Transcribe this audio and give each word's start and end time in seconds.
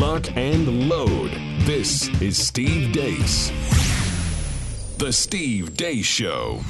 lock, 0.00 0.34
and 0.34 0.88
load. 0.88 1.30
This 1.66 2.08
is 2.22 2.38
Steve 2.38 2.90
Deace. 2.90 3.50
The 4.96 5.12
Steve 5.12 5.76
Deace 5.76 6.06
Show. 6.06 6.62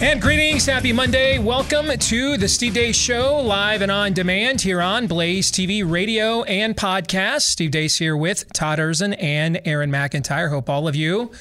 And 0.00 0.22
greetings, 0.22 0.66
happy 0.66 0.92
Monday. 0.92 1.38
Welcome 1.38 1.88
to 1.88 2.36
the 2.36 2.46
Steve 2.46 2.74
Deace 2.74 2.94
Show, 2.94 3.40
live 3.40 3.82
and 3.82 3.90
on 3.90 4.12
demand 4.12 4.60
here 4.60 4.80
on 4.80 5.08
Blaze 5.08 5.50
TV, 5.50 5.82
radio, 5.84 6.44
and 6.44 6.76
podcast. 6.76 7.42
Steve 7.42 7.72
Deace 7.72 7.98
here 7.98 8.16
with 8.16 8.52
Todd 8.52 8.78
Erzen 8.78 9.16
and 9.20 9.60
Aaron 9.64 9.90
McIntyre. 9.90 10.48
Hope 10.48 10.70
all 10.70 10.86
of 10.86 10.94
you 10.94 11.32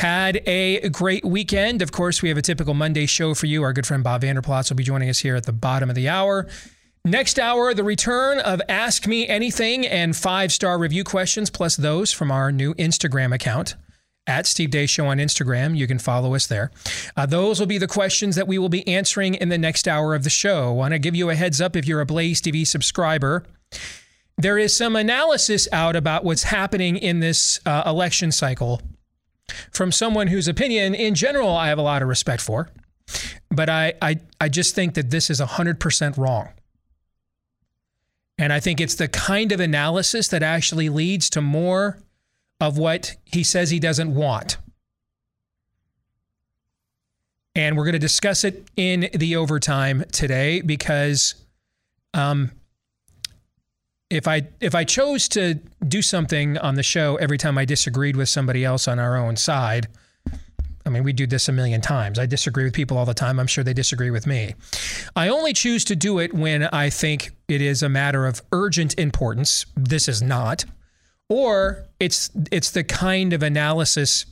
had 0.00 0.42
a 0.46 0.86
great 0.90 1.24
weekend. 1.24 1.80
Of 1.80 1.92
course, 1.92 2.20
we 2.20 2.28
have 2.28 2.36
a 2.36 2.42
typical 2.42 2.74
Monday 2.74 3.06
show 3.06 3.32
for 3.32 3.46
you. 3.46 3.62
Our 3.62 3.72
good 3.72 3.86
friend 3.86 4.04
Bob 4.04 4.20
Vander 4.20 4.42
Plaats 4.42 4.68
will 4.68 4.76
be 4.76 4.84
joining 4.84 5.08
us 5.08 5.20
here 5.20 5.36
at 5.36 5.46
the 5.46 5.52
bottom 5.52 5.88
of 5.88 5.96
the 5.96 6.10
hour. 6.10 6.46
Next 7.06 7.38
hour, 7.38 7.72
the 7.72 7.82
return 7.82 8.40
of 8.40 8.60
Ask 8.68 9.06
Me 9.06 9.26
Anything 9.26 9.86
and 9.86 10.14
five 10.14 10.52
star 10.52 10.78
review 10.78 11.02
questions, 11.02 11.48
plus 11.48 11.74
those 11.74 12.12
from 12.12 12.30
our 12.30 12.52
new 12.52 12.74
Instagram 12.74 13.34
account 13.34 13.74
at 14.26 14.46
Steve 14.46 14.70
Deace 14.70 14.90
Show 14.90 15.06
on 15.06 15.16
Instagram. 15.16 15.74
You 15.74 15.86
can 15.86 15.98
follow 15.98 16.34
us 16.34 16.46
there. 16.46 16.70
Uh, 17.16 17.24
those 17.24 17.58
will 17.58 17.66
be 17.66 17.78
the 17.78 17.88
questions 17.88 18.36
that 18.36 18.46
we 18.46 18.58
will 18.58 18.68
be 18.68 18.86
answering 18.86 19.34
in 19.34 19.48
the 19.48 19.56
next 19.56 19.88
hour 19.88 20.14
of 20.14 20.24
the 20.24 20.30
show. 20.30 20.74
Want 20.74 20.92
to 20.92 20.98
give 20.98 21.14
you 21.16 21.30
a 21.30 21.34
heads 21.34 21.58
up 21.58 21.74
if 21.74 21.86
you're 21.86 22.02
a 22.02 22.06
Blaze 22.06 22.42
TV 22.42 22.66
subscriber. 22.66 23.44
There 24.36 24.58
is 24.58 24.76
some 24.76 24.94
analysis 24.94 25.68
out 25.72 25.96
about 25.96 26.22
what's 26.22 26.44
happening 26.44 26.98
in 26.98 27.20
this 27.20 27.60
uh, 27.64 27.82
election 27.86 28.30
cycle 28.30 28.82
from 29.72 29.90
someone 29.90 30.26
whose 30.26 30.48
opinion, 30.48 30.94
in 30.94 31.14
general, 31.14 31.56
I 31.56 31.68
have 31.68 31.78
a 31.78 31.82
lot 31.82 32.02
of 32.02 32.08
respect 32.08 32.42
for. 32.42 32.68
But 33.50 33.70
I, 33.70 33.94
I, 34.02 34.20
I 34.38 34.50
just 34.50 34.74
think 34.74 34.94
that 34.94 35.10
this 35.10 35.30
is 35.30 35.40
100% 35.40 36.18
wrong. 36.18 36.50
And 38.40 38.54
I 38.54 38.58
think 38.58 38.80
it's 38.80 38.94
the 38.94 39.06
kind 39.06 39.52
of 39.52 39.60
analysis 39.60 40.28
that 40.28 40.42
actually 40.42 40.88
leads 40.88 41.28
to 41.30 41.42
more 41.42 41.98
of 42.58 42.78
what 42.78 43.16
he 43.26 43.44
says 43.44 43.68
he 43.68 43.78
doesn't 43.78 44.14
want. 44.14 44.56
And 47.54 47.76
we're 47.76 47.84
going 47.84 47.92
to 47.92 47.98
discuss 47.98 48.42
it 48.44 48.66
in 48.78 49.10
the 49.12 49.36
overtime 49.36 50.04
today 50.10 50.62
because 50.62 51.34
um, 52.14 52.52
if 54.08 54.26
I 54.26 54.48
if 54.58 54.74
I 54.74 54.84
chose 54.84 55.28
to 55.30 55.54
do 55.86 56.00
something 56.00 56.56
on 56.56 56.76
the 56.76 56.82
show 56.82 57.16
every 57.16 57.36
time 57.36 57.58
I 57.58 57.66
disagreed 57.66 58.16
with 58.16 58.30
somebody 58.30 58.64
else 58.64 58.88
on 58.88 58.98
our 58.98 59.18
own 59.18 59.36
side, 59.36 59.86
I 60.86 60.90
mean, 60.90 61.04
we 61.04 61.12
do 61.12 61.26
this 61.26 61.48
a 61.48 61.52
million 61.52 61.80
times. 61.80 62.18
I 62.18 62.26
disagree 62.26 62.64
with 62.64 62.72
people 62.72 62.96
all 62.96 63.04
the 63.04 63.14
time. 63.14 63.38
I'm 63.38 63.46
sure 63.46 63.62
they 63.62 63.74
disagree 63.74 64.10
with 64.10 64.26
me. 64.26 64.54
I 65.14 65.28
only 65.28 65.52
choose 65.52 65.84
to 65.86 65.96
do 65.96 66.18
it 66.18 66.32
when 66.32 66.64
I 66.64 66.88
think 66.90 67.32
it 67.48 67.60
is 67.60 67.82
a 67.82 67.88
matter 67.88 68.26
of 68.26 68.40
urgent 68.52 68.98
importance. 68.98 69.66
This 69.76 70.08
is 70.08 70.22
not. 70.22 70.64
Or 71.28 71.86
it's 72.00 72.30
it's 72.50 72.70
the 72.70 72.82
kind 72.82 73.32
of 73.32 73.42
analysis 73.42 74.26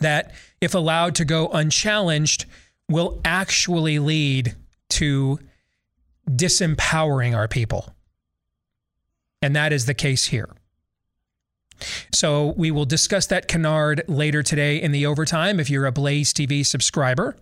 that 0.00 0.34
if 0.60 0.74
allowed 0.74 1.14
to 1.16 1.24
go 1.24 1.48
unchallenged 1.48 2.44
will 2.88 3.20
actually 3.24 3.98
lead 3.98 4.54
to 4.90 5.38
disempowering 6.28 7.34
our 7.34 7.48
people. 7.48 7.94
And 9.40 9.56
that 9.56 9.72
is 9.72 9.86
the 9.86 9.94
case 9.94 10.26
here. 10.26 10.50
So 12.12 12.54
we 12.56 12.70
will 12.70 12.84
discuss 12.84 13.26
that 13.26 13.48
canard 13.48 14.02
later 14.08 14.42
today 14.42 14.80
in 14.80 14.92
the 14.92 15.06
overtime. 15.06 15.60
If 15.60 15.70
you're 15.70 15.86
a 15.86 15.92
Blaze 15.92 16.32
TV 16.32 16.64
subscriber, 16.64 17.36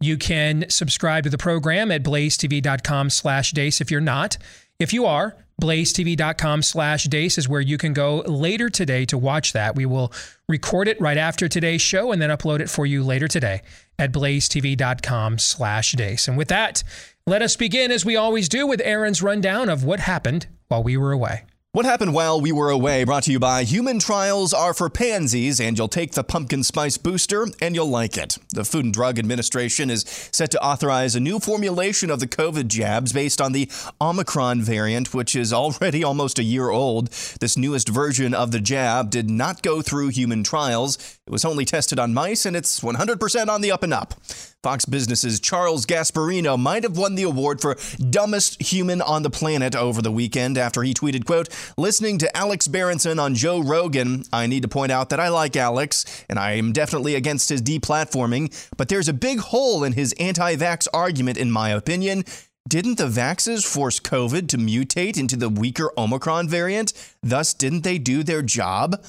you 0.00 0.18
can 0.18 0.68
subscribe 0.68 1.24
to 1.24 1.30
the 1.30 1.38
program 1.38 1.90
at 1.90 2.02
blazetv.com 2.02 3.10
slash 3.10 3.52
deace 3.52 3.80
if 3.80 3.90
you're 3.90 4.00
not. 4.00 4.36
If 4.78 4.92
you 4.92 5.06
are, 5.06 5.36
blazetv.com 5.60 6.62
slash 6.62 7.04
deace 7.04 7.38
is 7.38 7.48
where 7.48 7.62
you 7.62 7.78
can 7.78 7.94
go 7.94 8.18
later 8.26 8.68
today 8.68 9.06
to 9.06 9.16
watch 9.16 9.54
that. 9.54 9.74
We 9.74 9.86
will 9.86 10.12
record 10.48 10.86
it 10.86 11.00
right 11.00 11.16
after 11.16 11.48
today's 11.48 11.80
show 11.80 12.12
and 12.12 12.20
then 12.20 12.30
upload 12.30 12.60
it 12.60 12.68
for 12.68 12.84
you 12.84 13.02
later 13.02 13.26
today 13.26 13.62
at 13.98 14.12
blazetv.com 14.12 15.38
slash 15.38 15.92
deace. 15.92 16.28
And 16.28 16.36
with 16.36 16.48
that, 16.48 16.82
let 17.26 17.40
us 17.40 17.56
begin 17.56 17.90
as 17.90 18.04
we 18.04 18.16
always 18.16 18.48
do 18.48 18.66
with 18.66 18.82
Aaron's 18.84 19.22
rundown 19.22 19.68
of 19.70 19.82
what 19.82 20.00
happened 20.00 20.46
while 20.68 20.82
we 20.82 20.96
were 20.96 21.12
away. 21.12 21.44
What 21.76 21.84
happened 21.84 22.14
while 22.14 22.40
we 22.40 22.52
were 22.52 22.70
away 22.70 23.04
brought 23.04 23.24
to 23.24 23.32
you 23.32 23.38
by 23.38 23.64
Human 23.64 23.98
Trials 23.98 24.54
Are 24.54 24.72
for 24.72 24.88
Pansies, 24.88 25.60
and 25.60 25.76
you'll 25.76 25.88
take 25.88 26.12
the 26.12 26.24
pumpkin 26.24 26.62
spice 26.62 26.96
booster 26.96 27.46
and 27.60 27.74
you'll 27.74 27.90
like 27.90 28.16
it. 28.16 28.38
The 28.48 28.64
Food 28.64 28.86
and 28.86 28.94
Drug 28.94 29.18
Administration 29.18 29.90
is 29.90 30.02
set 30.32 30.50
to 30.52 30.64
authorize 30.64 31.14
a 31.14 31.20
new 31.20 31.38
formulation 31.38 32.10
of 32.10 32.18
the 32.18 32.26
COVID 32.26 32.68
jabs 32.68 33.12
based 33.12 33.42
on 33.42 33.52
the 33.52 33.70
Omicron 34.00 34.62
variant, 34.62 35.12
which 35.12 35.36
is 35.36 35.52
already 35.52 36.02
almost 36.04 36.38
a 36.38 36.44
year 36.44 36.70
old. 36.70 37.08
This 37.40 37.58
newest 37.58 37.90
version 37.90 38.32
of 38.32 38.52
the 38.52 38.60
jab 38.60 39.10
did 39.10 39.28
not 39.28 39.60
go 39.60 39.82
through 39.82 40.08
human 40.08 40.44
trials. 40.44 41.15
It 41.26 41.32
was 41.32 41.44
only 41.44 41.64
tested 41.64 41.98
on 41.98 42.14
mice, 42.14 42.46
and 42.46 42.54
it's 42.54 42.78
100% 42.78 43.48
on 43.48 43.60
the 43.60 43.72
up 43.72 43.82
and 43.82 43.92
up. 43.92 44.14
Fox 44.62 44.84
Business's 44.84 45.40
Charles 45.40 45.84
Gasparino 45.84 46.56
might 46.56 46.84
have 46.84 46.96
won 46.96 47.16
the 47.16 47.24
award 47.24 47.60
for 47.60 47.76
dumbest 48.10 48.62
human 48.62 49.02
on 49.02 49.24
the 49.24 49.30
planet 49.30 49.74
over 49.74 50.00
the 50.00 50.12
weekend 50.12 50.56
after 50.56 50.84
he 50.84 50.94
tweeted, 50.94 51.24
quote, 51.24 51.48
listening 51.76 52.18
to 52.18 52.36
Alex 52.36 52.68
Berenson 52.68 53.18
on 53.18 53.34
Joe 53.34 53.60
Rogan, 53.60 54.22
I 54.32 54.46
need 54.46 54.62
to 54.62 54.68
point 54.68 54.92
out 54.92 55.10
that 55.10 55.18
I 55.18 55.28
like 55.28 55.56
Alex, 55.56 56.24
and 56.28 56.38
I 56.38 56.52
am 56.52 56.72
definitely 56.72 57.16
against 57.16 57.48
his 57.48 57.60
deplatforming, 57.60 58.70
but 58.76 58.88
there's 58.88 59.08
a 59.08 59.12
big 59.12 59.40
hole 59.40 59.82
in 59.82 59.94
his 59.94 60.12
anti-vax 60.20 60.86
argument, 60.94 61.38
in 61.38 61.50
my 61.50 61.70
opinion. 61.70 62.24
Didn't 62.68 62.98
the 62.98 63.08
vaxes 63.08 63.64
force 63.64 63.98
COVID 63.98 64.48
to 64.48 64.58
mutate 64.58 65.18
into 65.18 65.36
the 65.36 65.48
weaker 65.48 65.90
Omicron 65.98 66.48
variant? 66.48 66.92
Thus, 67.20 67.52
didn't 67.52 67.82
they 67.82 67.98
do 67.98 68.22
their 68.22 68.42
job? 68.42 69.04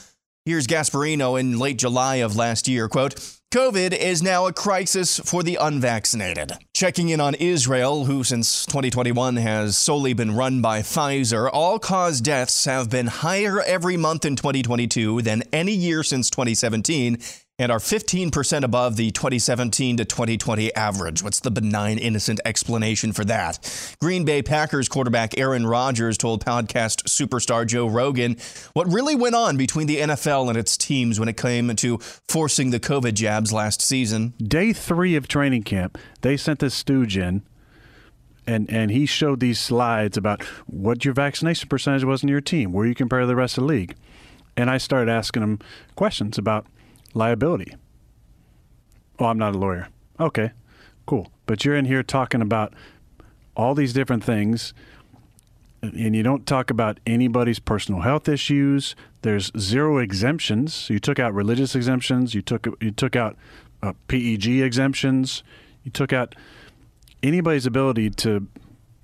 Here's 0.48 0.66
Gasparino 0.66 1.38
in 1.38 1.60
late 1.60 1.78
July 1.78 2.16
of 2.24 2.38
last 2.38 2.70
year, 2.70 2.88
quote, 2.88 3.16
COVID 3.54 3.92
is 3.92 4.24
now 4.24 4.48
a 4.48 4.54
crisis 4.54 5.20
for 5.20 5.44
the 5.44 5.58
unvaccinated. 5.60 6.54
Checking 6.74 7.10
in 7.10 7.20
on 7.20 7.36
Israel, 7.36 8.06
who 8.06 8.24
since 8.24 8.66
2021 8.66 9.36
has 9.36 9.76
solely 9.76 10.14
been 10.14 10.38
run 10.38 10.62
by 10.62 10.80
Pfizer, 10.84 11.50
all 11.52 11.80
cause 11.80 12.22
deaths 12.22 12.64
have 12.64 12.90
been 12.90 13.08
higher 13.08 13.62
every 13.62 13.98
month 13.98 14.24
in 14.24 14.38
2022 14.38 15.22
than 15.22 15.44
any 15.52 15.74
year 15.74 16.02
since 16.02 16.30
2017 16.30 17.18
and 17.60 17.72
are 17.72 17.80
15% 17.80 18.64
above 18.64 18.98
the 18.98 19.10
2017 19.10 19.98
to 19.98 20.06
2020 20.06 20.76
average. 20.76 21.24
What's 21.24 21.40
the 21.40 21.50
benign, 21.50 21.98
innocent 21.98 22.40
explanation 22.46 23.14
for 23.14 23.26
that? 23.26 23.96
Green 24.00 24.26
Bay 24.26 24.44
Packers 24.44 24.88
quarterback 24.88 25.38
Aaron 25.40 25.66
Rodgers 25.66 26.20
told 26.20 26.46
podcast 26.46 27.06
superstar 27.06 27.66
Joe 27.66 27.88
Rogan 27.88 28.38
what 28.74 28.92
really 28.92 29.16
went 29.16 29.34
on 29.34 29.58
between 29.58 29.88
the 29.88 29.98
NFL 29.98 30.50
and 30.50 30.58
its 30.58 30.78
teams 30.78 31.20
when 31.20 31.30
it 31.30 31.38
came 31.38 31.76
to 31.76 31.98
forcing 32.28 32.70
the 32.70 32.80
COVID 32.80 33.16
jabs 33.16 33.52
last 33.52 33.82
season. 33.82 34.34
Day 34.38 34.72
three 34.72 35.16
of 35.16 35.28
training 35.28 35.64
camp, 35.64 35.98
they 36.22 36.38
sent 36.38 36.60
this 36.60 36.76
stooge 36.76 37.18
in. 37.18 37.42
And, 38.46 38.70
and 38.72 38.92
he 38.92 39.06
showed 39.06 39.42
these 39.42 39.60
slides 39.60 40.16
about 40.16 40.42
what 40.68 41.04
your 41.04 41.14
vaccination 41.14 41.68
percentage 41.68 42.06
was 42.06 42.24
in 42.24 42.30
your 42.30 42.40
team, 42.40 42.72
where 42.72 42.86
you 42.86 42.96
compare 42.96 43.20
to 43.20 43.26
the 43.26 43.36
rest 43.36 43.58
of 43.58 43.64
the 43.64 43.68
league. 43.68 43.96
And 44.56 44.70
I 44.70 44.78
started 44.78 45.12
asking 45.12 45.44
him 45.44 45.60
questions 45.96 46.38
about 46.38 46.66
liability. 47.14 47.76
Oh, 49.20 49.26
I'm 49.26 49.38
not 49.38 49.56
a 49.56 49.58
lawyer. 49.58 49.90
Okay, 50.20 50.52
cool. 51.06 51.32
But 51.46 51.66
you're 51.66 51.76
in 51.76 51.86
here 51.86 52.04
talking 52.04 52.42
about 52.42 52.74
all 53.56 53.74
these 53.74 53.94
different 53.94 54.24
things, 54.24 54.74
and 55.82 56.16
you 56.16 56.24
don't 56.24 56.46
talk 56.46 56.70
about 56.70 57.00
anybody's 57.06 57.60
personal 57.60 58.02
health 58.02 58.28
issues. 58.28 58.96
There's 59.22 59.52
zero 59.58 59.98
exemptions. 59.98 60.90
You 60.90 61.00
took 61.00 61.20
out 61.20 61.34
religious 61.34 61.76
exemptions. 61.76 62.34
You 62.34 62.42
took 62.42 62.68
you 62.82 62.92
took 62.92 63.16
out 63.16 63.36
uh, 63.82 63.94
PEG 64.08 64.62
exemptions. 64.62 65.44
You 65.84 65.92
took 65.92 66.14
out 66.14 66.36
anybody's 67.24 67.66
ability 67.66 68.10
to 68.12 68.48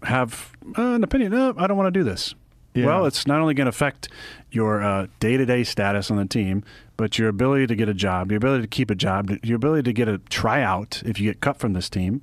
have 0.03 0.51
uh, 0.77 0.81
an 0.81 1.03
opinion. 1.03 1.33
Oh, 1.33 1.53
I 1.57 1.67
don't 1.67 1.77
want 1.77 1.87
to 1.87 1.99
do 1.99 2.03
this. 2.03 2.35
Yeah. 2.73 2.87
Well, 2.87 3.05
it's 3.05 3.27
not 3.27 3.39
only 3.39 3.53
going 3.53 3.65
to 3.65 3.69
affect 3.69 4.09
your 4.51 5.07
day 5.19 5.37
to 5.37 5.45
day 5.45 5.63
status 5.63 6.09
on 6.09 6.17
the 6.17 6.25
team, 6.25 6.63
but 6.97 7.17
your 7.17 7.29
ability 7.29 7.67
to 7.67 7.75
get 7.75 7.89
a 7.89 7.93
job, 7.93 8.31
your 8.31 8.37
ability 8.37 8.61
to 8.63 8.67
keep 8.67 8.89
a 8.89 8.95
job, 8.95 9.31
your 9.43 9.55
ability 9.55 9.83
to 9.83 9.93
get 9.93 10.07
a 10.07 10.19
tryout 10.29 11.01
if 11.05 11.19
you 11.19 11.29
get 11.29 11.41
cut 11.41 11.57
from 11.57 11.73
this 11.73 11.89
team, 11.89 12.21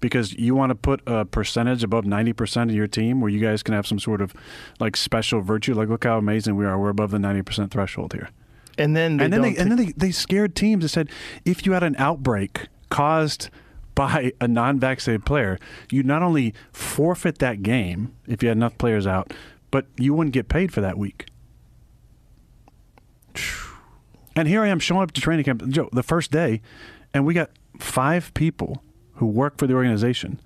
because 0.00 0.32
you 0.34 0.54
want 0.54 0.70
to 0.70 0.74
put 0.74 1.00
a 1.06 1.24
percentage 1.24 1.82
above 1.82 2.04
90% 2.04 2.64
of 2.64 2.74
your 2.74 2.86
team 2.86 3.20
where 3.20 3.30
you 3.30 3.40
guys 3.40 3.62
can 3.62 3.74
have 3.74 3.86
some 3.86 3.98
sort 3.98 4.20
of 4.20 4.34
like 4.80 4.96
special 4.96 5.40
virtue. 5.40 5.74
Like, 5.74 5.88
look 5.88 6.04
how 6.04 6.18
amazing 6.18 6.56
we 6.56 6.66
are. 6.66 6.78
We're 6.78 6.90
above 6.90 7.10
the 7.10 7.18
90% 7.18 7.70
threshold 7.70 8.12
here. 8.12 8.30
And 8.76 8.94
then 8.94 9.16
they 9.16 9.24
and 9.24 9.32
then, 9.32 9.42
they, 9.42 9.56
and 9.56 9.70
then 9.70 9.76
they, 9.76 9.92
they 9.96 10.12
scared 10.12 10.54
teams 10.54 10.84
and 10.84 10.90
said 10.90 11.10
if 11.44 11.66
you 11.66 11.72
had 11.72 11.82
an 11.82 11.96
outbreak 11.98 12.68
caused 12.90 13.50
by 13.96 14.32
a 14.40 14.46
non-vaccinated 14.46 15.26
player, 15.26 15.58
you 15.90 16.04
not 16.04 16.22
only 16.22 16.54
forfeit 16.72 17.38
that 17.38 17.64
game 17.64 18.14
if 18.28 18.42
you 18.42 18.48
had 18.48 18.56
enough 18.56 18.78
players 18.78 19.06
out, 19.06 19.32
but 19.72 19.86
you 19.96 20.14
wouldn't 20.14 20.32
get 20.32 20.48
paid 20.48 20.72
for 20.72 20.80
that 20.80 20.96
week. 20.96 21.26
And 24.36 24.46
here 24.46 24.62
I 24.62 24.68
am 24.68 24.78
showing 24.78 25.02
up 25.02 25.12
to 25.12 25.20
training 25.20 25.44
camp, 25.44 25.66
Joe, 25.68 25.88
the 25.92 26.02
first 26.02 26.30
day, 26.30 26.60
and 27.12 27.26
we 27.26 27.34
got 27.34 27.50
five 27.78 28.32
people 28.34 28.82
who 29.14 29.26
work 29.26 29.58
for 29.58 29.66
the 29.66 29.74
organization 29.74 30.40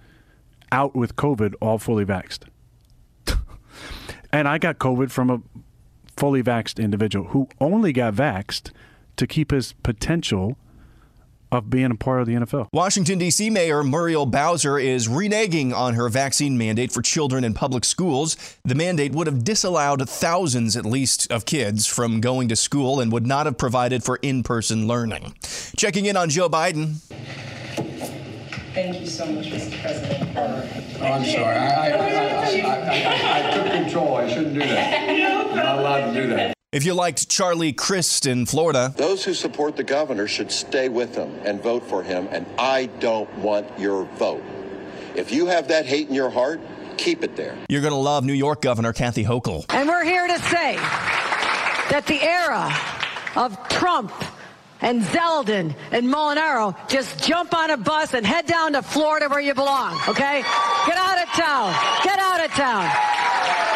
out 0.70 0.96
with 0.96 1.16
COVID, 1.16 1.54
all 1.60 1.78
fully 1.78 2.04
vaxxed. 2.04 2.44
And 4.34 4.48
I 4.48 4.56
got 4.56 4.78
COVID 4.78 5.10
from 5.10 5.28
a 5.28 5.42
fully 6.16 6.42
vaxxed 6.42 6.82
individual 6.82 7.28
who 7.28 7.48
only 7.60 7.92
got 7.92 8.14
vaxxed 8.14 8.70
to 9.16 9.26
keep 9.26 9.50
his 9.50 9.74
potential 9.82 10.56
of 11.52 11.69
being 11.69 11.90
a 11.90 11.94
part 11.94 12.22
of 12.22 12.26
the 12.26 12.34
NFL. 12.34 12.69
Washington, 12.72 13.19
D.C. 13.19 13.50
Mayor 13.50 13.84
Muriel 13.84 14.26
Bowser 14.26 14.78
is 14.78 15.06
reneging 15.06 15.72
on 15.75 15.94
her 15.94 16.08
vaccine 16.08 16.56
mandate 16.56 16.90
for 16.90 17.02
children 17.02 17.44
in 17.44 17.52
public 17.52 17.84
schools. 17.84 18.37
The 18.64 18.75
mandate 18.75 19.12
would 19.12 19.26
have 19.26 19.44
disallowed 19.44 20.08
thousands, 20.08 20.76
at 20.76 20.87
least, 20.87 21.31
of 21.31 21.44
kids 21.44 21.87
from 21.87 22.20
going 22.20 22.49
to 22.49 22.56
school 22.56 23.00
and 23.00 23.12
would 23.12 23.26
not 23.26 23.46
have 23.46 23.58
provided 23.58 24.02
for 24.02 24.19
in 24.22 24.43
person 24.43 24.88
learning. 24.88 25.34
Checking 25.76 26.06
in 26.06 26.16
on 26.16 26.31
Joe 26.31 26.49
Biden. 26.49 26.96
Thank 28.72 29.00
you 29.00 29.06
so 29.06 29.26
much, 29.26 29.46
Mr. 29.48 29.82
President. 29.82 30.34
Oh, 30.34 31.05
I'm 31.05 31.25
sorry. 31.26 31.56
I, 31.56 31.66
I, 31.66 31.90
I, 31.90 32.31
I, 32.60 33.43
I, 33.43 33.48
I 33.48 33.50
took 33.50 33.66
control. 33.66 34.16
I 34.16 34.28
shouldn't 34.32 34.55
do 34.55 34.60
that. 34.60 35.10
I'm 35.50 35.56
not 35.56 35.78
allowed 35.78 36.12
to 36.12 36.22
do 36.22 36.28
that. 36.28 36.56
If 36.72 36.86
you 36.86 36.94
liked 36.94 37.28
Charlie 37.28 37.74
Crist 37.74 38.24
in 38.24 38.46
Florida, 38.46 38.94
Those 38.96 39.22
who 39.22 39.34
support 39.34 39.76
the 39.76 39.84
governor 39.84 40.26
should 40.26 40.50
stay 40.50 40.88
with 40.88 41.14
him 41.14 41.30
and 41.44 41.62
vote 41.62 41.82
for 41.82 42.02
him, 42.02 42.28
and 42.30 42.46
I 42.58 42.86
don't 42.98 43.28
want 43.36 43.66
your 43.78 44.04
vote. 44.16 44.42
If 45.14 45.30
you 45.32 45.44
have 45.48 45.69
that 45.69 45.84
hate 45.84 46.08
in 46.08 46.14
your 46.14 46.30
heart, 46.30 46.62
keep 46.96 47.22
it 47.24 47.36
there. 47.36 47.58
you're 47.69 47.82
going 47.82 47.92
to 47.92 47.98
love 47.98 48.24
New 48.24 48.32
York 48.32 48.62
Governor 48.62 48.94
Kathy 48.94 49.22
Hochul. 49.22 49.66
And 49.69 49.86
we're 49.86 50.02
here 50.04 50.26
to 50.26 50.38
say 50.38 50.76
that 51.90 52.04
the 52.06 52.22
era 52.22 52.72
of 53.36 53.69
Trump 53.69 54.10
and 54.80 55.02
Zeldin 55.02 55.74
and 55.90 56.06
Molinaro 56.06 56.74
just 56.88 57.22
jump 57.22 57.52
on 57.54 57.70
a 57.70 57.76
bus 57.76 58.14
and 58.14 58.24
head 58.26 58.46
down 58.46 58.72
to 58.72 58.80
Florida 58.80 59.28
where 59.28 59.40
you 59.40 59.52
belong, 59.52 60.00
okay? 60.08 60.40
Get 60.86 60.96
out 60.96 61.19
of 61.22 61.28
town. 61.34 61.74
Get 62.02 62.19
out 62.19 62.42
of 62.42 62.50
town. 62.52 62.90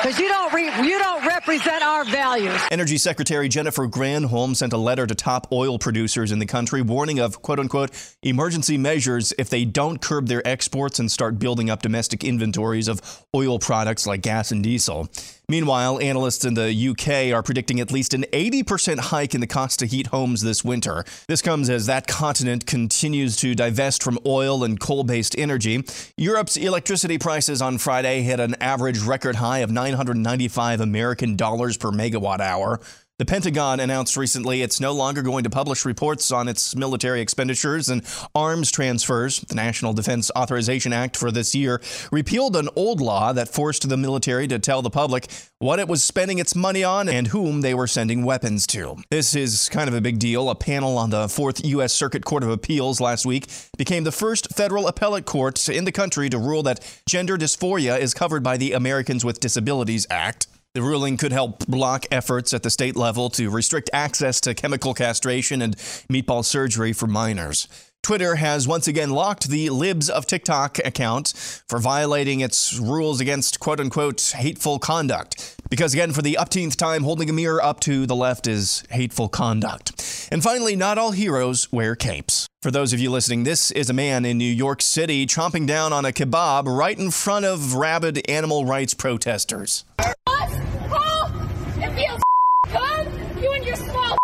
Because 0.02 0.19
you 0.19 0.28
don't 0.28 0.52
re- 0.54 0.87
you 0.87 0.98
don't 0.98 1.26
represent 1.46 1.82
our 1.82 2.04
values. 2.04 2.60
Energy 2.72 2.98
Secretary 2.98 3.48
Jennifer 3.48 3.87
Granholm 3.87 4.56
sent 4.56 4.72
a 4.72 4.76
letter 4.76 5.06
to 5.06 5.14
top 5.14 5.46
oil 5.52 5.78
producers 5.78 6.32
in 6.32 6.40
the 6.40 6.46
country 6.46 6.82
warning 6.82 7.20
of 7.20 7.40
quote 7.40 7.60
unquote 7.60 7.90
emergency 8.22 8.76
measures 8.76 9.32
if 9.38 9.48
they 9.48 9.64
don't 9.64 10.00
curb 10.00 10.26
their 10.26 10.46
exports 10.46 10.98
and 10.98 11.10
start 11.10 11.38
building 11.38 11.70
up 11.70 11.82
domestic 11.82 12.25
inventories 12.25 12.88
of 12.88 13.25
oil 13.34 13.60
products 13.60 14.08
like 14.08 14.22
gas 14.22 14.50
and 14.50 14.64
diesel. 14.64 15.08
Meanwhile, 15.48 16.00
analysts 16.00 16.44
in 16.44 16.54
the 16.54 16.72
UK 16.88 17.32
are 17.32 17.43
predicting 17.43 17.78
at 17.78 17.93
least 17.93 18.14
an 18.14 18.25
80% 18.32 18.98
hike 18.98 19.32
in 19.32 19.40
the 19.40 19.46
cost 19.46 19.78
to 19.78 19.87
heat 19.87 20.08
homes 20.08 20.43
this 20.43 20.64
winter. 20.64 21.04
This 21.28 21.40
comes 21.40 21.70
as 21.70 21.87
that 21.87 22.08
continent 22.08 22.66
continues 22.66 23.37
to 23.37 23.54
divest 23.54 24.02
from 24.02 24.19
oil 24.26 24.64
and 24.64 24.81
coal 24.81 25.04
based 25.04 25.38
energy. 25.38 25.84
Europe's 26.16 26.56
electricity 26.56 27.16
prices 27.16 27.62
on 27.62 27.78
Friday 27.78 28.22
hit 28.22 28.40
an 28.40 28.56
average 28.60 28.98
record 28.98 29.37
high 29.37 29.58
of 29.58 29.70
995 29.70 30.81
American 30.81 31.35
per 31.36 31.90
megawatt 31.90 32.40
hour. 32.40 32.80
The 33.18 33.24
Pentagon 33.24 33.80
announced 33.80 34.14
recently 34.18 34.60
it's 34.60 34.78
no 34.78 34.92
longer 34.92 35.22
going 35.22 35.44
to 35.44 35.48
publish 35.48 35.86
reports 35.86 36.30
on 36.30 36.48
its 36.48 36.76
military 36.76 37.22
expenditures 37.22 37.88
and 37.88 38.02
arms 38.34 38.70
transfers. 38.70 39.40
The 39.40 39.54
National 39.54 39.94
Defense 39.94 40.30
Authorization 40.36 40.92
Act 40.92 41.16
for 41.16 41.30
this 41.30 41.54
year 41.54 41.80
repealed 42.12 42.56
an 42.56 42.68
old 42.76 43.00
law 43.00 43.32
that 43.32 43.48
forced 43.48 43.88
the 43.88 43.96
military 43.96 44.46
to 44.48 44.58
tell 44.58 44.82
the 44.82 44.90
public 44.90 45.28
what 45.60 45.78
it 45.78 45.88
was 45.88 46.04
spending 46.04 46.38
its 46.38 46.54
money 46.54 46.84
on 46.84 47.08
and 47.08 47.28
whom 47.28 47.62
they 47.62 47.72
were 47.72 47.86
sending 47.86 48.22
weapons 48.22 48.66
to. 48.66 48.96
This 49.10 49.34
is 49.34 49.70
kind 49.70 49.88
of 49.88 49.94
a 49.94 50.02
big 50.02 50.18
deal. 50.18 50.50
A 50.50 50.54
panel 50.54 50.98
on 50.98 51.08
the 51.08 51.26
Fourth 51.26 51.64
U.S. 51.64 51.94
Circuit 51.94 52.26
Court 52.26 52.42
of 52.42 52.50
Appeals 52.50 53.00
last 53.00 53.24
week 53.24 53.46
became 53.78 54.04
the 54.04 54.12
first 54.12 54.54
federal 54.54 54.86
appellate 54.86 55.24
court 55.24 55.70
in 55.70 55.86
the 55.86 55.92
country 55.92 56.28
to 56.28 56.38
rule 56.38 56.62
that 56.64 57.00
gender 57.06 57.38
dysphoria 57.38 57.98
is 57.98 58.12
covered 58.12 58.42
by 58.42 58.58
the 58.58 58.74
Americans 58.74 59.24
with 59.24 59.40
Disabilities 59.40 60.06
Act. 60.10 60.48
The 60.76 60.82
ruling 60.82 61.17
could 61.17 61.32
help 61.32 61.67
block 61.67 62.05
efforts 62.11 62.52
at 62.52 62.62
the 62.62 62.69
state 62.69 62.96
level 62.96 63.31
to 63.31 63.49
restrict 63.49 63.88
access 63.94 64.43
to 64.43 64.52
chemical 64.52 64.93
castration 64.93 65.62
and 65.62 65.75
meatball 65.75 66.44
surgery 66.44 66.93
for 66.93 67.06
minors. 67.06 67.67
Twitter 68.02 68.34
has 68.34 68.69
once 68.69 68.87
again 68.87 69.08
locked 69.08 69.49
the 69.49 69.70
Libs 69.70 70.11
of 70.11 70.26
TikTok 70.26 70.78
account 70.84 71.32
for 71.67 71.78
violating 71.78 72.40
its 72.40 72.78
rules 72.78 73.23
against 73.23 73.58
quote 73.58 73.81
unquote 73.81 74.20
hateful 74.37 74.78
conduct. 74.78 75.56
Because 75.70 75.94
again, 75.94 76.12
for 76.12 76.20
the 76.20 76.37
upteenth 76.37 76.76
time, 76.76 77.05
holding 77.05 77.31
a 77.31 77.32
mirror 77.32 77.64
up 77.64 77.81
to 77.81 78.05
the 78.05 78.14
left 78.14 78.46
is 78.46 78.84
hateful 78.90 79.31
conduct. 79.31 80.29
And 80.31 80.43
finally, 80.43 80.76
not 80.76 80.99
all 80.99 81.12
heroes 81.12 81.72
wear 81.72 81.96
capes. 81.96 82.49
For 82.61 82.70
those 82.70 82.93
of 82.93 83.00
you 83.00 83.11
listening, 83.11 83.44
this 83.44 83.70
is 83.70 83.88
a 83.88 83.94
man 83.94 84.26
in 84.26 84.37
New 84.37 84.44
York 84.44 84.82
City 84.82 85.26
chomping 85.26 85.67
down 85.67 85.94
on 85.94 86.05
a 86.05 86.12
kebab 86.12 86.67
right 86.67 86.99
in 86.99 87.11
front 87.11 87.46
of 87.46 87.75
rabid 87.75 88.29
animal 88.29 88.67
rights 88.67 88.93
protesters. 88.93 89.84
Oh, 89.99 91.32
it 91.79 91.93
feels 91.94 92.20
good. 92.67 93.43
You 93.43 93.52
and 93.52 93.64
your 93.64 93.76
small 93.76 94.17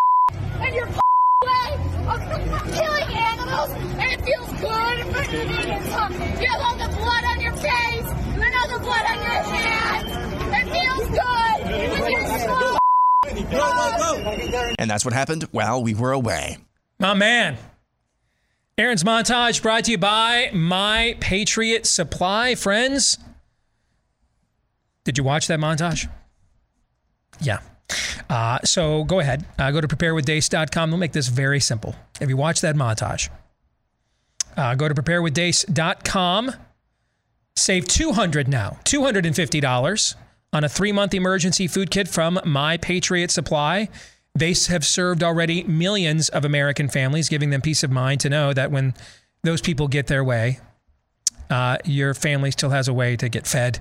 and 0.65 0.75
your 0.75 0.87
way 0.87 1.73
of 2.07 2.21
killing 2.73 3.11
animals, 3.17 3.71
and 3.71 4.13
it 4.13 4.21
feels 4.23 4.49
good. 4.61 4.99
You 6.41 6.49
have 6.49 6.61
all 6.61 6.77
the 6.77 6.97
blood 6.97 7.25
on 7.25 7.41
your 7.41 7.53
face 7.55 8.09
and 8.35 8.55
all 8.57 8.69
the 8.69 8.85
blood 8.85 9.05
on 9.09 9.17
your 9.23 9.43
hands. 9.43 10.11
It 10.55 10.67
feels 10.73 11.09
good. 11.09 11.57
With 12.01 12.11
your 12.11 12.25
small 12.39 12.79
And 14.79 14.91
that's 14.91 15.05
what 15.05 15.15
happened 15.15 15.45
while 15.53 15.83
we 15.83 15.95
were 15.95 16.13
away. 16.13 16.59
My 16.99 17.15
man. 17.15 17.59
Aaron's 18.79 19.05
montage 19.05 19.63
brought 19.63 19.85
to 19.85 19.93
you 19.93 19.99
by 19.99 20.51
My 20.53 21.17
Patriot 21.21 21.87
Supply. 21.87 22.55
Friends, 22.55 23.19
did 25.05 25.19
you 25.19 25.25
watch 25.25 25.47
that 25.49 25.61
montage? 25.61 26.09
Yeah. 27.41 27.61
Uh, 28.29 28.59
so 28.65 29.05
go 29.05 29.21
ahead. 29.21 29.45
Uh, 29.59 29.71
go 29.71 29.81
to 29.81 29.89
preparewithdeace.com. 29.89 30.91
We'll 30.91 30.99
make 30.99 31.13
this 31.13 31.29
very 31.29 31.61
simple. 31.61 31.95
If 32.21 32.29
you 32.29 32.37
watch 32.37 32.61
that 32.61 32.75
montage, 32.75 33.29
uh, 34.57 34.75
go 34.75 34.89
to 34.89 34.95
preparewithdeace.com. 34.95 36.53
Save 37.55 37.87
200 37.87 38.49
now, 38.49 38.79
$250 38.85 40.15
on 40.55 40.65
a 40.65 40.69
three-month 40.69 41.15
emergency 41.15 41.67
food 41.67 41.91
kit 41.91 42.09
from 42.09 42.41
My 42.45 42.77
Patriot 42.79 43.31
Supply. 43.31 43.89
They 44.35 44.55
have 44.69 44.85
served 44.85 45.23
already 45.23 45.63
millions 45.65 46.31
of 46.31 46.45
American 46.45 46.89
families, 46.89 47.29
giving 47.29 47.51
them 47.51 47.61
peace 47.61 47.83
of 47.83 47.91
mind 47.91 48.21
to 48.21 48.31
know 48.31 48.55
that 48.55 48.71
when 48.71 48.95
those 49.43 49.61
people 49.61 49.89
get 49.89 50.07
their 50.07 50.25
way, 50.25 50.61
uh, 51.51 51.77
your 51.85 52.15
family 52.15 52.51
still 52.51 52.71
has 52.71 52.89
a 52.89 52.95
way 52.95 53.17
to 53.17 53.29
get 53.29 53.47
fed. 53.47 53.81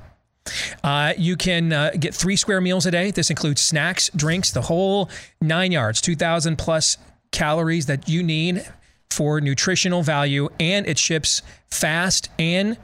Uh, 0.84 1.14
you 1.18 1.36
can 1.36 1.72
uh, 1.72 1.92
get 2.00 2.14
three 2.14 2.36
square 2.36 2.62
meals 2.62 2.86
a 2.86 2.92
day. 2.92 3.12
This 3.12 3.30
includes 3.30 3.62
snacks, 3.62 4.10
drinks, 4.16 4.52
the 4.52 4.64
whole 4.64 5.10
nine 5.40 5.72
yards, 5.72 6.02
2,000 6.02 6.58
plus 6.58 6.98
calories 7.32 7.86
that 7.86 8.10
you 8.10 8.24
need 8.24 8.66
for 9.10 9.42
nutritional 9.42 10.04
value, 10.04 10.50
and 10.60 10.88
it 10.88 10.98
ships 10.98 11.42
fast, 11.70 12.30
and 12.40 12.78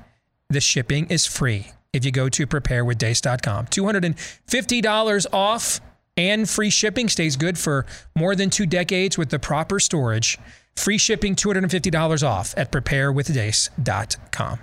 the 0.49 0.61
shipping 0.61 1.07
is 1.07 1.25
free 1.25 1.67
if 1.93 2.05
you 2.05 2.11
go 2.11 2.29
to 2.29 2.45
preparewithdeace.com. 2.45 3.67
$250 3.67 5.25
off 5.33 5.81
and 6.15 6.49
free 6.49 6.69
shipping 6.69 7.07
stays 7.09 7.35
good 7.37 7.57
for 7.57 7.85
more 8.15 8.35
than 8.35 8.49
two 8.49 8.65
decades 8.65 9.17
with 9.17 9.29
the 9.29 9.39
proper 9.39 9.79
storage. 9.79 10.37
Free 10.75 10.97
shipping, 10.97 11.35
$250 11.35 12.27
off 12.27 12.53
at 12.57 12.71
preparewithdeace.com. 12.71 14.59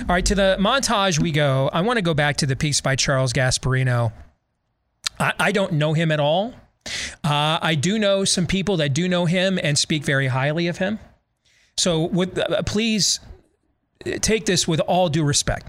All 0.00 0.06
right, 0.08 0.24
to 0.24 0.34
the 0.34 0.56
montage 0.58 1.18
we 1.18 1.32
go. 1.32 1.70
I 1.72 1.80
want 1.82 1.98
to 1.98 2.02
go 2.02 2.14
back 2.14 2.36
to 2.38 2.46
the 2.46 2.56
piece 2.56 2.80
by 2.80 2.96
Charles 2.96 3.32
Gasparino. 3.32 4.12
I, 5.18 5.32
I 5.38 5.52
don't 5.52 5.72
know 5.72 5.92
him 5.92 6.10
at 6.10 6.20
all. 6.20 6.54
Uh, 7.22 7.58
I 7.60 7.74
do 7.74 7.98
know 7.98 8.24
some 8.24 8.46
people 8.46 8.78
that 8.78 8.94
do 8.94 9.08
know 9.08 9.26
him 9.26 9.58
and 9.62 9.78
speak 9.78 10.04
very 10.04 10.28
highly 10.28 10.66
of 10.66 10.78
him. 10.78 10.98
So, 11.76 12.04
with, 12.04 12.38
uh, 12.38 12.62
please 12.62 13.20
take 14.20 14.46
this 14.46 14.66
with 14.66 14.80
all 14.80 15.08
due 15.08 15.24
respect. 15.24 15.66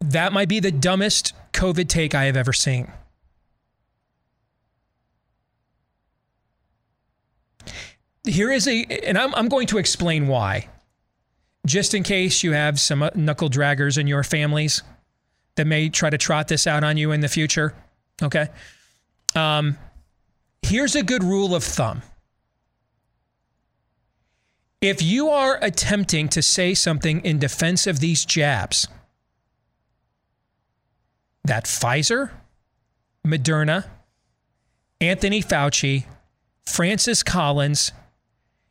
That 0.00 0.32
might 0.32 0.48
be 0.48 0.60
the 0.60 0.72
dumbest 0.72 1.32
COVID 1.52 1.88
take 1.88 2.14
I 2.14 2.24
have 2.24 2.36
ever 2.36 2.52
seen. 2.52 2.90
Here 8.24 8.50
is 8.50 8.66
a, 8.68 8.84
and 9.06 9.16
I'm, 9.16 9.34
I'm 9.34 9.48
going 9.48 9.66
to 9.68 9.78
explain 9.78 10.28
why 10.28 10.68
just 11.70 11.94
in 11.94 12.02
case 12.02 12.42
you 12.42 12.52
have 12.52 12.80
some 12.80 13.08
knuckle 13.14 13.48
draggers 13.48 13.96
in 13.96 14.06
your 14.06 14.24
families 14.24 14.82
that 15.54 15.66
may 15.66 15.88
try 15.88 16.10
to 16.10 16.18
trot 16.18 16.48
this 16.48 16.66
out 16.66 16.82
on 16.82 16.96
you 16.96 17.12
in 17.12 17.20
the 17.20 17.28
future. 17.28 17.74
Okay. 18.22 18.48
Um, 19.34 19.78
here's 20.62 20.96
a 20.96 21.02
good 21.02 21.22
rule 21.22 21.54
of 21.54 21.62
thumb. 21.62 22.02
If 24.80 25.02
you 25.02 25.28
are 25.28 25.58
attempting 25.62 26.28
to 26.30 26.42
say 26.42 26.74
something 26.74 27.20
in 27.20 27.38
defense 27.38 27.86
of 27.86 28.00
these 28.00 28.24
jabs, 28.24 28.88
that 31.44 31.66
Pfizer, 31.66 32.30
Moderna, 33.26 33.84
Anthony 35.00 35.42
Fauci, 35.42 36.04
Francis 36.66 37.22
Collins, 37.22 37.92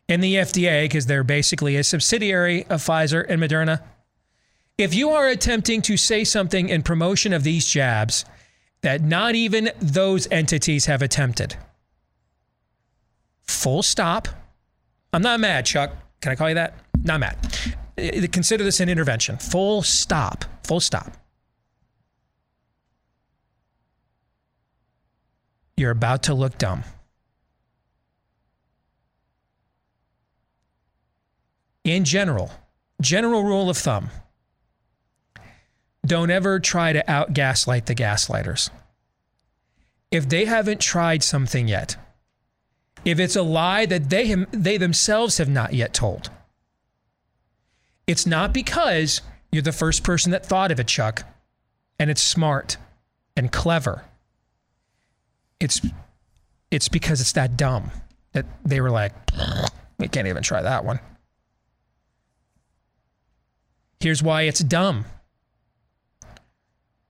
and 0.10 0.24
the 0.24 0.36
FDA, 0.36 0.86
because 0.86 1.06
they're 1.06 1.24
basically 1.24 1.78
a 1.78 1.84
subsidiary 1.84 2.66
of 2.66 2.82
Pfizer 2.82 3.24
and 3.30 3.42
Moderna, 3.42 3.82
If 4.78 4.94
you 4.96 5.12
are 5.12 5.28
attempting 5.28 5.82
to 5.84 5.98
say 5.98 6.24
something 6.24 6.70
in 6.70 6.84
promotion 6.84 7.32
of 7.34 7.44
these 7.44 7.68
jabs 7.68 8.26
that 8.82 9.02
not 9.02 9.36
even 9.36 9.72
those 9.80 10.26
entities 10.32 10.86
have 10.86 11.02
attempted, 11.02 11.58
full 13.44 13.84
stop. 13.84 14.28
I'm 15.12 15.22
not 15.22 15.40
mad, 15.40 15.66
Chuck. 15.66 15.92
Can 16.22 16.32
I 16.32 16.36
call 16.36 16.50
you 16.50 16.56
that? 16.56 16.74
Not 17.04 17.20
mad. 17.20 17.38
Uh, 17.98 18.28
Consider 18.32 18.64
this 18.64 18.80
an 18.80 18.90
intervention. 18.90 19.38
Full 19.38 19.84
stop. 19.84 20.46
Full 20.64 20.80
stop. 20.80 21.12
You're 25.76 25.92
about 25.92 26.24
to 26.24 26.34
look 26.34 26.58
dumb. 26.58 26.84
In 31.90 32.06
general, 32.06 32.52
general 33.02 33.44
rule 33.44 33.68
of 33.68 33.76
thumb 33.76 34.12
don't 36.06 36.30
ever 36.30 36.60
try 36.60 36.94
to 36.94 37.10
out 37.10 37.34
gaslight 37.34 37.88
the 37.88 37.96
gaslighters. 37.96 38.70
If 40.12 40.30
they 40.30 40.46
haven't 40.46 40.82
tried 40.82 41.24
something 41.24 41.68
yet, 41.68 41.96
if 43.04 43.20
it's 43.20 43.36
a 43.36 43.42
lie 43.42 43.88
that 43.88 44.12
they, 44.12 44.36
they 44.52 44.78
themselves 44.78 45.40
have 45.40 45.50
not 45.50 45.74
yet 45.74 45.96
told, 45.96 46.30
it's 48.06 48.28
not 48.28 48.54
because 48.54 49.22
you're 49.52 49.64
the 49.64 49.72
first 49.72 50.04
person 50.04 50.32
that 50.32 50.46
thought 50.46 50.70
of 50.70 50.80
it, 50.80 50.86
Chuck, 50.86 51.24
and 51.98 52.12
it's 52.12 52.22
smart 52.22 52.78
and 53.36 53.52
clever. 53.52 54.06
It's 55.60 55.82
it's 56.70 56.88
because 56.88 57.20
it's 57.20 57.32
that 57.32 57.58
dumb 57.58 57.90
that 58.34 58.46
they 58.64 58.80
were 58.80 58.92
like, 58.92 59.12
we 59.98 60.08
can't 60.08 60.28
even 60.28 60.44
try 60.44 60.62
that 60.62 60.86
one. 60.86 61.00
Here's 64.00 64.24
why 64.24 64.44
it's 64.44 64.62
dumb. 64.62 65.06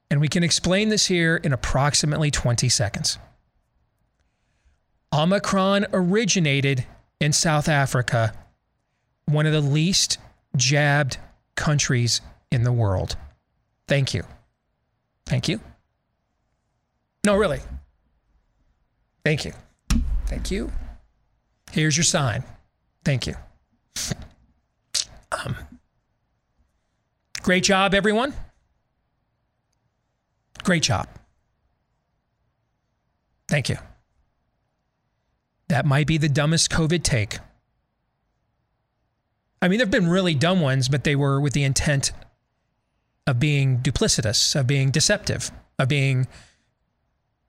And 0.09 0.19
we 0.19 0.27
can 0.27 0.43
explain 0.43 0.89
this 0.89 1.05
here 1.05 1.35
in 1.37 1.53
approximately 1.53 2.31
20 2.31 2.67
seconds. 2.67 3.19
Omicron 5.13 5.85
originated 5.93 6.85
in 7.19 7.31
South 7.31 7.67
Africa, 7.67 8.33
one 9.25 9.45
of 9.45 9.53
the 9.53 9.61
least 9.61 10.17
jabbed 10.55 11.17
countries 11.55 12.21
in 12.51 12.63
the 12.63 12.71
world. 12.71 13.15
Thank 13.87 14.13
you. 14.13 14.23
Thank 15.25 15.47
you. 15.47 15.59
No, 17.23 17.35
really. 17.35 17.59
Thank 19.23 19.45
you. 19.45 19.53
Thank 20.25 20.49
you. 20.49 20.71
Here's 21.71 21.95
your 21.97 22.03
sign. 22.03 22.43
Thank 23.03 23.27
you. 23.27 23.35
Um, 25.45 25.55
great 27.49 27.63
job, 27.63 27.95
everyone. 27.95 28.31
Great 30.61 30.83
job. 30.83 31.07
Thank 33.47 33.69
you. 33.69 33.77
That 35.67 35.83
might 35.83 36.05
be 36.05 36.19
the 36.19 36.29
dumbest 36.29 36.69
COVID 36.69 37.01
take. 37.01 37.39
I 39.63 39.67
mean, 39.67 39.79
there 39.79 39.87
have 39.87 39.91
been 39.91 40.07
really 40.07 40.35
dumb 40.35 40.61
ones, 40.61 40.89
but 40.89 41.03
they 41.03 41.15
were 41.15 41.41
with 41.41 41.53
the 41.53 41.63
intent 41.63 42.11
of 43.25 43.39
being 43.39 43.79
duplicitous, 43.79 44.55
of 44.55 44.67
being 44.67 44.91
deceptive, 44.91 45.49
of 45.79 45.87
being 45.87 46.27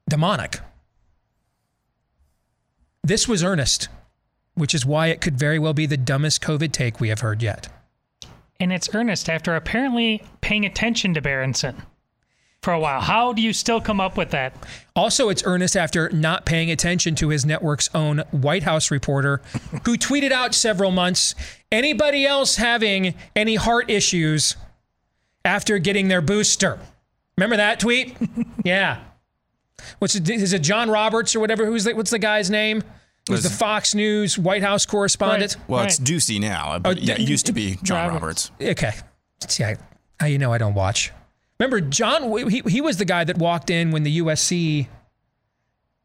demonic. 0.08 0.60
This 3.04 3.28
was 3.28 3.44
earnest, 3.44 3.90
which 4.54 4.74
is 4.74 4.86
why 4.86 5.08
it 5.08 5.20
could 5.20 5.38
very 5.38 5.58
well 5.58 5.74
be 5.74 5.84
the 5.84 5.98
dumbest 5.98 6.40
COVID 6.40 6.72
take 6.72 7.00
we 7.00 7.10
have 7.10 7.20
heard 7.20 7.42
yet. 7.42 7.68
And 8.60 8.72
it's 8.72 8.94
earnest 8.94 9.30
after 9.30 9.56
apparently 9.56 10.22
paying 10.42 10.66
attention 10.66 11.14
to 11.14 11.22
Berenson 11.22 11.82
for 12.62 12.74
a 12.74 12.78
while. 12.78 13.00
How 13.00 13.32
do 13.32 13.40
you 13.40 13.54
still 13.54 13.80
come 13.80 14.00
up 14.00 14.18
with 14.18 14.30
that? 14.30 14.54
Also, 14.94 15.30
it's 15.30 15.42
earnest 15.46 15.76
after 15.76 16.10
not 16.10 16.44
paying 16.44 16.70
attention 16.70 17.14
to 17.16 17.30
his 17.30 17.46
network's 17.46 17.88
own 17.94 18.18
White 18.30 18.62
House 18.62 18.90
reporter 18.90 19.40
who 19.84 19.96
tweeted 19.96 20.30
out 20.30 20.54
several 20.54 20.90
months 20.90 21.34
anybody 21.72 22.26
else 22.26 22.56
having 22.56 23.14
any 23.34 23.54
heart 23.54 23.88
issues 23.88 24.56
after 25.44 25.78
getting 25.78 26.08
their 26.08 26.20
booster? 26.20 26.78
Remember 27.38 27.56
that 27.56 27.80
tweet? 27.80 28.14
yeah. 28.64 29.00
What's 29.98 30.14
it, 30.14 30.28
is 30.28 30.52
it 30.52 30.60
John 30.60 30.90
Roberts 30.90 31.34
or 31.34 31.40
whatever? 31.40 31.64
Who's 31.64 31.84
the, 31.84 31.94
what's 31.94 32.10
the 32.10 32.18
guy's 32.18 32.50
name? 32.50 32.82
Who's 33.36 33.42
the 33.44 33.50
Fox 33.50 33.94
News 33.94 34.38
White 34.38 34.62
House 34.62 34.86
correspondent? 34.86 35.56
Well, 35.68 35.84
it's 35.84 35.98
Doocy 35.98 36.40
now. 36.40 36.78
But 36.78 36.98
oh, 36.98 37.00
yeah, 37.00 37.14
it 37.14 37.20
used 37.28 37.46
to 37.46 37.52
be 37.52 37.78
John 37.82 38.08
Roberts. 38.12 38.50
Okay. 38.60 38.92
See, 39.48 39.64
I, 39.64 39.76
how 40.18 40.26
you 40.26 40.38
know 40.38 40.52
I 40.52 40.58
don't 40.58 40.74
watch. 40.74 41.12
Remember, 41.58 41.80
John, 41.80 42.48
he, 42.48 42.62
he 42.66 42.80
was 42.80 42.96
the 42.96 43.04
guy 43.04 43.24
that 43.24 43.38
walked 43.38 43.70
in 43.70 43.90
when 43.90 44.02
the 44.02 44.18
USC 44.20 44.86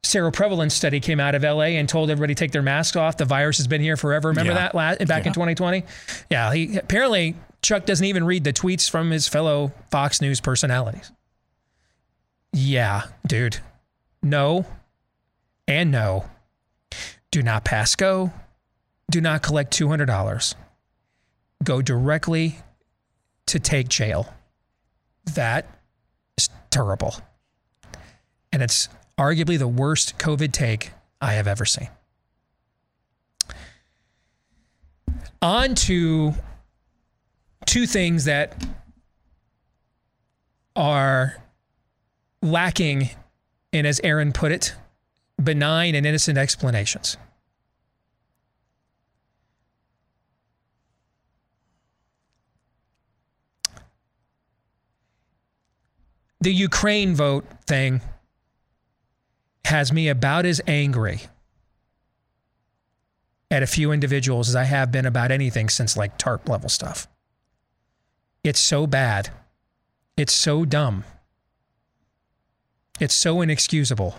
seroprevalence 0.03 0.71
study 0.71 0.99
came 0.99 1.19
out 1.19 1.33
of 1.35 1.43
LA 1.43 1.73
and 1.79 1.89
told 1.89 2.09
everybody 2.09 2.35
to 2.35 2.39
take 2.39 2.51
their 2.51 2.61
masks 2.61 2.95
off. 2.95 3.17
The 3.17 3.25
virus 3.25 3.57
has 3.57 3.67
been 3.67 3.81
here 3.81 3.97
forever. 3.97 4.29
Remember 4.29 4.51
Yeah. 4.53 4.59
that 4.59 4.75
last, 4.75 5.05
back 5.07 5.25
in 5.25 5.33
2020? 5.33 5.83
Yeah, 6.29 6.53
he 6.53 6.77
apparently 6.77 7.35
Chuck 7.61 7.85
doesn't 7.85 8.05
even 8.05 8.23
read 8.23 8.43
the 8.43 8.53
tweets 8.53 8.89
from 8.89 9.09
his 9.09 9.27
fellow 9.27 9.71
Fox 9.89 10.21
News 10.21 10.39
personalities. 10.39 11.11
Yeah, 12.53 13.03
dude. 13.27 13.57
No. 14.21 14.65
And 15.67 15.91
no. 15.91 16.25
Do 17.35 17.43
not 17.43 17.65
pass 17.65 17.97
go. 17.97 18.31
Do 19.11 19.19
not 19.19 19.43
collect 19.43 19.77
$200. 19.77 20.55
Go 21.65 21.81
directly 21.81 22.59
to 23.47 23.59
take 23.59 23.89
jail. 23.89 24.33
That 25.33 25.67
is 26.37 26.47
terrible. 26.69 27.15
And 28.53 28.63
it's 28.63 28.87
arguably 29.17 29.59
the 29.59 29.67
worst 29.67 30.17
COVID 30.17 30.53
take 30.53 30.91
I 31.19 31.33
have 31.33 31.45
ever 31.45 31.65
seen. 31.65 31.89
On 35.41 35.75
to 35.75 36.35
two 37.65 37.85
things 37.85 38.23
that 38.23 38.65
are 40.73 41.35
lacking 42.41 43.09
and 43.73 43.85
as 43.85 43.99
Aaron 44.05 44.31
put 44.31 44.53
it, 44.53 44.73
benign 45.43 45.95
and 45.95 46.05
innocent 46.05 46.37
explanations. 46.37 47.17
The 56.41 56.53
Ukraine 56.53 57.15
vote 57.15 57.45
thing 57.65 58.01
has 59.65 59.91
me 59.91 60.09
about 60.09 60.45
as 60.45 60.61
angry 60.67 61.21
at 63.49 63.63
a 63.63 63.67
few 63.67 63.91
individuals 63.91 64.49
as 64.49 64.55
I 64.55 64.63
have 64.63 64.91
been 64.91 65.05
about 65.05 65.31
anything 65.31 65.69
since 65.69 65.97
like 65.97 66.17
TARP 66.17 66.47
level 66.49 66.69
stuff. 66.69 67.07
It's 68.43 68.59
so 68.59 68.85
bad. 68.85 69.29
It's 70.17 70.33
so 70.33 70.65
dumb. 70.65 71.03
It's 72.99 73.15
so 73.15 73.41
inexcusable. 73.41 74.15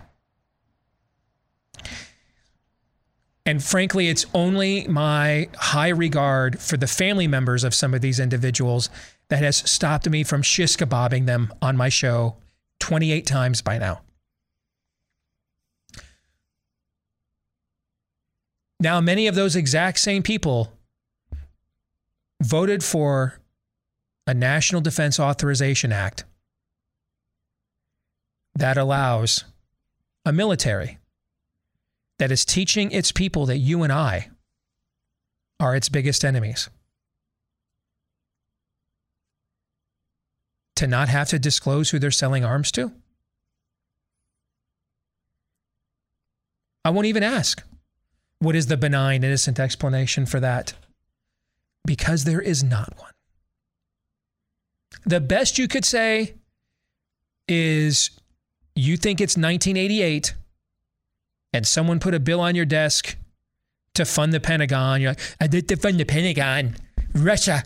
And 3.47 3.63
frankly, 3.63 4.09
it's 4.09 4.27
only 4.35 4.87
my 4.89 5.49
high 5.55 5.91
regard 5.91 6.59
for 6.59 6.77
the 6.77 6.89
family 6.89 7.29
members 7.29 7.63
of 7.63 7.75
some 7.75 7.95
of 7.95 8.01
these 8.01 8.19
individuals 8.19 8.91
that 9.29 9.43
has 9.43 9.57
stopped 9.57 10.09
me 10.09 10.23
from 10.23 10.43
shish 10.43 10.77
kebabbing 10.77 11.27
them 11.27 11.53
on 11.61 11.77
my 11.77 11.89
show 11.89 12.37
28 12.81 13.27
times 13.27 13.63
by 13.63 13.79
now. 13.79 14.01
Now, 18.79 19.01
many 19.01 19.27
of 19.27 19.35
those 19.35 19.57
exact 19.57 19.99
same 19.99 20.23
people 20.23 20.73
voted 22.43 22.85
for 22.85 23.41
a 24.27 24.35
National 24.35 24.81
Defense 24.81 25.19
Authorization 25.19 25.93
Act 25.93 26.25
that 28.55 28.77
allows 28.77 29.45
a 30.25 30.33
military 30.33 30.99
that 32.19 32.31
is 32.31 32.45
teaching 32.45 32.91
its 32.91 33.13
people 33.13 33.47
that 33.47 33.59
you 33.59 33.83
and 33.83 33.93
I 33.93 34.31
are 35.59 35.75
its 35.75 35.89
biggest 35.89 36.25
enemies 36.25 36.69
to 40.77 40.87
not 40.87 41.09
have 41.09 41.29
to 41.29 41.39
disclose 41.39 41.91
who 41.91 41.99
they're 41.99 42.11
selling 42.11 42.45
arms 42.45 42.71
to? 42.73 42.93
I 46.85 46.91
won't 46.91 47.07
even 47.07 47.23
ask. 47.23 47.63
What 48.39 48.55
is 48.55 48.67
the 48.67 48.77
benign, 48.77 49.25
innocent 49.25 49.59
explanation 49.59 50.27
for 50.27 50.39
that? 50.41 50.75
Because 51.85 52.25
there 52.25 52.41
is 52.41 52.63
not 52.63 52.95
one. 52.99 53.13
The 55.05 55.21
best 55.21 55.59
you 55.59 55.69
could 55.69 55.85
say 55.85 56.35
is 57.49 58.11
you 58.75 58.97
think 58.97 59.21
it's 59.21 59.37
1988 59.37 60.35
and 61.53 61.67
someone 61.67 61.99
put 61.99 62.15
a 62.15 62.21
bill 62.21 62.41
on 62.41 62.55
your 62.55 62.67
desk 62.67 63.17
to 63.95 64.05
fund 64.05 64.33
the 64.33 64.41
Pentagon. 64.41 65.01
You're 65.01 65.13
like, 65.13 65.21
I 65.41 65.47
did 65.47 65.69
to 65.69 65.77
fund 65.77 65.99
the 65.99 66.05
Pentagon. 66.05 66.77
Russia. 67.15 67.63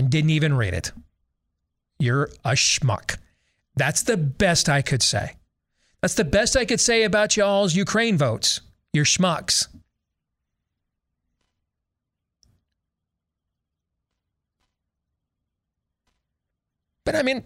Didn't 0.00 0.30
even 0.30 0.54
read 0.54 0.74
it. 0.74 0.92
You're 1.98 2.30
a 2.44 2.52
schmuck. 2.52 3.18
That's 3.76 4.02
the 4.02 4.16
best 4.16 4.68
I 4.68 4.82
could 4.82 5.02
say. 5.02 5.36
That's 6.00 6.14
the 6.14 6.24
best 6.24 6.56
I 6.56 6.64
could 6.64 6.80
say 6.80 7.04
about 7.04 7.36
y'all's 7.36 7.74
Ukraine 7.74 8.18
votes. 8.18 8.60
You're 8.92 9.04
schmucks. 9.04 9.68
But 17.04 17.14
I 17.14 17.22
mean, 17.22 17.44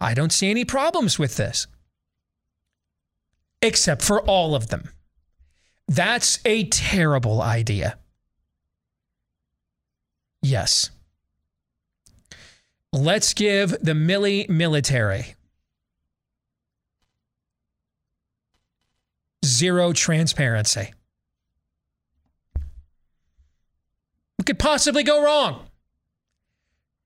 I 0.00 0.14
don't 0.14 0.32
see 0.32 0.50
any 0.50 0.64
problems 0.64 1.18
with 1.18 1.36
this, 1.36 1.66
except 3.60 4.02
for 4.02 4.20
all 4.22 4.54
of 4.54 4.68
them. 4.68 4.90
That's 5.88 6.38
a 6.44 6.64
terrible 6.64 7.42
idea. 7.42 7.98
Yes. 10.42 10.90
Let's 12.92 13.32
give 13.32 13.70
the 13.80 13.92
Milley 13.92 14.48
military 14.48 15.34
zero 19.44 19.92
transparency. 19.92 20.92
What 24.36 24.46
could 24.46 24.58
possibly 24.58 25.02
go 25.02 25.22
wrong? 25.22 25.66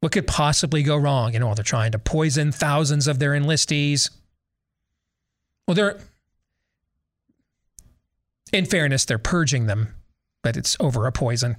What 0.00 0.12
could 0.12 0.26
possibly 0.26 0.83
go 0.83 0.97
wrong? 0.97 1.35
You 1.35 1.40
know, 1.40 1.55
they're 1.55 1.62
trying 1.62 1.93
to 1.93 1.99
poison 1.99 2.52
thousands 2.52 3.07
of 3.07 3.19
their 3.19 3.33
enlistees. 3.33 4.11
Well, 5.66 5.75
they're, 5.75 5.99
in 8.52 8.66
fairness, 8.66 9.05
they're 9.05 9.19
purging 9.19 9.66
them, 9.66 9.95
but 10.43 10.57
it's 10.57 10.76
over 10.81 11.07
a 11.07 11.12
poison. 11.12 11.57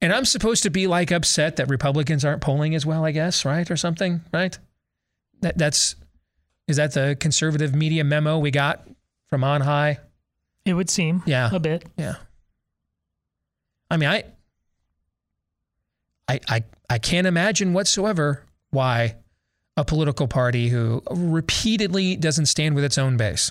And 0.00 0.12
I'm 0.12 0.24
supposed 0.24 0.62
to 0.62 0.70
be 0.70 0.86
like 0.86 1.10
upset 1.10 1.56
that 1.56 1.68
Republicans 1.68 2.24
aren't 2.24 2.40
polling 2.40 2.74
as 2.74 2.86
well, 2.86 3.04
I 3.04 3.10
guess, 3.10 3.44
right? 3.44 3.68
Or 3.70 3.76
something, 3.76 4.20
right? 4.32 4.56
That 5.40 5.58
that's 5.58 5.96
is 6.68 6.76
that 6.76 6.92
the 6.92 7.16
conservative 7.18 7.74
media 7.74 8.04
memo 8.04 8.38
we 8.38 8.50
got 8.50 8.86
from 9.28 9.42
on 9.42 9.60
high? 9.62 9.98
It 10.64 10.74
would 10.74 10.90
seem. 10.90 11.22
Yeah. 11.26 11.50
A 11.52 11.58
bit. 11.58 11.84
Yeah. 11.96 12.16
I 13.90 13.96
mean, 13.96 14.08
I 14.08 14.24
I 16.28 16.40
I 16.48 16.64
I 16.90 16.98
can't 16.98 17.26
imagine 17.26 17.72
whatsoever 17.72 18.44
why 18.70 19.16
a 19.76 19.84
political 19.84 20.28
party 20.28 20.68
who 20.68 21.02
repeatedly 21.10 22.16
doesn't 22.16 22.46
stand 22.46 22.74
with 22.74 22.84
its 22.84 22.98
own 22.98 23.16
base 23.16 23.50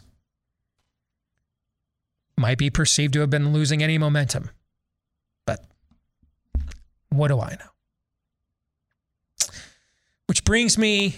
might 2.38 2.58
be 2.58 2.70
perceived 2.70 3.14
to 3.14 3.22
have 3.22 3.30
been 3.30 3.52
losing 3.52 3.82
any 3.82 3.98
momentum. 3.98 4.52
But 5.46 5.66
what 7.10 7.30
do 7.30 7.40
I 7.40 7.58
know? 7.60 9.50
Which 10.28 10.44
brings 10.44 10.78
me 10.78 11.16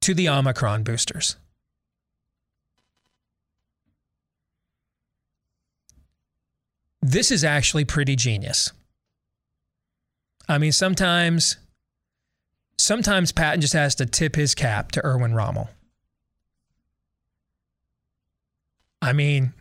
to 0.00 0.14
the 0.14 0.28
Omicron 0.28 0.82
boosters. 0.82 1.36
This 7.02 7.30
is 7.30 7.44
actually 7.44 7.84
pretty 7.84 8.16
genius. 8.16 8.72
I 10.48 10.58
mean, 10.58 10.72
sometimes, 10.72 11.56
sometimes 12.78 13.32
Patton 13.32 13.60
just 13.60 13.74
has 13.74 13.94
to 13.96 14.06
tip 14.06 14.36
his 14.36 14.54
cap 14.54 14.92
to 14.92 15.04
Erwin 15.04 15.34
Rommel. 15.34 15.70
I 19.02 19.12
mean, 19.12 19.52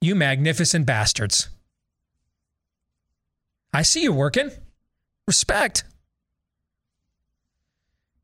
you 0.00 0.14
magnificent 0.14 0.86
bastards. 0.86 1.48
I 3.76 3.82
see 3.82 4.02
you 4.02 4.12
working. 4.12 4.50
Respect. 5.26 5.84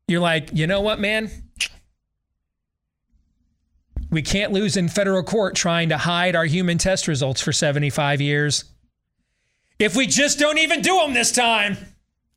You're 0.07 0.19
like, 0.19 0.49
you 0.51 0.65
know 0.65 0.81
what, 0.81 0.99
man? 0.99 1.29
We 4.09 4.23
can't 4.23 4.51
lose 4.51 4.77
in 4.77 4.89
federal 4.89 5.21
court 5.21 5.53
trying 5.55 5.89
to 5.89 5.97
hide 5.99 6.35
our 6.35 6.45
human 6.45 6.79
test 6.79 7.07
results 7.07 7.39
for 7.39 7.51
75 7.51 8.19
years. 8.19 8.65
If 9.77 9.95
we 9.95 10.07
just 10.07 10.39
don't 10.39 10.57
even 10.57 10.81
do 10.81 10.97
them 10.97 11.13
this 11.13 11.31
time. 11.31 11.77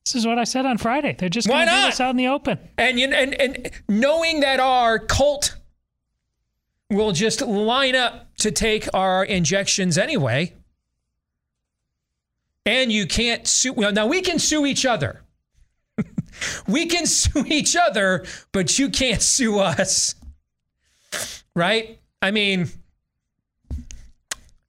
This 0.04 0.14
is 0.14 0.26
what 0.26 0.38
I 0.38 0.44
said 0.44 0.66
on 0.66 0.76
Friday. 0.76 1.16
They're 1.18 1.30
just 1.30 1.48
going 1.48 1.66
to 1.66 1.72
do 1.74 1.80
this 1.86 2.00
out 2.00 2.10
in 2.10 2.16
the 2.16 2.28
open. 2.28 2.58
And, 2.76 3.00
you- 3.00 3.08
and, 3.08 3.32
and 3.40 3.70
knowing 3.88 4.40
that 4.40 4.60
our 4.60 4.98
cult 4.98 5.56
will 6.90 7.12
just 7.12 7.40
line 7.40 7.94
up 7.96 8.34
to 8.40 8.50
take 8.50 8.88
our 8.92 9.24
injections 9.24 9.96
anyway. 9.96 10.54
And 12.66 12.92
you 12.92 13.06
can't 13.06 13.46
sue. 13.46 13.72
Well, 13.72 13.92
now 13.92 14.06
we 14.06 14.20
can 14.20 14.38
sue 14.38 14.66
each 14.66 14.84
other. 14.84 15.22
we 16.68 16.86
can 16.86 17.06
sue 17.06 17.44
each 17.46 17.76
other, 17.76 18.26
but 18.52 18.78
you 18.78 18.90
can't 18.90 19.22
sue 19.22 19.60
us. 19.60 20.14
Right? 21.54 22.00
I 22.20 22.32
mean, 22.32 22.68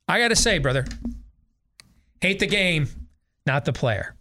I 0.08 0.20
got 0.20 0.30
to 0.30 0.36
say, 0.36 0.60
brother, 0.60 0.86
hate 2.22 2.40
the 2.40 2.48
game, 2.48 2.88
not 3.46 3.66
the 3.66 3.74
player. 3.74 4.16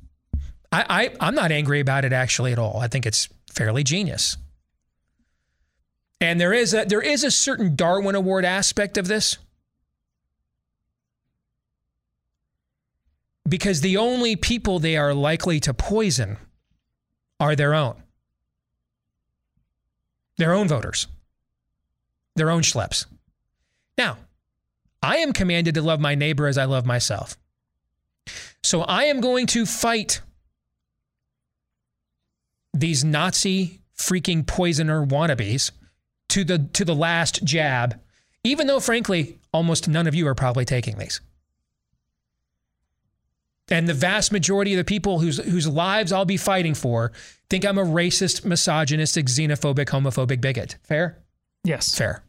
I, 0.73 0.85
I, 0.89 1.17
I'm 1.21 1.35
not 1.35 1.53
angry 1.53 1.81
about 1.81 2.05
it 2.05 2.13
actually 2.13 2.53
at 2.53 2.59
all. 2.59 2.79
I 2.81 2.89
think 2.89 3.07
it's 3.07 3.29
fairly 3.53 3.85
genius. 3.85 4.37
And 6.21 6.41
there 6.41 6.53
is 6.53 6.73
a 6.73 6.85
there 6.85 7.03
is 7.03 7.25
a 7.25 7.31
certain 7.31 7.77
Darwin 7.77 8.15
Award 8.15 8.47
aspect 8.47 8.97
of 8.97 9.07
this. 9.07 9.37
Because 13.49 13.81
the 13.81 13.97
only 13.97 14.37
people 14.37 14.79
they 14.79 14.97
are 14.97 15.15
likely 15.15 15.61
to 15.61 15.75
poison 15.75 16.39
are 17.39 17.55
their 17.55 17.75
own. 17.75 18.03
Their 20.37 20.53
own 20.53 20.69
voters. 20.69 21.07
Their 22.35 22.51
own 22.51 22.63
schleps. 22.63 23.07
Now, 23.97 24.19
I 25.03 25.19
am 25.19 25.33
commanded 25.33 25.75
to 25.75 25.83
love 25.83 26.01
my 26.01 26.15
neighbor 26.15 26.47
as 26.47 26.59
I 26.59 26.65
love 26.65 26.85
myself. 26.85 27.37
So 28.63 28.83
I 28.83 29.05
am 29.05 29.21
going 29.21 29.47
to 29.49 29.65
fight 29.65 30.21
these 32.75 33.05
Nazi 33.05 33.81
freaking 33.97 34.47
poisoner 34.47 35.07
wannabes 35.07 35.71
to 36.31 36.45
the 36.45 36.59
to 36.73 36.85
the 36.85 36.95
last 36.95 37.45
jab, 37.45 38.01
even 38.45 38.67
though 38.67 38.81
frankly 38.81 39.39
almost 39.53 39.89
none 39.89 40.07
of 40.07 40.15
you 40.15 40.27
are 40.27 40.35
probably 40.35 40.65
taking 40.65 40.99
these. 40.99 41.21
And 43.69 43.89
the 43.89 43.95
vast 43.95 44.31
majority 44.31 44.75
of 44.75 44.79
the 44.79 44.85
people 44.85 45.19
whose 45.19 45.39
whose 45.39 45.67
lives 45.67 46.13
I'll 46.13 46.25
be 46.25 46.37
fighting 46.37 46.75
for 46.75 47.11
think 47.51 47.65
I'm 47.65 47.79
a 47.79 47.85
racist, 47.85 48.45
misogynistic, 48.45 49.27
xenophobic, 49.27 49.87
homophobic 49.87 50.41
bigot. 50.41 50.77
Fair? 50.85 51.19
Yes. 51.65 51.95
Fair. 51.97 52.23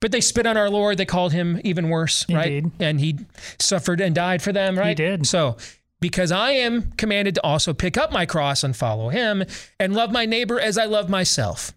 But 0.00 0.10
they 0.12 0.20
spit 0.20 0.46
on 0.46 0.56
our 0.56 0.68
Lord. 0.68 0.98
They 0.98 1.06
called 1.06 1.32
him 1.32 1.60
even 1.64 1.88
worse, 1.88 2.24
Indeed. 2.28 2.64
right? 2.64 2.72
And 2.80 3.00
he 3.00 3.20
suffered 3.58 4.00
and 4.00 4.14
died 4.14 4.42
for 4.42 4.52
them, 4.52 4.76
right? 4.78 4.88
He 4.88 4.94
did. 5.04 5.26
So, 5.26 5.56
because 6.00 6.30
I 6.32 6.50
am 6.50 6.92
commanded 6.98 7.36
to 7.36 7.42
also 7.44 7.72
pick 7.72 7.96
up 7.96 8.12
my 8.12 8.26
cross 8.26 8.62
and 8.64 8.76
follow 8.76 9.08
him 9.08 9.44
and 9.80 9.94
love 9.94 10.12
my 10.12 10.26
neighbor 10.26 10.60
as 10.60 10.76
I 10.76 10.84
love 10.84 11.08
myself, 11.08 11.72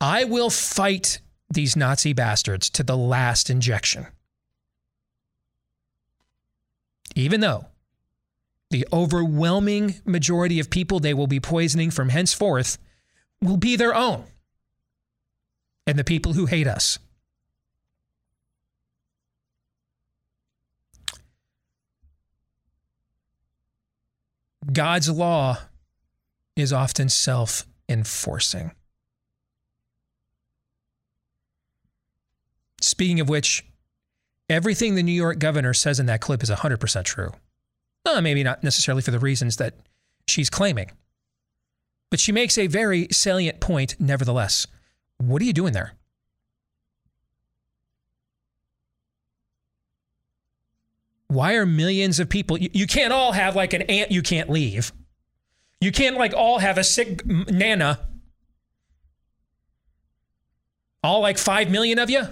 I 0.00 0.24
will 0.24 0.50
fight 0.50 1.20
these 1.50 1.74
Nazi 1.74 2.12
bastards 2.12 2.68
to 2.70 2.82
the 2.82 2.96
last 2.96 3.50
injection. 3.50 4.06
Even 7.16 7.40
though 7.40 7.64
the 8.70 8.86
overwhelming 8.92 9.96
majority 10.04 10.60
of 10.60 10.70
people 10.70 11.00
they 11.00 11.14
will 11.14 11.26
be 11.26 11.40
poisoning 11.40 11.90
from 11.90 12.10
henceforth 12.10 12.78
will 13.40 13.56
be 13.56 13.74
their 13.74 13.94
own 13.94 14.24
and 15.86 15.98
the 15.98 16.04
people 16.04 16.34
who 16.34 16.46
hate 16.46 16.66
us. 16.66 16.98
God's 24.70 25.08
law 25.08 25.58
is 26.54 26.72
often 26.72 27.08
self 27.08 27.66
enforcing. 27.88 28.72
Speaking 32.82 33.20
of 33.20 33.28
which, 33.28 33.64
everything 34.48 34.94
the 34.94 35.02
New 35.02 35.12
York 35.12 35.38
governor 35.38 35.74
says 35.74 35.98
in 35.98 36.06
that 36.06 36.20
clip 36.20 36.42
is 36.42 36.50
100% 36.50 37.04
true. 37.04 37.32
Uh, 38.04 38.20
maybe 38.20 38.44
not 38.44 38.62
necessarily 38.62 39.02
for 39.02 39.10
the 39.10 39.18
reasons 39.18 39.56
that 39.56 39.74
she's 40.28 40.48
claiming, 40.48 40.90
but 42.10 42.20
she 42.20 42.32
makes 42.32 42.56
a 42.56 42.66
very 42.66 43.08
salient 43.10 43.60
point 43.60 43.96
nevertheless. 43.98 44.66
What 45.18 45.42
are 45.42 45.44
you 45.44 45.52
doing 45.52 45.72
there? 45.72 45.94
Why 51.28 51.54
are 51.54 51.66
millions 51.66 52.20
of 52.20 52.28
people? 52.28 52.56
You, 52.56 52.70
you 52.72 52.86
can't 52.86 53.12
all 53.12 53.32
have 53.32 53.56
like 53.56 53.72
an 53.72 53.82
aunt 53.82 54.12
you 54.12 54.22
can't 54.22 54.48
leave. 54.48 54.92
You 55.80 55.90
can't 55.90 56.16
like 56.16 56.32
all 56.32 56.58
have 56.58 56.78
a 56.78 56.84
sick 56.84 57.26
nana 57.26 57.98
All 61.02 61.20
like 61.20 61.38
5 61.38 61.70
million 61.70 61.98
of 61.98 62.10
you? 62.10 62.24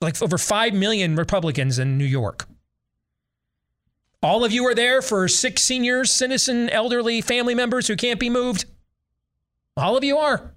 Like 0.00 0.20
over 0.22 0.38
5 0.38 0.74
million 0.74 1.16
Republicans 1.16 1.78
in 1.78 1.96
New 1.96 2.04
York. 2.04 2.46
All 4.22 4.44
of 4.44 4.52
you 4.52 4.66
are 4.66 4.74
there 4.74 5.02
for 5.02 5.28
six 5.28 5.62
seniors, 5.62 6.10
citizen, 6.10 6.70
elderly 6.70 7.20
family 7.20 7.54
members 7.54 7.86
who 7.88 7.96
can't 7.96 8.18
be 8.18 8.30
moved? 8.30 8.64
All 9.76 9.96
of 9.96 10.04
you 10.04 10.16
are. 10.16 10.54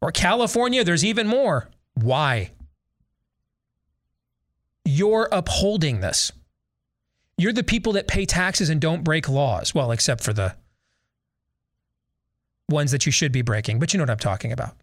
Or 0.00 0.10
California, 0.10 0.82
there's 0.82 1.04
even 1.04 1.28
more. 1.28 1.68
Why? 1.94 2.50
You're 4.84 5.28
upholding 5.32 6.00
this. 6.00 6.32
You're 7.38 7.52
the 7.52 7.62
people 7.62 7.92
that 7.92 8.08
pay 8.08 8.24
taxes 8.24 8.70
and 8.70 8.80
don't 8.80 9.04
break 9.04 9.28
laws. 9.28 9.74
Well, 9.74 9.92
except 9.92 10.24
for 10.24 10.32
the 10.32 10.56
ones 12.68 12.90
that 12.90 13.06
you 13.06 13.12
should 13.12 13.32
be 13.32 13.42
breaking, 13.42 13.78
but 13.78 13.92
you 13.92 13.98
know 13.98 14.02
what 14.02 14.10
I'm 14.10 14.18
talking 14.18 14.52
about. 14.52 14.74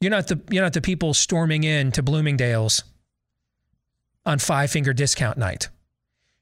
You're 0.00 0.10
not 0.10 0.28
the 0.28 0.40
you're 0.50 0.62
not 0.62 0.74
the 0.74 0.80
people 0.80 1.12
storming 1.12 1.64
in 1.64 1.90
to 1.92 2.02
Bloomingdale's 2.02 2.84
on 4.24 4.38
five 4.38 4.70
finger 4.70 4.92
discount 4.92 5.38
night. 5.38 5.68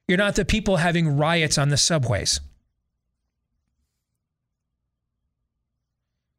You're 0.09 0.19
not 0.19 0.37
the 0.37 0.45
people 0.45 0.77
having 0.77 1.16
riots 1.16 1.59
on 1.59 1.71
the 1.71 1.77
subways. 1.77 2.40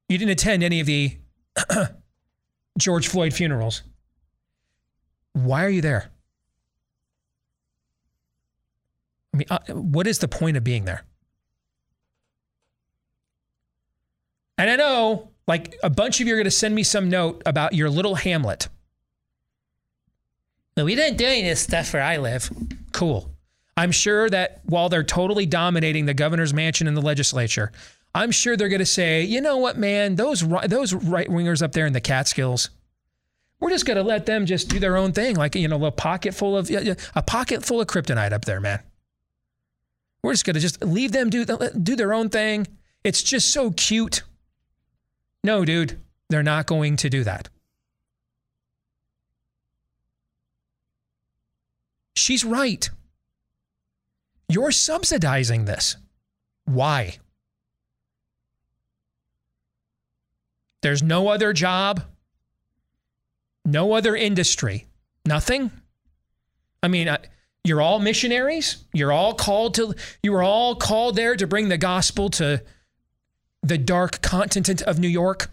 You 0.08 0.17
didn't 0.17 0.32
attend 0.32 0.63
any 0.63 0.80
of 0.80 0.86
the 0.86 1.17
George 2.77 3.08
Floyd 3.08 3.34
funerals. 3.34 3.84
Why 5.34 5.65
are 5.65 5.69
you 5.69 5.82
there? 5.82 6.12
I 9.34 9.38
mean, 9.38 9.47
uh, 9.49 9.60
what 9.73 10.08
is 10.08 10.19
the 10.19 10.27
point 10.27 10.56
of 10.56 10.63
being 10.63 10.86
there? 10.86 11.03
And 14.58 14.69
I 14.69 14.75
know, 14.75 15.30
like, 15.47 15.75
a 15.81 15.89
bunch 15.89 16.19
of 16.19 16.27
you 16.27 16.33
are 16.33 16.38
going 16.38 16.45
to 16.45 16.51
send 16.51 16.75
me 16.75 16.83
some 16.83 17.10
note 17.10 17.41
about 17.45 17.73
your 17.73 17.89
little 17.89 18.15
hamlet. 18.15 18.67
No, 20.75 20.86
we 20.86 20.93
didn't 20.93 21.17
do 21.17 21.25
any 21.25 21.41
of 21.41 21.47
this 21.47 21.62
stuff 21.62 21.93
where 21.93 22.03
I 22.03 22.17
live. 22.17 22.51
Cool. 22.91 23.31
I'm 23.75 23.91
sure 23.91 24.29
that 24.29 24.62
while 24.65 24.89
they're 24.89 25.03
totally 25.03 25.45
dominating 25.45 26.05
the 26.05 26.13
governor's 26.13 26.53
mansion 26.53 26.88
and 26.88 26.97
the 26.97 27.01
legislature, 27.01 27.71
I'm 28.13 28.31
sure 28.31 28.57
they're 28.57 28.69
going 28.69 28.79
to 28.79 28.86
say, 28.86 29.23
you 29.23 29.41
know 29.41 29.57
what, 29.57 29.77
man, 29.77 30.15
those 30.15 30.41
those 30.67 30.93
right 30.93 31.27
wingers 31.27 31.62
up 31.62 31.73
there 31.73 31.86
in 31.86 31.93
the 31.93 32.01
Catskills, 32.01 32.71
we're 33.60 33.69
just 33.69 33.86
going 33.86 33.97
to 33.97 34.03
let 34.03 34.25
them 34.25 34.45
just 34.45 34.69
do 34.69 34.79
their 34.79 34.97
own 34.97 35.12
thing, 35.12 35.36
like 35.36 35.55
you 35.55 35.67
know, 35.67 35.83
a 35.86 35.91
pocket 35.91 36.33
full 36.33 36.57
of 36.57 36.69
a 36.71 37.21
pocket 37.21 37.63
full 37.63 37.79
of 37.79 37.88
kryptonite 37.88 38.33
up 38.33 38.45
there, 38.45 38.60
man. 38.60 38.81
We're 40.23 40.33
just 40.33 40.45
going 40.45 40.55
to 40.55 40.60
just 40.60 40.83
leave 40.83 41.12
them 41.12 41.29
do 41.29 41.45
do 41.45 41.95
their 41.95 42.13
own 42.13 42.29
thing. 42.29 42.67
It's 43.03 43.21
just 43.21 43.51
so 43.51 43.71
cute. 43.71 44.23
No, 45.43 45.63
dude, 45.65 46.00
they're 46.30 46.43
not 46.43 46.65
going 46.65 46.97
to 46.97 47.10
do 47.10 47.23
that. 47.23 47.50
She's 52.15 52.43
right. 52.43 52.89
You're 54.50 54.71
subsidizing 54.71 55.65
this. 55.65 55.95
Why? 56.65 57.17
There's 60.82 61.04
no 61.04 61.28
other 61.30 61.54
job, 61.54 62.04
no 63.65 63.93
other 63.93 64.15
industry, 64.15 64.88
nothing. 65.26 65.71
I 66.82 66.88
mean, 66.88 67.15
you're 67.63 67.82
all 67.82 68.00
missionaries. 68.00 68.86
You're 68.93 69.12
all 69.12 69.34
called 69.34 69.73
to, 69.76 69.93
you 70.23 70.32
were 70.32 70.43
all 70.43 70.76
called 70.76 71.15
there 71.15 71.36
to 71.36 71.47
bring 71.47 71.69
the 71.69 71.78
gospel 71.78 72.30
to 72.32 72.63
the 73.67 73.77
dark 73.77 74.21
continent 74.21 74.82
of 74.82 74.99
New 74.99 75.08
York. 75.08 75.49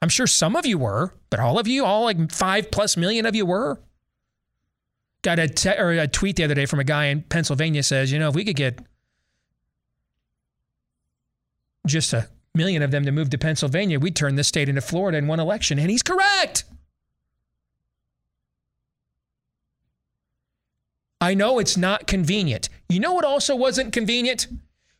I'm 0.00 0.08
sure 0.08 0.26
some 0.26 0.54
of 0.56 0.64
you 0.64 0.78
were, 0.78 1.14
but 1.30 1.40
all 1.40 1.58
of 1.58 1.66
you, 1.66 1.84
all 1.84 2.04
like 2.04 2.30
five 2.30 2.70
plus 2.70 2.96
million 2.96 3.26
of 3.26 3.34
you 3.34 3.44
were. 3.46 3.80
Got 5.22 5.38
a, 5.40 5.48
te- 5.48 5.76
or 5.76 5.90
a 5.90 6.06
tweet 6.06 6.36
the 6.36 6.44
other 6.44 6.54
day 6.54 6.66
from 6.66 6.78
a 6.78 6.84
guy 6.84 7.06
in 7.06 7.22
Pennsylvania 7.22 7.82
says, 7.82 8.12
you 8.12 8.18
know, 8.18 8.28
if 8.28 8.34
we 8.36 8.44
could 8.44 8.56
get 8.56 8.78
just 11.86 12.12
a 12.12 12.28
million 12.54 12.82
of 12.82 12.92
them 12.92 13.04
to 13.04 13.10
move 13.10 13.30
to 13.30 13.38
Pennsylvania, 13.38 13.98
we'd 13.98 14.14
turn 14.14 14.36
this 14.36 14.46
state 14.46 14.68
into 14.68 14.80
Florida 14.80 15.18
in 15.18 15.26
one 15.26 15.40
election. 15.40 15.78
And 15.78 15.90
he's 15.90 16.02
correct. 16.02 16.64
I 21.20 21.34
know 21.34 21.58
it's 21.58 21.76
not 21.76 22.06
convenient. 22.06 22.68
You 22.88 23.00
know 23.00 23.12
what 23.12 23.24
also 23.24 23.56
wasn't 23.56 23.92
convenient? 23.92 24.46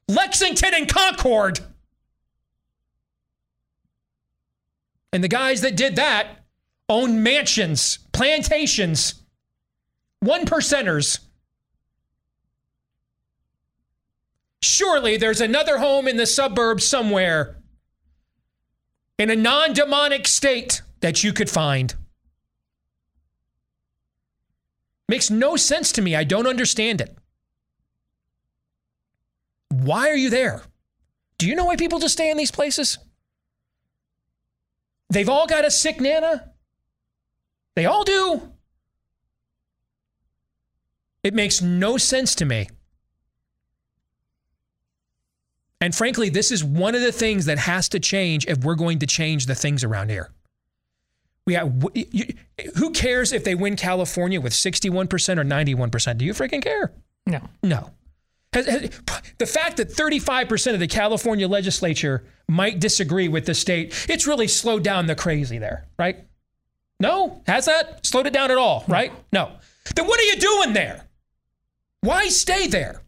Lexington 0.08 0.74
and 0.74 0.88
Concord. 0.88 1.60
And 5.12 5.24
the 5.24 5.28
guys 5.28 5.60
that 5.62 5.76
did 5.76 5.96
that 5.96 6.44
own 6.88 7.22
mansions, 7.22 7.98
plantations, 8.12 9.22
one 10.20 10.44
percenters. 10.44 11.20
Surely 14.60 15.16
there's 15.16 15.40
another 15.40 15.78
home 15.78 16.08
in 16.08 16.16
the 16.16 16.26
suburbs 16.26 16.86
somewhere 16.86 17.56
in 19.18 19.30
a 19.30 19.36
non 19.36 19.72
demonic 19.72 20.26
state 20.26 20.82
that 21.00 21.22
you 21.22 21.32
could 21.32 21.48
find. 21.48 21.94
Makes 25.08 25.30
no 25.30 25.56
sense 25.56 25.92
to 25.92 26.02
me. 26.02 26.14
I 26.14 26.24
don't 26.24 26.46
understand 26.46 27.00
it. 27.00 27.16
Why 29.70 30.10
are 30.10 30.16
you 30.16 30.28
there? 30.28 30.62
Do 31.38 31.46
you 31.46 31.54
know 31.54 31.64
why 31.64 31.76
people 31.76 31.98
just 31.98 32.14
stay 32.14 32.30
in 32.30 32.36
these 32.36 32.50
places? 32.50 32.98
They've 35.10 35.28
all 35.28 35.46
got 35.46 35.64
a 35.64 35.70
sick 35.70 36.00
nana. 36.00 36.52
They 37.74 37.86
all 37.86 38.04
do. 38.04 38.52
It 41.22 41.34
makes 41.34 41.62
no 41.62 41.96
sense 41.96 42.34
to 42.36 42.44
me. 42.44 42.68
And 45.80 45.94
frankly, 45.94 46.28
this 46.28 46.50
is 46.50 46.64
one 46.64 46.94
of 46.94 47.00
the 47.00 47.12
things 47.12 47.46
that 47.46 47.58
has 47.58 47.88
to 47.90 48.00
change 48.00 48.46
if 48.46 48.64
we're 48.64 48.74
going 48.74 48.98
to 48.98 49.06
change 49.06 49.46
the 49.46 49.54
things 49.54 49.84
around 49.84 50.10
here. 50.10 50.30
We 51.46 51.54
have, 51.54 51.72
who 52.76 52.90
cares 52.90 53.32
if 53.32 53.44
they 53.44 53.54
win 53.54 53.76
California 53.76 54.40
with 54.40 54.52
61% 54.52 55.06
or 55.38 55.44
91%? 55.44 56.18
Do 56.18 56.24
you 56.24 56.34
freaking 56.34 56.62
care? 56.62 56.92
No. 57.26 57.40
No. 57.62 57.90
The 58.52 59.46
fact 59.46 59.76
that 59.76 59.90
35% 59.90 60.74
of 60.74 60.80
the 60.80 60.88
California 60.88 61.46
legislature 61.46 62.24
might 62.48 62.80
disagree 62.80 63.28
with 63.28 63.46
the 63.46 63.54
state, 63.54 64.06
it's 64.08 64.26
really 64.26 64.48
slowed 64.48 64.82
down 64.82 65.06
the 65.06 65.14
crazy 65.14 65.58
there, 65.58 65.86
right? 65.98 66.24
No? 66.98 67.42
Has 67.46 67.66
that 67.66 68.04
slowed 68.06 68.26
it 68.26 68.32
down 68.32 68.50
at 68.50 68.56
all, 68.56 68.84
right? 68.88 69.12
No. 69.32 69.52
Then 69.94 70.06
what 70.06 70.18
are 70.18 70.24
you 70.24 70.36
doing 70.36 70.72
there? 70.72 71.04
Why 72.00 72.28
stay 72.28 72.66
there? 72.66 73.02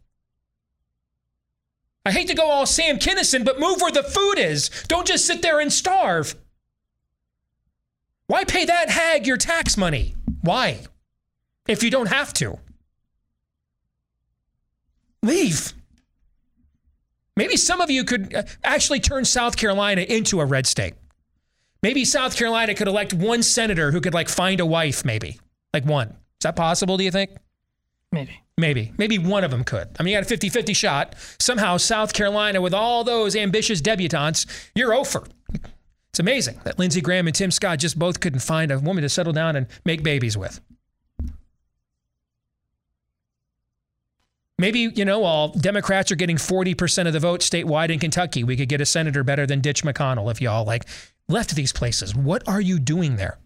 I 2.05 2.13
hate 2.13 2.29
to 2.29 2.35
go 2.35 2.51
all 2.51 2.67
Sam 2.67 2.99
Kinison, 2.99 3.45
but 3.45 3.61
move 3.61 3.81
where 3.81 3.91
the 3.91 4.03
food 4.03 4.39
is. 4.39 4.71
Don't 4.89 5.07
just 5.07 5.27
sit 5.27 5.43
there 5.43 5.61
and 5.61 5.73
starve. 5.73 6.35
Why 8.27 8.45
pay 8.45 8.65
that 8.65 8.91
hag 8.91 9.27
your 9.27 9.37
tax 9.37 9.77
money? 9.77 10.15
Why? 10.43 10.81
If 11.67 11.83
you 11.83 11.91
don't 11.91 12.09
have 12.09 12.33
to. 12.35 12.59
Leave. 15.23 15.75
Maybe 17.37 17.57
some 17.57 17.81
of 17.81 17.91
you 17.91 18.05
could 18.05 18.35
uh, 18.35 18.43
actually 18.65 19.01
turn 19.01 19.25
South 19.25 19.57
Carolina 19.57 20.03
into 20.03 20.41
a 20.41 20.45
red 20.45 20.67
state. 20.67 20.95
Maybe 21.83 22.05
South 22.05 22.37
Carolina 22.37 22.75
could 22.75 22.89
elect 22.89 23.15
one 23.15 23.43
senator 23.43 23.91
who 23.91 24.01
could 24.01 24.15
like 24.15 24.29
find 24.29 24.61
a 24.61 24.67
wife, 24.67 25.05
maybe. 25.05 25.41
Like 25.73 25.85
one. 25.85 26.09
Is 26.09 26.43
that 26.43 26.57
possible, 26.57 26.97
do 26.97 27.05
you 27.05 27.11
think? 27.11 27.31
Maybe. 28.13 28.43
Maybe. 28.59 28.93
Maybe 28.99 29.19
one 29.19 29.45
of 29.45 29.51
them 29.51 29.65
could. 29.65 29.89
I 29.99 30.03
mean, 30.03 30.13
you 30.13 30.17
got 30.19 30.27
a 30.27 30.29
50 30.29 30.51
50 30.51 30.75
shot. 30.75 31.15
Somehow, 31.39 31.79
South 31.79 32.13
Carolina, 32.13 32.61
with 32.61 32.75
all 32.75 33.05
those 33.05 33.35
ambitious 33.35 33.81
debutantes, 33.81 34.47
you're 34.75 34.93
over. 34.93 35.25
It's 36.11 36.19
amazing 36.19 36.61
that 36.65 36.79
Lindsey 36.79 37.01
Graham 37.01 37.27
and 37.27 37.35
Tim 37.35 37.51
Scott 37.51 37.79
just 37.79 37.99
both 37.99 38.21
couldn't 38.21 38.41
find 38.41 38.71
a 38.71 38.79
woman 38.79 39.03
to 39.03 39.09
settle 39.09 39.33
down 39.33 39.57
and 39.57 39.67
make 39.85 40.03
babies 40.03 40.37
with. 40.37 40.61
Maybe, 44.61 44.93
you 44.95 45.07
know, 45.07 45.21
while 45.21 45.49
Democrats 45.49 46.13
are 46.13 46.17
getting 46.17 46.37
40% 46.37 47.07
of 47.07 47.15
the 47.15 47.19
vote 47.19 47.41
statewide 47.41 47.89
in 47.89 47.99
Kentucky, 47.99 48.45
we 48.45 48.57
could 48.57 48.69
get 48.69 48.83
a 48.83 48.87
senator 48.87 49.25
better 49.25 49.47
than 49.47 49.63
Ditch 49.63 49.83
McConnell 49.83 50.31
if 50.31 50.39
y'all 50.39 50.67
like 50.67 50.85
left 51.29 51.57
these 51.57 51.73
places. 51.73 52.15
What 52.15 52.47
are 52.47 52.61
you 52.61 52.79
doing 52.79 53.17
there? 53.17 53.39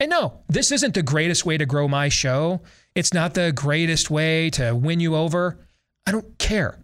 And 0.00 0.08
no, 0.08 0.40
this 0.48 0.72
isn't 0.72 0.94
the 0.94 1.02
greatest 1.02 1.44
way 1.44 1.58
to 1.58 1.66
grow 1.66 1.86
my 1.86 2.08
show. 2.08 2.62
It's 2.94 3.12
not 3.12 3.34
the 3.34 3.52
greatest 3.52 4.10
way 4.10 4.48
to 4.50 4.74
win 4.74 5.00
you 5.00 5.14
over. 5.14 5.58
I 6.06 6.12
don't 6.12 6.38
care. 6.38 6.78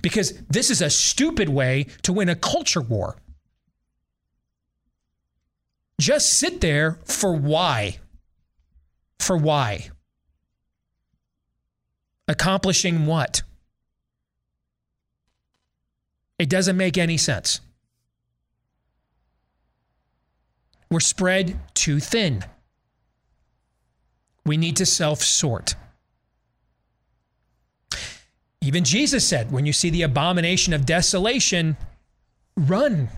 Because 0.00 0.32
this 0.48 0.70
is 0.70 0.80
a 0.80 0.88
stupid 0.88 1.50
way 1.50 1.86
to 2.02 2.14
win 2.14 2.30
a 2.30 2.34
culture 2.34 2.80
war. 2.80 3.16
Just 6.00 6.38
sit 6.38 6.60
there 6.60 6.98
for 7.04 7.34
why? 7.34 7.98
For 9.18 9.36
why? 9.36 9.90
Accomplishing 12.26 13.06
what? 13.06 13.42
It 16.38 16.48
doesn't 16.48 16.76
make 16.76 16.98
any 16.98 17.16
sense. 17.16 17.60
We're 20.90 21.00
spread 21.00 21.58
too 21.74 22.00
thin. 22.00 22.44
We 24.46 24.56
need 24.56 24.76
to 24.76 24.86
self 24.86 25.22
sort. 25.22 25.74
Even 28.60 28.84
Jesus 28.84 29.26
said, 29.26 29.52
when 29.52 29.66
you 29.66 29.72
see 29.72 29.90
the 29.90 30.02
abomination 30.02 30.72
of 30.72 30.86
desolation, 30.86 31.76
run. 32.56 33.08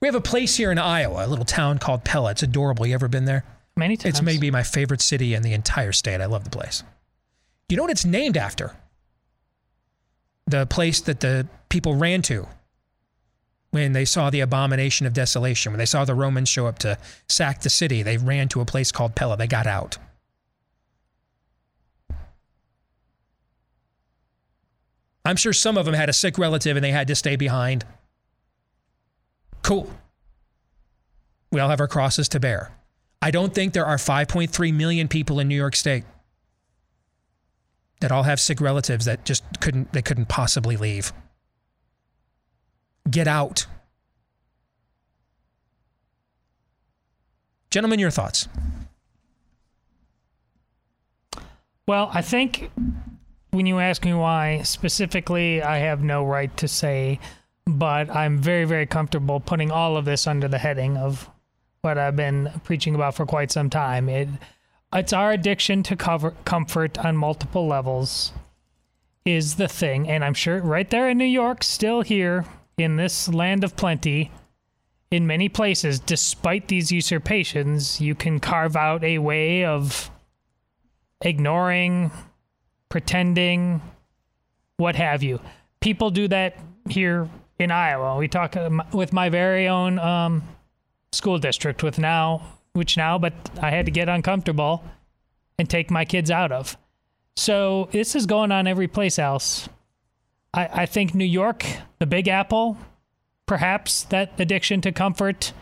We 0.00 0.08
have 0.08 0.14
a 0.14 0.20
place 0.20 0.56
here 0.56 0.72
in 0.72 0.78
Iowa, 0.78 1.26
a 1.26 1.28
little 1.28 1.44
town 1.44 1.78
called 1.78 2.04
Pella. 2.04 2.30
It's 2.30 2.42
adorable. 2.42 2.86
You 2.86 2.94
ever 2.94 3.08
been 3.08 3.26
there? 3.26 3.44
Many 3.76 3.96
times. 3.96 4.14
It's 4.14 4.22
maybe 4.22 4.50
my 4.50 4.62
favorite 4.62 5.02
city 5.02 5.34
in 5.34 5.42
the 5.42 5.52
entire 5.52 5.92
state. 5.92 6.20
I 6.20 6.26
love 6.26 6.44
the 6.44 6.50
place. 6.50 6.82
You 7.68 7.76
know 7.76 7.82
what 7.82 7.92
it's 7.92 8.04
named 8.04 8.36
after? 8.36 8.74
The 10.46 10.66
place 10.66 11.00
that 11.02 11.20
the 11.20 11.46
people 11.68 11.94
ran 11.94 12.22
to 12.22 12.46
when 13.70 13.92
they 13.92 14.04
saw 14.04 14.30
the 14.30 14.40
abomination 14.40 15.06
of 15.06 15.12
desolation, 15.12 15.70
when 15.70 15.78
they 15.78 15.86
saw 15.86 16.04
the 16.04 16.14
Romans 16.14 16.48
show 16.48 16.66
up 16.66 16.78
to 16.80 16.98
sack 17.28 17.60
the 17.60 17.70
city, 17.70 18.02
they 18.02 18.16
ran 18.16 18.48
to 18.48 18.60
a 18.60 18.64
place 18.64 18.90
called 18.90 19.14
Pella. 19.14 19.36
They 19.36 19.46
got 19.46 19.66
out. 19.66 19.98
I'm 25.24 25.36
sure 25.36 25.52
some 25.52 25.76
of 25.76 25.84
them 25.84 25.94
had 25.94 26.08
a 26.08 26.14
sick 26.14 26.38
relative 26.38 26.76
and 26.76 26.82
they 26.82 26.90
had 26.90 27.06
to 27.08 27.14
stay 27.14 27.36
behind. 27.36 27.84
Cool. 29.62 29.90
We 31.50 31.60
all 31.60 31.68
have 31.68 31.80
our 31.80 31.88
crosses 31.88 32.28
to 32.30 32.40
bear. 32.40 32.72
I 33.22 33.30
don't 33.30 33.54
think 33.54 33.72
there 33.72 33.86
are 33.86 33.96
5.3 33.96 34.72
million 34.74 35.08
people 35.08 35.40
in 35.40 35.48
New 35.48 35.56
York 35.56 35.76
State 35.76 36.04
that 38.00 38.10
all 38.10 38.22
have 38.22 38.40
sick 38.40 38.60
relatives 38.60 39.04
that 39.04 39.24
just 39.24 39.44
couldn't 39.60 39.92
they 39.92 40.02
couldn't 40.02 40.26
possibly 40.26 40.76
leave. 40.76 41.12
Get 43.10 43.28
out. 43.28 43.66
Gentlemen, 47.70 47.98
your 47.98 48.10
thoughts. 48.10 48.48
Well, 51.86 52.10
I 52.12 52.22
think 52.22 52.70
when 53.50 53.66
you 53.66 53.78
ask 53.78 54.04
me 54.04 54.14
why 54.14 54.62
specifically, 54.62 55.62
I 55.62 55.78
have 55.78 56.02
no 56.02 56.24
right 56.24 56.56
to 56.56 56.68
say, 56.68 57.18
but 57.78 58.10
I'm 58.14 58.38
very, 58.38 58.64
very 58.64 58.86
comfortable 58.86 59.40
putting 59.40 59.70
all 59.70 59.96
of 59.96 60.04
this 60.04 60.26
under 60.26 60.48
the 60.48 60.58
heading 60.58 60.96
of 60.96 61.28
what 61.82 61.98
I've 61.98 62.16
been 62.16 62.50
preaching 62.64 62.94
about 62.94 63.14
for 63.14 63.26
quite 63.26 63.50
some 63.50 63.70
time. 63.70 64.08
It, 64.08 64.28
it's 64.92 65.12
our 65.12 65.32
addiction 65.32 65.82
to 65.84 65.96
cover, 65.96 66.32
comfort 66.44 66.98
on 66.98 67.16
multiple 67.16 67.66
levels 67.66 68.32
is 69.24 69.56
the 69.56 69.68
thing, 69.68 70.08
and 70.08 70.24
I'm 70.24 70.34
sure 70.34 70.60
right 70.60 70.88
there 70.88 71.08
in 71.08 71.18
New 71.18 71.24
York, 71.24 71.62
still 71.62 72.02
here 72.02 72.44
in 72.78 72.96
this 72.96 73.28
land 73.28 73.64
of 73.64 73.76
plenty, 73.76 74.30
in 75.10 75.26
many 75.26 75.48
places, 75.48 75.98
despite 75.98 76.68
these 76.68 76.92
usurpations, 76.92 78.00
you 78.00 78.14
can 78.14 78.40
carve 78.40 78.76
out 78.76 79.02
a 79.02 79.18
way 79.18 79.64
of 79.64 80.10
ignoring, 81.20 82.10
pretending, 82.88 83.82
what 84.76 84.96
have 84.96 85.22
you. 85.22 85.40
People 85.80 86.10
do 86.10 86.28
that 86.28 86.56
here 86.88 87.28
in 87.60 87.70
Iowa. 87.70 88.16
We 88.16 88.28
talk 88.28 88.56
um, 88.56 88.82
with 88.92 89.12
my 89.12 89.28
very 89.28 89.68
own 89.68 89.98
um, 89.98 90.42
school 91.12 91.38
district, 91.38 91.82
with 91.82 91.98
now, 91.98 92.42
which 92.72 92.96
now, 92.96 93.18
but 93.18 93.32
I 93.60 93.70
had 93.70 93.86
to 93.86 93.92
get 93.92 94.08
uncomfortable 94.08 94.82
and 95.58 95.68
take 95.68 95.90
my 95.90 96.04
kids 96.04 96.30
out 96.30 96.52
of. 96.52 96.76
So 97.36 97.88
this 97.92 98.14
is 98.14 98.26
going 98.26 98.52
on 98.52 98.66
every 98.66 98.88
place 98.88 99.18
else. 99.18 99.68
I, 100.52 100.82
I 100.82 100.86
think 100.86 101.14
New 101.14 101.24
York, 101.24 101.64
the 101.98 102.06
Big 102.06 102.28
Apple, 102.28 102.76
perhaps 103.46 104.04
that 104.04 104.38
addiction 104.38 104.80
to 104.82 104.92
comfort, 104.92 105.52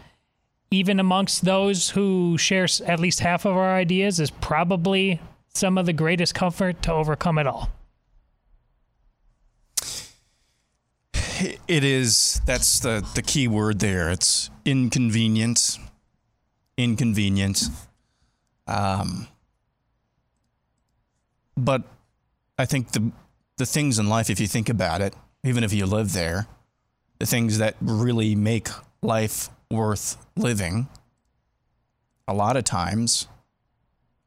even 0.71 1.01
amongst 1.01 1.45
those 1.45 1.91
who 1.91 2.37
share 2.39 2.67
at 2.87 3.01
least 3.01 3.21
half 3.21 3.45
of 3.45 3.57
our 3.57 3.75
ideas, 3.75 4.21
is 4.21 4.31
probably 4.31 5.21
some 5.55 5.79
of 5.79 5.87
the 5.87 5.93
greatest 5.93 6.35
comfort 6.35 6.83
to 6.83 6.93
overcome 6.93 7.39
it 7.39 7.47
all. 7.47 7.71
It 11.40 11.85
is. 11.85 12.40
That's 12.46 12.81
the 12.81 13.07
the 13.14 13.22
key 13.22 13.46
word 13.46 13.79
there. 13.79 14.11
It's 14.11 14.51
inconvenient. 14.64 15.79
Inconvenient. 16.77 17.62
Um. 18.66 19.29
But 21.57 21.83
I 22.59 22.64
think 22.64 22.92
the 22.92 23.12
the 23.57 23.66
things 23.66 23.98
in 23.98 24.09
life, 24.09 24.31
if 24.31 24.40
you 24.40 24.46
think 24.46 24.68
about 24.68 25.01
it, 25.01 25.14
even 25.44 25.64
if 25.64 25.72
you 25.72 25.87
live 25.87 26.12
there, 26.12 26.46
the 27.18 27.27
things 27.27 27.59
that 27.59 27.77
really 27.81 28.35
make 28.35 28.68
life 29.03 29.51
worth 29.70 30.16
living, 30.37 30.88
a 32.27 32.35
lot 32.35 32.57
of 32.57 32.64
times 32.64 33.29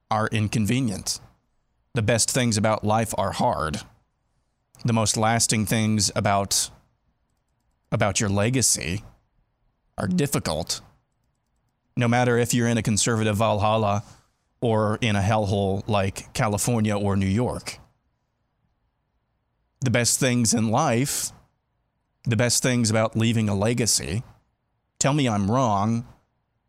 are 0.09 0.27
inconvenient. 0.27 1.19
The 1.93 2.01
best 2.01 2.31
things 2.31 2.57
about 2.57 2.83
life 2.83 3.13
are 3.17 3.31
hard. 3.31 3.81
The 4.83 4.93
most 4.93 5.17
lasting 5.17 5.65
things 5.65 6.11
about 6.15 6.69
about 7.91 8.19
your 8.19 8.29
legacy 8.29 9.03
are 9.97 10.07
difficult. 10.07 10.81
No 11.97 12.07
matter 12.07 12.37
if 12.37 12.53
you're 12.53 12.67
in 12.67 12.77
a 12.77 12.83
conservative 12.83 13.37
Valhalla 13.37 14.03
or 14.61 14.99
in 15.01 15.15
a 15.15 15.21
hellhole 15.21 15.87
like 15.87 16.31
California 16.33 16.95
or 16.95 17.15
New 17.15 17.25
York. 17.25 17.79
The 19.81 19.89
best 19.89 20.19
things 20.19 20.53
in 20.53 20.69
life, 20.69 21.31
the 22.23 22.37
best 22.37 22.61
things 22.61 22.91
about 22.91 23.17
leaving 23.17 23.49
a 23.49 23.55
legacy, 23.55 24.23
tell 24.99 25.13
me 25.13 25.27
I'm 25.27 25.49
wrong, 25.49 26.07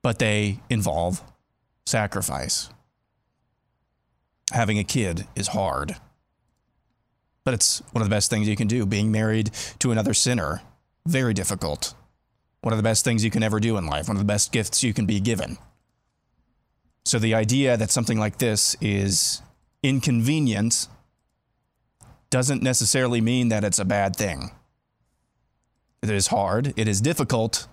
but 0.01 0.19
they 0.19 0.61
involve 0.71 1.23
sacrifice. 1.85 2.71
Having 4.53 4.79
a 4.79 4.85
kid 4.85 5.27
is 5.37 5.49
hard, 5.49 5.97
but 7.45 7.55
it's 7.55 7.81
one 7.93 8.03
of 8.03 8.09
the 8.09 8.15
best 8.15 8.31
things 8.31 8.49
you 8.49 8.57
can 8.57 8.69
do. 8.69 8.87
Being 8.87 9.13
married 9.13 9.51
to 9.79 9.93
another 9.93 10.15
sinner, 10.15 10.63
very 11.07 11.35
difficult. 11.35 11.95
One 12.61 12.73
of 12.73 12.77
the 12.77 12.83
best 12.83 13.05
things 13.05 13.25
you 13.25 13.31
can 13.31 13.43
ever 13.43 13.59
do 13.59 13.77
in 13.77 13.87
life, 13.87 14.09
one 14.09 14.17
of 14.17 14.21
the 14.23 14.27
best 14.27 14.53
gifts 14.53 14.83
you 14.83 14.95
can 14.95 15.07
be 15.07 15.21
given. 15.21 15.59
So 17.05 17.19
the 17.19 17.35
idea 17.35 17.77
that 17.77 17.91
something 17.91 18.19
like 18.19 18.38
this 18.38 18.77
is 18.81 19.43
inconvenient 19.83 20.87
doesn't 22.31 22.62
necessarily 22.62 23.21
mean 23.21 23.49
that 23.49 23.65
it's 23.65 23.79
a 23.79 23.85
bad 23.85 24.15
thing. 24.15 24.53
It 26.03 26.11
is 26.11 26.29
hard, 26.29 26.73
it 26.77 26.88
is 26.88 27.01
difficult, 27.01 27.67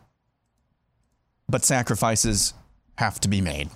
but 1.48 1.63
sacrifices 1.63 2.54
have 2.98 3.20
to 3.22 3.28
be 3.28 3.42
made. 3.42 3.70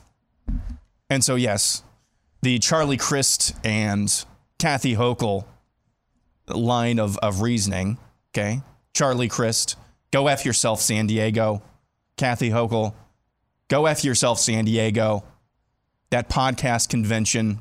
And 1.10 1.24
so, 1.24 1.36
yes, 1.36 1.84
the 2.42 2.60
Charlie 2.60 2.98
Crist 2.98 3.56
and 3.64 4.26
Kathy 4.60 4.96
Hochul 4.96 5.46
line 6.48 7.00
of, 7.00 7.18
of 7.20 7.42
reasoning, 7.42 7.98
okay? 8.32 8.62
Charlie 8.94 9.28
Crist, 9.28 9.76
go 10.12 10.28
F 10.28 10.46
yourself, 10.46 10.82
San 10.82 11.08
Diego. 11.08 11.62
Kathy 12.16 12.52
Hochul, 12.52 12.94
go 13.68 13.88
F 13.88 14.04
yourself, 14.04 14.40
San 14.40 14.66
Diego 14.66 15.24
that 16.14 16.30
podcast 16.30 16.90
convention 16.90 17.60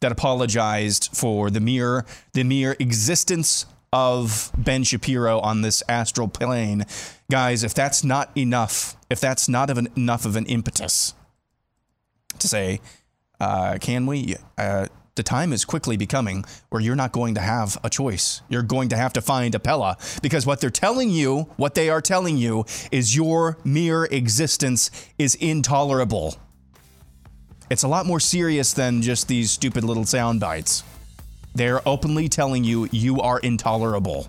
that 0.00 0.12
apologized 0.12 1.08
for 1.14 1.48
the 1.48 1.58
mere 1.58 2.04
the 2.34 2.44
mere 2.44 2.76
existence 2.78 3.64
of 3.94 4.52
Ben 4.58 4.84
Shapiro 4.84 5.40
on 5.40 5.62
this 5.62 5.82
astral 5.88 6.28
plane. 6.28 6.84
Guys, 7.30 7.64
if 7.64 7.72
that's 7.72 8.04
not 8.04 8.30
enough, 8.36 8.94
if 9.08 9.20
that's 9.20 9.48
not 9.48 9.70
of 9.70 9.78
an, 9.78 9.88
enough 9.96 10.26
of 10.26 10.36
an 10.36 10.44
impetus 10.44 11.14
to 12.38 12.46
say, 12.46 12.80
uh, 13.40 13.78
can 13.80 14.04
we? 14.04 14.36
Uh, 14.58 14.88
the 15.18 15.22
time 15.22 15.52
is 15.52 15.66
quickly 15.66 15.98
becoming 15.98 16.44
where 16.70 16.80
you're 16.80 16.96
not 16.96 17.12
going 17.12 17.34
to 17.34 17.40
have 17.40 17.76
a 17.84 17.90
choice. 17.90 18.40
You're 18.48 18.62
going 18.62 18.88
to 18.90 18.96
have 18.96 19.12
to 19.14 19.20
find 19.20 19.54
a 19.54 19.58
Pella 19.58 19.98
because 20.22 20.46
what 20.46 20.60
they're 20.62 20.70
telling 20.70 21.10
you, 21.10 21.50
what 21.56 21.74
they 21.74 21.90
are 21.90 22.00
telling 22.00 22.38
you, 22.38 22.64
is 22.90 23.14
your 23.14 23.58
mere 23.64 24.04
existence 24.04 24.90
is 25.18 25.34
intolerable. 25.34 26.36
It's 27.68 27.82
a 27.82 27.88
lot 27.88 28.06
more 28.06 28.20
serious 28.20 28.72
than 28.72 29.02
just 29.02 29.28
these 29.28 29.50
stupid 29.50 29.84
little 29.84 30.06
sound 30.06 30.40
bites. 30.40 30.84
They're 31.54 31.86
openly 31.86 32.28
telling 32.28 32.62
you 32.62 32.88
you 32.92 33.20
are 33.20 33.40
intolerable. 33.40 34.28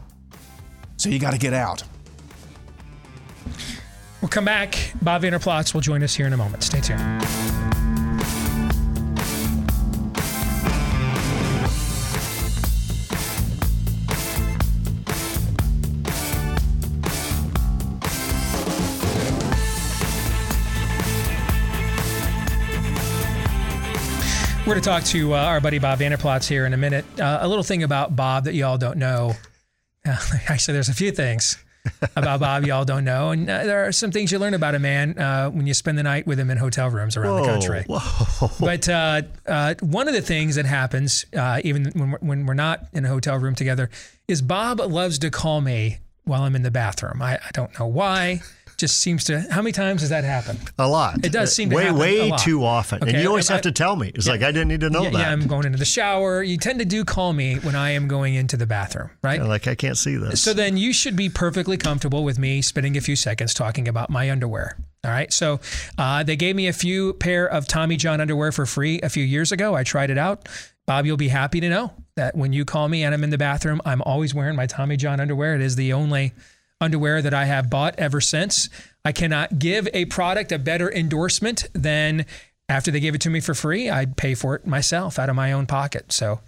So 0.98 1.10
you 1.10 1.20
got 1.20 1.32
to 1.32 1.38
get 1.38 1.54
out. 1.54 1.84
We'll 4.22 4.30
come 4.30 4.46
back. 4.46 4.94
Bob 5.02 5.22
Vander 5.22 5.40
Plaats 5.40 5.74
will 5.74 5.82
join 5.82 6.04
us 6.04 6.16
here 6.16 6.26
in 6.26 6.34
a 6.34 6.38
moment. 6.38 6.64
Stay 6.64 6.82
tuned. 6.82 7.59
We're 24.70 24.76
going 24.76 24.84
to 24.84 24.90
talk 24.92 25.04
to 25.06 25.34
uh, 25.34 25.38
our 25.38 25.60
buddy 25.60 25.80
Bob 25.80 25.98
Vander 25.98 26.18
Plaats 26.18 26.48
here 26.48 26.68
in 26.68 26.74
a 26.74 26.78
minute. 26.78 27.04
Uh, 27.20 27.40
a 27.42 27.48
little 27.48 27.64
thing 27.64 27.82
about 27.82 28.16
Bob 28.16 28.44
that 28.44 28.54
y'all 28.54 28.78
don't 28.78 28.98
know. 28.98 29.34
Actually, 30.06 30.76
there's 30.76 30.90
a 30.90 30.94
few 30.94 31.10
things 31.12 31.58
about 32.16 32.40
Bob 32.40 32.64
y'all 32.66 32.86
don't 32.86 33.04
know, 33.04 33.32
and 33.32 33.50
uh, 33.50 33.64
there 33.64 33.88
are 33.88 33.92
some 33.92 34.12
things 34.12 34.32
you 34.32 34.38
learn 34.38 34.54
about 34.54 34.76
a 34.76 34.80
man 34.80 35.18
uh, 35.18 35.50
when 35.50 35.66
you 35.66 35.74
spend 35.74 35.98
the 35.98 36.04
night 36.04 36.28
with 36.28 36.40
him 36.40 36.52
in 36.52 36.58
hotel 36.60 36.88
rooms 36.88 37.18
around 37.18 37.34
Whoa, 37.34 37.42
the 37.42 37.48
country. 37.48 37.84
whoa. 37.88 38.52
But 38.60 38.88
uh, 38.88 39.22
uh, 39.48 39.74
one 39.82 40.08
of 40.08 40.14
the 40.14 40.22
things 40.22 40.54
that 40.54 40.68
happens, 40.68 41.26
uh, 41.36 41.62
even 41.64 41.92
when 41.96 42.12
we're, 42.12 42.20
when 42.20 42.46
we're 42.46 42.54
not 42.54 42.86
in 42.94 43.06
a 43.06 43.08
hotel 43.08 43.38
room 43.38 43.56
together, 43.56 43.90
is 44.28 44.44
Bob 44.44 44.80
loves 44.82 45.18
to 45.18 45.32
call 45.32 45.62
me 45.62 45.98
while 46.26 46.44
I'm 46.44 46.56
in 46.56 46.62
the 46.62 46.70
bathroom. 46.70 47.24
I, 47.24 47.38
I 47.38 47.50
don't 47.54 47.78
know 47.80 47.88
why. 47.88 48.42
Just 48.80 49.00
seems 49.00 49.26
to. 49.26 49.42
How 49.52 49.62
many 49.62 49.74
times 49.74 50.00
does 50.02 50.10
that 50.10 50.24
happen? 50.24 50.58
A 50.78 50.88
lot. 50.88 51.26
It 51.26 51.34
does 51.34 51.54
seem 51.54 51.70
to 51.70 51.76
way, 51.76 51.84
happen 51.84 52.00
way 52.00 52.32
too 52.40 52.64
often, 52.64 53.08
and 53.08 53.12
you 53.22 53.28
always 53.28 53.50
have 53.50 53.62
to 53.64 53.74
tell 53.74 53.98
me. 53.98 54.10
It's 54.16 54.26
Yeah. 54.26 54.32
like 54.32 54.42
I 54.42 54.52
didn't 54.54 54.70
need 54.70 54.80
to 54.80 54.90
know 54.90 55.04
yeah, 55.04 55.10
that. 55.10 55.20
yeah, 55.20 55.32
I'm 55.32 55.48
going 55.48 55.66
into 55.66 55.78
the 55.78 55.84
shower. 55.86 56.42
You 56.42 56.58
tend 56.58 56.80
to 56.80 56.86
do 56.86 57.04
call 57.04 57.34
me 57.34 57.56
when 57.56 57.76
I 57.76 57.92
am 57.92 58.08
going 58.08 58.36
into 58.36 58.56
the 58.56 58.66
bathroom, 58.66 59.10
right? 59.22 59.44
like 59.44 59.68
I 59.68 59.76
can't 59.76 59.98
see 59.98 60.16
this. 60.16 60.42
So 60.42 60.54
then 60.54 60.78
you 60.78 60.94
should 60.94 61.16
be 61.18 61.28
perfectly 61.30 61.76
comfortable 61.76 62.24
with 62.24 62.40
me 62.40 62.62
spending 62.62 62.96
a 62.96 63.02
few 63.02 63.16
seconds 63.18 63.54
talking 63.54 63.88
about 63.90 64.10
my 64.10 64.32
underwear. 64.32 64.78
All 65.04 65.12
right. 65.12 65.32
So 65.34 65.60
uh, 65.98 66.24
they 66.24 66.36
gave 66.38 66.56
me 66.56 66.68
a 66.68 66.74
few 66.74 67.14
pair 67.16 67.48
of 67.48 67.68
Tommy 67.68 67.98
John 67.98 68.22
underwear 68.22 68.52
for 68.54 68.66
free 68.66 69.00
a 69.02 69.10
few 69.10 69.24
years 69.26 69.52
ago. 69.52 69.76
I 69.76 69.84
tried 69.84 70.10
it 70.10 70.18
out. 70.18 70.48
Bob, 70.88 71.06
you'll 71.06 71.18
be 71.18 71.28
happy 71.28 71.60
to 71.60 71.70
know 71.70 71.92
that 72.16 72.36
when 72.36 72.54
you 72.54 72.64
call 72.66 72.88
me 72.88 73.04
and 73.04 73.14
I'm 73.14 73.24
in 73.26 73.30
the 73.30 73.38
bathroom, 73.38 73.82
I'm 73.86 74.02
always 74.04 74.34
wearing 74.34 74.56
my 74.56 74.66
Tommy 74.68 74.96
John 74.98 75.20
underwear. 75.20 75.56
It 75.56 75.62
is 75.62 75.76
the 75.76 75.94
only 75.94 76.34
underwear 76.82 77.22
that 77.22 77.34
I 77.34 77.46
have 77.46 77.70
bought 77.70 77.96
ever 77.98 78.22
since. 78.22 78.70
I 79.04 79.12
cannot 79.12 79.60
give 79.60 79.88
a 79.94 80.06
product 80.06 80.52
a 80.52 80.60
better 80.60 80.92
endorsement 80.92 81.66
than 81.74 82.26
after 82.68 82.92
they 82.92 83.00
gave 83.00 83.16
it 83.16 83.22
to 83.22 83.30
me 83.30 83.40
for 83.40 83.54
free, 83.54 83.90
I'd 83.90 84.16
pay 84.16 84.36
for 84.36 84.56
it 84.56 84.68
myself 84.68 85.18
out 85.18 85.30
of 85.30 85.36
my 85.36 85.52
own 85.52 85.66
pocket. 85.66 86.12
So, 86.12 86.40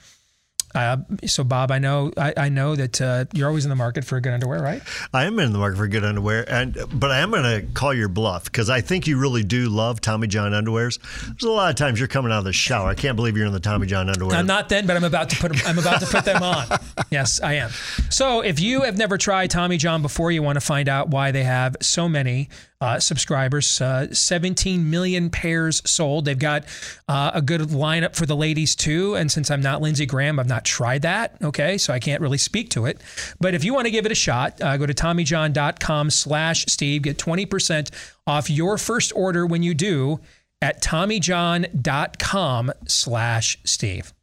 uh, 0.74 0.98
so 1.26 1.44
Bob, 1.44 1.72
I 1.72 1.80
know 1.80 2.12
I, 2.18 2.34
I 2.38 2.50
know 2.50 2.76
that 2.76 3.02
uh, 3.02 3.26
you're 3.34 3.48
always 3.48 3.66
in 3.66 3.70
the 3.70 3.76
market 3.76 4.06
for 4.06 4.20
good 4.20 4.34
underwear, 4.34 4.62
right? 4.62 4.82
I 5.14 5.26
am 5.26 5.40
in 5.40 5.52
the 5.54 5.60
market 5.60 5.78
for 5.78 5.88
good 5.88 6.04
underwear, 6.04 6.50
and 6.50 6.78
but 6.94 7.12
I 7.12 7.20
am 7.20 7.32
going 7.32 7.44
to 7.44 7.68
call 7.74 7.94
your 7.94 8.08
bluff 8.08 8.46
because 8.46 8.70
I 8.70 8.82
think 8.82 9.08
you 9.08 9.18
really 9.18 9.44
do 9.44 9.70
love 9.70 10.02
Tommy 10.02 10.28
John 10.28 10.52
underwears. 10.52 11.00
There's 11.26 11.44
a 11.44 11.52
lot 11.52 11.70
of 11.70 11.76
times 11.76 12.00
you're 12.00 12.08
coming 12.08 12.32
out 12.32 12.40
of 12.40 12.46
the 12.46 12.54
shower. 12.54 12.88
I 12.88 12.96
can't 12.96 13.16
believe 13.16 13.36
you're 13.38 13.48
in 13.48 13.54
the 13.54 13.60
Tommy 13.60 13.88
John 13.88 14.10
underwear. 14.10 14.38
I'm 14.38 14.48
not 14.48 14.70
then, 14.70 14.88
but 14.88 14.96
I'm 14.96 15.04
about 15.04 15.30
to 15.32 15.38
put 15.38 15.68
I'm 15.68 15.80
about 15.80 16.00
to 16.02 16.06
put 16.08 16.26
them 16.26 16.44
on. 16.44 16.68
Yes, 17.10 17.42
I 17.42 17.56
am. 17.56 17.72
So 18.10 18.40
if 18.40 18.62
you 18.62 18.84
have 18.84 18.98
never 18.98 19.18
tried 19.18 19.50
Tommy 19.50 19.76
John 19.78 20.02
before, 20.02 20.32
you 20.32 20.42
want 20.42 20.56
to 20.56 20.62
find 20.62 20.88
out 20.88 21.10
why 21.10 21.32
they 21.32 21.44
have 21.44 21.76
so 21.82 22.08
many 22.08 22.48
uh, 22.82 23.00
subscribers. 23.00 23.80
Uh, 23.80 24.14
17 24.14 24.90
million 24.90 25.30
pairs 25.30 25.82
sold. 25.86 26.26
They've 26.26 26.38
got 26.38 26.66
uh, 27.08 27.32
a 27.34 27.42
good 27.42 27.62
lineup 27.62 28.14
for 28.16 28.26
the 28.26 28.36
ladies 28.36 28.76
too. 28.76 29.16
And 29.16 29.32
since 29.32 29.50
I'm 29.50 29.62
not 29.62 29.82
Lindsey 29.82 30.06
Graham, 30.06 30.38
I've 30.40 30.50
not 30.50 30.66
tried 30.66 31.04
that. 31.04 31.38
Okay, 31.42 31.78
so 31.78 31.94
I 31.94 32.00
can't 32.00 32.22
really 32.22 32.40
speak 32.40 32.70
to 32.72 32.88
it. 32.88 33.00
But 33.40 33.54
if 33.54 33.64
you 33.64 33.74
want 33.74 33.86
to 33.86 33.92
give 33.92 34.06
it 34.06 34.12
a 34.12 34.16
shot, 34.16 34.62
uh, 34.62 34.76
go 34.78 34.86
to 34.86 34.94
TommyJohn.com/slash 34.94 36.66
Steve. 36.66 37.04
Get 37.04 37.18
20% 37.18 37.90
off 38.28 38.50
your 38.50 38.78
first 38.78 39.14
order 39.16 39.46
when 39.46 39.64
you 39.64 39.74
do 39.74 40.20
at 40.62 40.82
TommyJohn.com/slash 40.82 43.58
Steve. 43.64 44.14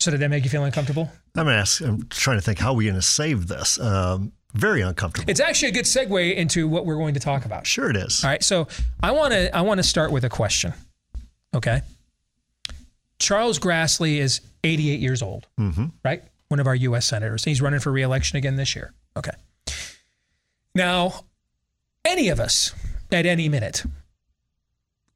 So 0.00 0.10
did 0.10 0.20
that 0.20 0.28
make 0.28 0.44
you 0.44 0.50
feel 0.50 0.64
uncomfortable? 0.64 1.10
I'm 1.36 1.46
gonna 1.46 1.56
ask. 1.56 1.80
I'm 1.80 2.06
trying 2.08 2.36
to 2.36 2.42
think 2.42 2.58
how 2.58 2.72
are 2.72 2.76
we 2.76 2.84
going 2.84 2.96
to 2.96 3.02
save 3.02 3.48
this. 3.48 3.80
Um, 3.80 4.32
very 4.54 4.80
uncomfortable. 4.82 5.28
It's 5.30 5.40
actually 5.40 5.68
a 5.68 5.72
good 5.72 5.84
segue 5.84 6.34
into 6.34 6.66
what 6.68 6.86
we're 6.86 6.96
going 6.96 7.14
to 7.14 7.20
talk 7.20 7.44
about. 7.44 7.66
Sure, 7.66 7.90
it 7.90 7.96
is. 7.96 8.24
All 8.24 8.30
right, 8.30 8.42
so 8.42 8.68
I 9.02 9.10
want 9.12 9.32
to 9.32 9.54
I 9.56 9.60
want 9.62 9.78
to 9.78 9.82
start 9.84 10.10
with 10.12 10.24
a 10.24 10.28
question. 10.30 10.72
Okay. 11.54 11.82
Charles 13.18 13.58
Grassley 13.58 14.16
is 14.18 14.40
88 14.64 15.00
years 15.00 15.22
old, 15.22 15.46
Mm-hmm. 15.58 15.86
right? 16.04 16.22
One 16.48 16.60
of 16.60 16.66
our 16.66 16.74
U.S. 16.74 17.06
senators. 17.06 17.44
He's 17.44 17.62
running 17.62 17.80
for 17.80 17.90
reelection 17.92 18.36
again 18.36 18.56
this 18.56 18.74
year. 18.76 18.92
Okay. 19.16 19.30
Now, 20.74 21.24
any 22.04 22.28
of 22.28 22.40
us 22.40 22.72
at 23.10 23.24
any 23.26 23.48
minute 23.48 23.84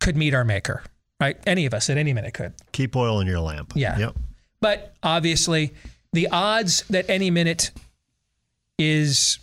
could 0.00 0.16
meet 0.16 0.32
our 0.34 0.44
maker, 0.44 0.82
right? 1.20 1.36
Any 1.46 1.66
of 1.66 1.74
us 1.74 1.90
at 1.90 1.98
any 1.98 2.12
minute 2.12 2.34
could. 2.34 2.54
Keep 2.72 2.96
oil 2.96 3.20
in 3.20 3.26
your 3.26 3.40
lamp. 3.40 3.72
Yeah. 3.74 3.98
Yep. 3.98 4.16
But 4.60 4.94
obviously, 5.02 5.74
the 6.12 6.28
odds 6.28 6.82
that 6.90 7.10
any 7.10 7.30
minute 7.30 7.72
is 8.78 9.38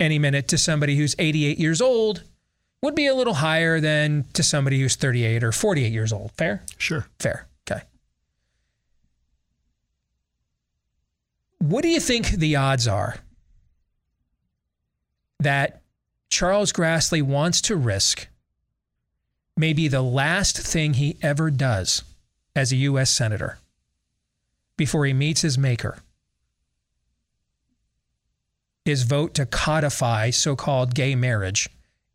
any 0.00 0.18
minute 0.18 0.48
to 0.48 0.58
somebody 0.58 0.96
who's 0.96 1.14
88 1.18 1.58
years 1.58 1.80
old 1.80 2.24
would 2.82 2.94
be 2.94 3.06
a 3.06 3.14
little 3.14 3.34
higher 3.34 3.80
than 3.80 4.24
to 4.32 4.42
somebody 4.42 4.80
who's 4.80 4.96
38 4.96 5.44
or 5.44 5.52
48 5.52 5.92
years 5.92 6.12
old. 6.12 6.32
Fair? 6.32 6.62
Sure. 6.76 7.06
Fair. 7.18 7.46
Okay. 7.70 7.82
What 11.60 11.82
do 11.82 11.88
you 11.88 12.00
think 12.00 12.30
the 12.30 12.56
odds 12.56 12.88
are 12.88 13.16
that 15.38 15.82
Charles 16.28 16.72
Grassley 16.72 17.22
wants 17.22 17.60
to 17.62 17.76
risk 17.76 18.28
maybe 19.56 19.86
the 19.86 20.02
last 20.02 20.58
thing 20.58 20.94
he 20.94 21.18
ever 21.22 21.50
does 21.50 22.02
as 22.56 22.72
a 22.72 22.76
U.S. 22.76 23.10
Senator 23.10 23.58
before 24.76 25.04
he 25.06 25.12
meets 25.12 25.42
his 25.42 25.56
maker 25.58 25.98
is 28.84 29.04
vote 29.04 29.34
to 29.34 29.46
codify 29.46 30.30
so 30.30 30.56
called 30.56 30.94
gay 30.94 31.14
marriage 31.14 31.68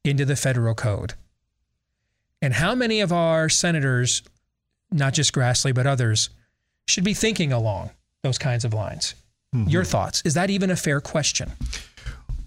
into 0.03 0.25
the 0.25 0.35
federal 0.35 0.75
code? 0.75 1.13
And 2.41 2.53
how 2.53 2.75
many 2.75 2.99
of 3.01 3.11
our 3.11 3.49
senators, 3.49 4.21
not 4.91 5.13
just 5.13 5.33
Grassley, 5.33 5.73
but 5.73 5.87
others, 5.87 6.29
should 6.87 7.03
be 7.03 7.13
thinking 7.13 7.51
along 7.51 7.91
those 8.23 8.37
kinds 8.37 8.63
of 8.65 8.73
lines? 8.73 9.15
Mm-hmm. 9.55 9.69
Your 9.69 9.83
thoughts? 9.83 10.21
Is 10.25 10.33
that 10.35 10.49
even 10.49 10.69
a 10.69 10.75
fair 10.75 11.01
question? 11.01 11.51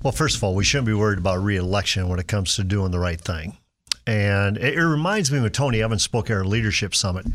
Well, 0.03 0.13
first 0.13 0.37
of 0.37 0.45
all, 0.45 0.55
we 0.55 0.65
shouldn't 0.65 0.87
be 0.87 0.95
worried 0.95 1.19
about 1.19 1.43
reelection 1.43 2.09
when 2.09 2.19
it 2.19 2.29
comes 2.29 2.57
to 2.57 2.65
doing 2.65 2.91
the 2.91 2.99
right 2.99 3.21
thing. 3.21 3.57
And 4.07 4.57
it, 4.57 4.75
it 4.75 4.85
reminds 4.85 5.31
me 5.31 5.41
when 5.41 5.51
Tony 5.51 5.83
Evans 5.83 6.03
spoke 6.03 6.31
at 6.31 6.37
our 6.37 6.45
leadership 6.45 6.95
summit. 6.95 7.27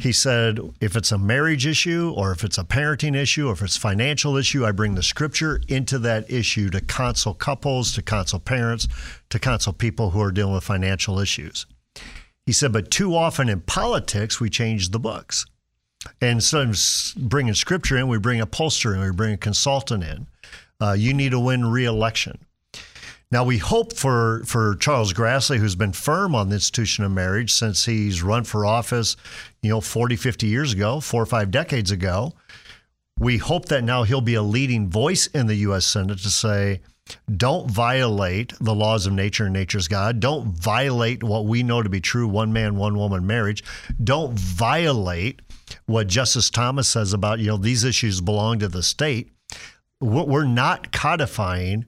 He 0.00 0.12
said, 0.12 0.58
if 0.80 0.96
it's 0.96 1.12
a 1.12 1.18
marriage 1.18 1.66
issue 1.66 2.14
or 2.16 2.32
if 2.32 2.42
it's 2.42 2.56
a 2.56 2.64
parenting 2.64 3.14
issue 3.14 3.48
or 3.48 3.52
if 3.52 3.60
it's 3.60 3.76
a 3.76 3.80
financial 3.80 4.34
issue, 4.38 4.64
I 4.64 4.72
bring 4.72 4.94
the 4.94 5.02
scripture 5.02 5.60
into 5.68 5.98
that 5.98 6.30
issue 6.30 6.70
to 6.70 6.80
counsel 6.80 7.34
couples, 7.34 7.92
to 7.92 8.02
counsel 8.02 8.40
parents, 8.40 8.88
to 9.28 9.38
counsel 9.38 9.74
people 9.74 10.10
who 10.10 10.22
are 10.22 10.32
dealing 10.32 10.54
with 10.54 10.64
financial 10.64 11.18
issues. 11.18 11.66
He 12.46 12.52
said, 12.52 12.72
but 12.72 12.90
too 12.90 13.14
often 13.14 13.50
in 13.50 13.60
politics, 13.60 14.40
we 14.40 14.48
change 14.48 14.88
the 14.88 14.98
books. 14.98 15.44
And 16.22 16.38
instead 16.38 16.68
of 16.70 17.28
bringing 17.28 17.52
scripture 17.52 17.98
in, 17.98 18.08
we 18.08 18.18
bring 18.18 18.40
a 18.40 18.46
pollster 18.46 18.94
in, 18.94 19.02
we 19.02 19.12
bring 19.12 19.34
a 19.34 19.36
consultant 19.36 20.02
in. 20.02 20.26
Uh, 20.80 20.92
you 20.92 21.12
need 21.12 21.32
to 21.32 21.40
win 21.40 21.66
re-election. 21.66 22.38
Now 23.32 23.44
we 23.44 23.58
hope 23.58 23.94
for 23.94 24.42
for 24.44 24.74
Charles 24.76 25.12
Grassley, 25.12 25.58
who's 25.58 25.76
been 25.76 25.92
firm 25.92 26.34
on 26.34 26.48
the 26.48 26.56
institution 26.56 27.04
of 27.04 27.12
marriage 27.12 27.52
since 27.52 27.84
he's 27.84 28.22
run 28.22 28.42
for 28.42 28.66
office, 28.66 29.16
you 29.62 29.70
know, 29.70 29.80
40, 29.80 30.16
50 30.16 30.48
years 30.48 30.72
ago, 30.72 30.98
four 31.00 31.22
or 31.22 31.26
five 31.26 31.50
decades 31.50 31.92
ago. 31.92 32.32
We 33.18 33.38
hope 33.38 33.66
that 33.66 33.84
now 33.84 34.02
he'll 34.02 34.20
be 34.20 34.34
a 34.34 34.42
leading 34.42 34.88
voice 34.88 35.26
in 35.28 35.46
the 35.46 35.54
U.S. 35.56 35.86
Senate 35.86 36.18
to 36.20 36.30
say, 36.30 36.80
don't 37.36 37.70
violate 37.70 38.52
the 38.60 38.74
laws 38.74 39.06
of 39.06 39.12
nature 39.12 39.44
and 39.44 39.52
nature's 39.52 39.88
God. 39.88 40.20
Don't 40.20 40.46
violate 40.46 41.22
what 41.22 41.44
we 41.44 41.62
know 41.62 41.82
to 41.82 41.88
be 41.88 42.00
true 42.00 42.26
one 42.26 42.52
man, 42.52 42.76
one 42.76 42.96
woman 42.96 43.26
marriage. 43.26 43.62
Don't 44.02 44.38
violate 44.38 45.42
what 45.86 46.06
Justice 46.08 46.50
Thomas 46.50 46.88
says 46.88 47.12
about, 47.12 47.38
you 47.38 47.46
know, 47.46 47.56
these 47.56 47.84
issues 47.84 48.20
belong 48.20 48.58
to 48.60 48.68
the 48.68 48.82
state. 48.82 49.30
We're 50.00 50.24
we're 50.24 50.44
not 50.44 50.92
codifying 50.92 51.84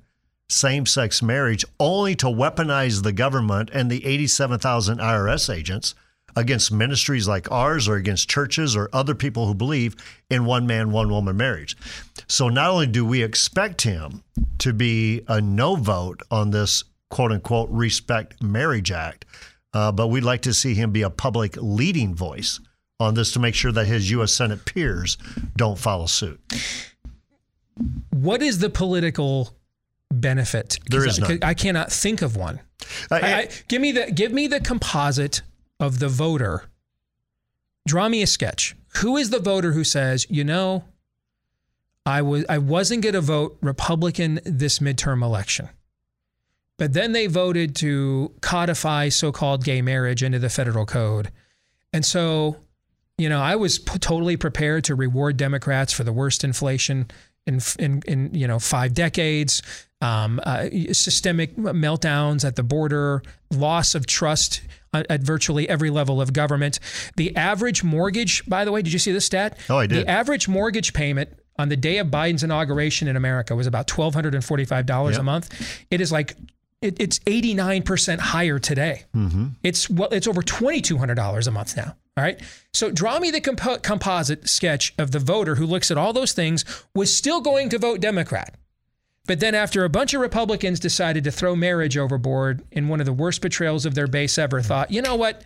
same 0.53 0.87
sex 0.87 1.23
marriage 1.23 1.65
only 1.81 2.15
to 2.17 2.27
weaponize 2.27 3.03
the 3.03 3.13
government 3.13 3.71
and 3.73 3.91
the 3.91 4.05
87,000 4.05 4.99
IRS 4.99 5.55
agents 5.55 5.95
against 6.35 6.73
ministries 6.73 7.29
like 7.29 7.51
ours 7.51 7.89
or 7.89 7.97
against 7.97 8.29
churches 8.29 8.75
or 8.75 8.89
other 8.93 9.15
people 9.15 9.47
who 9.47 9.55
believe 9.55 9.97
in 10.31 10.45
one 10.45 10.67
man, 10.67 10.91
one 10.91 11.11
woman 11.11 11.37
marriage. 11.37 11.77
So 12.29 12.49
not 12.49 12.71
only 12.71 12.87
do 12.87 13.05
we 13.05 13.23
expect 13.23 13.83
him 13.83 14.23
to 14.59 14.73
be 14.73 15.23
a 15.29 15.41
no 15.41 15.77
vote 15.77 16.23
on 16.31 16.51
this 16.51 16.85
quote 17.11 17.33
unquote 17.33 17.69
Respect 17.71 18.43
Marriage 18.43 18.91
Act, 18.91 19.25
uh, 19.75 19.93
but 19.93 20.09
we'd 20.09 20.25
like 20.25 20.43
to 20.43 20.55
see 20.55 20.75
him 20.75 20.91
be 20.91 21.03
a 21.03 21.11
public 21.11 21.57
leading 21.57 22.15
voice 22.15 22.61
on 23.01 23.15
this 23.15 23.33
to 23.33 23.39
make 23.39 23.55
sure 23.55 23.73
that 23.73 23.87
his 23.87 24.11
U.S. 24.13 24.33
Senate 24.33 24.65
peers 24.65 25.19
don't 25.57 25.79
follow 25.79 26.07
suit. 26.07 26.41
What 28.11 28.43
is 28.43 28.59
the 28.59 28.71
political 28.71 29.55
benefit? 30.21 30.79
There 30.89 31.07
is 31.07 31.23
I, 31.23 31.29
none. 31.29 31.39
I 31.43 31.55
cannot 31.55 31.91
think 31.93 32.23
of 32.23 32.37
one. 32.37 32.61
Uh, 33.11 33.21
I, 33.23 33.35
I, 33.35 33.49
give 33.69 33.81
me 33.81 33.93
the 33.93 34.11
give 34.11 34.33
me 34.33 34.47
the 34.47 34.61
composite 34.61 35.43
of 35.81 35.99
the 35.99 36.09
voter. 36.09 36.65
Draw 37.87 38.09
me 38.09 38.23
a 38.23 38.27
sketch. 38.27 38.77
Who 38.99 39.17
is 39.17 39.31
the 39.31 39.41
voter 39.41 39.73
who 39.73 39.85
says, 39.85 40.27
you 40.29 40.45
know, 40.45 40.85
I 42.05 42.23
was 42.23 42.45
I 42.49 42.59
wasn't 42.59 43.03
going 43.03 43.15
to 43.15 43.21
vote 43.21 43.59
Republican 43.61 44.41
this 44.45 44.79
midterm 44.81 45.23
election, 45.23 45.69
but 46.79 46.93
then 46.93 47.13
they 47.13 47.27
voted 47.27 47.77
to 47.77 48.33
codify 48.41 49.09
so-called 49.09 49.65
gay 49.65 49.83
marriage 49.83 50.23
into 50.23 50.39
the 50.39 50.51
federal 50.51 50.85
code, 50.85 51.31
and 51.93 52.05
so, 52.05 52.57
you 53.19 53.29
know, 53.29 53.41
I 53.41 53.55
was 53.57 53.79
p- 53.79 53.99
totally 53.99 54.37
prepared 54.37 54.85
to 54.85 54.95
reward 54.95 55.37
Democrats 55.37 55.93
for 55.93 56.03
the 56.03 56.13
worst 56.13 56.43
inflation 56.43 57.09
in 57.47 57.61
in, 57.79 58.03
in 58.07 58.35
you 58.35 58.49
know 58.49 58.59
five 58.59 58.95
decades. 58.95 59.63
Um, 60.03 60.41
uh, 60.43 60.69
systemic 60.93 61.55
meltdowns 61.57 62.45
at 62.45 62.57
the 62.57 62.65
border, 62.65 63.23
loss 63.53 63.95
of 63.95 64.05
trust 64.05 64.61
at 64.93 65.07
at 65.09 65.23
virtually 65.23 65.69
every 65.69 65.91
level 65.91 66.21
of 66.21 66.33
government. 66.33 66.81
The 67.17 67.37
average 67.37 67.85
mortgage, 67.85 68.45
by 68.47 68.65
the 68.65 68.73
way, 68.73 68.83
did 68.83 68.93
you 68.93 68.99
see 68.99 69.13
this 69.13 69.27
stat? 69.27 69.57
Oh, 69.71 69.79
I 69.79 69.87
did. 69.87 69.99
The 70.05 70.11
average 70.11 70.49
mortgage 70.49 70.93
payment 70.93 71.31
on 71.57 71.69
the 71.69 71.77
day 71.77 71.99
of 71.99 72.09
Biden's 72.09 72.43
inauguration 72.43 73.07
in 73.07 73.15
America 73.15 73.55
was 73.55 73.69
about 73.69 73.87
twelve 73.87 74.13
hundred 74.13 74.35
and 74.35 74.45
forty-five 74.45 74.87
dollars 74.87 75.19
a 75.19 75.23
month. 75.23 75.85
It 75.91 76.01
is 76.01 76.11
like 76.11 76.35
it, 76.81 77.01
it's 77.01 77.21
eighty-nine 77.29 77.85
percent 77.85 78.21
higher 78.21 78.59
today. 78.59 79.05
Mm-hmm. 79.15 79.47
It's 79.63 79.89
well, 79.89 80.09
it's 80.11 80.27
over 80.27 80.43
twenty-two 80.43 80.99
hundred 80.99 81.15
dollars 81.15 81.47
a 81.47 81.53
month 81.53 81.77
now. 81.77 81.95
All 82.17 82.25
right. 82.25 82.41
So 82.75 82.91
draw 82.91 83.21
me 83.21 83.31
the 83.31 83.41
compo- 83.41 83.79
composite 83.79 84.49
sketch 84.49 84.93
of 84.99 85.13
the 85.13 85.21
voter 85.21 85.55
who 85.55 85.65
looks 85.65 85.91
at 85.93 85.97
all 85.97 86.13
those 86.13 86.33
things 86.33 86.65
was 86.93 87.17
still 87.17 87.41
going 87.41 87.69
to 87.71 87.79
vote 87.79 88.01
Democrat. 88.01 88.57
But 89.27 89.39
then, 89.39 89.55
after 89.55 89.85
a 89.85 89.89
bunch 89.89 90.15
of 90.15 90.21
Republicans 90.21 90.81
decided 90.81 91.23
to 91.25 91.31
throw 91.31 91.55
marriage 91.55 91.97
overboard 91.97 92.65
in 92.73 92.89
one 92.89 93.01
of 93.01 93.07
the 93.07 93.13
worst 93.13 93.41
betrayals 93.41 93.87
of 93.87 93.95
their 93.95 94.09
base 94.09 94.37
ever, 94.37 94.61
thought, 94.61 94.91
you 94.91 95.01
know 95.01 95.15
what? 95.15 95.45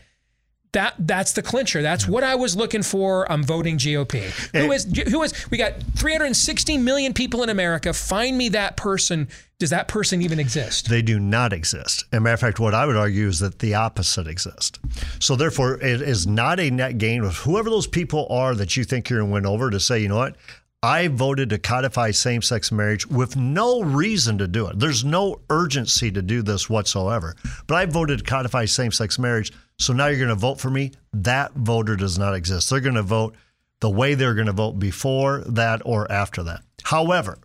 That 0.72 0.94
that's 0.98 1.32
the 1.32 1.42
clincher. 1.42 1.80
That's 1.80 2.08
what 2.08 2.24
I 2.24 2.34
was 2.34 2.56
looking 2.56 2.82
for. 2.82 3.30
I'm 3.30 3.42
voting 3.42 3.78
GOP. 3.78 4.24
Who 4.54 4.72
is 4.72 4.84
who 5.08 5.22
is? 5.22 5.50
We 5.50 5.56
got 5.56 5.74
360 5.96 6.78
million 6.78 7.14
people 7.14 7.42
in 7.42 7.48
America. 7.48 7.92
Find 7.92 8.36
me 8.36 8.48
that 8.50 8.76
person. 8.76 9.28
Does 9.58 9.70
that 9.70 9.88
person 9.88 10.20
even 10.20 10.38
exist? 10.38 10.88
They 10.90 11.00
do 11.00 11.18
not 11.18 11.54
exist. 11.54 12.04
As 12.12 12.18
a 12.18 12.20
matter 12.20 12.34
of 12.34 12.40
fact, 12.40 12.60
what 12.60 12.74
I 12.74 12.84
would 12.84 12.96
argue 12.96 13.26
is 13.26 13.38
that 13.38 13.60
the 13.60 13.74
opposite 13.74 14.26
exists. 14.26 14.78
So 15.18 15.34
therefore, 15.34 15.80
it 15.80 16.02
is 16.02 16.26
not 16.26 16.60
a 16.60 16.70
net 16.70 16.98
gain 16.98 17.22
with 17.22 17.36
whoever 17.36 17.70
those 17.70 17.86
people 17.86 18.26
are 18.28 18.54
that 18.54 18.76
you 18.76 18.84
think 18.84 19.08
you're 19.08 19.20
going 19.20 19.30
to 19.30 19.34
win 19.34 19.46
over 19.46 19.70
to 19.70 19.80
say, 19.80 20.00
you 20.00 20.08
know 20.08 20.16
what? 20.16 20.36
I 20.82 21.08
voted 21.08 21.50
to 21.50 21.58
codify 21.58 22.10
same 22.10 22.42
sex 22.42 22.70
marriage 22.70 23.06
with 23.06 23.34
no 23.34 23.82
reason 23.82 24.38
to 24.38 24.46
do 24.46 24.66
it. 24.68 24.78
There's 24.78 25.04
no 25.04 25.40
urgency 25.48 26.10
to 26.12 26.22
do 26.22 26.42
this 26.42 26.68
whatsoever. 26.68 27.34
But 27.66 27.76
I 27.76 27.86
voted 27.86 28.18
to 28.18 28.24
codify 28.24 28.66
same 28.66 28.92
sex 28.92 29.18
marriage. 29.18 29.52
So 29.78 29.92
now 29.92 30.06
you're 30.06 30.18
going 30.18 30.28
to 30.28 30.34
vote 30.34 30.60
for 30.60 30.70
me. 30.70 30.92
That 31.12 31.52
voter 31.54 31.96
does 31.96 32.18
not 32.18 32.34
exist. 32.34 32.68
They're 32.68 32.80
going 32.80 32.94
to 32.94 33.02
vote 33.02 33.34
the 33.80 33.90
way 33.90 34.14
they're 34.14 34.34
going 34.34 34.46
to 34.46 34.52
vote 34.52 34.78
before 34.78 35.40
that 35.46 35.82
or 35.84 36.10
after 36.10 36.42
that. 36.44 36.62
However, 36.84 37.38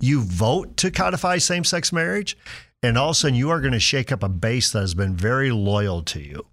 you 0.00 0.20
vote 0.22 0.76
to 0.78 0.90
codify 0.90 1.38
same 1.38 1.64
sex 1.64 1.92
marriage, 1.92 2.36
and 2.82 2.98
all 2.98 3.10
of 3.10 3.12
a 3.12 3.14
sudden 3.14 3.36
you 3.36 3.50
are 3.50 3.60
going 3.60 3.72
to 3.72 3.80
shake 3.80 4.12
up 4.12 4.22
a 4.22 4.28
base 4.28 4.70
that 4.72 4.80
has 4.80 4.94
been 4.94 5.16
very 5.16 5.50
loyal 5.50 6.02
to 6.02 6.20
you 6.20 6.46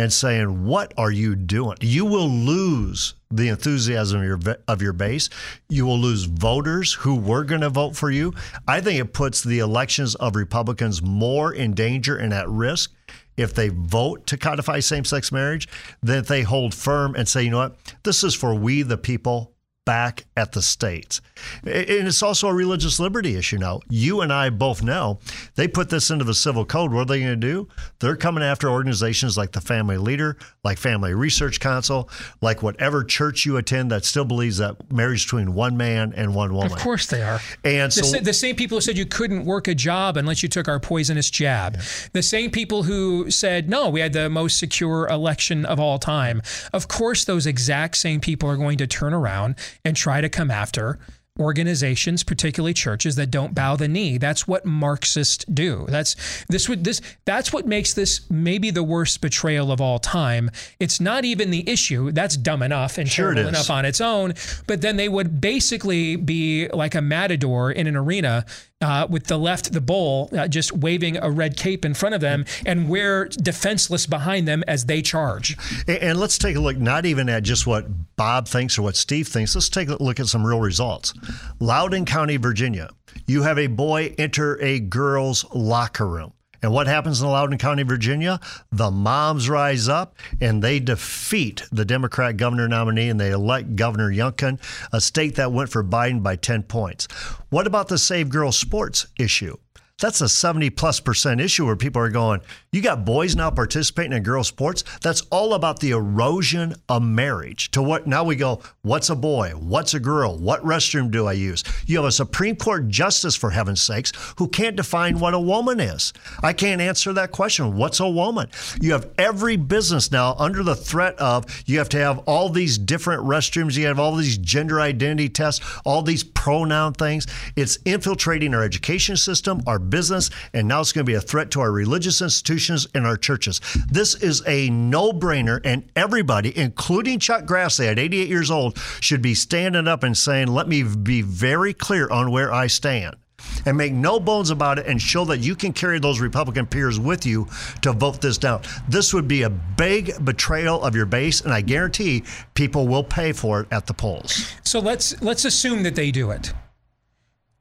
and 0.00 0.10
saying, 0.10 0.64
What 0.64 0.94
are 0.96 1.10
you 1.10 1.36
doing? 1.36 1.76
You 1.82 2.06
will 2.06 2.28
lose 2.28 3.14
the 3.30 3.48
enthusiasm 3.48 4.20
of 4.20 4.26
your, 4.26 4.56
of 4.66 4.80
your 4.80 4.94
base. 4.94 5.28
You 5.68 5.84
will 5.84 5.98
lose 5.98 6.24
voters 6.24 6.94
who 6.94 7.16
were 7.16 7.44
going 7.44 7.60
to 7.60 7.68
vote 7.68 7.94
for 7.94 8.10
you. 8.10 8.32
I 8.66 8.80
think 8.80 8.98
it 8.98 9.12
puts 9.12 9.42
the 9.42 9.58
elections 9.58 10.14
of 10.14 10.36
Republicans 10.36 11.02
more 11.02 11.52
in 11.52 11.74
danger 11.74 12.16
and 12.16 12.32
at 12.32 12.48
risk 12.48 12.92
if 13.36 13.54
they 13.54 13.68
vote 13.68 14.26
to 14.28 14.38
codify 14.38 14.80
same 14.80 15.04
sex 15.04 15.30
marriage 15.30 15.68
than 16.02 16.18
if 16.18 16.28
they 16.28 16.42
hold 16.42 16.74
firm 16.74 17.14
and 17.14 17.28
say, 17.28 17.42
you 17.42 17.50
know 17.50 17.58
what, 17.58 17.76
this 18.02 18.24
is 18.24 18.34
for 18.34 18.54
we 18.54 18.82
the 18.82 18.98
people 18.98 19.52
back 19.86 20.26
at 20.36 20.52
the 20.52 20.62
states. 20.62 21.20
And 21.64 22.06
it's 22.06 22.22
also 22.22 22.48
a 22.48 22.54
religious 22.54 23.00
liberty 23.00 23.36
issue 23.36 23.56
now. 23.56 23.80
You 23.88 24.20
and 24.20 24.32
I 24.32 24.50
both 24.50 24.82
know 24.82 25.18
they 25.54 25.66
put 25.66 25.88
this 25.88 26.10
into 26.10 26.24
the 26.24 26.34
civil 26.34 26.64
code. 26.64 26.92
What 26.92 27.02
are 27.02 27.04
they 27.06 27.20
going 27.20 27.40
to 27.40 27.46
do? 27.46 27.68
They're 27.98 28.16
coming 28.16 28.44
after 28.44 28.68
organizations 28.68 29.36
like 29.36 29.52
the 29.52 29.60
Family 29.60 29.96
Leader, 29.96 30.36
like 30.62 30.78
Family 30.78 31.14
Research 31.14 31.60
Council, 31.60 32.10
like 32.40 32.62
whatever 32.62 33.02
church 33.02 33.46
you 33.46 33.56
attend 33.56 33.90
that 33.90 34.04
still 34.04 34.24
believes 34.24 34.58
that 34.58 34.92
marriage 34.92 35.24
between 35.24 35.54
one 35.54 35.76
man 35.76 36.12
and 36.14 36.34
one 36.34 36.54
woman. 36.54 36.72
Of 36.72 36.78
course 36.78 37.06
they 37.06 37.22
are. 37.22 37.40
And 37.64 37.90
the, 37.90 38.02
so 38.04 38.18
sa- 38.18 38.22
the 38.22 38.34
same 38.34 38.56
people 38.56 38.76
who 38.76 38.82
said 38.82 38.98
you 38.98 39.06
couldn't 39.06 39.44
work 39.44 39.66
a 39.66 39.74
job 39.74 40.16
unless 40.16 40.42
you 40.42 40.48
took 40.48 40.68
our 40.68 40.78
poisonous 40.78 41.30
jab. 41.30 41.78
The 42.12 42.22
same 42.22 42.50
people 42.50 42.82
who 42.82 43.30
said, 43.30 43.68
no, 43.70 43.88
we 43.88 44.00
had 44.00 44.12
the 44.12 44.28
most 44.28 44.58
secure 44.58 45.08
election 45.08 45.64
of 45.64 45.80
all 45.80 45.98
time. 45.98 46.42
Of 46.72 46.86
course, 46.86 47.24
those 47.24 47.46
exact 47.46 47.96
same 47.96 48.20
people 48.20 48.48
are 48.48 48.56
going 48.56 48.78
to 48.78 48.86
turn 48.86 49.14
around 49.14 49.56
and 49.84 49.96
try 49.96 50.20
to 50.20 50.28
come 50.28 50.50
after 50.50 50.98
organizations, 51.40 52.22
particularly 52.22 52.74
churches 52.74 53.16
that 53.16 53.30
don't 53.30 53.54
bow 53.54 53.76
the 53.76 53.88
knee. 53.88 54.18
That's 54.18 54.46
what 54.46 54.66
Marxists 54.66 55.44
do. 55.46 55.86
That's 55.88 56.44
this 56.48 56.68
would 56.68 56.84
this 56.84 57.00
that's 57.24 57.52
what 57.52 57.66
makes 57.66 57.94
this 57.94 58.28
maybe 58.30 58.70
the 58.70 58.82
worst 58.82 59.20
betrayal 59.20 59.72
of 59.72 59.80
all 59.80 59.98
time. 59.98 60.50
It's 60.78 61.00
not 61.00 61.24
even 61.24 61.50
the 61.50 61.68
issue. 61.68 62.12
That's 62.12 62.36
dumb 62.36 62.62
enough 62.62 62.98
and 62.98 63.08
Sure 63.08 63.32
terrible 63.32 63.48
enough 63.48 63.70
on 63.70 63.84
its 63.84 64.00
own. 64.00 64.34
But 64.66 64.82
then 64.82 64.96
they 64.96 65.08
would 65.08 65.40
basically 65.40 66.16
be 66.16 66.68
like 66.68 66.94
a 66.94 67.00
matador 67.00 67.72
in 67.72 67.86
an 67.86 67.96
arena 67.96 68.44
uh, 68.80 69.06
with 69.10 69.26
the 69.26 69.38
left, 69.38 69.72
the 69.72 69.80
bull, 69.80 70.30
uh, 70.36 70.48
just 70.48 70.72
waving 70.72 71.16
a 71.18 71.30
red 71.30 71.56
cape 71.56 71.84
in 71.84 71.94
front 71.94 72.14
of 72.14 72.20
them, 72.20 72.44
and 72.64 72.88
we're 72.88 73.26
defenseless 73.26 74.06
behind 74.06 74.48
them 74.48 74.62
as 74.66 74.86
they 74.86 75.02
charge. 75.02 75.56
And, 75.86 75.98
and 75.98 76.20
let's 76.20 76.38
take 76.38 76.56
a 76.56 76.60
look 76.60 76.76
not 76.76 77.06
even 77.06 77.28
at 77.28 77.42
just 77.42 77.66
what 77.66 77.86
Bob 78.16 78.48
thinks 78.48 78.78
or 78.78 78.82
what 78.82 78.96
Steve 78.96 79.28
thinks. 79.28 79.54
Let's 79.54 79.68
take 79.68 79.88
a 79.88 80.02
look 80.02 80.20
at 80.20 80.26
some 80.26 80.46
real 80.46 80.60
results. 80.60 81.12
Loudoun 81.60 82.04
County, 82.04 82.36
Virginia. 82.36 82.90
You 83.26 83.42
have 83.42 83.58
a 83.58 83.66
boy 83.66 84.14
enter 84.18 84.60
a 84.62 84.80
girl's 84.80 85.44
locker 85.52 86.06
room. 86.06 86.32
And 86.62 86.72
what 86.72 86.86
happens 86.86 87.20
in 87.20 87.28
Loudoun 87.28 87.58
County, 87.58 87.82
Virginia? 87.82 88.40
The 88.70 88.90
moms 88.90 89.48
rise 89.48 89.88
up 89.88 90.16
and 90.40 90.62
they 90.62 90.78
defeat 90.78 91.62
the 91.72 91.84
Democrat 91.84 92.36
governor 92.36 92.68
nominee 92.68 93.08
and 93.08 93.20
they 93.20 93.30
elect 93.30 93.76
Governor 93.76 94.10
Youngkin, 94.10 94.60
a 94.92 95.00
state 95.00 95.36
that 95.36 95.52
went 95.52 95.70
for 95.70 95.82
Biden 95.82 96.22
by 96.22 96.36
10 96.36 96.64
points. 96.64 97.06
What 97.48 97.66
about 97.66 97.88
the 97.88 97.98
Save 97.98 98.28
Girls 98.28 98.58
Sports 98.58 99.06
issue? 99.18 99.56
That's 100.00 100.22
a 100.22 100.28
70 100.28 100.70
plus 100.70 100.98
percent 100.98 101.40
issue 101.40 101.66
where 101.66 101.76
people 101.76 102.00
are 102.00 102.08
going, 102.08 102.40
you 102.72 102.80
got 102.80 103.04
boys 103.04 103.36
now 103.36 103.50
participating 103.50 104.12
in 104.12 104.22
girls' 104.22 104.48
sports. 104.48 104.82
That's 105.02 105.22
all 105.30 105.54
about 105.54 105.80
the 105.80 105.90
erosion 105.90 106.74
of 106.88 107.02
marriage. 107.02 107.70
To 107.72 107.82
what 107.82 108.06
now 108.06 108.24
we 108.24 108.36
go, 108.36 108.62
what's 108.82 109.10
a 109.10 109.16
boy? 109.16 109.50
What's 109.50 109.92
a 109.92 110.00
girl? 110.00 110.38
What 110.38 110.64
restroom 110.64 111.10
do 111.10 111.26
I 111.26 111.32
use? 111.32 111.64
You 111.86 111.96
have 111.96 112.06
a 112.06 112.12
Supreme 112.12 112.56
Court 112.56 112.88
justice, 112.88 113.36
for 113.36 113.50
heaven's 113.50 113.82
sakes, 113.82 114.12
who 114.38 114.48
can't 114.48 114.76
define 114.76 115.18
what 115.18 115.34
a 115.34 115.38
woman 115.38 115.80
is. 115.80 116.12
I 116.42 116.52
can't 116.52 116.80
answer 116.80 117.12
that 117.12 117.32
question. 117.32 117.76
What's 117.76 118.00
a 118.00 118.08
woman? 118.08 118.48
You 118.80 118.92
have 118.92 119.10
every 119.18 119.56
business 119.56 120.10
now 120.10 120.34
under 120.38 120.62
the 120.62 120.76
threat 120.76 121.18
of 121.18 121.44
you 121.66 121.78
have 121.78 121.88
to 121.90 121.98
have 121.98 122.20
all 122.20 122.48
these 122.48 122.78
different 122.78 123.24
restrooms, 123.24 123.76
you 123.76 123.86
have 123.86 123.98
all 123.98 124.16
these 124.16 124.38
gender 124.38 124.80
identity 124.80 125.28
tests, 125.28 125.64
all 125.84 126.02
these 126.02 126.24
pronoun 126.24 126.94
things. 126.94 127.26
It's 127.56 127.78
infiltrating 127.84 128.54
our 128.54 128.62
education 128.62 129.16
system, 129.16 129.60
our 129.66 129.78
business, 129.90 130.30
and 130.54 130.66
now 130.68 130.80
it's 130.80 130.92
going 130.92 131.04
to 131.04 131.10
be 131.10 131.16
a 131.16 131.20
threat 131.20 131.50
to 131.52 131.60
our 131.60 131.72
religious 131.72 132.22
institutions 132.22 132.86
and 132.94 133.06
our 133.06 133.16
churches. 133.16 133.60
This 133.90 134.14
is 134.14 134.42
a 134.46 134.70
no 134.70 135.12
brainer, 135.12 135.60
and 135.64 135.90
everybody, 135.96 136.56
including 136.56 137.18
Chuck 137.18 137.44
Grassley 137.44 137.90
at 137.90 137.98
88 137.98 138.28
years 138.28 138.50
old, 138.50 138.78
should 139.00 139.22
be 139.22 139.34
standing 139.34 139.88
up 139.88 140.02
and 140.02 140.16
saying, 140.16 140.48
Let 140.48 140.68
me 140.68 140.82
be 140.82 141.22
very 141.22 141.74
clear 141.74 142.08
on 142.08 142.30
where 142.30 142.52
I 142.52 142.66
stand. 142.66 143.16
And 143.64 143.76
make 143.76 143.92
no 143.92 144.20
bones 144.20 144.50
about 144.50 144.78
it 144.78 144.86
and 144.86 145.00
show 145.00 145.24
that 145.26 145.38
you 145.38 145.54
can 145.54 145.72
carry 145.72 145.98
those 145.98 146.20
Republican 146.20 146.66
peers 146.66 146.98
with 146.98 147.24
you 147.26 147.46
to 147.82 147.92
vote 147.92 148.20
this 148.20 148.38
down. 148.38 148.62
This 148.88 149.14
would 149.14 149.28
be 149.28 149.42
a 149.42 149.50
big 149.50 150.24
betrayal 150.24 150.82
of 150.82 150.94
your 150.94 151.06
base, 151.06 151.40
and 151.40 151.52
I 151.52 151.60
guarantee 151.60 152.24
people 152.54 152.88
will 152.88 153.04
pay 153.04 153.32
for 153.32 153.62
it 153.62 153.68
at 153.70 153.86
the 153.86 153.94
polls. 153.94 154.54
So 154.64 154.80
let's 154.80 155.20
let's 155.22 155.44
assume 155.44 155.82
that 155.84 155.94
they 155.94 156.10
do 156.10 156.30
it. 156.30 156.52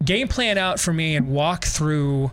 Game 0.03 0.27
plan 0.27 0.57
out 0.57 0.79
for 0.79 0.93
me 0.93 1.15
and 1.15 1.29
walk 1.29 1.65
through 1.65 2.31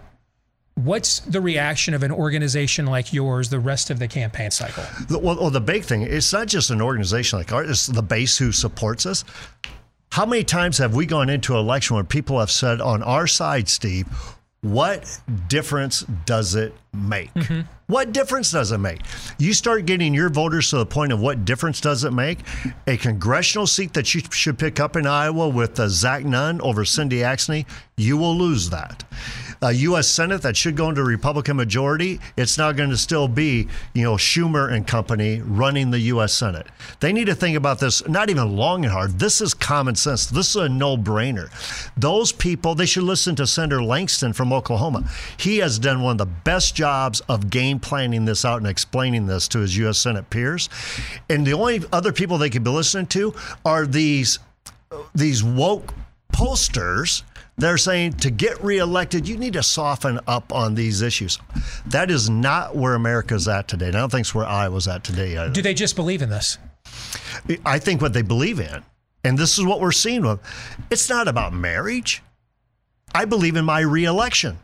what's 0.77 1.21
the 1.21 1.41
reaction 1.41 1.95
of 1.95 2.03
an 2.03 2.13
organization 2.13 2.87
like 2.87 3.13
yours 3.13 3.49
the 3.49 3.59
rest 3.59 3.91
of 3.91 3.99
the 3.99 4.07
campaign 4.07 4.51
cycle. 4.51 4.85
Well, 5.11 5.37
well, 5.37 5.51
the 5.51 5.61
big 5.61 5.85
thing, 5.85 6.03
it's 6.03 6.33
not 6.33 6.47
just 6.47 6.71
an 6.71 6.81
organization 6.81 7.39
like 7.39 7.53
ours, 7.53 7.69
it's 7.69 7.87
the 7.87 8.03
base 8.03 8.39
who 8.39 8.53
supports 8.53 9.07
us. 9.07 9.25
How 10.13 10.25
many 10.25 10.45
times 10.45 10.79
have 10.79 10.95
we 10.95 11.07
gone 11.07 11.29
into 11.29 11.55
an 11.55 11.61
election 11.61 11.97
where 11.97 12.05
people 12.05 12.39
have 12.39 12.51
said 12.51 12.81
on 12.81 13.03
our 13.03 13.27
side, 13.27 13.69
Steve, 13.69 14.07
what 14.73 15.21
difference 15.49 16.01
does 16.25 16.55
it 16.55 16.75
make? 16.93 17.31
What 17.87 18.13
difference 18.13 18.51
does 18.51 18.73
it 18.73 18.79
make? 18.79 19.01
You 19.39 19.53
start 19.53 19.87
getting 19.87 20.13
your 20.13 20.29
voters 20.29 20.71
to 20.71 20.79
the 20.79 20.87
point 20.87 21.13
of 21.13 21.21
what 21.21 21.45
difference 21.45 21.81
does 21.81 22.03
it 22.03 22.13
make? 22.13 22.41
A 22.89 22.97
congressional 22.97 23.69
seat 23.69 23.95
that 23.95 24.13
you 24.13 24.23
should 24.33 24.59
pick 24.59 24.81
up 24.81 24.97
in 24.97 25.07
Iowa 25.07 25.49
with 25.49 25.79
uh, 25.79 25.89
Zach 25.89 26.25
Nunn 26.25 26.61
over 26.63 26.85
Cindy 26.85 27.19
Axne, 27.19 27.65
you 27.97 28.17
will 28.17 28.37
lose 28.37 28.71
that. 28.71 29.05
A 29.63 29.73
U.S. 29.73 30.09
Senate 30.09 30.43
that 30.43 30.57
should 30.57 30.77
go 30.77 30.89
into 30.89 31.01
a 31.01 31.05
Republican 31.05 31.57
majority, 31.57 32.21
it's 32.37 32.59
now 32.59 32.73
going 32.73 32.91
to 32.91 32.97
still 32.97 33.29
be, 33.29 33.69
you 33.95 34.03
know, 34.03 34.15
Schumer 34.15 34.73
and 34.73 34.87
company 34.87 35.41
running 35.41 35.91
the 35.91 35.99
U.S. 36.01 36.33
Senate. 36.33 36.67
They 37.01 37.13
need 37.13 37.27
to 37.27 37.35
think 37.35 37.57
about 37.57 37.81
this 37.81 38.07
not 38.09 38.31
even 38.31 38.57
long 38.57 38.85
and 38.85 38.93
hard. 38.93 39.19
This 39.19 39.41
is 39.41 39.55
common 39.55 39.95
sense. 39.95 40.27
This 40.27 40.51
is 40.51 40.57
a 40.57 40.69
no-brainer. 40.69 41.51
Those 41.97 42.33
people, 42.33 42.75
they 42.75 42.87
should 42.87 43.05
listen 43.05 43.35
to 43.37 43.47
Senator 43.47 43.83
Lankford 43.83 44.07
from 44.37 44.53
Oklahoma. 44.53 45.09
He 45.37 45.59
has 45.59 45.79
done 45.79 46.03
one 46.03 46.13
of 46.13 46.19
the 46.19 46.27
best 46.27 46.75
jobs 46.75 47.21
of 47.29 47.51
game 47.51 47.81
planning 47.81 48.25
this 48.25 48.45
out 48.45 48.59
and 48.59 48.67
explaining 48.67 49.27
this 49.27 49.49
to 49.49 49.59
his 49.61 49.77
U.S. 49.79 49.99
Senate 49.99 50.31
peers. 50.31 50.69
And 51.29 51.47
the 51.47 51.55
only 51.55 51.83
other 51.93 52.13
people 52.13 52.39
they 52.39 52.51
could 52.51 52.65
be 52.65 52.71
listening 52.71 53.07
to 53.09 53.35
are 53.65 53.87
these 53.87 54.39
these 55.15 55.43
woke 55.43 55.95
posters. 56.33 57.25
They're 57.59 57.79
saying 57.79 58.15
to 58.15 58.31
get 58.31 58.63
reelected, 58.63 59.27
you 59.27 59.39
need 59.39 59.55
to 59.55 59.63
soften 59.63 60.21
up 60.27 60.53
on 60.53 60.75
these 60.75 61.01
issues. 61.01 61.39
That 61.87 62.11
is 62.11 62.29
not 62.29 62.77
where 62.77 62.95
America's 62.95 63.49
at 63.49 63.67
today. 63.67 63.87
And 63.87 63.97
I 63.97 64.01
don't 64.01 64.11
think 64.11 64.23
it's 64.23 64.35
where 64.35 64.45
Iowa's 64.45 64.87
at 64.89 65.05
today 65.05 65.39
either. 65.39 65.53
Do 65.53 65.63
they 65.63 65.73
just 65.75 65.97
believe 65.97 66.21
in 66.21 66.29
this? 66.29 66.59
I 67.65 67.79
think 67.79 68.03
what 68.03 68.13
they 68.13 68.23
believe 68.23 68.61
in, 68.61 68.83
and 69.25 69.39
this 69.39 69.59
is 69.59 69.65
what 69.65 69.81
we're 69.81 69.93
seeing 69.93 70.23
with, 70.23 70.41
it's 70.91 71.09
not 71.09 71.29
about 71.29 71.53
marriage. 71.53 72.23
I 73.15 73.25
believe 73.25 73.57
in 73.57 73.65
my 73.65 73.81
reelection. 73.81 74.59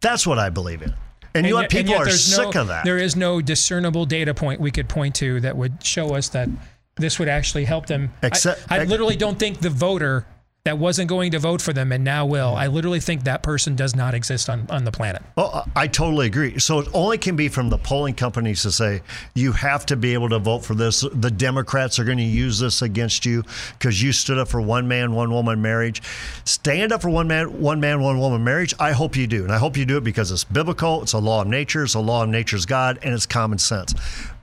That's 0.00 0.26
what 0.26 0.38
I 0.38 0.50
believe 0.50 0.82
in. 0.82 0.94
And, 1.34 1.46
you 1.46 1.54
know 1.54 1.60
yet- 1.60 1.70
People 1.70 1.94
are 1.94 2.08
sick 2.10 2.54
no, 2.54 2.62
of 2.62 2.68
that. 2.68 2.84
There 2.84 2.98
is 2.98 3.14
no 3.14 3.40
discernible 3.40 4.04
data 4.06 4.34
point 4.34 4.60
we 4.60 4.70
could 4.70 4.88
point 4.88 5.14
to 5.16 5.40
that 5.40 5.56
would 5.56 5.84
show 5.84 6.14
us 6.14 6.28
that 6.30 6.48
this 6.96 7.18
would 7.18 7.28
actually 7.28 7.66
help 7.66 7.86
them. 7.86 8.12
I- 8.22 8.26
Except- 8.28 8.60
I, 8.70 8.82
literally 8.84 9.16
don't 9.16 9.38
think 9.38 9.60
the 9.60 9.70
voter 9.70 10.26
that 10.66 10.78
wasn't 10.78 11.08
going 11.08 11.30
to 11.30 11.38
vote 11.38 11.62
for 11.62 11.72
them 11.72 11.92
and 11.92 12.02
now 12.02 12.26
will. 12.26 12.54
Mm. 12.54 12.56
I 12.56 12.66
literally 12.66 12.98
think 12.98 13.22
that 13.22 13.44
person 13.44 13.76
does 13.76 13.94
not 13.94 14.14
exist 14.14 14.50
on, 14.50 14.66
on 14.68 14.82
the 14.82 14.90
planet. 14.90 15.22
Well, 15.36 15.64
I 15.76 15.86
totally 15.86 16.26
agree. 16.26 16.58
So 16.58 16.80
it 16.80 16.88
only 16.92 17.18
can 17.18 17.36
be 17.36 17.46
from 17.46 17.68
the 17.68 17.78
polling 17.78 18.14
companies 18.14 18.62
to 18.62 18.72
say 18.72 19.02
you 19.34 19.52
have 19.52 19.86
to 19.86 19.96
be 19.96 20.12
able 20.12 20.28
to 20.30 20.40
vote 20.40 20.64
for 20.64 20.74
this. 20.74 21.04
The 21.12 21.30
Democrats 21.30 22.00
are 22.00 22.04
going 22.04 22.18
to 22.18 22.24
use 22.24 22.58
this 22.58 22.82
against 22.82 23.24
you 23.24 23.44
because 23.78 24.02
you 24.02 24.10
stood 24.10 24.38
up 24.38 24.48
for 24.48 24.60
one 24.60 24.88
man, 24.88 25.14
one 25.14 25.30
woman 25.30 25.62
marriage. 25.62 26.02
Stand 26.44 26.90
up 26.90 27.00
for 27.00 27.10
one 27.10 27.28
man, 27.28 27.60
one 27.60 27.78
man, 27.78 28.00
one 28.00 28.18
woman 28.18 28.42
marriage. 28.42 28.74
I 28.80 28.90
hope 28.90 29.16
you 29.16 29.28
do, 29.28 29.44
and 29.44 29.52
I 29.52 29.58
hope 29.58 29.76
you 29.76 29.84
do 29.84 29.98
it 29.98 30.04
because 30.04 30.32
it's 30.32 30.42
biblical. 30.42 31.00
It's 31.02 31.12
a 31.12 31.18
law 31.18 31.42
of 31.42 31.46
nature. 31.46 31.84
It's 31.84 31.94
a 31.94 32.00
law 32.00 32.24
of 32.24 32.28
nature's 32.28 32.66
God, 32.66 32.98
and 33.02 33.14
it's 33.14 33.24
common 33.24 33.58
sense. 33.58 33.94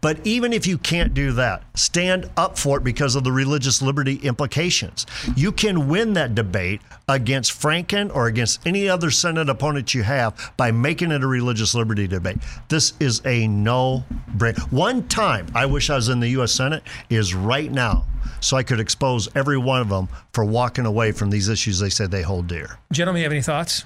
But 0.04 0.20
even 0.28 0.52
if 0.52 0.68
you 0.68 0.78
can't 0.78 1.14
do 1.14 1.32
that, 1.32 1.64
stand 1.80 2.30
up 2.36 2.58
for 2.58 2.78
it 2.78 2.84
because 2.84 3.16
of 3.16 3.24
the 3.24 3.32
religious 3.32 3.82
liberty 3.82 4.16
implications. 4.18 5.06
You 5.38 5.54
can 5.54 5.88
win 5.88 6.12
that 6.16 6.36
debate 6.36 6.82
against 7.08 7.54
Franken 7.54 8.14
or 8.14 8.28
against 8.28 8.68
any 8.68 8.90
other 8.90 9.10
Senate 9.10 9.48
opponent 9.48 9.94
you 9.94 10.04
have 10.04 10.52
by 10.58 10.72
making 10.72 11.12
it 11.12 11.24
a 11.24 11.28
religious 11.28 11.74
liberty 11.74 12.06
debate. 12.06 12.40
This 12.68 12.96
is 13.00 13.22
a 13.24 13.48
no 13.48 14.04
brainer. 14.36 14.60
One 14.74 15.08
time 15.08 15.48
I 15.56 15.66
wish 15.68 15.90
I 15.90 15.96
was 15.96 16.10
in 16.10 16.20
the 16.20 16.28
U.S. 16.32 16.52
Senate 16.52 16.84
is 17.10 17.34
right 17.34 17.72
now, 17.72 18.04
so 18.42 18.58
I 18.58 18.64
could 18.64 18.82
expose 18.82 19.30
every 19.36 19.58
one 19.58 19.80
of 19.80 19.88
them 19.88 20.10
for 20.34 20.44
walking 20.44 20.86
away 20.86 21.14
from 21.14 21.30
these 21.30 21.48
issues 21.48 21.80
they 21.80 21.90
said 21.90 22.12
they 22.12 22.24
hold 22.24 22.48
dear. 22.48 22.78
Gentlemen, 22.92 23.22
you 23.22 23.24
have 23.24 23.32
any 23.32 23.42
thoughts? 23.42 23.86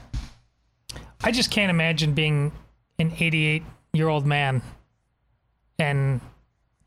I 1.24 1.32
just 1.32 1.52
can't 1.52 1.70
imagine 1.70 2.14
being 2.14 2.52
an 2.98 3.14
88 3.20 3.62
year 3.94 4.08
old 4.08 4.26
man 4.26 4.64
and 5.80 6.22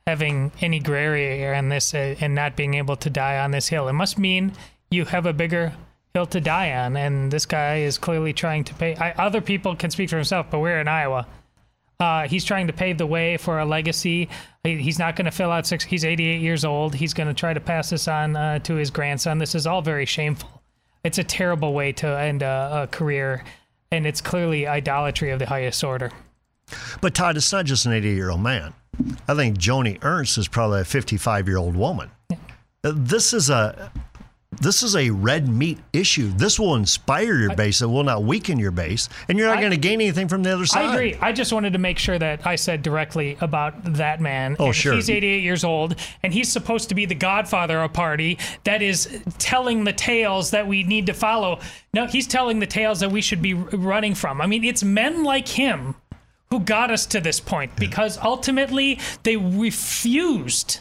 having 0.07 0.51
any 0.61 0.79
gray 0.81 1.05
area 1.05 1.55
on 1.55 1.69
this 1.69 1.95
uh, 1.95 2.17
and 2.21 2.35
not 2.35 2.57
being 2.57 2.75
able 2.75 2.97
to 2.97 3.11
die 3.11 3.39
on 3.39 3.51
this 3.51 3.69
hill. 3.69 3.89
It 3.89 3.93
must 3.93 4.19
mean 4.19 4.53
you 4.91 5.05
have 5.05 5.27
a 5.27 5.33
bigger 5.33 5.73
hill 6.15 6.27
to 6.27 6.41
die 6.41 6.73
on, 6.73 6.97
and 6.97 7.31
this 7.31 7.47
guy 7.47 7.79
is 7.79 7.99
clearly 7.99 8.33
trying 8.33 8.65
to 8.65 8.75
pay. 8.75 8.97
I, 8.97 9.13
other 9.13 9.41
people 9.41 9.77
can 9.77 9.91
speak 9.91 10.11
for 10.11 10.17
himself, 10.17 10.47
but 10.51 10.59
we're 10.59 10.81
in 10.81 10.89
Iowa. 10.89 11.27
Uh, 12.01 12.27
he's 12.27 12.45
trying 12.47 12.67
to 12.67 12.73
pave 12.73 12.97
the 12.99 13.07
way 13.07 13.37
for 13.37 13.59
a 13.61 13.65
legacy. 13.65 14.29
He- 14.65 14.79
He's 14.79 14.99
not 14.99 15.17
going 15.17 15.27
to 15.27 15.31
fill 15.31 15.51
out 15.53 15.67
six. 15.67 15.85
He's 15.85 16.05
88 16.05 16.41
years 16.41 16.65
old. 16.65 16.95
He's 16.95 17.13
going 17.15 17.29
to 17.29 17.35
try 17.35 17.53
to 17.55 17.61
pass 17.61 17.91
this 17.91 18.09
on 18.09 18.35
uh, 18.37 18.59
to 18.61 18.75
his 18.75 18.91
grandson. 18.91 19.39
This 19.39 19.55
is 19.55 19.67
all 19.67 19.83
very 19.83 20.07
shameful. 20.07 20.63
It's 21.05 21.19
a 21.19 21.25
terrible 21.25 21.73
way 21.75 21.93
to 21.93 22.07
end 22.09 22.43
a, 22.43 22.83
a 22.85 22.87
career, 22.87 23.45
and 23.93 24.07
it's 24.07 24.21
clearly 24.21 24.67
idolatry 24.67 25.31
of 25.31 25.39
the 25.39 25.47
highest 25.47 25.85
order. 25.85 26.11
But 27.01 27.15
Todd, 27.15 27.37
it's 27.37 27.53
not 27.53 27.67
just 27.67 27.85
an 27.87 27.93
88 27.93 28.15
year 28.15 28.31
old 28.31 28.41
man. 28.41 28.73
I 29.29 29.35
think 29.35 29.59
Joni 29.59 29.99
Ernst 30.03 30.39
is 30.39 30.49
probably 30.49 30.81
a 30.81 30.85
55 30.85 31.49
year 31.49 31.57
old 31.57 31.77
woman. 31.77 32.11
This 32.83 33.33
is 33.33 33.51
a 33.51 33.93
this 34.61 34.83
is 34.83 34.97
a 34.97 35.11
red 35.11 35.49
meat 35.49 35.79
issue. 35.93 36.33
This 36.33 36.59
will 36.59 36.75
inspire 36.75 37.35
your 37.37 37.55
base. 37.55 37.81
It 37.81 37.87
will 37.87 38.03
not 38.05 38.25
weaken 38.25 38.59
your 38.59 38.73
base, 38.73 39.09
and 39.29 39.39
you're 39.39 39.49
not 39.49 39.61
going 39.61 39.71
to 39.71 39.77
gain 39.77 40.01
anything 40.01 40.29
from 40.29 40.43
the 40.43 40.53
other 40.53 40.67
side. 40.67 40.87
I 40.87 40.93
agree. 40.95 41.15
I 41.21 41.33
just 41.33 41.53
wanted 41.53 41.73
to 41.73 41.79
make 41.79 41.99
sure 41.99 42.19
that 42.19 42.47
I 42.47 42.57
said 42.57 42.83
directly 42.83 43.39
about 43.41 43.95
that 43.95 44.21
man. 44.21 44.57
Oh, 44.59 44.67
And 44.67 44.75
sure. 44.75 44.95
He's 44.95 45.09
88 45.09 45.43
years 45.43 45.65
old, 45.65 45.97
and 46.23 46.35
he's 46.35 46.51
supposed 46.51 46.89
to 46.91 46.95
be 46.95 47.07
the 47.07 47.15
godfather 47.15 47.79
of 47.79 47.91
a 47.91 47.95
party 47.95 48.39
that 48.65 48.83
is 48.83 49.23
telling 49.39 49.85
the 49.85 49.93
tales 49.93 50.51
that 50.51 50.67
we 50.67 50.83
need 50.83 51.07
to 51.07 51.15
follow. 51.15 51.61
No, 51.95 52.07
he's 52.07 52.27
telling 52.27 52.59
the 52.59 52.67
tales 52.67 53.01
that 53.01 53.11
we 53.11 53.23
should 53.23 53.41
be 53.41 53.55
running 53.55 54.15
from. 54.15 54.41
I 54.41 54.47
mean, 54.47 54.65
it's 54.65 54.83
men 54.83 55.23
like 55.23 55.49
him 55.49 55.95
who 56.51 56.59
got 56.61 56.91
us 56.91 57.07
to 57.07 57.21
this 57.21 57.39
point 57.39 57.75
because 57.77 58.19
ultimately 58.19 58.99
they 59.23 59.37
refused. 59.37 60.81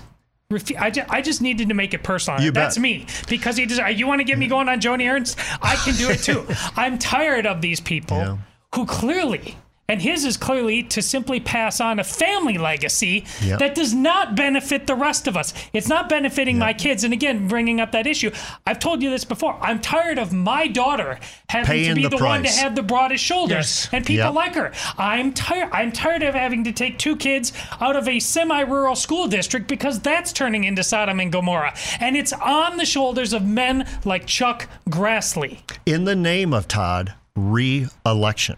Refu- 0.52 0.80
I, 0.80 0.90
ju- 0.90 1.04
I 1.08 1.22
just 1.22 1.44
needed 1.44 1.70
to 1.70 1.76
make 1.76 1.94
it 1.94 2.02
personal. 2.02 2.42
You 2.42 2.50
That's 2.52 2.76
bet. 2.76 2.82
me 2.82 3.06
because 3.28 3.56
he 3.56 3.68
just. 3.68 3.80
You 3.98 4.08
want 4.08 4.20
to 4.20 4.24
get 4.24 4.40
me 4.40 4.48
going 4.48 4.68
on 4.68 4.82
Joni 4.82 5.08
Ernst? 5.08 5.38
I 5.62 5.76
can 5.76 5.94
do 5.96 6.10
it 6.10 6.24
too. 6.24 6.44
I'm 6.76 6.98
tired 6.98 7.46
of 7.46 7.62
these 7.62 7.80
people 7.80 8.18
Yeah. 8.18 8.38
who 8.74 8.88
clearly, 8.88 9.58
and 9.90 10.02
his 10.02 10.24
is 10.24 10.38
clearly 10.38 10.84
to 10.84 11.02
simply 11.02 11.40
pass 11.42 11.82
on 11.82 12.00
a 12.00 12.04
family 12.06 12.58
legacy 12.58 13.26
Yep. 13.44 13.60
that 13.60 13.76
does 13.76 13.94
not 13.94 14.36
benefit 14.36 14.88
the 14.88 14.96
rest 14.96 15.28
of 15.28 15.36
us. 15.36 15.54
It's 15.74 15.90
not 15.90 16.08
benefiting 16.08 16.58
my 16.58 16.72
kids. 16.74 17.04
And 17.04 17.14
again, 17.14 17.48
bringing 17.50 17.82
up 17.82 17.92
that 17.92 18.08
issue, 18.08 18.32
I've 18.66 18.80
told 18.80 19.02
you 19.04 19.10
this 19.10 19.26
before. 19.26 19.58
I'm 19.62 19.82
tired 19.82 20.18
of 20.20 20.32
my 20.32 20.68
daughter 20.68 21.20
having 21.50 21.84
to 21.90 21.96
be 21.96 22.04
the 22.04 22.10
the, 22.10 22.24
one 22.24 22.44
to 22.44 22.50
have 22.50 22.76
the 22.76 22.84
broadest 22.84 23.24
shoulders 23.24 23.50
Yes. 23.50 23.90
and 23.92 24.06
people 24.06 24.26
Yep. 24.28 24.34
like 24.34 24.56
her. 24.56 24.72
I'm 24.98 25.34
tired. 25.34 25.70
I'm 25.74 25.92
tired 25.92 26.24
of 26.24 26.36
having 26.36 26.64
to 26.66 26.72
take 26.72 26.98
two 27.00 27.16
kids 27.16 27.52
out 27.82 27.96
of 27.96 28.08
a 28.08 28.20
semi-rural 28.20 28.96
school 28.96 29.28
district 29.28 29.68
because 29.68 30.00
that's 30.00 30.32
turning 30.32 30.64
into 30.64 30.84
Sodom 30.84 31.20
and 31.20 31.32
Gomorrah, 31.32 31.74
and 32.00 32.16
it's 32.16 32.34
on 32.34 32.78
the 32.78 32.86
shoulders 32.86 33.34
of 33.34 33.44
men 33.46 33.88
like 34.06 34.26
Chuck 34.28 34.68
Grassley. 34.90 35.60
in 35.86 36.04
the 36.06 36.16
name 36.16 36.54
of 36.54 36.68
Todd, 36.68 37.14
re-election. 37.36 38.58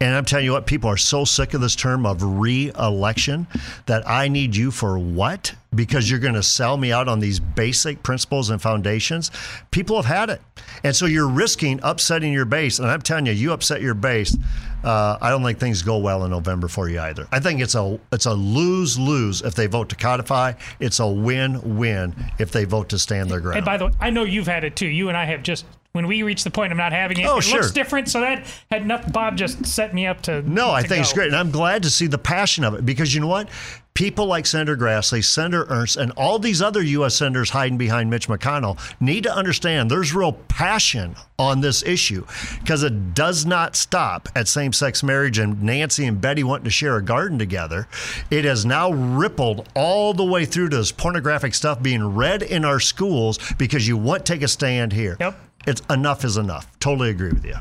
And 0.00 0.14
I'm 0.14 0.24
telling 0.24 0.44
you 0.44 0.52
what, 0.52 0.66
people 0.66 0.90
are 0.90 0.96
so 0.96 1.24
sick 1.24 1.54
of 1.54 1.60
this 1.60 1.76
term 1.76 2.06
of 2.06 2.22
re-election 2.22 3.46
that 3.86 4.08
I 4.08 4.28
need 4.28 4.54
you 4.54 4.70
for 4.70 4.98
what? 4.98 5.54
Because 5.74 6.10
you're 6.10 6.20
going 6.20 6.34
to 6.34 6.42
sell 6.42 6.76
me 6.76 6.92
out 6.92 7.08
on 7.08 7.20
these 7.20 7.38
basic 7.38 8.02
principles 8.02 8.50
and 8.50 8.60
foundations. 8.62 9.30
People 9.70 9.96
have 9.96 10.06
had 10.06 10.30
it, 10.30 10.40
and 10.84 10.96
so 10.96 11.04
you're 11.04 11.28
risking 11.28 11.80
upsetting 11.82 12.32
your 12.32 12.46
base. 12.46 12.78
And 12.78 12.88
I'm 12.88 13.02
telling 13.02 13.26
you, 13.26 13.32
you 13.32 13.52
upset 13.52 13.82
your 13.82 13.92
base. 13.94 14.36
Uh, 14.82 15.18
I 15.20 15.30
don't 15.30 15.42
think 15.42 15.58
things 15.58 15.82
go 15.82 15.98
well 15.98 16.24
in 16.24 16.30
November 16.30 16.68
for 16.68 16.88
you 16.88 17.00
either. 17.00 17.26
I 17.32 17.40
think 17.40 17.60
it's 17.60 17.74
a 17.74 17.98
it's 18.12 18.26
a 18.26 18.32
lose 18.32 18.98
lose 18.98 19.42
if 19.42 19.54
they 19.54 19.66
vote 19.66 19.88
to 19.90 19.96
codify. 19.96 20.52
It's 20.80 21.00
a 21.00 21.06
win 21.06 21.76
win 21.76 22.14
if 22.38 22.52
they 22.52 22.64
vote 22.64 22.88
to 22.90 22.98
stand 22.98 23.30
their 23.30 23.40
ground. 23.40 23.58
And 23.58 23.66
by 23.66 23.76
the 23.76 23.86
way, 23.86 23.92
I 24.00 24.10
know 24.10 24.22
you've 24.24 24.46
had 24.46 24.64
it 24.64 24.76
too. 24.76 24.86
You 24.86 25.08
and 25.08 25.16
I 25.16 25.24
have 25.26 25.42
just 25.42 25.66
when 25.96 26.06
we 26.06 26.22
reach 26.22 26.44
the 26.44 26.50
point 26.50 26.70
of 26.70 26.78
not 26.78 26.92
having 26.92 27.18
it, 27.18 27.26
Oh, 27.26 27.38
it 27.38 27.42
sure. 27.42 27.60
looks 27.60 27.72
different. 27.72 28.08
So 28.08 28.20
that 28.20 28.46
had 28.70 28.86
nothing. 28.86 29.10
Bob 29.10 29.36
just 29.36 29.66
set 29.66 29.92
me 29.94 30.06
up 30.06 30.20
to. 30.22 30.42
No, 30.42 30.70
I 30.70 30.82
to 30.82 30.88
think 30.88 31.00
it's 31.00 31.12
great. 31.12 31.28
And 31.28 31.36
I'm 31.36 31.50
glad 31.50 31.82
to 31.82 31.90
see 31.90 32.06
the 32.06 32.18
passion 32.18 32.62
of 32.62 32.74
it 32.74 32.86
because 32.86 33.14
you 33.14 33.20
know 33.20 33.26
what? 33.26 33.48
People 33.94 34.26
like 34.26 34.44
Senator 34.44 34.76
Grassley, 34.76 35.24
Senator 35.24 35.64
Ernst, 35.70 35.96
and 35.96 36.12
all 36.18 36.38
these 36.38 36.60
other 36.60 36.82
U.S. 36.82 37.16
senators 37.16 37.48
hiding 37.48 37.78
behind 37.78 38.10
Mitch 38.10 38.28
McConnell 38.28 38.78
need 39.00 39.22
to 39.24 39.34
understand 39.34 39.90
there's 39.90 40.14
real 40.14 40.32
passion 40.32 41.16
on 41.38 41.62
this 41.62 41.82
issue 41.82 42.26
because 42.60 42.82
it 42.82 43.14
does 43.14 43.46
not 43.46 43.74
stop 43.74 44.28
at 44.36 44.48
same 44.48 44.74
sex 44.74 45.02
marriage 45.02 45.38
and 45.38 45.62
Nancy 45.62 46.04
and 46.04 46.20
Betty 46.20 46.44
wanting 46.44 46.64
to 46.64 46.70
share 46.70 46.96
a 46.96 47.02
garden 47.02 47.38
together. 47.38 47.88
It 48.30 48.44
has 48.44 48.66
now 48.66 48.92
rippled 48.92 49.66
all 49.74 50.12
the 50.12 50.24
way 50.24 50.44
through 50.44 50.68
to 50.70 50.76
this 50.76 50.92
pornographic 50.92 51.54
stuff 51.54 51.82
being 51.82 52.04
read 52.14 52.42
in 52.42 52.66
our 52.66 52.80
schools 52.80 53.38
because 53.56 53.88
you 53.88 53.96
won't 53.96 54.26
take 54.26 54.42
a 54.42 54.48
stand 54.48 54.92
here. 54.92 55.16
Yep. 55.20 55.40
It's 55.66 55.82
enough 55.90 56.24
is 56.24 56.36
enough. 56.36 56.70
Totally 56.78 57.10
agree 57.10 57.30
with 57.30 57.44
you. 57.44 57.56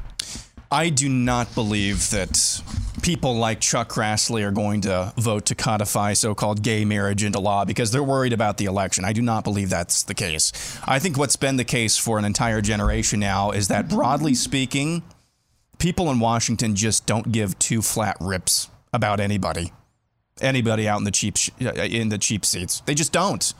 I 0.72 0.90
do 0.90 1.10
not 1.10 1.54
believe 1.56 2.10
that 2.10 2.62
people 3.02 3.36
like 3.36 3.62
Chuck 3.62 3.90
Grassley 3.90 4.44
are 4.44 4.52
going 4.52 4.82
to 4.82 5.14
vote 5.18 5.46
to 5.46 5.56
codify 5.56 6.14
so 6.14 6.36
called 6.36 6.64
gay 6.64 6.86
marriage 6.86 7.24
into 7.24 7.40
law 7.40 7.66
because 7.66 7.92
they're 7.92 8.04
worried 8.04 8.34
about 8.34 8.58
the 8.58 8.66
election. 8.66 9.06
I 9.06 9.14
do 9.14 9.22
not 9.22 9.44
believe 9.44 9.70
that's 9.70 10.04
the 10.04 10.14
case. 10.14 10.80
I 10.86 11.00
think 11.00 11.18
what's 11.18 11.36
been 11.36 11.58
the 11.58 11.64
case 11.64 11.98
for 11.98 12.18
an 12.18 12.26
entire 12.26 12.62
generation 12.62 13.20
now 13.20 13.52
is 13.52 13.68
that, 13.70 13.90
broadly 13.90 14.34
speaking, 14.34 15.04
people 15.78 16.10
in 16.12 16.20
Washington 16.20 16.76
just 16.76 17.06
don't 17.06 17.32
give 17.32 17.58
two 17.60 17.82
flat 17.82 18.18
rips 18.20 18.70
about 18.92 19.20
anybody. 19.20 19.72
Anybody 20.42 20.88
out 20.88 20.98
in 20.98 21.06
the 21.06 21.12
cheap 21.12 21.38
in 21.60 22.10
the 22.10 22.18
cheap 22.18 22.46
seats. 22.46 22.82
They 22.86 22.96
just 22.96 23.14
don't. 23.14 23.54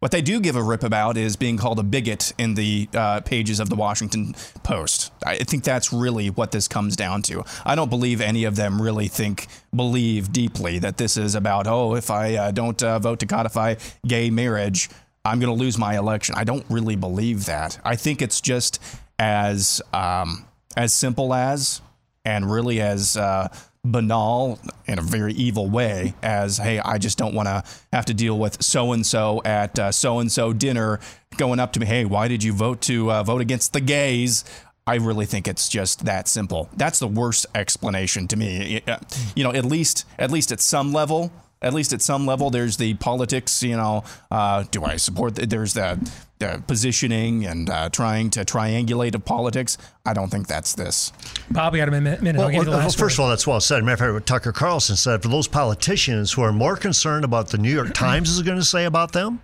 What 0.00 0.12
they 0.12 0.22
do 0.22 0.40
give 0.40 0.56
a 0.56 0.62
rip 0.62 0.82
about 0.82 1.18
is 1.18 1.36
being 1.36 1.58
called 1.58 1.78
a 1.78 1.82
bigot 1.82 2.32
in 2.38 2.54
the 2.54 2.88
uh, 2.94 3.20
pages 3.20 3.60
of 3.60 3.68
the 3.68 3.76
Washington 3.76 4.34
Post. 4.62 5.12
I 5.26 5.36
think 5.36 5.62
that's 5.62 5.92
really 5.92 6.30
what 6.30 6.52
this 6.52 6.68
comes 6.68 6.96
down 6.96 7.20
to. 7.22 7.44
I 7.66 7.74
don't 7.74 7.90
believe 7.90 8.22
any 8.22 8.44
of 8.44 8.56
them 8.56 8.80
really 8.80 9.08
think, 9.08 9.46
believe 9.76 10.32
deeply 10.32 10.78
that 10.78 10.96
this 10.96 11.18
is 11.18 11.34
about, 11.34 11.66
oh, 11.66 11.96
if 11.96 12.10
I 12.10 12.34
uh, 12.36 12.50
don't 12.50 12.82
uh, 12.82 12.98
vote 12.98 13.20
to 13.20 13.26
codify 13.26 13.74
gay 14.06 14.30
marriage, 14.30 14.88
I'm 15.22 15.38
going 15.38 15.54
to 15.54 15.62
lose 15.62 15.76
my 15.76 15.98
election. 15.98 16.34
I 16.38 16.44
don't 16.44 16.64
really 16.70 16.96
believe 16.96 17.44
that. 17.44 17.78
I 17.84 17.96
think 17.96 18.22
it's 18.22 18.40
just 18.40 18.82
as 19.18 19.82
um, 19.92 20.46
as 20.78 20.94
simple 20.94 21.34
as 21.34 21.82
and 22.24 22.50
really 22.50 22.80
as 22.80 23.18
uh, 23.18 23.48
banal 23.84 24.58
in 24.86 24.98
a 24.98 25.02
very 25.02 25.32
evil 25.32 25.68
way 25.70 26.12
as 26.22 26.58
hey 26.58 26.78
i 26.80 26.98
just 26.98 27.16
don't 27.16 27.34
want 27.34 27.46
to 27.48 27.64
have 27.94 28.04
to 28.04 28.12
deal 28.12 28.38
with 28.38 28.62
so 28.62 28.92
and 28.92 29.06
so 29.06 29.40
at 29.44 29.94
so 29.94 30.18
and 30.18 30.30
so 30.30 30.52
dinner 30.52 31.00
going 31.38 31.58
up 31.58 31.72
to 31.72 31.80
me 31.80 31.86
hey 31.86 32.04
why 32.04 32.28
did 32.28 32.44
you 32.44 32.52
vote 32.52 32.82
to 32.82 33.10
uh, 33.10 33.22
vote 33.22 33.40
against 33.40 33.72
the 33.72 33.80
gays 33.80 34.44
I 34.86 34.96
really 34.96 35.26
think 35.26 35.46
it's 35.46 35.68
just 35.68 36.06
that 36.06 36.26
simple. 36.26 36.68
That's 36.76 36.98
the 36.98 37.06
worst 37.06 37.46
explanation 37.54 38.26
to 38.26 38.36
me. 38.36 38.82
Uh, 38.88 38.96
you 39.36 39.44
know, 39.44 39.52
at 39.52 39.64
least 39.64 40.04
at 40.18 40.32
least 40.32 40.50
at 40.50 40.60
some 40.60 40.92
level, 40.92 41.30
at 41.62 41.74
least 41.74 41.92
at 41.92 42.00
some 42.00 42.26
level, 42.26 42.50
there's 42.50 42.76
the 42.76 42.94
politics. 42.94 43.62
You 43.62 43.76
know, 43.76 44.04
uh, 44.30 44.64
do 44.70 44.84
I 44.84 44.96
support? 44.96 45.34
The, 45.34 45.46
there's 45.46 45.74
the, 45.74 46.10
the 46.38 46.62
positioning 46.66 47.44
and 47.44 47.68
uh, 47.68 47.88
trying 47.90 48.30
to 48.30 48.44
triangulate 48.44 49.14
of 49.14 49.24
politics. 49.24 49.76
I 50.06 50.14
don't 50.14 50.30
think 50.30 50.46
that's 50.46 50.74
this. 50.74 51.12
Bob, 51.50 51.72
we 51.72 51.78
got 51.78 51.88
a 51.88 51.90
minute. 51.90 52.22
minute. 52.22 52.38
Well, 52.38 52.50
well, 52.50 52.64
well 52.64 52.90
first 52.90 53.16
of 53.16 53.20
all, 53.20 53.28
that's 53.28 53.46
well 53.46 53.60
said. 53.60 53.84
Matter 53.84 53.92
of 53.92 53.98
fact, 53.98 54.12
what 54.14 54.26
Tucker 54.26 54.52
Carlson 54.52 54.96
said 54.96 55.22
for 55.22 55.28
those 55.28 55.48
politicians 55.48 56.32
who 56.32 56.42
are 56.42 56.52
more 56.52 56.76
concerned 56.76 57.24
about 57.24 57.48
the 57.48 57.58
New 57.58 57.72
York 57.72 57.92
Times 57.92 58.30
is 58.30 58.42
going 58.42 58.58
to 58.58 58.64
say 58.64 58.86
about 58.86 59.12
them 59.12 59.40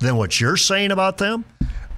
than 0.00 0.16
what 0.16 0.40
you're 0.40 0.56
saying 0.56 0.90
about 0.90 1.18
them. 1.18 1.44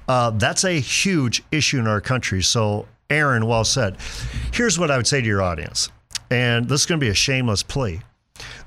Uh, 0.07 0.29
that's 0.29 0.63
a 0.63 0.79
huge 0.79 1.43
issue 1.51 1.79
in 1.79 1.87
our 1.87 2.01
country. 2.01 2.43
So, 2.43 2.87
Aaron, 3.09 3.47
well 3.47 3.63
said. 3.63 3.97
Here's 4.53 4.77
what 4.77 4.91
I 4.91 4.97
would 4.97 5.07
say 5.07 5.21
to 5.21 5.27
your 5.27 5.41
audience, 5.41 5.89
and 6.29 6.69
this 6.69 6.81
is 6.81 6.85
going 6.85 6.99
to 6.99 7.03
be 7.03 7.09
a 7.09 7.15
shameless 7.15 7.63
plea. 7.63 8.01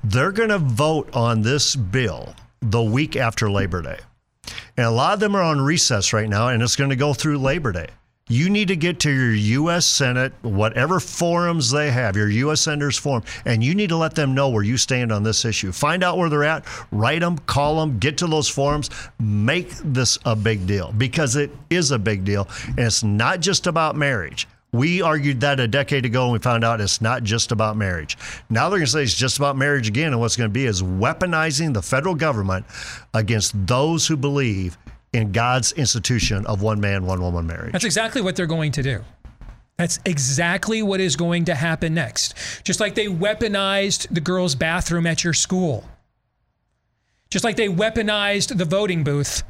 They're 0.03 0.31
going 0.31 0.49
to 0.49 0.59
vote 0.59 1.09
on 1.13 1.41
this 1.41 1.75
bill 1.75 2.33
the 2.61 2.81
week 2.81 3.15
after 3.15 3.51
Labor 3.51 3.81
Day. 3.81 3.99
And 4.77 4.85
a 4.85 4.91
lot 4.91 5.13
of 5.13 5.19
them 5.19 5.35
are 5.35 5.43
on 5.43 5.59
recess 5.59 6.13
right 6.13 6.29
now, 6.29 6.47
and 6.47 6.63
it's 6.63 6.75
going 6.75 6.89
to 6.89 6.95
go 6.95 7.13
through 7.13 7.37
Labor 7.37 7.71
Day. 7.71 7.87
You 8.31 8.49
need 8.49 8.67
to 8.67 8.75
get 8.75 8.99
to 9.01 9.11
your 9.11 9.33
U.S. 9.33 9.87
Senate, 9.87 10.33
whatever 10.43 10.99
forums 10.99 11.71
they 11.71 11.89
have, 11.89 12.15
your 12.15 12.29
U.S. 12.29 12.61
Senators 12.61 12.97
forum, 12.97 13.23
and 13.43 13.63
you 13.63 13.73
need 13.73 13.89
to 13.89 13.97
let 13.97 14.13
them 14.13 14.35
know 14.35 14.49
where 14.49 14.63
you 14.63 14.77
stand 14.77 15.11
on 15.11 15.23
this 15.23 15.45
issue. 15.45 15.71
Find 15.71 16.03
out 16.03 16.17
where 16.17 16.29
they're 16.29 16.43
at, 16.43 16.63
write 16.91 17.21
them, 17.21 17.39
call 17.39 17.79
them, 17.79 17.97
get 17.97 18.19
to 18.19 18.27
those 18.27 18.47
forums, 18.47 18.91
make 19.19 19.71
this 19.83 20.19
a 20.25 20.35
big 20.35 20.67
deal 20.67 20.93
because 20.95 21.35
it 21.35 21.49
is 21.71 21.89
a 21.89 21.97
big 21.97 22.23
deal. 22.23 22.47
And 22.67 22.79
it's 22.79 23.03
not 23.03 23.39
just 23.39 23.65
about 23.65 23.95
marriage. 23.95 24.47
We 24.71 25.01
argued 25.01 25.41
that 25.41 25.59
a 25.59 25.67
decade 25.67 26.05
ago 26.05 26.25
and 26.25 26.33
we 26.33 26.39
found 26.39 26.63
out 26.63 26.79
it's 26.79 27.01
not 27.01 27.23
just 27.23 27.51
about 27.51 27.75
marriage. 27.75 28.17
Now 28.49 28.69
they're 28.69 28.79
going 28.79 28.85
to 28.85 28.91
say 28.91 29.03
it's 29.03 29.15
just 29.15 29.37
about 29.37 29.57
marriage 29.57 29.87
again. 29.87 30.11
And 30.11 30.19
what's 30.19 30.35
going 30.35 30.49
to 30.49 30.53
be 30.53 30.65
is 30.65 30.83
weaponizing 30.83 31.73
the 31.73 31.81
federal 31.81 32.13
government 32.13 32.65
against 33.13 33.65
those 33.65 34.05
who 34.05 34.15
believe 34.15 34.77
in 35.11 35.31
God's 35.31 35.71
institution 35.71 36.45
of 36.45 36.61
one 36.61 36.79
man, 36.79 37.05
one 37.05 37.19
woman 37.19 37.47
marriage. 37.47 37.71
That's 37.71 37.85
exactly 37.85 38.21
what 38.21 38.35
they're 38.35 38.45
going 38.45 38.71
to 38.73 38.83
do. 38.83 39.03
That's 39.77 39.97
exactly 40.05 40.83
what 40.83 40.99
is 40.99 41.15
going 41.15 41.45
to 41.45 41.55
happen 41.55 41.93
next. 41.93 42.35
Just 42.63 42.79
like 42.79 42.95
they 42.95 43.07
weaponized 43.07 44.13
the 44.13 44.21
girls' 44.21 44.53
bathroom 44.53 45.07
at 45.07 45.23
your 45.23 45.33
school. 45.33 45.85
Just 47.29 47.45
like 47.45 47.55
they 47.55 47.69
weaponized 47.69 48.57
the 48.57 48.65
voting 48.65 49.03
booth 49.03 49.43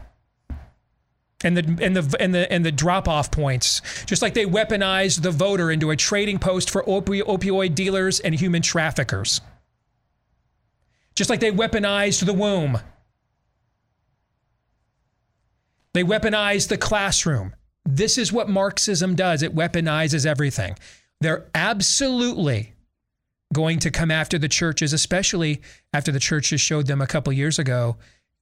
and 1.43 1.55
the 1.55 1.83
and 1.83 1.95
the 1.95 2.17
and 2.19 2.33
the 2.33 2.51
and 2.51 2.65
the 2.65 2.71
drop 2.71 3.07
off 3.07 3.31
points. 3.31 3.81
Just 4.05 4.21
like 4.21 4.33
they 4.33 4.45
weaponized 4.45 5.21
the 5.21 5.31
voter 5.31 5.71
into 5.71 5.91
a 5.91 5.95
trading 5.95 6.39
post 6.39 6.69
for 6.69 6.83
opi- 6.83 7.23
opioid 7.23 7.75
dealers 7.75 8.19
and 8.19 8.35
human 8.35 8.61
traffickers. 8.61 9.41
Just 11.15 11.29
like 11.29 11.39
they 11.39 11.51
weaponized 11.51 12.25
the 12.25 12.33
womb 12.33 12.79
they 15.93 16.03
weaponized 16.03 16.67
the 16.67 16.77
classroom. 16.77 17.55
This 17.85 18.17
is 18.17 18.31
what 18.31 18.49
Marxism 18.49 19.15
does 19.15 19.41
it 19.41 19.55
weaponizes 19.55 20.25
everything. 20.25 20.77
They're 21.21 21.47
absolutely 21.55 22.73
going 23.53 23.79
to 23.79 23.91
come 23.91 24.11
after 24.11 24.37
the 24.37 24.47
churches, 24.47 24.93
especially 24.93 25.61
after 25.91 26.11
the 26.11 26.19
churches 26.19 26.61
showed 26.61 26.87
them 26.87 27.01
a 27.01 27.07
couple 27.07 27.33
years 27.33 27.57
ago 27.57 27.97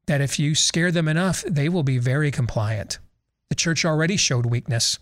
that 0.07 0.21
if 0.21 0.39
you 0.39 0.55
scare 0.55 0.91
them 0.91 1.07
enough, 1.07 1.43
they 1.43 1.69
will 1.69 1.83
be 1.83 1.97
very 1.97 2.31
compliant. 2.31 2.99
The 3.49 3.55
church 3.55 3.85
already 3.85 4.17
showed 4.17 4.45
weakness. 4.45 4.99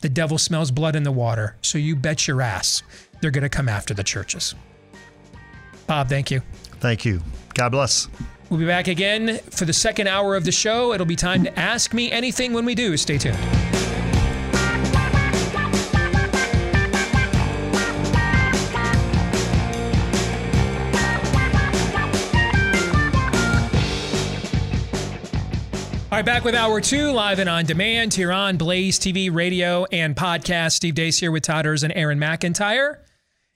The 0.00 0.08
devil 0.08 0.38
smells 0.38 0.70
blood 0.70 0.96
in 0.96 1.04
the 1.04 1.12
water, 1.12 1.56
so 1.62 1.78
you 1.78 1.96
bet 1.96 2.26
your 2.26 2.42
ass 2.42 2.82
they're 3.22 3.30
going 3.30 3.42
to 3.42 3.48
come 3.48 3.68
after 3.68 3.94
the 3.94 4.04
churches. 4.04 4.54
Bob, 5.86 6.08
thank 6.08 6.30
you. 6.30 6.42
Thank 6.80 7.04
you. 7.04 7.22
God 7.54 7.70
bless. 7.70 8.08
We'll 8.50 8.60
be 8.60 8.66
back 8.66 8.88
again 8.88 9.38
for 9.50 9.64
the 9.64 9.72
second 9.72 10.08
hour 10.08 10.36
of 10.36 10.44
the 10.44 10.52
show. 10.52 10.92
It'll 10.92 11.06
be 11.06 11.16
time 11.16 11.44
to 11.44 11.58
ask 11.58 11.94
me 11.94 12.10
anything 12.10 12.52
when 12.52 12.66
we 12.66 12.74
do. 12.74 12.96
Stay 12.96 13.16
tuned. 13.16 13.38
All 26.12 26.18
right, 26.18 26.26
back 26.26 26.44
with 26.44 26.54
hour 26.54 26.78
two, 26.82 27.10
live 27.10 27.38
and 27.38 27.48
on 27.48 27.64
demand 27.64 28.12
here 28.12 28.32
on 28.32 28.58
Blaze 28.58 28.98
TV, 28.98 29.34
radio, 29.34 29.86
and 29.86 30.14
podcast. 30.14 30.72
Steve 30.72 30.92
Deace 30.92 31.18
here 31.18 31.32
with 31.32 31.44
Todd 31.44 31.64
and 31.64 31.90
Aaron 31.96 32.18
McIntyre. 32.18 32.98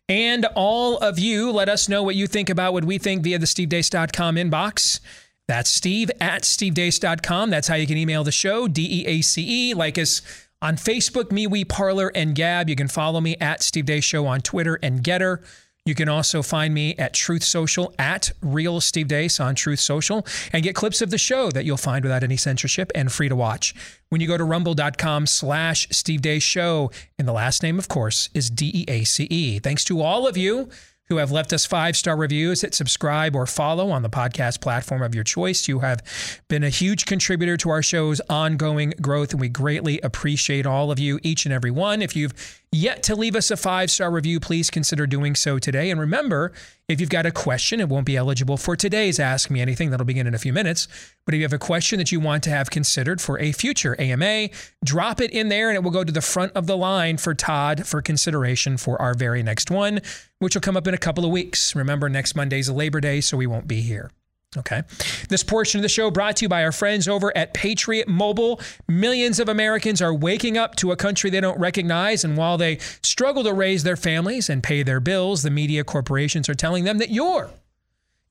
And 0.09 0.47
all 0.55 0.97
of 0.97 1.19
you, 1.19 1.53
let 1.53 1.69
us 1.69 1.87
know 1.87 2.03
what 2.03 2.15
you 2.15 2.27
think 2.27 2.49
about 2.49 2.73
what 2.73 2.87
we 2.87 2.97
think 2.97 3.23
via 3.25 3.39
the 3.39 3.45
stevedeace.com 3.45 4.37
inbox. 4.37 5.01
That's 5.47 5.69
steve 5.69 6.11
at 6.19 6.45
stevedeace.com. 6.45 7.51
That's 7.51 7.69
how 7.69 7.75
you 7.75 7.87
can 7.87 7.99
email 7.99 8.25
the 8.25 8.33
show, 8.33 8.69
D 8.69 9.03
E 9.03 9.07
A 9.07 9.21
C 9.21 9.45
E. 9.71 9.75
Like 9.75 9.99
us 9.99 10.23
on 10.63 10.77
Facebook, 10.77 11.25
MeWe, 11.25 11.69
Parler, 11.69 12.11
and 12.15 12.35
Gab. 12.35 12.71
You 12.71 12.77
can 12.77 12.89
follow 12.89 13.21
me 13.21 13.37
at 13.39 13.63
Steve 13.63 13.85
Deace 13.85 14.03
Show 14.03 14.27
on 14.27 14.41
Twitter 14.41 14.79
and 14.83 15.05
Gettr. 15.05 15.45
You 15.87 15.95
can 15.95 16.09
also 16.09 16.43
find 16.43 16.75
me 16.75 16.95
at 16.97 17.15
Truth 17.15 17.45
Social 17.45 17.95
at 17.99 18.33
Real 18.43 18.81
Steve 18.81 19.07
Deace 19.07 19.39
on 19.39 19.55
Truth 19.55 19.79
Social 19.81 20.27
and 20.53 20.63
get 20.63 20.75
clips 20.75 21.01
of 21.01 21.11
the 21.11 21.17
show 21.17 21.51
that 21.53 21.65
you'll 21.65 21.77
find 21.77 22.05
without 22.05 22.25
any 22.25 22.37
censorship 22.37 22.91
and 22.95 23.11
free 23.11 23.29
to 23.29 23.37
watch. 23.37 23.73
When 24.09 24.21
you 24.21 24.27
go 24.27 24.37
to 24.37 24.45
rumble.com 24.45 25.27
slash 25.27 25.89
Steve 25.93 26.23
Deace 26.23 26.43
Show, 26.43 26.91
and 27.19 27.27
the 27.27 27.33
last 27.33 27.63
name, 27.63 27.79
of 27.79 27.89
course, 27.89 28.29
is 28.35 28.51
D 28.51 28.71
E 28.75 28.85
A 28.89 29.05
C 29.05 29.29
E. 29.31 29.59
Thanks 29.61 29.85
to 29.85 30.03
all 30.03 30.27
of 30.27 30.37
you 30.37 30.69
who 31.09 31.19
have 31.19 31.31
left 31.31 31.53
us 31.53 31.65
five 31.65 31.97
star 31.97 32.17
reviews, 32.17 32.63
hit 32.63 32.75
subscribe 32.75 33.37
or 33.37 33.47
follow 33.47 33.91
on 33.91 34.03
the 34.03 34.11
podcast 34.11 34.61
platform 34.61 35.03
of 35.03 35.15
your 35.15 35.25
choice. 35.25 35.69
You 35.69 35.79
have 35.81 36.03
been 36.49 36.65
a 36.65 36.69
huge 36.69 37.07
contributor 37.07 37.57
to 37.59 37.71
our 37.71 37.83
show's 37.83 38.21
ongoing 38.29 38.93
growth, 39.01 39.31
and 39.31 39.41
we 39.41 39.49
greatly 39.49 40.01
appreciate 40.01 40.67
all 40.67 40.91
of 40.91 40.99
you, 40.99 41.21
each 41.23 41.47
and 41.47 41.53
every 41.53 41.71
one. 41.71 42.03
If 42.03 42.17
you've 42.17 42.35
yet 42.77 43.03
to 43.05 43.17
leave 43.17 43.35
us 43.35 43.51
a 43.51 43.57
five 43.57 43.91
star 43.91 44.11
review, 44.11 44.39
please 44.39 44.71
consider 44.71 45.07
doing 45.07 45.35
so 45.35 45.59
today. 45.59 45.91
And 45.91 45.99
remember, 45.99 46.53
if 46.89 47.01
you've 47.01 47.11
got 47.11 47.27
a 47.27 47.31
question, 47.31 47.81
it 47.81 47.89
won't 47.89 48.07
be 48.07 48.17
eligible 48.17 48.57
for 48.57 48.77
today's 48.77 49.19
Ask 49.19 49.51
Me 49.51 49.61
Anything. 49.61 49.91
That'll 49.91 50.07
begin 50.07 50.27
in 50.27 50.35
a 50.35 50.39
few 50.39 50.53
minutes. 50.53 50.87
But 51.25 51.35
if 51.35 51.39
you 51.39 51.45
have 51.45 51.53
a 51.53 51.59
question 51.59 51.99
that 51.99 52.13
you 52.13 52.21
want 52.21 52.45
to 52.45 52.51
have 52.51 52.71
considered 52.71 53.21
for 53.21 53.39
a 53.41 53.53
future 53.53 54.01
AMA, 54.01 54.51
drop 54.85 55.21
it 55.21 55.33
in 55.33 55.49
there 55.49 55.69
and 55.69 55.77
it 55.77 55.83
will 55.83 55.91
go 55.91 56.05
to 56.05 56.13
the 56.13 56.21
front 56.21 56.53
of 56.53 56.67
the 56.67 56.77
line 56.77 57.17
for 57.17 57.35
Todd 57.35 57.87
for 57.87 58.01
consideration 58.03 58.77
for 58.77 59.01
our 59.01 59.15
very 59.15 59.43
next 59.43 59.71
one, 59.71 60.01
which 60.39 60.55
will 60.55 60.61
come 60.61 60.77
up 60.77 60.87
in 60.87 60.95
a 60.95 60.99
couple 60.99 61.25
of 61.25 61.31
weeks. 61.31 61.75
Remember, 61.75 62.09
next 62.09 62.37
Monday's 62.37 62.69
a 62.69 62.75
Labor 62.75 63.01
Day, 63.01 63.21
so 63.21 63.37
we 63.37 63.47
won't 63.47 63.67
be 63.67 63.81
here. 63.81 64.11
Okay. 64.57 64.83
This 65.29 65.43
portion 65.43 65.79
of 65.79 65.83
the 65.83 65.89
show 65.89 66.11
brought 66.11 66.37
to 66.37 66.45
you 66.45 66.49
by 66.49 66.65
our 66.65 66.73
friends 66.73 67.09
over 67.09 67.37
at 67.37 67.53
Patriot 67.53 68.09
Mobile. 68.09 68.61
Millions 68.89 69.39
of 69.39 69.49
Americans 69.49 70.01
are 70.01 70.15
waking 70.15 70.57
up 70.57 70.77
to 70.77 70.93
a 70.93 70.97
country 70.97 71.31
they 71.31 71.41
don't 71.41 71.59
recognize. 71.59 72.25
And 72.25 72.37
while 72.37 72.57
they 72.57 72.79
struggle 73.03 73.45
to 73.45 73.53
raise 73.53 73.83
their 73.83 73.97
families 73.97 74.49
and 74.49 74.63
pay 74.63 74.83
their 74.83 75.01
bills, 75.01 75.43
the 75.43 75.51
media 75.51 75.85
corporations 75.85 76.49
are 76.49 76.55
telling 76.55 76.85
them 76.85 76.99
that 76.99 77.11
you're. 77.11 77.51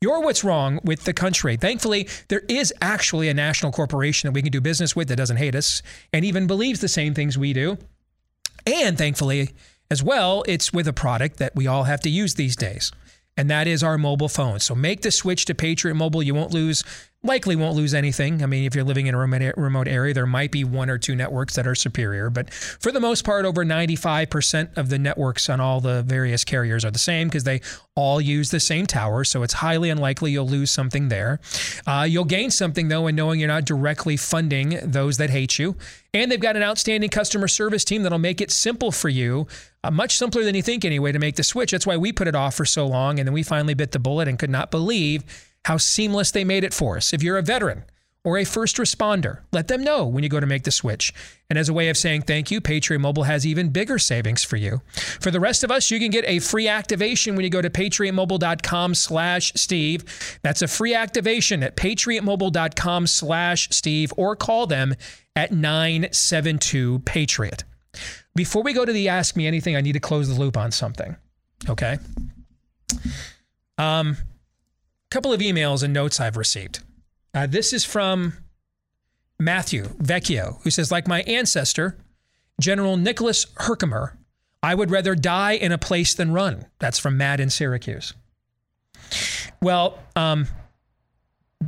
You're 0.02 0.22
what's 0.22 0.44
wrong 0.44 0.80
with 0.84 1.04
the 1.06 1.14
country. 1.14 1.58
Thankfully, 1.58 2.08
there 2.28 2.44
is 2.50 2.74
actually 2.82 3.30
a 3.30 3.34
national 3.34 3.72
corporation 3.72 4.28
that 4.28 4.34
we 4.34 4.42
can 4.42 4.52
do 4.52 4.62
business 4.62 4.96
with 4.96 5.08
that 5.10 5.16
doesn't 5.16 5.38
hate 5.38 5.56
us 5.56 5.82
and 6.12 6.26
even 6.26 6.48
believes 6.48 6.82
the 6.82 6.88
same 6.88 7.14
things 7.14 7.38
we 7.38 7.54
do. 7.54 7.78
And 8.66 8.98
thankfully, 8.98 9.52
as 9.92 10.02
well, 10.02 10.44
it's 10.48 10.74
with 10.74 10.88
a 10.88 10.94
product 10.94 11.38
that 11.38 11.56
we 11.56 11.68
all 11.68 11.84
have 11.84 12.02
to 12.02 12.10
use 12.10 12.34
these 12.34 12.56
days 12.56 12.92
and 13.38 13.50
that 13.50 13.68
is 13.68 13.84
our 13.84 13.98
mobile 13.98 14.30
phone. 14.30 14.60
So 14.60 14.76
make 14.76 15.02
the 15.02 15.12
switch 15.12 15.46
to 15.46 15.56
Patriot 15.56 15.96
Mobile. 15.96 16.24
You 16.24 16.34
won't 16.34 16.54
lose 16.54 16.84
likely 17.26 17.56
won't 17.56 17.76
lose 17.76 17.94
anything. 17.94 18.44
I 18.44 18.46
mean, 18.46 18.66
if 18.66 18.76
you're 18.76 18.84
living 18.84 19.08
in 19.08 19.16
a 19.16 19.18
remote 19.18 19.88
area, 19.88 20.14
there 20.14 20.28
might 20.28 20.52
be 20.52 20.64
one 20.64 20.90
or 20.90 20.98
two 20.98 21.16
networks 21.16 21.56
that 21.56 21.66
are 21.68 21.76
superior, 21.76 22.30
but 22.30 22.54
for 22.54 22.92
the 22.92 23.00
most 23.00 23.26
part, 23.26 23.46
over 23.46 23.66
95% 23.66 24.78
of 24.78 24.90
the 24.90 25.00
networks 25.00 25.50
on 25.50 25.60
all 25.60 25.82
the 25.82 26.04
various 26.04 26.44
carriers 26.44 26.86
are 26.86 26.92
the 26.92 27.00
same 27.00 27.28
because 27.28 27.44
they 27.44 27.62
all 27.96 28.22
use 28.22 28.52
the 28.52 28.60
same 28.60 28.86
tower. 28.86 29.24
So 29.24 29.44
it's 29.44 29.54
highly 29.54 29.90
unlikely 29.90 30.32
you'll 30.32 30.48
lose 30.48 30.70
something 30.70 31.10
there. 31.10 31.40
Uh, 31.88 32.06
you'll 32.08 32.26
gain 32.26 32.52
something 32.52 32.88
though 32.88 33.08
in 33.08 33.16
knowing 33.16 33.40
you're 33.40 33.48
not 33.48 33.66
directly 33.66 34.18
funding 34.18 34.80
those 34.84 35.18
that 35.18 35.30
hate 35.30 35.58
you. 35.58 35.76
And 36.14 36.32
they've 36.32 36.40
got 36.40 36.56
an 36.56 36.64
outstanding 36.64 37.10
customer 37.10 37.48
service 37.48 37.84
team 37.84 38.04
that'll 38.04 38.20
make 38.20 38.40
it 38.40 38.52
simple 38.52 38.92
for 38.92 39.10
you, 39.10 39.48
uh, 39.86 39.92
much 39.92 40.18
simpler 40.18 40.44
than 40.44 40.56
you 40.56 40.62
think 40.62 40.86
anyway, 40.86 41.12
to 41.12 41.20
make 41.20 41.36
the 41.36 41.44
switch. 41.44 41.72
That's 41.72 41.86
why 41.86 41.98
we 41.98 42.12
put 42.12 42.28
it 42.28 42.36
off 42.36 42.56
for 42.56 42.66
so 42.66 42.86
long. 42.88 43.20
And 43.20 43.28
then 43.28 43.34
we 43.34 43.44
finally 43.44 43.74
bit 43.74 43.92
the 43.92 44.00
bullet 44.00 44.28
and 44.28 44.40
could 44.40 44.50
not 44.50 44.72
believe 44.72 45.24
how 45.66 45.78
seamless 45.78 46.32
they 46.32 46.44
made 46.44 46.64
it 46.64 46.74
for 46.74 46.98
us. 46.98 47.14
If 47.14 47.24
you're 47.24 47.38
a 47.38 47.44
veteran 47.44 47.86
or 48.26 48.40
a 48.40 48.44
first 48.44 48.78
responder. 48.78 49.42
Let 49.54 49.68
them 49.68 49.84
know 49.84 50.06
when 50.06 50.24
you 50.24 50.30
go 50.30 50.40
to 50.40 50.48
make 50.48 50.64
the 50.64 50.72
switch. 50.72 51.14
And 51.50 51.60
as 51.60 51.70
a 51.70 51.74
way 51.74 51.90
of 51.90 51.96
saying 51.96 52.24
thank 52.24 52.50
you, 52.50 52.60
Patriot 52.60 53.00
Mobile 53.00 53.24
has 53.24 53.46
even 53.46 53.70
bigger 53.70 54.00
savings 54.00 54.44
for 54.44 54.58
you. 54.58 54.82
For 54.94 55.30
the 55.30 55.40
rest 55.40 55.64
of 55.64 55.70
us, 55.70 55.92
you 55.92 56.00
can 56.00 56.10
get 56.10 56.26
a 56.28 56.40
free 56.40 56.68
activation 56.68 57.36
when 57.36 57.44
you 57.46 57.52
go 57.52 57.62
to 57.62 57.70
patriotmobile.com 57.70 58.96
slash 58.96 59.54
Steve. 59.56 60.40
That's 60.42 60.64
a 60.64 60.68
free 60.68 60.96
activation 60.96 61.62
at 61.62 61.78
patriotmobile.com 61.78 63.08
slash 63.08 63.70
Steve 63.70 64.12
or 64.18 64.36
call 64.36 64.66
them 64.66 64.96
at 65.36 65.52
972 65.52 67.00
Patriot. 67.06 67.64
Before 68.36 68.64
we 68.64 68.74
go 68.74 68.84
to 68.86 68.92
the 68.92 69.10
Ask 69.10 69.36
Me 69.36 69.48
Anything, 69.48 69.76
I 69.76 69.82
need 69.82 69.94
to 69.94 70.00
close 70.00 70.28
the 70.28 70.40
loop 70.40 70.58
on 70.58 70.72
something. 70.72 71.16
Okay. 71.70 71.98
Um, 73.78 74.18
couple 75.10 75.32
of 75.32 75.40
emails 75.40 75.84
and 75.84 75.94
notes 75.94 76.20
I've 76.20 76.36
received. 76.36 76.80
Uh, 77.34 77.48
this 77.48 77.72
is 77.72 77.86
from 77.86 78.34
Matthew 79.40 79.86
Vecchio, 80.02 80.62
who 80.64 80.70
says, 80.70 80.92
like 80.92 81.08
my 81.08 81.22
ancestor, 81.24 81.98
General 82.60 82.98
Nicholas 82.98 83.48
Herkimer, 83.58 84.18
I 84.62 84.76
would 84.76 84.92
rather 84.92 85.16
die 85.16 85.54
in 85.54 85.72
a 85.72 85.78
place 85.78 86.14
than 86.14 86.32
run. 86.32 86.66
That's 86.80 87.00
from 87.00 87.18
Matt 87.18 87.40
in 87.40 87.50
Syracuse. 87.50 88.14
Well, 89.62 90.00
um, 90.16 90.48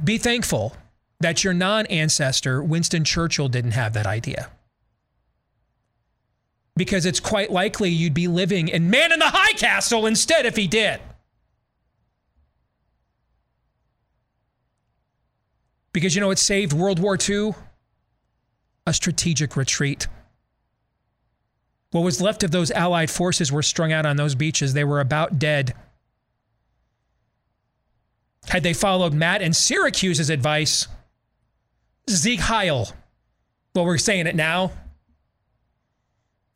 be 0.03 0.17
thankful 0.17 0.75
that 1.19 1.43
your 1.43 1.53
non 1.53 1.85
ancestor, 1.87 2.61
Winston 2.63 3.03
Churchill, 3.03 3.49
didn't 3.49 3.71
have 3.71 3.93
that 3.93 4.05
idea. 4.05 4.49
Because 6.77 7.05
it's 7.05 7.19
quite 7.19 7.51
likely 7.51 7.89
you'd 7.89 8.13
be 8.13 8.27
living 8.27 8.69
in 8.69 8.89
Man 8.89 9.11
in 9.11 9.19
the 9.19 9.25
High 9.25 9.53
Castle 9.53 10.05
instead 10.05 10.45
if 10.45 10.55
he 10.55 10.67
did. 10.67 11.01
Because 15.91 16.13
you 16.13 16.21
know 16.21 16.27
what 16.27 16.37
saved 16.37 16.73
World 16.73 16.99
War 16.99 17.17
II? 17.17 17.55
A 18.85 18.93
strategic 18.93 19.57
retreat. 19.57 20.07
What 21.91 22.01
was 22.01 22.21
left 22.21 22.43
of 22.43 22.51
those 22.51 22.69
Allied 22.69 23.09
forces 23.09 23.51
were 23.51 23.63
strung 23.63 23.91
out 23.91 24.05
on 24.05 24.15
those 24.15 24.35
beaches. 24.35 24.73
They 24.73 24.83
were 24.83 24.99
about 24.99 25.39
dead. 25.39 25.73
Had 28.47 28.61
they 28.61 28.73
followed 28.73 29.13
Matt 29.13 29.41
and 29.41 29.55
Syracuse's 29.55 30.29
advice, 30.29 30.87
Sieg 32.07 32.41
Heil, 32.41 32.89
well, 33.73 33.85
we're 33.85 33.97
saying 33.97 34.27
it 34.27 34.35
now. 34.35 34.71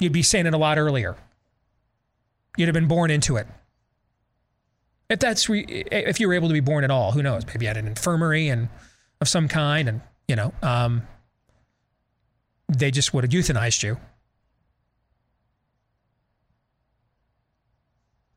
You'd 0.01 0.11
be 0.11 0.23
saying 0.23 0.47
it 0.47 0.53
a 0.53 0.57
lot 0.57 0.79
earlier. 0.79 1.15
You'd 2.57 2.67
have 2.67 2.73
been 2.73 2.87
born 2.87 3.11
into 3.11 3.37
it. 3.37 3.47
If 5.11 5.19
that's 5.19 5.47
re- 5.47 5.63
if 5.91 6.19
you 6.19 6.27
were 6.27 6.33
able 6.33 6.47
to 6.47 6.53
be 6.53 6.59
born 6.59 6.83
at 6.83 6.89
all, 6.89 7.11
who 7.11 7.21
knows? 7.21 7.45
Maybe 7.45 7.67
at 7.67 7.77
an 7.77 7.87
infirmary 7.87 8.47
and 8.47 8.67
of 9.21 9.29
some 9.29 9.47
kind, 9.47 9.87
and 9.87 10.01
you 10.27 10.35
know, 10.35 10.53
um, 10.63 11.03
they 12.67 12.89
just 12.89 13.13
would 13.13 13.23
have 13.23 13.31
euthanized 13.31 13.83
you. 13.83 13.97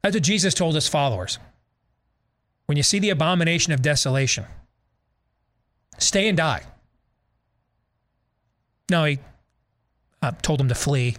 That's 0.03 0.15
what 0.15 0.23
Jesus 0.23 0.53
told 0.53 0.75
his 0.75 0.87
followers. 0.87 1.39
When 2.67 2.77
you 2.77 2.83
see 2.83 2.99
the 2.99 3.09
abomination 3.09 3.73
of 3.73 3.81
desolation, 3.81 4.45
stay 5.97 6.29
and 6.29 6.37
die. 6.37 6.63
No, 8.91 9.05
he 9.05 9.19
uh, 10.21 10.33
told 10.43 10.61
them 10.61 10.69
to 10.69 10.75
flee. 10.75 11.17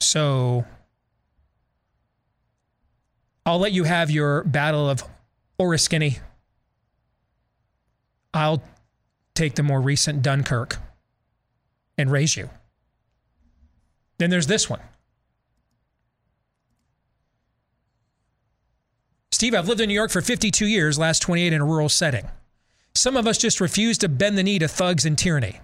So 0.00 0.64
I'll 3.44 3.58
let 3.58 3.72
you 3.72 3.84
have 3.84 4.10
your 4.10 4.44
battle 4.44 4.88
of 4.88 5.02
Oriskany. 5.58 6.20
I'll 8.34 8.62
take 9.34 9.54
the 9.54 9.62
more 9.62 9.80
recent 9.80 10.22
Dunkirk 10.22 10.76
and 11.96 12.10
raise 12.10 12.36
you. 12.36 12.50
Then 14.18 14.30
there's 14.30 14.46
this 14.46 14.68
one. 14.68 14.80
Steve, 19.32 19.54
I've 19.54 19.68
lived 19.68 19.80
in 19.80 19.88
New 19.88 19.94
York 19.94 20.10
for 20.10 20.20
52 20.20 20.66
years, 20.66 20.98
last 20.98 21.22
28 21.22 21.52
in 21.52 21.60
a 21.60 21.64
rural 21.64 21.88
setting. 21.88 22.28
Some 22.94 23.16
of 23.16 23.26
us 23.26 23.38
just 23.38 23.60
refuse 23.60 23.96
to 23.98 24.08
bend 24.08 24.36
the 24.36 24.42
knee 24.42 24.58
to 24.58 24.66
thugs 24.66 25.04
and 25.06 25.16
tyranny. 25.16 25.60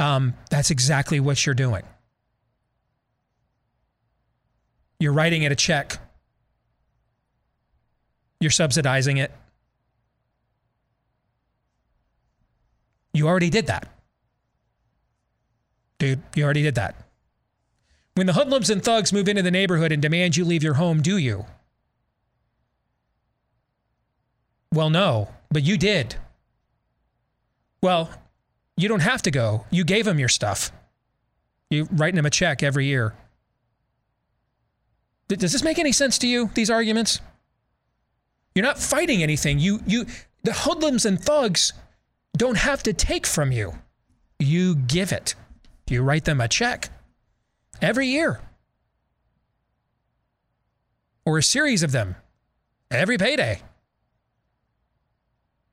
Um, 0.00 0.34
that's 0.48 0.70
exactly 0.70 1.20
what 1.20 1.44
you're 1.44 1.54
doing. 1.54 1.82
You're 4.98 5.12
writing 5.12 5.42
it 5.42 5.52
a 5.52 5.56
check. 5.56 5.98
You're 8.40 8.50
subsidizing 8.50 9.18
it. 9.18 9.30
You 13.12 13.28
already 13.28 13.50
did 13.50 13.66
that. 13.66 13.88
Dude, 15.98 16.22
you 16.34 16.44
already 16.44 16.62
did 16.62 16.76
that. 16.76 16.94
When 18.14 18.26
the 18.26 18.32
hoodlums 18.32 18.70
and 18.70 18.82
thugs 18.82 19.12
move 19.12 19.28
into 19.28 19.42
the 19.42 19.50
neighborhood 19.50 19.92
and 19.92 20.00
demand 20.00 20.36
you 20.36 20.44
leave 20.46 20.62
your 20.62 20.74
home, 20.74 21.02
do 21.02 21.18
you? 21.18 21.44
Well, 24.72 24.88
no, 24.88 25.28
but 25.50 25.62
you 25.62 25.76
did. 25.76 26.16
Well, 27.82 28.10
you 28.82 28.88
don't 28.88 29.00
have 29.00 29.22
to 29.22 29.30
go. 29.30 29.64
You 29.70 29.84
gave 29.84 30.04
them 30.04 30.18
your 30.18 30.28
stuff. 30.28 30.72
You 31.70 31.88
writing 31.92 32.16
them 32.16 32.26
a 32.26 32.30
check 32.30 32.62
every 32.62 32.86
year. 32.86 33.14
Does 35.28 35.52
this 35.52 35.62
make 35.62 35.78
any 35.78 35.92
sense 35.92 36.18
to 36.18 36.26
you, 36.26 36.50
these 36.54 36.70
arguments? 36.70 37.20
You're 38.54 38.64
not 38.64 38.78
fighting 38.78 39.22
anything. 39.22 39.60
You 39.60 39.80
you 39.86 40.06
the 40.42 40.52
hoodlums 40.52 41.06
and 41.06 41.20
thugs 41.20 41.72
don't 42.36 42.56
have 42.56 42.82
to 42.84 42.92
take 42.92 43.26
from 43.26 43.52
you. 43.52 43.74
You 44.38 44.74
give 44.74 45.12
it. 45.12 45.34
You 45.88 46.02
write 46.02 46.24
them 46.24 46.40
a 46.40 46.48
check 46.48 46.88
every 47.80 48.06
year. 48.06 48.40
Or 51.24 51.38
a 51.38 51.42
series 51.42 51.82
of 51.82 51.92
them 51.92 52.16
every 52.90 53.18
payday. 53.18 53.62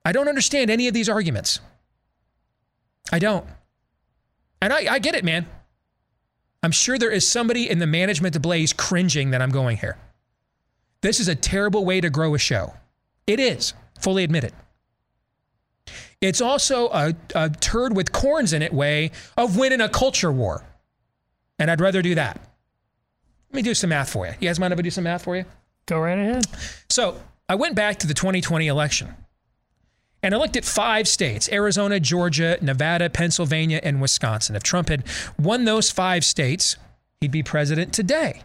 I 0.05 0.11
don't 0.11 0.27
understand 0.27 0.69
any 0.69 0.87
of 0.87 0.93
these 0.93 1.09
arguments. 1.09 1.59
I 3.11 3.19
don't. 3.19 3.45
And 4.61 4.73
I, 4.73 4.93
I 4.93 4.99
get 4.99 5.15
it, 5.15 5.23
man. 5.23 5.45
I'm 6.63 6.71
sure 6.71 6.97
there 6.97 7.11
is 7.11 7.27
somebody 7.27 7.69
in 7.69 7.79
the 7.79 7.87
management 7.87 8.35
of 8.35 8.41
Blaze 8.41 8.73
cringing 8.73 9.31
that 9.31 9.41
I'm 9.41 9.51
going 9.51 9.77
here. 9.77 9.97
This 11.01 11.19
is 11.19 11.27
a 11.27 11.35
terrible 11.35 11.85
way 11.85 12.01
to 12.01 12.09
grow 12.09 12.33
a 12.33 12.39
show. 12.39 12.73
It 13.27 13.39
is, 13.39 13.73
fully 13.99 14.23
admit 14.23 14.43
it. 14.43 14.53
It's 16.19 16.41
also 16.41 16.89
a, 16.89 17.13
a 17.35 17.49
turd 17.49 17.95
with 17.95 18.11
corns 18.11 18.51
in 18.53 18.61
it 18.61 18.73
way 18.73 19.11
of 19.37 19.57
winning 19.57 19.81
a 19.81 19.89
culture 19.89 20.31
war. 20.31 20.65
And 21.59 21.69
I'd 21.69 21.81
rather 21.81 22.01
do 22.01 22.15
that. 22.15 22.41
Let 23.49 23.55
me 23.55 23.61
do 23.61 23.73
some 23.73 23.91
math 23.91 24.09
for 24.09 24.25
you. 24.25 24.33
You 24.39 24.49
guys 24.49 24.59
mind 24.59 24.73
if 24.73 24.79
I 24.79 24.81
do 24.81 24.89
some 24.89 25.03
math 25.03 25.23
for 25.23 25.37
you? 25.37 25.45
Go 25.85 25.99
right 25.99 26.17
ahead. 26.17 26.45
So 26.89 27.21
I 27.47 27.55
went 27.55 27.75
back 27.75 27.99
to 27.99 28.07
the 28.07 28.13
2020 28.13 28.67
election 28.67 29.15
and 30.27 30.35
I 30.35 30.39
looked 30.39 30.57
at 30.57 30.65
five 30.65 31.07
states 31.07 31.47
Arizona, 31.53 32.01
Georgia, 32.01 32.57
Nevada, 32.61 33.09
Pennsylvania, 33.09 33.79
and 33.81 34.01
Wisconsin. 34.01 34.57
If 34.57 34.63
Trump 34.63 34.89
had 34.89 35.05
won 35.39 35.63
those 35.63 35.89
five 35.89 36.25
states, 36.25 36.75
he'd 37.21 37.31
be 37.31 37.43
president 37.43 37.93
today. 37.93 38.43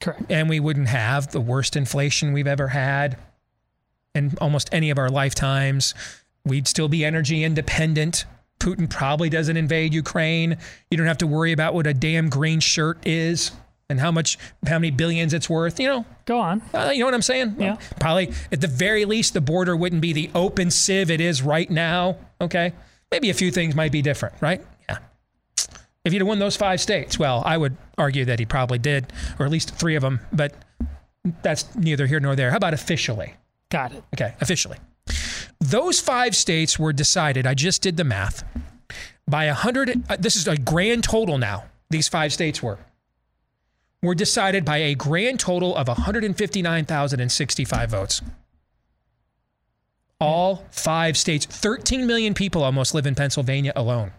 Correct. 0.00 0.22
And 0.30 0.48
we 0.48 0.60
wouldn't 0.60 0.86
have 0.86 1.32
the 1.32 1.40
worst 1.40 1.74
inflation 1.74 2.32
we've 2.32 2.46
ever 2.46 2.68
had 2.68 3.18
in 4.14 4.34
almost 4.40 4.68
any 4.70 4.90
of 4.90 4.98
our 4.98 5.08
lifetimes. 5.08 5.92
We'd 6.44 6.68
still 6.68 6.88
be 6.88 7.04
energy 7.04 7.42
independent. 7.42 8.24
Putin 8.60 8.88
probably 8.88 9.28
doesn't 9.28 9.56
invade 9.56 9.92
Ukraine. 9.92 10.56
You 10.88 10.96
don't 10.96 11.08
have 11.08 11.18
to 11.18 11.26
worry 11.26 11.50
about 11.50 11.74
what 11.74 11.88
a 11.88 11.94
damn 11.94 12.28
green 12.28 12.60
shirt 12.60 13.04
is 13.04 13.50
and 13.90 14.00
how 14.00 14.10
much, 14.10 14.38
how 14.66 14.78
many 14.78 14.90
billions 14.90 15.34
it's 15.34 15.50
worth. 15.50 15.78
You 15.78 15.88
know, 15.88 16.04
go 16.24 16.38
on. 16.38 16.62
Uh, 16.72 16.90
you 16.92 17.00
know 17.00 17.06
what 17.06 17.14
I'm 17.14 17.22
saying? 17.22 17.56
Yeah. 17.58 17.76
Probably 17.98 18.32
at 18.50 18.60
the 18.60 18.68
very 18.68 19.04
least, 19.04 19.34
the 19.34 19.40
border 19.40 19.76
wouldn't 19.76 20.00
be 20.00 20.12
the 20.12 20.30
open 20.34 20.70
sieve 20.70 21.10
it 21.10 21.20
is 21.20 21.42
right 21.42 21.68
now. 21.68 22.16
Okay. 22.40 22.72
Maybe 23.10 23.28
a 23.30 23.34
few 23.34 23.50
things 23.50 23.74
might 23.74 23.92
be 23.92 24.02
different, 24.02 24.36
right? 24.40 24.64
Yeah. 24.88 24.98
If 26.04 26.12
you'd 26.12 26.20
have 26.20 26.28
won 26.28 26.38
those 26.38 26.56
five 26.56 26.80
states, 26.80 27.18
well, 27.18 27.42
I 27.44 27.58
would 27.58 27.76
argue 27.98 28.24
that 28.24 28.38
he 28.38 28.46
probably 28.46 28.78
did, 28.78 29.12
or 29.38 29.44
at 29.44 29.52
least 29.52 29.74
three 29.74 29.96
of 29.96 30.02
them, 30.02 30.20
but 30.32 30.54
that's 31.42 31.74
neither 31.74 32.06
here 32.06 32.20
nor 32.20 32.36
there. 32.36 32.50
How 32.50 32.56
about 32.56 32.72
officially? 32.72 33.34
Got 33.70 33.92
it. 33.92 34.02
Okay, 34.14 34.34
officially. 34.40 34.78
Those 35.60 36.00
five 36.00 36.34
states 36.34 36.78
were 36.78 36.92
decided, 36.92 37.46
I 37.46 37.54
just 37.54 37.82
did 37.82 37.96
the 37.96 38.04
math, 38.04 38.44
by 39.28 39.46
100, 39.46 40.04
uh, 40.08 40.16
this 40.18 40.36
is 40.36 40.48
a 40.48 40.56
grand 40.56 41.04
total 41.04 41.36
now, 41.36 41.64
these 41.90 42.08
five 42.08 42.32
states 42.32 42.62
were, 42.62 42.78
were 44.02 44.14
decided 44.14 44.64
by 44.64 44.78
a 44.78 44.94
grand 44.94 45.38
total 45.40 45.76
of 45.76 45.88
159,065 45.88 47.90
votes. 47.90 48.22
All 50.18 50.64
five 50.70 51.16
states, 51.16 51.46
13 51.46 52.06
million 52.06 52.34
people 52.34 52.62
almost 52.62 52.94
live 52.94 53.06
in 53.06 53.14
Pennsylvania 53.14 53.72
alone. 53.76 54.12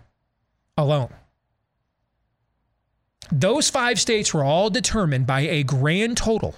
Alone. 0.78 1.14
Those 3.32 3.70
five 3.70 4.00
states 4.00 4.34
were 4.34 4.44
all 4.44 4.70
determined 4.70 5.28
by 5.28 5.42
a 5.42 5.64
grand 5.64 6.18
total 6.18 6.56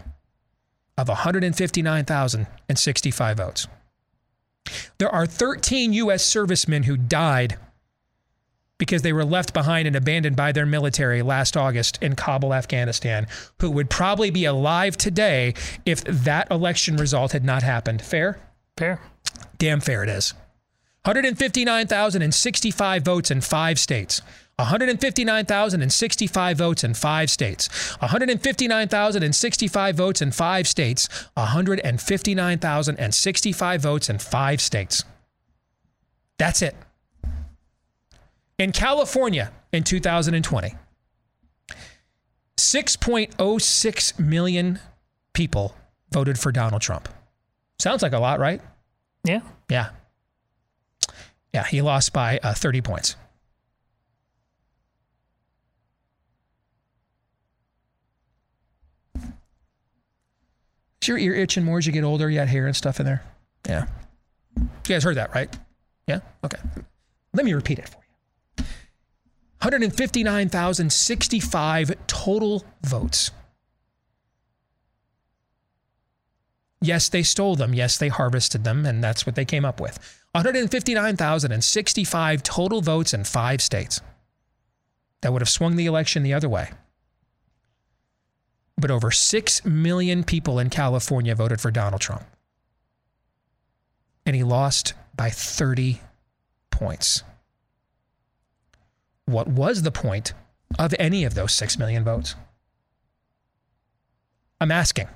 of 0.98 1.08
159,065 1.08 3.38
votes. 3.38 3.68
There 4.98 5.10
are 5.10 5.26
13 5.26 5.94
U.S. 5.94 6.26
servicemen 6.26 6.84
who 6.84 6.98
died 6.98 7.58
because 8.78 9.02
they 9.02 9.14
were 9.14 9.26
left 9.26 9.54
behind 9.54 9.88
and 9.88 9.96
abandoned 9.96 10.36
by 10.36 10.52
their 10.52 10.66
military 10.66 11.22
last 11.22 11.56
August 11.56 11.98
in 12.02 12.16
Kabul, 12.16 12.54
Afghanistan, 12.54 13.28
who 13.60 13.72
would 13.72 13.90
probably 13.90 14.30
be 14.30 14.46
alive 14.46 14.98
today 14.98 15.54
if 15.86 16.04
that 16.04 16.52
election 16.52 16.98
result 16.98 17.32
had 17.32 17.46
not 17.46 17.64
happened. 17.64 18.02
Fair? 18.02 18.40
Fair. 18.78 19.00
Damn 19.58 19.80
fair 19.80 20.04
it 20.04 20.10
is. 20.10 20.34
159,065 21.06 23.04
votes 23.04 23.30
in 23.30 23.42
five 23.42 23.78
states. 23.78 24.22
159,065 24.58 26.58
votes 26.58 26.84
in 26.84 26.94
five 26.94 27.30
states. 27.30 27.96
159,065 28.00 29.96
votes 29.96 30.22
in 30.22 30.32
five 30.32 30.68
states. 30.68 31.10
159,065 31.34 33.82
votes 33.82 34.10
in 34.10 34.20
five 34.20 34.62
states. 34.62 35.04
That's 36.38 36.62
it. 36.62 36.76
In 38.64 38.72
California 38.72 39.52
in 39.74 39.84
2020, 39.84 40.74
6.06 42.58 44.20
million 44.20 44.80
people 45.34 45.76
voted 46.12 46.40
for 46.40 46.54
Donald 46.54 46.82
Trump. 46.82 47.10
Sounds 47.78 48.02
like 48.02 48.14
a 48.14 48.20
lot, 48.20 48.40
right? 48.40 48.62
Yeah. 49.26 49.42
Yeah. 49.70 49.90
Yeah, 51.54 51.66
he 51.66 51.82
lost 51.82 52.14
by 52.14 52.40
uh, 52.42 52.54
30 52.54 52.80
points. 52.80 53.18
Is 61.02 61.10
your 61.10 61.18
ear 61.18 61.36
itching 61.36 61.66
more 61.66 61.80
as 61.80 61.86
you 61.86 61.92
get 61.92 62.06
older? 62.06 62.30
You 62.30 62.40
got 62.40 62.48
hair 62.48 62.66
and 62.66 62.74
stuff 62.78 63.02
in 63.02 63.06
there? 63.06 63.26
Yeah. 63.68 63.88
You 64.56 64.70
guys 64.86 65.04
heard 65.04 65.18
that, 65.18 65.36
right? 65.36 65.54
Yeah? 66.08 66.22
Okay. 66.46 66.60
Let 67.34 67.44
me 67.44 67.52
repeat 67.52 67.80
it 67.80 67.90
for 67.90 67.98
you 67.98 68.03
159,065 69.64 71.96
total 72.06 72.64
votes. 72.84 73.32
Yes, 76.82 77.08
they 77.08 77.24
stole 77.24 77.56
them. 77.56 77.74
Yes, 77.74 77.98
they 77.98 78.10
harvested 78.10 78.66
them, 78.66 78.86
and 78.86 79.02
that's 79.02 79.26
what 79.26 79.36
they 79.36 79.46
came 79.46 79.64
up 79.64 79.80
with. 79.80 79.98
159,065 80.34 82.44
total 82.44 82.82
votes 82.82 83.14
in 83.14 83.24
five 83.24 83.62
states. 83.62 84.02
That 85.22 85.32
would 85.32 85.42
have 85.42 85.48
swung 85.48 85.78
the 85.78 85.86
election 85.86 86.24
the 86.24 86.34
other 86.34 86.50
way. 86.50 86.72
But 88.78 88.92
over 88.92 89.12
6 89.12 89.64
million 89.64 90.26
people 90.26 90.60
in 90.60 90.70
California 90.70 91.36
voted 91.36 91.62
for 91.62 91.72
Donald 91.72 92.02
Trump. 92.02 92.26
And 94.26 94.36
he 94.36 94.44
lost 94.44 94.94
by 95.16 95.30
30 95.30 96.02
points. 96.70 97.24
What 99.26 99.48
was 99.48 99.82
the 99.82 99.92
point 99.92 100.34
of 100.78 100.94
any 101.00 101.24
of 101.24 101.36
those 101.36 101.54
6 101.54 101.78
million 101.78 102.04
votes? 102.04 102.36
I'm 104.60 104.72
asking. 104.72 105.08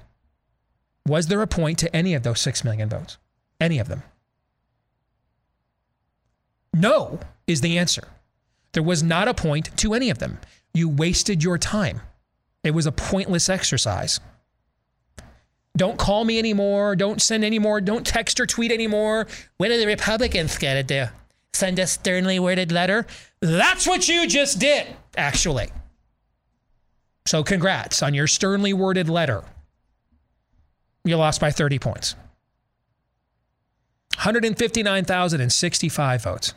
Was 1.05 1.27
there 1.27 1.41
a 1.41 1.47
point 1.47 1.79
to 1.79 1.95
any 1.95 2.13
of 2.13 2.23
those 2.23 2.41
6 2.41 2.63
million 2.63 2.89
votes? 2.89 3.17
Any 3.59 3.79
of 3.79 3.87
them? 3.87 4.03
No 6.73 7.19
is 7.47 7.61
the 7.61 7.77
answer. 7.77 8.07
There 8.73 8.83
was 8.83 9.01
not 9.01 9.27
a 9.27 9.33
point 9.33 9.75
to 9.77 9.93
any 9.93 10.09
of 10.09 10.19
them. 10.19 10.37
You 10.73 10.89
wasted 10.89 11.43
your 11.43 11.57
time. 11.57 12.01
It 12.63 12.71
was 12.71 12.85
a 12.85 12.91
pointless 12.91 13.49
exercise. 13.49 14.19
Don't 15.75 15.97
call 15.97 16.25
me 16.25 16.39
anymore. 16.39 16.95
Don't 16.95 17.21
send 17.21 17.45
anymore. 17.45 17.81
Don't 17.81 18.05
text 18.05 18.39
or 18.39 18.45
tweet 18.45 18.71
anymore. 18.71 19.27
When 19.57 19.71
are 19.71 19.77
the 19.77 19.87
Republicans 19.87 20.57
going 20.57 20.75
to 20.75 20.83
do? 20.83 21.11
Send 21.53 21.79
a 21.79 21.87
sternly 21.87 22.39
worded 22.39 22.71
letter? 22.71 23.07
That's 23.39 23.87
what 23.87 24.07
you 24.07 24.27
just 24.27 24.59
did, 24.59 24.87
actually. 25.15 25.69
So, 27.25 27.43
congrats 27.43 28.01
on 28.01 28.13
your 28.13 28.27
sternly 28.27 28.73
worded 28.73 29.09
letter. 29.09 29.43
You 31.03 31.17
lost 31.17 31.41
by 31.41 31.51
30 31.51 31.79
points. 31.79 32.15
159,065 34.15 36.23
votes. 36.23 36.53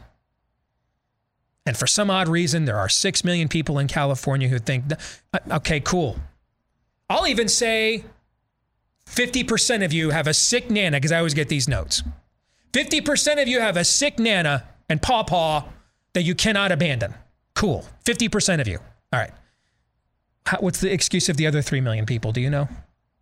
And 1.67 1.77
for 1.77 1.87
some 1.87 2.11
odd 2.11 2.29
reason, 2.29 2.65
there 2.65 2.79
are 2.79 2.89
6 2.89 3.25
million 3.25 3.49
people 3.49 3.79
in 3.79 3.87
California 3.87 4.49
who 4.49 4.59
think, 4.59 4.85
uh, 5.35 5.39
okay, 5.53 5.81
cool. 5.81 6.17
I'll 7.09 7.27
even 7.27 7.49
say 7.49 8.05
50% 9.07 9.85
of 9.85 9.93
you 9.93 10.11
have 10.11 10.27
a 10.27 10.35
sick 10.35 10.71
nana, 10.71 10.97
because 10.97 11.13
I 11.13 11.19
always 11.19 11.35
get 11.35 11.49
these 11.49 11.69
notes. 11.69 12.03
50% 12.73 13.43
of 13.43 13.49
you 13.49 13.61
have 13.61 13.77
a 13.77 13.85
sick 13.85 14.19
nana 14.19 14.65
and 14.89 15.03
pawpaw 15.03 15.65
that 16.13 16.23
you 16.23 16.35
cannot 16.35 16.73
abandon. 16.73 17.15
Cool. 17.55 17.85
50% 18.05 18.61
of 18.61 18.69
you. 18.69 18.79
All 19.13 19.21
right. 19.21 19.33
How, 20.47 20.59
what's 20.59 20.81
the 20.81 20.93
excuse 20.93 21.29
of 21.29 21.37
the 21.37 21.47
other 21.47 21.63
3 21.63 21.81
million 21.81 22.07
people? 22.07 22.33
Do 22.33 22.41
you 22.41 22.51
know? 22.51 22.69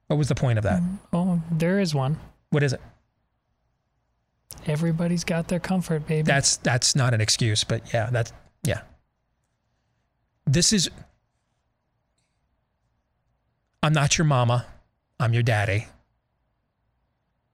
What 0.07 0.16
was 0.16 0.28
the 0.28 0.34
point 0.34 0.59
of 0.59 0.64
that? 0.64 0.80
Mm, 0.80 0.99
oh, 1.12 1.43
there 1.51 1.80
is 1.80 1.95
one. 1.95 2.18
What 2.51 2.62
is 2.62 2.72
it? 2.72 2.80
Everybody's 4.66 5.24
got 5.24 5.49
their 5.49 5.61
comfort, 5.61 6.07
baby. 6.07 6.22
That's 6.22 6.57
that's 6.59 6.97
not 6.97 7.14
an 7.14 7.20
excuse, 7.20 7.64
but 7.64 7.93
yeah, 7.93 8.09
that's 8.11 8.32
yeah. 8.64 8.80
This 10.47 10.72
is 10.72 10.91
I'm 13.82 13.93
not 13.93 14.18
your 14.18 14.24
mama. 14.24 14.66
I'm 15.20 15.32
your 15.34 15.43
daddy. 15.43 15.86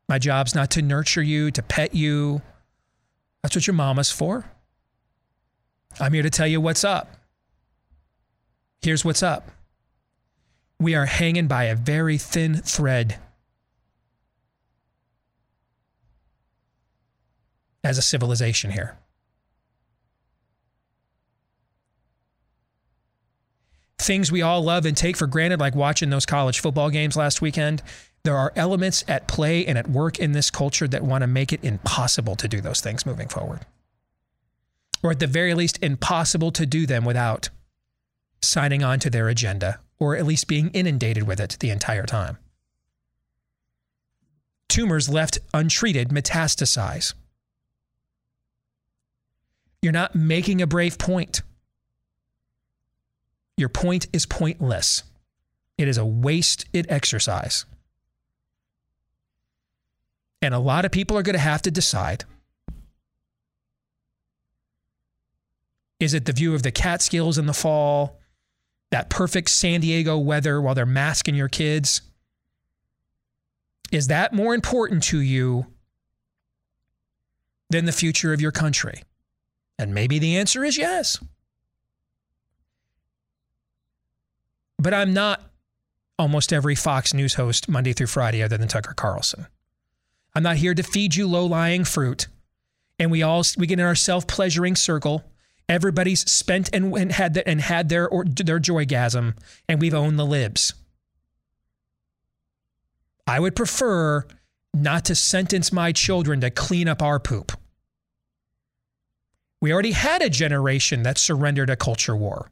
My 0.09 0.19
job's 0.19 0.55
not 0.55 0.71
to 0.73 0.83
nurture 0.83 1.23
you, 1.23 1.51
to 1.51 1.63
pet 1.63 1.95
you. 1.95 2.43
That's 3.43 3.55
what 3.57 3.67
your 3.67 3.75
mama's 3.75 4.11
for. 4.11 4.45
I'm 6.01 6.13
here 6.13 6.23
to 6.23 6.31
tell 6.31 6.47
you 6.47 6.61
what's 6.61 6.85
up. 6.85 7.17
Here's 8.83 9.05
what's 9.05 9.23
up. 9.23 9.51
We 10.79 10.95
are 10.95 11.07
hanging 11.07 11.47
by 11.47 11.65
a 11.65 11.75
very 11.75 12.19
thin 12.19 12.57
thread 12.57 13.19
as 17.83 17.99
a 17.99 18.03
civilization 18.03 18.71
here. 18.73 18.97
Things 23.99 24.31
we 24.31 24.43
all 24.43 24.63
love 24.63 24.85
and 24.85 24.97
take 24.97 25.17
for 25.17 25.27
granted, 25.27 25.61
like 25.61 25.75
watching 25.75 26.11
those 26.11 26.27
college 26.27 26.61
football 26.61 26.91
games 26.91 27.17
last 27.17 27.41
weekend, 27.41 27.83
there 28.23 28.37
are 28.37 28.53
elements 28.57 29.05
at 29.07 29.29
play 29.29 29.65
and 29.65 29.79
at 29.79 29.89
work 29.89 30.19
in 30.19 30.33
this 30.33 30.51
culture 30.51 30.89
that 30.89 31.03
want 31.03 31.23
to 31.23 31.27
make 31.27 31.53
it 31.53 31.65
impossible 31.65 32.37
to 32.37 32.49
do 32.49 32.61
those 32.61 32.81
things 32.81 33.07
moving 33.07 33.29
forward. 33.29 33.61
Or 35.05 35.11
at 35.11 35.21
the 35.21 35.27
very 35.27 35.53
least, 35.55 35.79
impossible 35.83 36.51
to 36.53 36.65
do 36.65 36.87
them 36.87 37.05
without 37.05 37.51
signing 38.41 38.83
on 38.83 38.99
to 39.01 39.11
their 39.11 39.29
agenda 39.29 39.81
or 39.99 40.17
at 40.17 40.27
least 40.27 40.49
being 40.49 40.71
inundated 40.71 41.25
with 41.25 41.41
it 41.41 41.57
the 41.61 41.71
entire 41.71 42.05
time. 42.05 42.39
Tumors 44.69 45.09
left 45.09 45.39
untreated 45.53 46.09
metastasize. 46.09 47.15
You're 49.83 49.93
not 49.93 50.15
making 50.15 50.63
a 50.63 50.67
brave 50.67 50.99
point. 50.99 51.43
Your 53.57 53.69
point 53.69 54.07
is 54.13 54.27
pointless. 54.27 55.05
It 55.77 55.87
is 55.87 55.99
a 55.99 56.05
wasted 56.05 56.87
exercise. 56.89 57.67
And 60.41 60.55
a 60.55 60.59
lot 60.59 60.85
of 60.85 60.91
people 60.91 61.17
are 61.17 61.23
going 61.23 61.35
to 61.35 61.41
have 61.41 61.63
to 61.63 61.71
decide 61.71 62.25
is 66.05 66.15
it 66.15 66.27
the 66.27 66.33
view 66.33 66.55
of 66.55 66.63
the 66.63 66.71
Catskills 66.71 67.39
in 67.39 67.47
the 67.47 67.53
fall, 67.53 68.21
that 68.91 69.11
perfect 69.11 69.51
San 69.51 69.81
Diego 69.81 70.19
weather 70.19 70.61
while 70.61 70.75
they're 70.75 70.87
masking 70.87 71.35
your 71.35 71.49
kids? 71.49 72.03
Is 73.91 74.07
that 74.09 74.33
more 74.33 74.55
important 74.55 75.03
to 75.05 75.19
you 75.19 75.67
than 77.71 77.87
the 77.87 77.93
future 77.93 78.33
of 78.33 78.41
your 78.41 78.53
country? 78.53 79.03
And 79.79 79.95
maybe 79.95 80.19
the 80.19 80.37
answer 80.37 80.63
is 80.63 80.77
yes. 80.77 81.19
But 84.79 84.95
I'm 84.95 85.13
not 85.15 85.43
almost 86.19 86.53
every 86.53 86.75
Fox 86.75 87.15
News 87.15 87.35
host 87.35 87.69
Monday 87.69 87.93
through 87.93 88.07
Friday 88.09 88.43
other 88.43 88.57
than 88.57 88.69
Tucker 88.69 88.95
Carlson. 88.95 89.47
I'm 90.35 90.43
not 90.43 90.57
here 90.57 90.75
to 90.75 90.83
feed 90.83 91.17
you 91.17 91.27
low-lying 91.27 91.85
fruit. 91.85 92.29
And 92.99 93.11
we 93.11 93.23
all 93.23 93.43
we 93.57 93.67
get 93.67 93.81
in 93.81 93.85
our 93.85 93.97
self-pleasuring 93.97 94.77
circle. 94.77 95.25
Everybody's 95.69 96.31
spent 96.31 96.71
and, 96.73 96.95
and 96.97 97.13
had 97.13 97.35
the, 97.35 97.49
and 97.49 97.61
had 97.61 97.89
their 97.89 98.09
or, 98.09 98.25
their 98.25 98.61
joygasm, 98.61 99.37
and 99.69 99.81
we've 99.81 99.95
owned 99.95 100.19
the 100.19 100.27
libs. 100.27 100.75
I 103.27 103.41
would 103.41 103.57
prefer 103.57 104.27
not 104.75 105.07
to 105.07 105.15
sentence 105.15 105.73
my 105.73 105.93
children 105.93 106.41
to 106.43 106.51
clean 106.51 106.89
up 106.89 107.01
our 107.01 107.19
poop. 107.19 107.53
We 109.61 109.73
already 109.73 109.93
had 109.93 110.21
a 110.21 110.29
generation 110.29 111.05
that 111.05 111.17
surrendered 111.17 111.71
a 111.71 111.77
culture 111.77 112.15
war. 112.15 112.51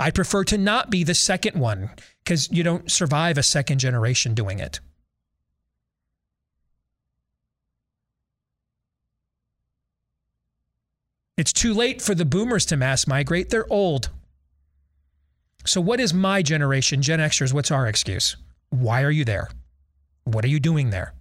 I 0.00 0.10
prefer 0.10 0.44
to 0.44 0.58
not 0.58 0.88
be 0.88 1.04
the 1.04 1.14
second 1.14 1.60
one 1.60 1.90
because 2.24 2.50
you 2.50 2.62
don't 2.62 2.90
survive 2.90 3.36
a 3.36 3.42
second 3.42 3.78
generation 3.78 4.34
doing 4.34 4.58
it. 4.58 4.80
It's 11.36 11.52
too 11.52 11.74
late 11.74 12.00
for 12.00 12.14
the 12.14 12.24
boomers 12.24 12.64
to 12.66 12.76
mass 12.76 13.06
migrate. 13.06 13.50
They're 13.50 13.70
old. 13.72 14.10
So, 15.66 15.80
what 15.80 15.98
is 15.98 16.14
my 16.14 16.42
generation, 16.42 17.02
Gen 17.02 17.18
Xers? 17.18 17.52
What's 17.52 17.70
our 17.70 17.86
excuse? 17.86 18.36
Why 18.70 19.02
are 19.02 19.10
you 19.10 19.24
there? 19.24 19.48
What 20.24 20.44
are 20.44 20.48
you 20.48 20.60
doing 20.60 20.90
there? 20.90 21.14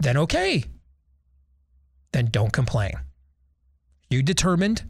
Then, 0.00 0.16
okay. 0.16 0.64
Then 2.12 2.26
don't 2.26 2.52
complain. 2.52 2.92
You 4.10 4.22
determined 4.22 4.84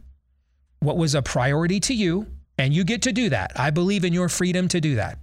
what 0.79 0.97
was 0.97 1.13
a 1.13 1.21
priority 1.21 1.79
to 1.81 1.93
you, 1.93 2.27
and 2.57 2.73
you 2.73 2.83
get 2.83 3.01
to 3.03 3.11
do 3.11 3.29
that. 3.29 3.51
I 3.55 3.69
believe 3.69 4.05
in 4.05 4.13
your 4.13 4.29
freedom 4.29 4.67
to 4.69 4.79
do 4.79 4.95
that. 4.95 5.19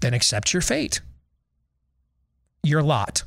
Then 0.00 0.14
accept 0.14 0.52
your 0.52 0.62
fate, 0.62 1.00
your 2.66 2.82
lot. 2.82 3.22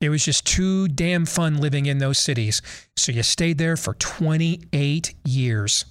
It 0.00 0.10
was 0.10 0.24
just 0.24 0.46
too 0.46 0.88
damn 0.88 1.24
fun 1.24 1.56
living 1.56 1.86
in 1.86 1.98
those 1.98 2.18
cities. 2.18 2.60
So 2.96 3.12
you 3.12 3.22
stayed 3.22 3.58
there 3.58 3.76
for 3.76 3.94
28 3.94 5.14
years. 5.24 5.84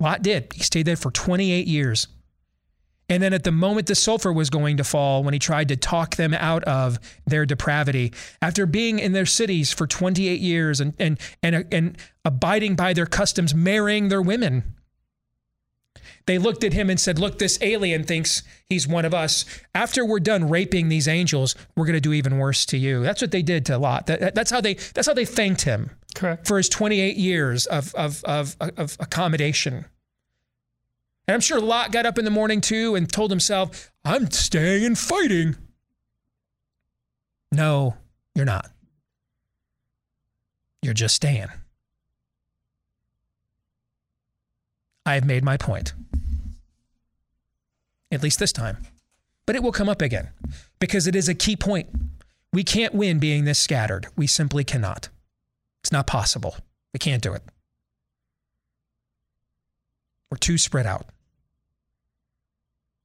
Lot 0.00 0.22
did. 0.22 0.52
He 0.52 0.62
stayed 0.62 0.86
there 0.86 0.96
for 0.96 1.10
28 1.10 1.66
years. 1.66 2.08
And 3.08 3.22
then 3.22 3.32
at 3.32 3.44
the 3.44 3.52
moment 3.52 3.86
the 3.86 3.94
sulfur 3.94 4.32
was 4.32 4.50
going 4.50 4.78
to 4.78 4.84
fall, 4.84 5.22
when 5.22 5.34
he 5.34 5.38
tried 5.38 5.68
to 5.68 5.76
talk 5.76 6.16
them 6.16 6.34
out 6.34 6.64
of 6.64 6.98
their 7.26 7.46
depravity, 7.46 8.12
after 8.42 8.66
being 8.66 8.98
in 8.98 9.12
their 9.12 9.26
cities 9.26 9.72
for 9.72 9.86
28 9.86 10.40
years 10.40 10.80
and, 10.80 10.94
and, 10.98 11.20
and, 11.42 11.66
and 11.70 11.98
abiding 12.24 12.74
by 12.74 12.92
their 12.92 13.06
customs, 13.06 13.54
marrying 13.54 14.08
their 14.08 14.22
women, 14.22 14.74
they 16.26 16.38
looked 16.38 16.64
at 16.64 16.72
him 16.72 16.88
and 16.88 16.98
said, 16.98 17.18
Look, 17.18 17.38
this 17.38 17.58
alien 17.60 18.04
thinks 18.04 18.42
he's 18.68 18.88
one 18.88 19.04
of 19.04 19.12
us. 19.12 19.44
After 19.74 20.04
we're 20.04 20.20
done 20.20 20.48
raping 20.48 20.88
these 20.88 21.06
angels, 21.06 21.54
we're 21.76 21.84
going 21.84 21.94
to 21.94 22.00
do 22.00 22.12
even 22.12 22.38
worse 22.38 22.64
to 22.66 22.78
you. 22.78 23.02
That's 23.02 23.20
what 23.20 23.30
they 23.30 23.42
did 23.42 23.66
to 23.66 23.78
Lot. 23.78 24.06
That, 24.06 24.34
that's, 24.34 24.50
how 24.50 24.60
they, 24.60 24.74
that's 24.74 25.06
how 25.06 25.14
they 25.14 25.26
thanked 25.26 25.62
him. 25.62 25.90
Correct. 26.14 26.46
For 26.46 26.56
his 26.56 26.68
28 26.68 27.16
years 27.16 27.66
of, 27.66 27.94
of, 27.94 28.24
of, 28.24 28.56
of 28.60 28.96
accommodation. 29.00 29.84
And 31.26 31.34
I'm 31.34 31.40
sure 31.40 31.60
Lot 31.60 31.92
got 31.92 32.06
up 32.06 32.18
in 32.18 32.24
the 32.24 32.30
morning 32.30 32.60
too 32.60 32.94
and 32.94 33.10
told 33.10 33.30
himself, 33.30 33.92
I'm 34.04 34.30
staying 34.30 34.84
and 34.84 34.98
fighting. 34.98 35.56
No, 37.52 37.96
you're 38.34 38.44
not. 38.44 38.70
You're 40.82 40.94
just 40.94 41.14
staying. 41.14 41.48
I 45.06 45.14
have 45.14 45.24
made 45.24 45.44
my 45.44 45.56
point. 45.56 45.92
At 48.14 48.22
least 48.22 48.38
this 48.38 48.52
time. 48.52 48.78
But 49.46 49.56
it 49.56 49.62
will 49.62 49.72
come 49.72 49.88
up 49.88 50.00
again 50.00 50.30
because 50.78 51.06
it 51.06 51.16
is 51.16 51.28
a 51.28 51.34
key 51.34 51.56
point. 51.56 51.88
We 52.52 52.64
can't 52.64 52.94
win 52.94 53.18
being 53.18 53.44
this 53.44 53.58
scattered. 53.58 54.06
We 54.16 54.26
simply 54.26 54.64
cannot. 54.64 55.08
It's 55.82 55.92
not 55.92 56.06
possible. 56.06 56.56
We 56.92 56.98
can't 56.98 57.22
do 57.22 57.34
it. 57.34 57.42
We're 60.30 60.38
too 60.38 60.56
spread 60.56 60.86
out. 60.86 61.06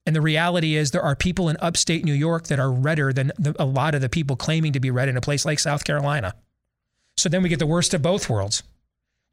And 0.05 0.15
the 0.15 0.21
reality 0.21 0.75
is, 0.75 0.91
there 0.91 1.03
are 1.03 1.15
people 1.15 1.49
in 1.49 1.57
upstate 1.59 2.03
New 2.03 2.13
York 2.13 2.47
that 2.47 2.59
are 2.59 2.71
redder 2.71 3.13
than 3.13 3.31
the, 3.37 3.55
a 3.59 3.65
lot 3.65 3.93
of 3.93 4.01
the 4.01 4.09
people 4.09 4.35
claiming 4.35 4.73
to 4.73 4.79
be 4.79 4.89
red 4.89 5.09
in 5.09 5.17
a 5.17 5.21
place 5.21 5.45
like 5.45 5.59
South 5.59 5.83
Carolina. 5.83 6.33
So 7.17 7.29
then 7.29 7.43
we 7.43 7.49
get 7.49 7.59
the 7.59 7.67
worst 7.67 7.93
of 7.93 8.01
both 8.01 8.29
worlds. 8.29 8.63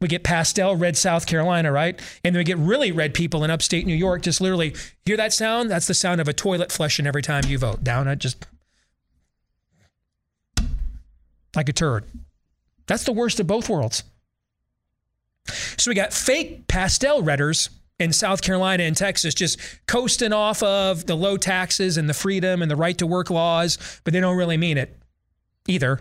We 0.00 0.08
get 0.08 0.24
pastel 0.24 0.76
red 0.76 0.96
South 0.96 1.26
Carolina, 1.26 1.72
right? 1.72 1.98
And 2.22 2.34
then 2.34 2.40
we 2.40 2.44
get 2.44 2.58
really 2.58 2.92
red 2.92 3.14
people 3.14 3.44
in 3.44 3.50
upstate 3.50 3.86
New 3.86 3.94
York. 3.94 4.22
Just 4.22 4.40
literally 4.40 4.74
hear 5.06 5.16
that 5.16 5.32
sound? 5.32 5.70
That's 5.70 5.86
the 5.86 5.94
sound 5.94 6.20
of 6.20 6.28
a 6.28 6.34
toilet 6.34 6.70
flushing 6.70 7.06
every 7.06 7.22
time 7.22 7.44
you 7.46 7.56
vote. 7.56 7.82
Down 7.82 8.06
it, 8.06 8.18
just 8.18 8.46
like 11.54 11.70
a 11.70 11.72
turd. 11.72 12.04
That's 12.86 13.04
the 13.04 13.12
worst 13.12 13.40
of 13.40 13.46
both 13.46 13.68
worlds. 13.70 14.04
So 15.78 15.90
we 15.90 15.94
got 15.94 16.12
fake 16.12 16.68
pastel 16.68 17.22
redders 17.22 17.70
in 17.98 18.12
South 18.12 18.42
Carolina 18.42 18.82
and 18.82 18.96
Texas 18.96 19.32
just 19.32 19.58
coasting 19.86 20.32
off 20.32 20.62
of 20.62 21.06
the 21.06 21.14
low 21.14 21.36
taxes 21.36 21.96
and 21.96 22.08
the 22.08 22.14
freedom 22.14 22.60
and 22.60 22.70
the 22.70 22.76
right 22.76 22.98
to 22.98 23.06
work 23.06 23.30
laws, 23.30 23.78
but 24.04 24.12
they 24.12 24.20
don't 24.20 24.36
really 24.36 24.58
mean 24.58 24.76
it 24.76 24.98
either. 25.66 26.00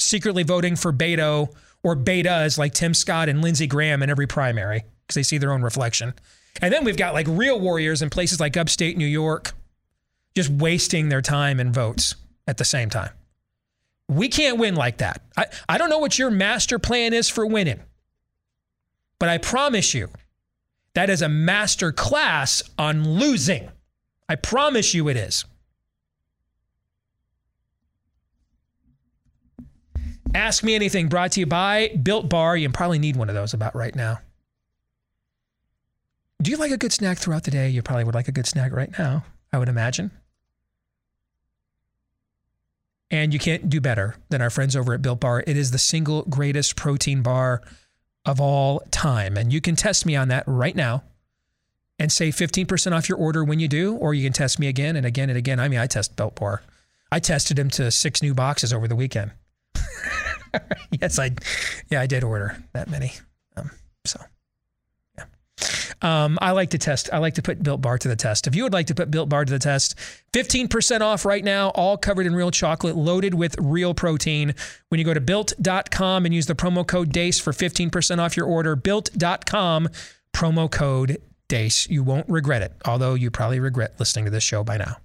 Secretly 0.00 0.42
voting 0.42 0.74
for 0.74 0.92
Beto 0.92 1.54
or 1.82 1.96
betas 1.96 2.58
like 2.58 2.74
Tim 2.74 2.94
Scott 2.94 3.28
and 3.28 3.42
Lindsey 3.42 3.66
Graham 3.66 4.02
in 4.02 4.10
every 4.10 4.26
primary 4.26 4.84
because 5.06 5.14
they 5.14 5.22
see 5.22 5.38
their 5.38 5.52
own 5.52 5.62
reflection. 5.62 6.14
And 6.60 6.72
then 6.72 6.84
we've 6.84 6.96
got 6.96 7.14
like 7.14 7.26
real 7.28 7.60
warriors 7.60 8.02
in 8.02 8.10
places 8.10 8.40
like 8.40 8.56
upstate 8.56 8.96
New 8.96 9.06
York 9.06 9.52
just 10.34 10.50
wasting 10.50 11.08
their 11.08 11.22
time 11.22 11.60
and 11.60 11.74
votes 11.74 12.14
at 12.46 12.58
the 12.58 12.64
same 12.64 12.90
time. 12.90 13.10
We 14.08 14.28
can't 14.28 14.58
win 14.58 14.74
like 14.74 14.98
that. 14.98 15.22
I, 15.36 15.46
I 15.68 15.78
don't 15.78 15.90
know 15.90 15.98
what 15.98 16.18
your 16.18 16.30
master 16.30 16.78
plan 16.78 17.12
is 17.12 17.28
for 17.28 17.46
winning. 17.46 17.80
But 19.18 19.28
I 19.28 19.38
promise 19.38 19.94
you, 19.94 20.08
that 20.94 21.10
is 21.10 21.22
a 21.22 21.28
master 21.28 21.92
class 21.92 22.62
on 22.78 23.18
losing. 23.18 23.68
I 24.28 24.36
promise 24.36 24.94
you 24.94 25.08
it 25.08 25.16
is. 25.16 25.44
Ask 30.34 30.62
Me 30.62 30.74
Anything 30.74 31.08
brought 31.08 31.32
to 31.32 31.40
you 31.40 31.46
by 31.46 31.88
Built 32.02 32.28
Bar. 32.28 32.56
You 32.56 32.68
probably 32.70 32.98
need 32.98 33.16
one 33.16 33.28
of 33.28 33.34
those 33.34 33.54
about 33.54 33.74
right 33.74 33.94
now. 33.94 34.20
Do 36.40 36.50
you 36.50 36.56
like 36.56 36.70
a 36.70 36.76
good 36.76 36.92
snack 36.92 37.18
throughout 37.18 37.44
the 37.44 37.50
day? 37.50 37.68
You 37.68 37.82
probably 37.82 38.04
would 38.04 38.14
like 38.14 38.28
a 38.28 38.32
good 38.32 38.46
snack 38.46 38.72
right 38.72 38.96
now, 38.98 39.24
I 39.52 39.58
would 39.58 39.68
imagine. 39.68 40.10
And 43.10 43.32
you 43.32 43.38
can't 43.38 43.70
do 43.70 43.80
better 43.80 44.16
than 44.28 44.42
our 44.42 44.50
friends 44.50 44.76
over 44.76 44.92
at 44.92 45.02
Built 45.02 45.20
Bar. 45.20 45.42
It 45.46 45.56
is 45.56 45.70
the 45.70 45.78
single 45.78 46.22
greatest 46.22 46.76
protein 46.76 47.22
bar 47.22 47.62
of 48.24 48.40
all 48.40 48.82
time. 48.90 49.36
And 49.36 49.52
you 49.52 49.60
can 49.60 49.76
test 49.76 50.04
me 50.04 50.14
on 50.14 50.28
that 50.28 50.44
right 50.46 50.76
now 50.76 51.02
and 51.98 52.12
save 52.12 52.36
15% 52.36 52.92
off 52.92 53.08
your 53.08 53.18
order 53.18 53.42
when 53.42 53.58
you 53.58 53.66
do, 53.66 53.96
or 53.96 54.14
you 54.14 54.24
can 54.24 54.32
test 54.32 54.58
me 54.58 54.68
again 54.68 54.94
and 54.94 55.06
again 55.06 55.30
and 55.30 55.38
again. 55.38 55.58
I 55.58 55.68
mean, 55.68 55.80
I 55.80 55.86
test 55.86 56.16
Built 56.16 56.36
Bar. 56.36 56.62
I 57.10 57.18
tested 57.18 57.58
him 57.58 57.70
to 57.70 57.90
six 57.90 58.22
new 58.22 58.34
boxes 58.34 58.72
over 58.72 58.86
the 58.86 58.94
weekend. 58.94 59.32
yes, 61.00 61.18
I, 61.18 61.30
yeah, 61.90 62.00
I 62.00 62.06
did 62.06 62.24
order 62.24 62.56
that 62.72 62.88
many. 62.88 63.12
Um, 63.56 63.70
so, 64.04 64.20
yeah. 65.16 65.24
Um, 66.00 66.38
I 66.40 66.52
like 66.52 66.70
to 66.70 66.78
test. 66.78 67.10
I 67.12 67.18
like 67.18 67.34
to 67.34 67.42
put 67.42 67.62
Built 67.62 67.80
Bar 67.80 67.98
to 67.98 68.08
the 68.08 68.16
test. 68.16 68.46
If 68.46 68.54
you 68.54 68.62
would 68.62 68.72
like 68.72 68.86
to 68.86 68.94
put 68.94 69.10
Built 69.10 69.28
Bar 69.28 69.44
to 69.44 69.52
the 69.52 69.58
test, 69.58 69.96
15% 70.32 71.00
off 71.00 71.24
right 71.24 71.42
now, 71.42 71.70
all 71.70 71.96
covered 71.96 72.26
in 72.26 72.34
real 72.34 72.50
chocolate, 72.50 72.96
loaded 72.96 73.34
with 73.34 73.56
real 73.58 73.94
protein. 73.94 74.54
When 74.88 74.98
you 74.98 75.04
go 75.04 75.14
to 75.14 75.20
built.com 75.20 76.24
and 76.24 76.34
use 76.34 76.46
the 76.46 76.54
promo 76.54 76.86
code 76.86 77.12
DEACE 77.12 77.40
for 77.40 77.52
15% 77.52 78.18
off 78.18 78.36
your 78.36 78.46
order, 78.46 78.76
built.com, 78.76 79.88
promo 80.32 80.70
code 80.70 81.18
DEACE. 81.48 81.88
You 81.88 82.02
won't 82.02 82.28
regret 82.28 82.62
it, 82.62 82.72
although 82.84 83.14
you 83.14 83.30
probably 83.30 83.60
regret 83.60 83.94
listening 83.98 84.26
to 84.26 84.30
this 84.30 84.44
show 84.44 84.62
by 84.62 84.76
now. 84.76 84.98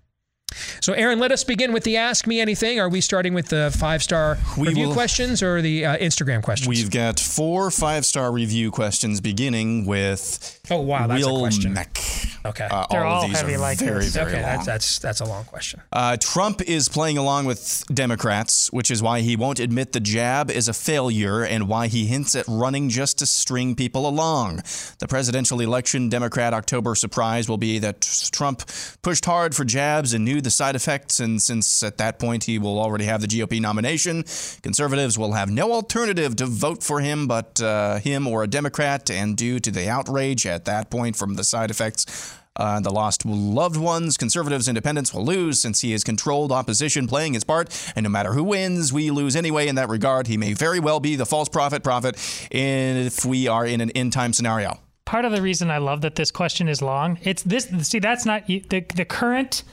So, 0.81 0.93
Aaron, 0.93 1.19
let 1.19 1.31
us 1.31 1.43
begin 1.43 1.73
with 1.73 1.83
the 1.83 1.97
Ask 1.97 2.27
Me 2.27 2.41
Anything. 2.41 2.79
Are 2.79 2.89
we 2.89 3.01
starting 3.01 3.33
with 3.33 3.47
the 3.47 3.75
five 3.77 4.03
star 4.03 4.37
review 4.57 4.87
will, 4.87 4.93
questions 4.93 5.41
or 5.41 5.61
the 5.61 5.85
uh, 5.85 5.97
Instagram 5.97 6.43
questions? 6.43 6.67
We've 6.67 6.91
got 6.91 7.19
four 7.19 7.71
five 7.71 8.05
star 8.05 8.31
review 8.31 8.71
questions, 8.71 9.21
beginning 9.21 9.85
with 9.85 10.61
Oh 10.71 10.79
wow, 10.79 11.07
that's 11.07 11.17
Real 11.17 11.37
a 11.37 11.39
question. 11.41 11.73
Mech. 11.73 11.99
Okay, 12.45 12.67
uh, 12.69 12.85
they're 12.89 13.03
all, 13.03 13.15
all 13.17 13.23
of 13.23 13.29
these 13.29 13.39
heavy 13.39 13.55
are 13.55 13.57
like 13.57 13.79
very, 13.79 13.99
this. 13.99 14.13
very 14.13 14.31
okay, 14.31 14.41
long. 14.41 14.51
that's 14.51 14.65
that's 14.65 14.99
that's 14.99 15.21
a 15.21 15.25
long 15.25 15.43
question. 15.43 15.81
Uh, 15.91 16.15
Trump 16.17 16.61
is 16.61 16.87
playing 16.87 17.17
along 17.17 17.45
with 17.45 17.83
Democrats, 17.93 18.71
which 18.71 18.89
is 18.89 19.03
why 19.03 19.19
he 19.19 19.35
won't 19.35 19.59
admit 19.59 19.91
the 19.91 19.99
jab 19.99 20.49
is 20.49 20.69
a 20.69 20.73
failure 20.73 21.43
and 21.43 21.67
why 21.67 21.87
he 21.87 22.05
hints 22.05 22.33
at 22.35 22.45
running 22.47 22.87
just 22.87 23.19
to 23.19 23.25
string 23.25 23.75
people 23.75 24.07
along. 24.07 24.61
The 24.99 25.07
presidential 25.07 25.59
election 25.59 26.07
Democrat 26.07 26.53
October 26.53 26.95
surprise 26.95 27.49
will 27.49 27.57
be 27.57 27.79
that 27.79 28.01
Trump 28.31 28.63
pushed 29.01 29.25
hard 29.25 29.53
for 29.55 29.65
jabs 29.65 30.13
and 30.13 30.23
knew 30.23 30.39
the 30.43 30.51
side 30.51 30.75
effects, 30.75 31.19
and 31.19 31.41
since 31.41 31.83
at 31.83 31.97
that 31.97 32.19
point 32.19 32.45
he 32.45 32.59
will 32.59 32.79
already 32.79 33.05
have 33.05 33.21
the 33.21 33.27
GOP 33.27 33.59
nomination, 33.59 34.23
conservatives 34.61 35.17
will 35.17 35.33
have 35.33 35.49
no 35.49 35.71
alternative 35.71 36.35
to 36.37 36.45
vote 36.45 36.83
for 36.83 36.99
him 36.99 37.27
but 37.27 37.61
uh, 37.61 37.99
him 37.99 38.27
or 38.27 38.43
a 38.43 38.47
Democrat, 38.47 39.09
and 39.09 39.37
due 39.37 39.59
to 39.59 39.71
the 39.71 39.89
outrage 39.89 40.45
at 40.45 40.65
that 40.65 40.89
point 40.89 41.15
from 41.15 41.35
the 41.35 41.43
side 41.43 41.71
effects, 41.71 42.35
uh, 42.55 42.79
the 42.79 42.91
lost 42.91 43.25
loved 43.25 43.77
ones, 43.77 44.17
conservatives, 44.17 44.67
independents 44.67 45.13
will 45.13 45.25
lose 45.25 45.59
since 45.59 45.81
he 45.81 45.91
has 45.91 46.03
controlled 46.03 46.51
opposition 46.51 47.07
playing 47.07 47.33
his 47.33 47.43
part. 47.43 47.69
And 47.95 48.03
no 48.03 48.09
matter 48.09 48.33
who 48.33 48.43
wins, 48.43 48.93
we 48.93 49.09
lose 49.11 49.35
anyway 49.35 49.67
in 49.67 49.75
that 49.75 49.89
regard. 49.89 50.27
He 50.27 50.37
may 50.37 50.53
very 50.53 50.79
well 50.79 50.99
be 50.99 51.15
the 51.15 51.25
false 51.25 51.49
prophet 51.49 51.83
prophet 51.83 52.15
if 52.51 53.25
we 53.25 53.47
are 53.47 53.65
in 53.65 53.81
an 53.81 53.89
end 53.91 54.13
time 54.13 54.33
scenario. 54.33 54.79
Part 55.05 55.25
of 55.25 55.31
the 55.31 55.41
reason 55.41 55.69
I 55.69 55.79
love 55.79 56.01
that 56.01 56.15
this 56.15 56.31
question 56.31 56.67
is 56.67 56.81
long, 56.81 57.19
it's 57.23 57.43
this. 57.43 57.65
See, 57.87 57.99
that's 57.99 58.25
not 58.25 58.47
the 58.47 58.59
the 58.95 59.05
current 59.05 59.63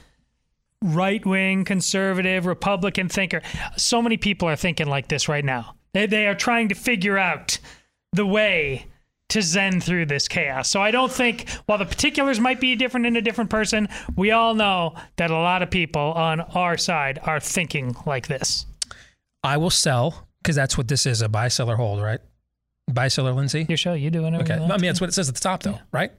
right 0.82 1.24
wing 1.26 1.64
conservative 1.64 2.46
Republican 2.46 3.08
thinker. 3.08 3.42
So 3.76 4.00
many 4.00 4.16
people 4.16 4.48
are 4.48 4.56
thinking 4.56 4.88
like 4.88 5.08
this 5.08 5.28
right 5.28 5.44
now. 5.44 5.74
They 5.92 6.06
they 6.06 6.26
are 6.26 6.34
trying 6.34 6.68
to 6.68 6.74
figure 6.74 7.18
out 7.18 7.58
the 8.12 8.26
way 8.26 8.86
to 9.28 9.42
zen 9.42 9.80
through 9.80 10.06
this 10.06 10.26
chaos. 10.26 10.68
So 10.68 10.82
I 10.82 10.90
don't 10.90 11.12
think, 11.12 11.48
while 11.66 11.78
the 11.78 11.84
particulars 11.86 12.40
might 12.40 12.60
be 12.60 12.74
different 12.74 13.06
in 13.06 13.16
a 13.16 13.22
different 13.22 13.48
person, 13.48 13.88
we 14.16 14.32
all 14.32 14.54
know 14.54 14.94
that 15.16 15.30
a 15.30 15.34
lot 15.34 15.62
of 15.62 15.70
people 15.70 16.02
on 16.02 16.40
our 16.40 16.76
side 16.76 17.20
are 17.22 17.38
thinking 17.38 17.94
like 18.06 18.26
this. 18.26 18.66
I 19.44 19.56
will 19.56 19.70
sell 19.70 20.26
because 20.42 20.56
that's 20.56 20.76
what 20.76 20.88
this 20.88 21.06
is 21.06 21.22
a 21.22 21.28
buy, 21.28 21.46
sell, 21.46 21.70
or 21.70 21.76
hold, 21.76 22.02
right? 22.02 22.18
Buy, 22.92 23.06
sell, 23.06 23.28
or 23.28 23.32
Lindsay? 23.32 23.66
Your 23.68 23.78
show, 23.78 23.92
you 23.92 24.10
doing 24.10 24.34
it. 24.34 24.42
Okay. 24.42 24.54
I 24.54 24.58
mean, 24.78 24.80
that's 24.88 25.00
what 25.00 25.08
it 25.08 25.12
says 25.12 25.28
at 25.28 25.36
the 25.36 25.40
top, 25.40 25.62
though, 25.62 25.78
right? 25.92 26.10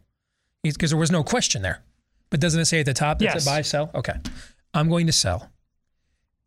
Because 0.64 0.92
there 0.92 1.00
was 1.00 1.12
no 1.12 1.22
question 1.22 1.64
there. 1.64 1.82
But 2.30 2.40
doesn't 2.40 2.62
it 2.62 2.66
say 2.66 2.80
at 2.80 2.86
the 2.86 2.94
top 2.94 3.20
that 3.20 3.26
Yes. 3.26 3.46
a 3.46 3.50
buy, 3.50 3.62
sell? 3.62 3.92
Okay. 3.94 4.14
I'm 4.74 4.90
going 4.90 5.08
to 5.08 5.14
sell. 5.14 5.50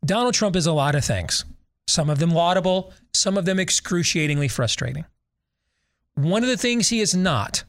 Donald 0.03 0.33
Trump 0.33 0.55
is 0.55 0.67
a 0.67 0.73
lot 0.73 0.95
of 0.95 1.03
things, 1.03 1.45
some 1.87 2.09
of 2.09 2.19
them 2.19 2.31
laudable, 2.31 2.93
some 3.13 3.37
of 3.37 3.45
them 3.45 3.59
excruciatingly 3.59 4.47
frustrating. 4.47 5.05
One 6.15 6.43
of 6.43 6.49
the 6.49 6.57
things 6.57 6.89
he 6.89 7.01
is 7.01 7.15
not 7.15 7.63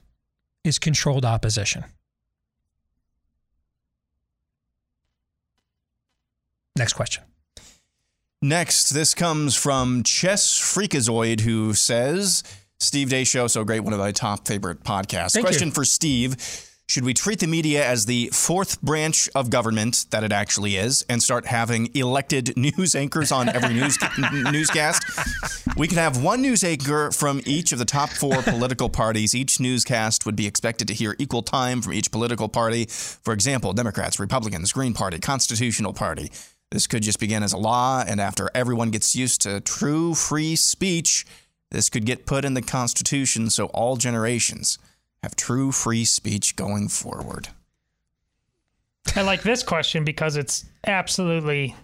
is 0.64 0.78
controlled 0.78 1.24
opposition. 1.24 1.84
Next 6.76 6.92
question. 6.92 7.24
Next, 8.42 8.90
this 8.90 9.14
comes 9.14 9.56
from 9.56 10.02
Chess 10.02 10.60
Freakazoid, 10.60 11.40
who 11.40 11.72
says, 11.72 12.42
Steve 12.78 13.08
Deace 13.08 13.28
Show, 13.28 13.46
so 13.46 13.64
great, 13.64 13.80
one 13.80 13.94
of 13.94 13.98
my 13.98 14.12
top 14.12 14.46
favorite 14.46 14.84
podcasts. 14.84 15.32
Thank 15.32 15.46
Question 15.46 15.68
you. 15.68 15.74
for 15.74 15.84
Steve 15.86 16.36
Should 16.88 17.02
we 17.04 17.14
treat 17.14 17.40
the 17.40 17.48
media 17.48 17.84
as 17.84 18.06
the 18.06 18.30
fourth 18.32 18.80
branch 18.80 19.28
of 19.34 19.50
government 19.50 20.06
that 20.10 20.22
it 20.22 20.30
actually 20.30 20.76
is 20.76 21.04
and 21.08 21.20
start 21.20 21.46
having 21.46 21.90
elected 21.96 22.56
news 22.56 22.94
anchors 22.94 23.32
on 23.32 23.48
every 23.48 23.74
news 23.74 23.98
newscast? 24.52 25.02
We 25.76 25.88
could 25.88 25.98
have 25.98 26.22
one 26.22 26.42
news 26.42 26.62
anchor 26.62 27.10
from 27.10 27.40
each 27.44 27.72
of 27.72 27.80
the 27.80 27.84
top 27.84 28.10
four 28.10 28.40
political 28.40 28.88
parties. 28.88 29.34
Each 29.34 29.58
newscast 29.58 30.26
would 30.26 30.36
be 30.36 30.46
expected 30.46 30.86
to 30.86 30.94
hear 30.94 31.16
equal 31.18 31.42
time 31.42 31.82
from 31.82 31.92
each 31.92 32.12
political 32.12 32.48
party. 32.48 32.84
For 32.86 33.34
example, 33.34 33.72
Democrats, 33.72 34.20
Republicans, 34.20 34.72
Green 34.72 34.94
Party, 34.94 35.18
Constitutional 35.18 35.92
Party. 35.92 36.30
This 36.70 36.86
could 36.86 37.02
just 37.02 37.18
begin 37.18 37.42
as 37.42 37.52
a 37.52 37.58
law, 37.58 38.04
and 38.06 38.20
after 38.20 38.48
everyone 38.54 38.92
gets 38.92 39.16
used 39.16 39.42
to 39.42 39.60
true 39.60 40.14
free 40.14 40.54
speech, 40.54 41.26
this 41.72 41.90
could 41.90 42.06
get 42.06 42.26
put 42.26 42.44
in 42.44 42.54
the 42.54 42.62
Constitution 42.62 43.50
so 43.50 43.66
all 43.66 43.96
generations 43.96 44.78
have 45.26 45.34
true 45.34 45.72
free 45.72 46.04
speech 46.04 46.54
going 46.54 46.88
forward. 46.88 47.48
I 49.16 49.22
like 49.22 49.42
this 49.42 49.62
question 49.64 50.04
because 50.04 50.36
it's 50.36 50.64
absolutely 50.86 51.74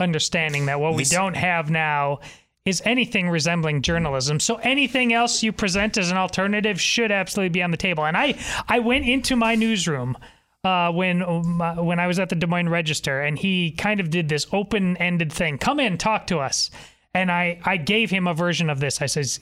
understanding 0.00 0.66
that 0.66 0.80
what 0.80 0.96
This- 0.96 1.10
we 1.10 1.16
don't 1.16 1.36
have 1.36 1.70
now 1.70 2.18
is 2.64 2.82
anything 2.84 3.28
resembling 3.30 3.80
journalism. 3.80 4.40
So 4.40 4.56
anything 4.56 5.12
else 5.12 5.44
you 5.44 5.52
present 5.52 5.96
as 5.96 6.10
an 6.10 6.16
alternative 6.16 6.80
should 6.80 7.12
absolutely 7.12 7.50
be 7.50 7.62
on 7.62 7.70
the 7.70 7.76
table. 7.76 8.04
And 8.04 8.16
I 8.16 8.34
I 8.68 8.80
went 8.80 9.06
into 9.06 9.36
my 9.36 9.54
newsroom 9.54 10.16
uh, 10.64 10.90
when 10.90 11.20
when 11.20 12.00
I 12.00 12.08
was 12.08 12.18
at 12.18 12.28
the 12.28 12.34
Des 12.34 12.48
Moines 12.48 12.68
Register, 12.68 13.22
and 13.22 13.38
he 13.38 13.70
kind 13.70 14.00
of 14.00 14.10
did 14.10 14.28
this 14.28 14.48
open 14.52 14.96
ended 14.96 15.32
thing. 15.32 15.58
Come 15.58 15.78
in, 15.78 15.96
talk 15.96 16.26
to 16.26 16.40
us. 16.40 16.70
And 17.14 17.30
I 17.30 17.60
I 17.64 17.76
gave 17.76 18.10
him 18.10 18.26
a 18.26 18.34
version 18.34 18.68
of 18.68 18.80
this. 18.80 19.00
I 19.00 19.06
says, 19.06 19.38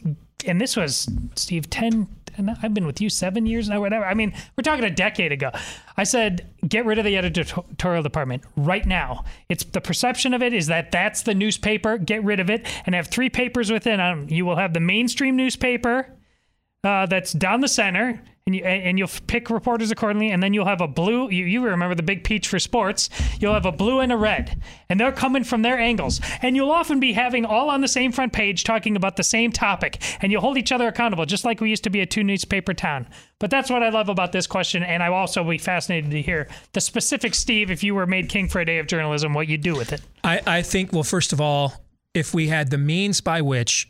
and 0.46 0.60
this 0.60 0.76
was 0.76 1.08
Steve 1.34 1.70
ten. 1.70 2.08
And 2.36 2.50
I've 2.62 2.74
been 2.74 2.86
with 2.86 3.00
you 3.00 3.08
seven 3.08 3.46
years 3.46 3.68
now, 3.68 3.80
whatever. 3.80 4.04
I 4.04 4.14
mean, 4.14 4.32
we're 4.56 4.62
talking 4.62 4.84
a 4.84 4.90
decade 4.90 5.32
ago. 5.32 5.50
I 5.96 6.04
said, 6.04 6.50
get 6.66 6.84
rid 6.84 6.98
of 6.98 7.04
the 7.04 7.16
editorial 7.16 8.02
department 8.02 8.42
right 8.56 8.84
now. 8.84 9.24
It's 9.48 9.64
the 9.64 9.80
perception 9.80 10.34
of 10.34 10.42
it 10.42 10.52
is 10.52 10.66
that 10.66 10.90
that's 10.90 11.22
the 11.22 11.34
newspaper. 11.34 11.98
Get 11.98 12.24
rid 12.24 12.40
of 12.40 12.50
it 12.50 12.66
and 12.86 12.94
have 12.94 13.08
three 13.08 13.30
papers 13.30 13.70
within. 13.70 14.00
Um, 14.00 14.26
you 14.28 14.44
will 14.44 14.56
have 14.56 14.74
the 14.74 14.80
mainstream 14.80 15.36
newspaper, 15.36 16.08
uh, 16.84 17.06
that's 17.06 17.32
down 17.32 17.60
the 17.60 17.68
center, 17.68 18.20
and 18.46 18.54
you 18.54 18.62
and 18.62 18.98
you'll 18.98 19.08
pick 19.26 19.48
reporters 19.48 19.90
accordingly, 19.90 20.30
and 20.30 20.42
then 20.42 20.52
you'll 20.52 20.66
have 20.66 20.82
a 20.82 20.88
blue. 20.88 21.30
You, 21.30 21.46
you 21.46 21.64
remember 21.64 21.94
the 21.94 22.02
big 22.02 22.24
peach 22.24 22.46
for 22.46 22.58
sports? 22.58 23.08
You'll 23.40 23.54
have 23.54 23.64
a 23.64 23.72
blue 23.72 24.00
and 24.00 24.12
a 24.12 24.18
red, 24.18 24.60
and 24.90 25.00
they're 25.00 25.12
coming 25.12 25.44
from 25.44 25.62
their 25.62 25.78
angles, 25.78 26.20
and 26.42 26.54
you'll 26.54 26.70
often 26.70 27.00
be 27.00 27.14
having 27.14 27.46
all 27.46 27.70
on 27.70 27.80
the 27.80 27.88
same 27.88 28.12
front 28.12 28.34
page 28.34 28.62
talking 28.62 28.96
about 28.96 29.16
the 29.16 29.22
same 29.22 29.50
topic, 29.50 30.02
and 30.20 30.30
you'll 30.30 30.42
hold 30.42 30.58
each 30.58 30.72
other 30.72 30.88
accountable, 30.88 31.24
just 31.24 31.46
like 31.46 31.62
we 31.62 31.70
used 31.70 31.84
to 31.84 31.90
be 31.90 32.00
a 32.00 32.06
two 32.06 32.22
newspaper 32.22 32.74
town. 32.74 33.08
But 33.38 33.50
that's 33.50 33.70
what 33.70 33.82
I 33.82 33.88
love 33.88 34.10
about 34.10 34.32
this 34.32 34.46
question, 34.46 34.82
and 34.82 35.02
I 35.02 35.06
also 35.06 35.42
be 35.42 35.56
fascinated 35.56 36.10
to 36.10 36.20
hear 36.20 36.48
the 36.74 36.82
specific 36.82 37.34
Steve, 37.34 37.70
if 37.70 37.82
you 37.82 37.94
were 37.94 38.06
made 38.06 38.28
king 38.28 38.48
for 38.50 38.60
a 38.60 38.66
day 38.66 38.78
of 38.78 38.86
journalism, 38.86 39.32
what 39.32 39.48
you 39.48 39.56
do 39.56 39.74
with 39.74 39.90
it. 39.90 40.02
I, 40.22 40.42
I 40.46 40.62
think, 40.62 40.92
well, 40.92 41.02
first 41.02 41.32
of 41.32 41.40
all, 41.40 41.72
if 42.12 42.34
we 42.34 42.48
had 42.48 42.70
the 42.70 42.78
means 42.78 43.22
by 43.22 43.40
which 43.40 43.88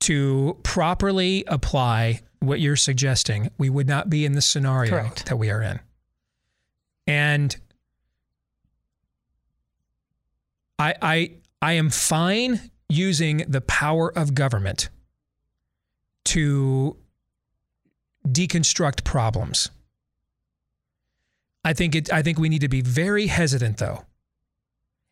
to 0.00 0.56
properly 0.62 1.42
apply 1.48 2.20
what 2.42 2.60
you're 2.60 2.76
suggesting, 2.76 3.50
we 3.58 3.70
would 3.70 3.86
not 3.86 4.10
be 4.10 4.24
in 4.24 4.32
the 4.32 4.42
scenario 4.42 4.90
Correct. 4.90 5.26
that 5.26 5.36
we 5.36 5.50
are 5.50 5.62
in. 5.62 5.80
And 7.06 7.56
I, 10.78 10.94
I, 11.00 11.30
I 11.60 11.72
am 11.74 11.90
fine 11.90 12.70
using 12.88 13.38
the 13.48 13.60
power 13.60 14.12
of 14.16 14.34
government 14.34 14.88
to 16.24 16.96
deconstruct 18.26 19.04
problems. 19.04 19.70
I 21.64 21.72
think 21.72 21.94
it, 21.94 22.12
I 22.12 22.22
think 22.22 22.38
we 22.38 22.48
need 22.48 22.60
to 22.60 22.68
be 22.68 22.80
very 22.80 23.28
hesitant 23.28 23.78
though. 23.78 24.04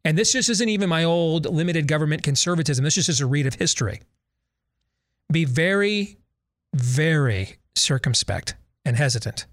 And 0.05 0.17
this 0.17 0.33
just 0.33 0.49
isn't 0.49 0.69
even 0.69 0.89
my 0.89 1.05
old 1.05 1.47
limited 1.47 1.87
government 1.87 2.23
conservatism. 2.23 2.85
This 2.85 2.97
is 2.97 3.07
just 3.07 3.21
a 3.21 3.27
read 3.27 3.47
of 3.47 3.55
history. 3.55 4.01
Be 5.31 5.45
very, 5.45 6.17
very 6.75 7.57
circumspect 7.75 8.55
and 8.85 8.97
hesitant 8.97 9.47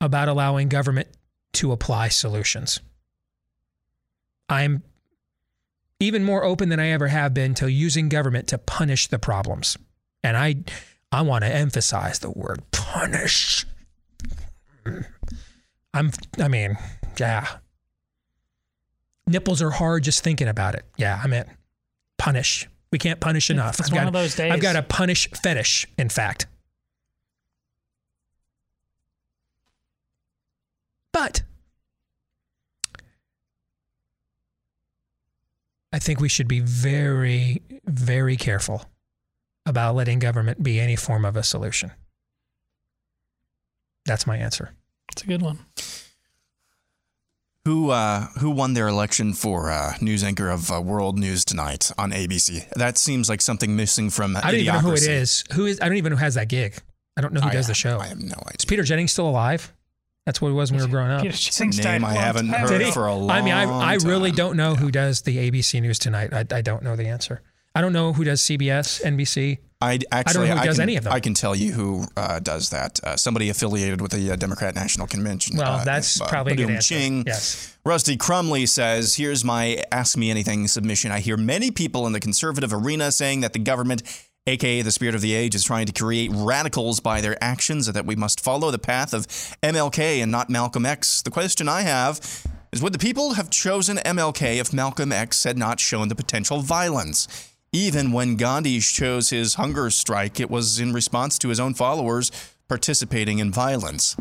about 0.00 0.28
allowing 0.28 0.68
government 0.68 1.08
to 1.52 1.72
apply 1.72 2.08
solutions. 2.08 2.80
I'm 4.48 4.82
even 6.00 6.24
more 6.24 6.42
open 6.44 6.70
than 6.70 6.80
I 6.80 6.88
ever 6.88 7.08
have 7.08 7.34
been 7.34 7.54
to 7.54 7.70
using 7.70 8.08
government 8.08 8.48
to 8.48 8.58
punish 8.58 9.08
the 9.08 9.18
problems. 9.18 9.76
And 10.24 10.36
I 10.36 10.56
I 11.12 11.22
want 11.22 11.44
to 11.44 11.54
emphasize 11.54 12.18
the 12.20 12.30
word 12.30 12.62
punish. 12.72 13.66
I'm 15.94 16.10
I 16.40 16.48
mean, 16.48 16.76
yeah. 17.18 17.46
Nipples 19.26 19.62
are 19.62 19.70
hard 19.70 20.02
just 20.02 20.24
thinking 20.24 20.48
about 20.48 20.74
it. 20.74 20.84
Yeah, 20.96 21.20
I'm 21.22 21.32
in. 21.32 21.44
Punish. 22.18 22.68
We 22.92 22.98
can't 22.98 23.20
punish 23.20 23.50
enough. 23.50 23.78
It's 23.78 23.88
I've 23.88 23.92
one 23.94 24.04
got, 24.04 24.06
of 24.08 24.12
those 24.14 24.34
days. 24.34 24.52
I've 24.52 24.60
got 24.60 24.76
a 24.76 24.82
punish 24.82 25.28
fetish, 25.30 25.86
in 25.96 26.08
fact. 26.08 26.46
But 31.12 31.42
I 35.92 35.98
think 35.98 36.20
we 36.20 36.28
should 36.28 36.48
be 36.48 36.60
very, 36.60 37.62
very 37.84 38.36
careful 38.36 38.86
about 39.66 39.94
letting 39.94 40.18
government 40.18 40.62
be 40.62 40.80
any 40.80 40.96
form 40.96 41.24
of 41.24 41.36
a 41.36 41.42
solution. 41.42 41.92
That's 44.06 44.26
my 44.26 44.36
answer. 44.36 44.74
It's 45.12 45.22
a 45.22 45.26
good 45.26 45.42
one. 45.42 45.58
Who 47.70 47.90
uh, 47.90 48.26
who 48.40 48.50
won 48.50 48.74
their 48.74 48.88
election 48.88 49.32
for 49.32 49.70
uh, 49.70 49.92
news 50.00 50.24
anchor 50.24 50.50
of 50.50 50.72
uh, 50.72 50.80
World 50.80 51.16
News 51.16 51.44
Tonight 51.44 51.92
on 51.96 52.10
ABC? 52.10 52.68
That 52.70 52.98
seems 52.98 53.28
like 53.28 53.40
something 53.40 53.76
missing 53.76 54.10
from 54.10 54.36
I 54.36 54.40
don't 54.50 54.54
even 54.56 54.74
know 54.74 54.80
who 54.80 54.90
it 54.90 54.96
Idiocracy. 54.96 55.08
is. 55.08 55.44
Who 55.52 55.66
is? 55.66 55.80
I 55.80 55.86
don't 55.86 55.96
even 55.96 56.10
know 56.10 56.16
who 56.16 56.24
has 56.24 56.34
that 56.34 56.48
gig. 56.48 56.74
I 57.16 57.20
don't 57.20 57.32
know 57.32 57.40
who 57.40 57.48
I 57.48 57.52
does 57.52 57.68
the 57.68 57.70
have- 57.70 57.76
show. 57.76 57.98
I 58.00 58.08
have 58.08 58.18
no 58.20 58.34
idea. 58.44 58.56
Is 58.58 58.64
Peter 58.64 58.82
Jennings 58.82 59.12
still 59.12 59.28
alive? 59.28 59.72
That's 60.26 60.40
what 60.42 60.48
it 60.48 60.54
was 60.54 60.72
when 60.72 60.80
we 60.80 60.86
were 60.86 60.90
growing 60.90 61.12
up. 61.12 61.22
Peter 61.22 61.36
Jennings 61.36 61.78
died 61.78 61.92
name 62.02 62.02
a 62.02 62.06
I 62.08 62.14
long 62.14 62.22
haven't 62.24 62.48
time 62.48 62.60
heard 62.60 62.80
ago. 62.82 62.90
for 62.90 63.06
a 63.06 63.14
long 63.14 63.30
I 63.30 63.40
mean, 63.40 63.54
I, 63.54 63.62
I 63.92 63.94
really 64.02 64.30
time. 64.30 64.36
don't 64.38 64.56
know 64.56 64.74
who 64.74 64.90
does 64.90 65.22
the 65.22 65.48
ABC 65.48 65.80
News 65.80 66.00
Tonight. 66.00 66.32
I, 66.32 66.40
I 66.52 66.62
don't 66.62 66.82
know 66.82 66.96
the 66.96 67.06
answer. 67.06 67.40
I 67.76 67.82
don't 67.82 67.92
know 67.92 68.12
who 68.14 68.24
does 68.24 68.40
CBS, 68.42 69.00
NBC. 69.04 69.58
I 69.82 69.98
actually 70.12 70.48
know 70.48 70.56
who 70.56 70.64
does 70.66 70.76
can, 70.76 70.82
any 70.82 70.96
of 70.96 71.04
them. 71.04 71.12
I 71.12 71.20
can 71.20 71.32
tell 71.32 71.56
you 71.56 71.72
who 71.72 72.04
uh, 72.14 72.38
does 72.40 72.68
that. 72.68 73.00
Uh, 73.02 73.16
somebody 73.16 73.48
affiliated 73.48 74.02
with 74.02 74.10
the 74.10 74.32
uh, 74.32 74.36
Democrat 74.36 74.74
National 74.74 75.06
Convention. 75.06 75.56
Well, 75.56 75.80
uh, 75.80 75.84
that's 75.84 76.20
uh, 76.20 76.28
probably 76.28 76.52
a 76.52 76.56
good 76.56 76.70
answer. 76.70 76.94
Ching. 76.94 77.24
Yes. 77.26 77.76
Rusty 77.84 78.18
Crumley 78.18 78.68
says, 78.68 79.14
"Here's 79.14 79.42
my 79.42 79.82
Ask 79.90 80.18
Me 80.18 80.30
Anything 80.30 80.68
submission. 80.68 81.10
I 81.10 81.20
hear 81.20 81.38
many 81.38 81.70
people 81.70 82.06
in 82.06 82.12
the 82.12 82.20
conservative 82.20 82.74
arena 82.74 83.10
saying 83.10 83.40
that 83.40 83.52
the 83.52 83.58
government." 83.58 84.02
AKA 84.46 84.80
the 84.80 84.90
spirit 84.90 85.14
of 85.14 85.20
the 85.20 85.34
age 85.34 85.54
is 85.54 85.62
trying 85.62 85.84
to 85.84 85.92
create 85.92 86.30
radicals 86.32 86.98
by 86.98 87.20
their 87.20 87.36
actions, 87.44 87.86
and 87.86 87.94
that 87.94 88.06
we 88.06 88.16
must 88.16 88.40
follow 88.40 88.70
the 88.70 88.78
path 88.78 89.12
of 89.12 89.26
MLK 89.62 90.22
and 90.22 90.32
not 90.32 90.48
Malcolm 90.48 90.86
X. 90.86 91.20
The 91.20 91.30
question 91.30 91.68
I 91.68 91.82
have 91.82 92.18
is 92.72 92.82
Would 92.82 92.94
the 92.94 92.98
people 92.98 93.34
have 93.34 93.50
chosen 93.50 93.98
MLK 93.98 94.58
if 94.58 94.72
Malcolm 94.72 95.12
X 95.12 95.44
had 95.44 95.58
not 95.58 95.78
shown 95.78 96.08
the 96.08 96.14
potential 96.14 96.62
violence? 96.62 97.49
Even 97.72 98.10
when 98.10 98.34
Gandhi 98.34 98.80
chose 98.80 99.30
his 99.30 99.54
hunger 99.54 99.90
strike, 99.90 100.40
it 100.40 100.50
was 100.50 100.80
in 100.80 100.92
response 100.92 101.38
to 101.38 101.48
his 101.50 101.60
own 101.60 101.74
followers 101.74 102.32
participating 102.66 103.38
in 103.38 103.52
violence. 103.52 104.16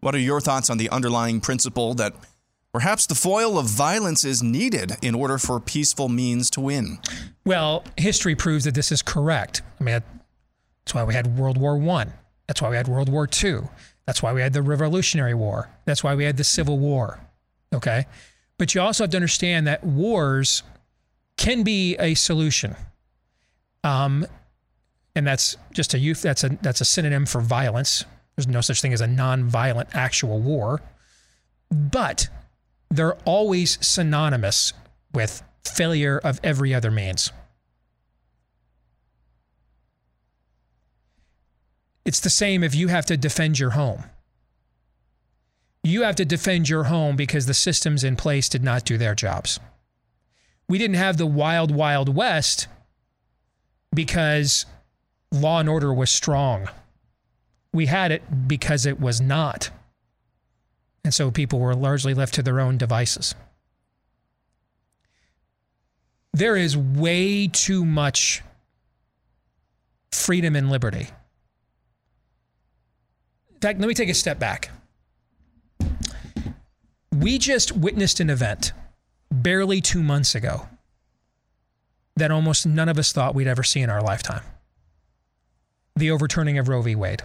What 0.00 0.14
are 0.14 0.18
your 0.18 0.40
thoughts 0.40 0.70
on 0.70 0.78
the 0.78 0.88
underlying 0.88 1.40
principle 1.42 1.92
that 1.94 2.14
perhaps 2.72 3.06
the 3.06 3.14
foil 3.14 3.58
of 3.58 3.66
violence 3.66 4.24
is 4.24 4.42
needed 4.42 4.92
in 5.02 5.14
order 5.14 5.36
for 5.36 5.60
peaceful 5.60 6.08
means 6.08 6.48
to 6.50 6.62
win? 6.62 6.98
Well, 7.44 7.84
history 7.98 8.34
proves 8.34 8.64
that 8.64 8.74
this 8.74 8.90
is 8.90 9.02
correct. 9.02 9.60
I 9.78 9.84
mean, 9.84 10.02
That's 10.84 10.94
why 10.94 11.04
we 11.04 11.12
had 11.12 11.38
World 11.38 11.58
War 11.58 11.76
One. 11.76 12.14
That's 12.46 12.62
why 12.62 12.70
we 12.70 12.76
had 12.76 12.88
World 12.88 13.10
War 13.10 13.26
Two. 13.26 13.68
That's 14.06 14.22
why 14.22 14.32
we 14.32 14.40
had 14.40 14.54
the 14.54 14.62
Revolutionary 14.62 15.34
War. 15.34 15.68
That's 15.84 16.02
why 16.02 16.14
we 16.14 16.24
had 16.24 16.38
the 16.38 16.44
Civil 16.44 16.78
War. 16.78 17.20
Okay. 17.74 18.06
But 18.56 18.74
you 18.74 18.80
also 18.80 19.04
have 19.04 19.10
to 19.10 19.18
understand 19.18 19.66
that 19.66 19.84
wars 19.84 20.62
can 21.38 21.62
be 21.62 21.96
a 21.96 22.14
solution. 22.14 22.76
Um, 23.82 24.26
and 25.14 25.26
that's 25.26 25.56
just 25.72 25.94
a 25.94 25.98
youth 25.98 26.20
that's 26.20 26.44
a 26.44 26.50
that's 26.60 26.82
a 26.82 26.84
synonym 26.84 27.24
for 27.24 27.40
violence. 27.40 28.04
There's 28.36 28.46
no 28.46 28.60
such 28.60 28.82
thing 28.82 28.92
as 28.92 29.00
a 29.00 29.06
non-violent 29.06 29.88
actual 29.94 30.40
war. 30.40 30.82
But 31.70 32.28
they're 32.90 33.16
always 33.24 33.84
synonymous 33.84 34.72
with 35.12 35.42
failure 35.64 36.18
of 36.18 36.40
every 36.44 36.74
other 36.74 36.90
means. 36.90 37.32
It's 42.04 42.20
the 42.20 42.30
same 42.30 42.64
if 42.64 42.74
you 42.74 42.88
have 42.88 43.04
to 43.06 43.16
defend 43.16 43.58
your 43.58 43.70
home. 43.70 44.04
You 45.82 46.02
have 46.02 46.16
to 46.16 46.24
defend 46.24 46.68
your 46.68 46.84
home 46.84 47.16
because 47.16 47.46
the 47.46 47.54
systems 47.54 48.02
in 48.02 48.16
place 48.16 48.48
did 48.48 48.62
not 48.62 48.84
do 48.84 48.96
their 48.96 49.14
jobs. 49.14 49.60
We 50.68 50.78
didn't 50.78 50.96
have 50.96 51.16
the 51.16 51.26
wild, 51.26 51.70
wild 51.70 52.14
west 52.14 52.68
because 53.94 54.66
law 55.32 55.60
and 55.60 55.68
order 55.68 55.92
was 55.92 56.10
strong. 56.10 56.68
We 57.72 57.86
had 57.86 58.12
it 58.12 58.48
because 58.48 58.84
it 58.84 59.00
was 59.00 59.20
not. 59.20 59.70
And 61.04 61.14
so 61.14 61.30
people 61.30 61.58
were 61.58 61.74
largely 61.74 62.12
left 62.12 62.34
to 62.34 62.42
their 62.42 62.60
own 62.60 62.76
devices. 62.76 63.34
There 66.32 66.56
is 66.56 66.76
way 66.76 67.48
too 67.48 67.84
much 67.84 68.42
freedom 70.12 70.54
and 70.54 70.70
liberty. 70.70 71.08
In 73.54 73.60
fact, 73.60 73.80
let 73.80 73.88
me 73.88 73.94
take 73.94 74.08
a 74.08 74.14
step 74.14 74.38
back. 74.38 74.70
We 77.10 77.38
just 77.38 77.72
witnessed 77.72 78.20
an 78.20 78.30
event 78.30 78.72
barely 79.30 79.80
two 79.80 80.02
months 80.02 80.34
ago 80.34 80.68
that 82.16 82.30
almost 82.30 82.66
none 82.66 82.88
of 82.88 82.98
us 82.98 83.12
thought 83.12 83.34
we'd 83.34 83.46
ever 83.46 83.62
see 83.62 83.80
in 83.80 83.90
our 83.90 84.02
lifetime 84.02 84.42
the 85.98 86.10
overturning 86.10 86.58
of 86.58 86.68
Roe 86.68 86.80
v. 86.82 86.94
Wade. 86.94 87.22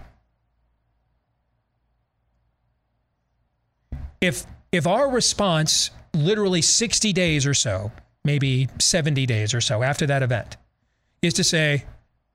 If, 4.19 4.45
if 4.71 4.88
our 4.88 5.09
response, 5.09 5.91
literally 6.13 6.61
60 6.61 7.13
days 7.13 7.45
or 7.45 7.53
so, 7.53 7.91
maybe 8.23 8.69
70 8.80 9.25
days 9.25 9.53
or 9.53 9.61
so 9.61 9.84
after 9.84 10.05
that 10.07 10.23
event, 10.23 10.57
is 11.21 11.34
to 11.35 11.43
say, 11.43 11.85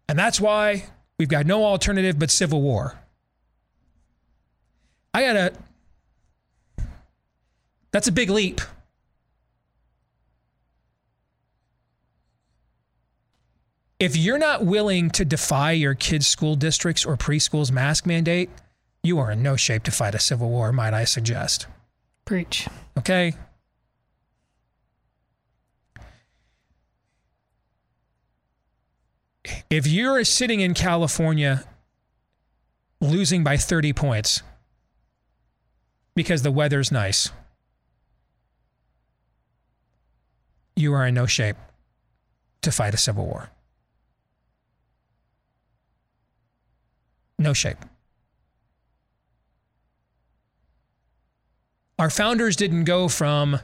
and 0.09 0.19
that's 0.19 0.41
why 0.41 0.85
we've 1.19 1.29
got 1.29 1.47
no 1.47 1.65
alternative 1.65 2.19
but 2.19 2.31
civil 2.31 2.61
war. 2.61 2.99
I 5.15 5.23
gotta, 5.23 5.53
that's 7.91 8.07
a 8.07 8.13
big 8.13 8.31
leap. 8.31 8.61
If 14.01 14.17
you're 14.17 14.39
not 14.39 14.65
willing 14.65 15.11
to 15.11 15.25
defy 15.25 15.73
your 15.73 15.95
kids' 15.95 16.29
school 16.29 16.55
districts 16.55 17.05
or 17.05 17.17
preschool's 17.17 17.73
mask 17.73 18.07
mandate, 18.07 18.49
you 19.03 19.19
are 19.19 19.33
in 19.33 19.43
no 19.43 19.57
shape 19.57 19.83
to 19.85 19.91
fight 19.91 20.15
a 20.15 20.21
civil 20.21 20.51
war, 20.51 20.73
might 20.73 20.95
I 20.95 21.05
suggest. 21.05 21.67
Preach. 22.25 22.69
Okay? 22.97 23.35
If 29.69 29.87
you're 29.87 30.23
sitting 30.25 30.61
in 30.61 30.75
California 30.75 31.65
losing 33.01 33.43
by 33.43 33.57
30 33.57 33.93
points 33.95 34.43
because 36.15 36.43
the 36.43 36.53
weather's 36.53 36.93
nice, 36.93 37.33
you 40.77 40.93
are 40.93 41.05
in 41.07 41.15
no 41.15 41.27
shape 41.27 41.57
to 42.63 42.71
fight 42.71 42.95
a 42.95 42.99
civil 42.99 43.27
war. 43.27 43.51
No 47.39 47.53
shape. 47.53 47.79
Our 51.99 52.11
founders 52.11 52.57
didn't 52.57 52.85
go 52.85 53.09
from, 53.09 53.59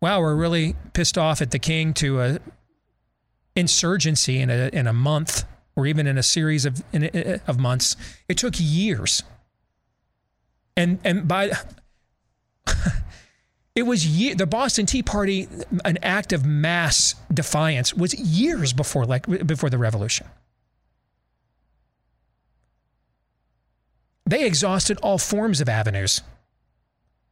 wow, 0.00 0.20
we're 0.20 0.34
really 0.34 0.74
pissed 0.92 1.16
off 1.16 1.40
at 1.40 1.52
the 1.52 1.58
king 1.58 1.94
to 1.94 2.20
a 2.20 2.38
insurgency 3.54 4.38
in 4.38 4.50
a, 4.50 4.70
in 4.72 4.86
a 4.86 4.92
month 4.92 5.44
or 5.76 5.86
even 5.86 6.06
in 6.06 6.18
a 6.18 6.22
series 6.22 6.64
of, 6.64 6.82
in, 6.92 7.40
of 7.46 7.58
months. 7.58 7.96
It 8.28 8.38
took 8.38 8.54
years. 8.58 9.22
And, 10.76 10.98
and 11.04 11.28
by, 11.28 11.52
it 13.74 13.84
was 13.84 14.06
ye- 14.06 14.34
the 14.34 14.46
Boston 14.46 14.86
Tea 14.86 15.02
Party, 15.02 15.48
an 15.84 15.98
act 16.02 16.32
of 16.32 16.44
mass 16.44 17.14
defiance 17.32 17.94
was 17.94 18.14
years 18.14 18.72
before, 18.72 19.04
like, 19.04 19.26
before 19.46 19.70
the 19.70 19.78
revolution. 19.78 20.26
They 24.26 24.44
exhausted 24.44 24.98
all 25.02 25.18
forms 25.18 25.60
of 25.60 25.68
avenues 25.68 26.22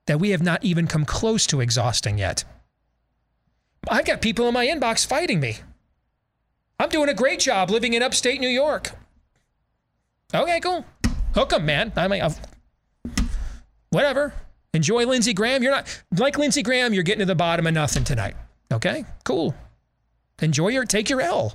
that 0.06 0.18
we 0.18 0.30
have 0.30 0.42
not 0.42 0.64
even 0.64 0.86
come 0.86 1.04
close 1.04 1.46
to 1.46 1.60
exhausting 1.60 2.18
yet. 2.18 2.44
I've 3.88 4.04
got 4.04 4.20
people 4.20 4.48
in 4.48 4.54
my 4.54 4.66
inbox 4.66 5.06
fighting 5.06 5.40
me. 5.40 5.58
I'm 6.78 6.88
doing 6.88 7.08
a 7.08 7.14
great 7.14 7.40
job 7.40 7.70
living 7.70 7.92
in 7.92 8.02
upstate 8.02 8.40
New 8.40 8.48
York. 8.48 8.90
Okay, 10.34 10.60
cool. 10.60 10.84
Hook 11.34 11.52
'em, 11.52 11.64
man. 11.64 11.92
I 11.96 12.08
mean, 12.08 12.22
whatever. 13.90 14.34
Enjoy 14.72 15.04
Lindsey 15.04 15.34
Graham. 15.34 15.62
You're 15.62 15.72
not 15.72 16.02
like 16.16 16.38
Lindsey 16.38 16.62
Graham. 16.62 16.94
You're 16.94 17.02
getting 17.02 17.20
to 17.20 17.26
the 17.26 17.34
bottom 17.34 17.66
of 17.66 17.74
nothing 17.74 18.04
tonight. 18.04 18.36
Okay, 18.72 19.04
cool. 19.24 19.54
Enjoy 20.40 20.68
your 20.68 20.84
take 20.84 21.10
your 21.10 21.20
L. 21.20 21.54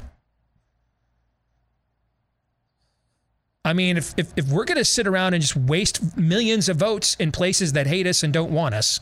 I 3.65 3.73
mean, 3.73 3.97
if, 3.97 4.13
if, 4.15 4.31
if 4.37 4.47
we're 4.47 4.63
going 4.63 4.77
to 4.77 4.85
sit 4.85 5.07
around 5.07 5.33
and 5.33 5.41
just 5.41 5.57
waste 5.57 6.15
millions 6.15 6.69
of 6.69 6.77
votes 6.77 7.15
in 7.15 7.31
places 7.31 7.73
that 7.73 7.87
hate 7.87 8.05
us 8.05 8.21
and 8.21 8.31
don't 8.31 8.51
want 8.51 8.75
us, 8.75 8.99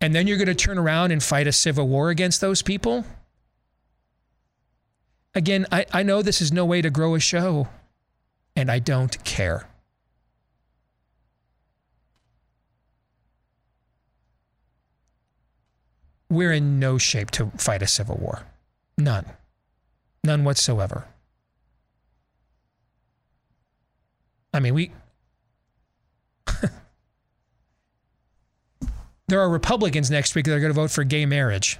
and 0.00 0.14
then 0.14 0.28
you're 0.28 0.36
going 0.36 0.46
to 0.46 0.54
turn 0.54 0.78
around 0.78 1.10
and 1.10 1.20
fight 1.20 1.48
a 1.48 1.52
civil 1.52 1.88
war 1.88 2.10
against 2.10 2.40
those 2.40 2.62
people? 2.62 3.04
Again, 5.34 5.66
I, 5.72 5.84
I 5.92 6.04
know 6.04 6.22
this 6.22 6.40
is 6.40 6.52
no 6.52 6.64
way 6.64 6.80
to 6.80 6.90
grow 6.90 7.16
a 7.16 7.20
show, 7.20 7.66
and 8.54 8.70
I 8.70 8.78
don't 8.78 9.22
care. 9.24 9.68
We're 16.30 16.52
in 16.52 16.78
no 16.78 16.98
shape 16.98 17.32
to 17.32 17.46
fight 17.56 17.82
a 17.82 17.88
civil 17.88 18.16
war. 18.16 18.46
None. 18.96 19.26
None 20.22 20.44
whatsoever. 20.44 21.06
I 24.52 24.60
mean, 24.60 24.74
we. 24.74 24.90
there 29.28 29.40
are 29.40 29.48
Republicans 29.48 30.10
next 30.10 30.34
week 30.34 30.44
that 30.46 30.54
are 30.54 30.60
going 30.60 30.72
to 30.72 30.74
vote 30.74 30.90
for 30.90 31.04
gay 31.04 31.24
marriage. 31.26 31.78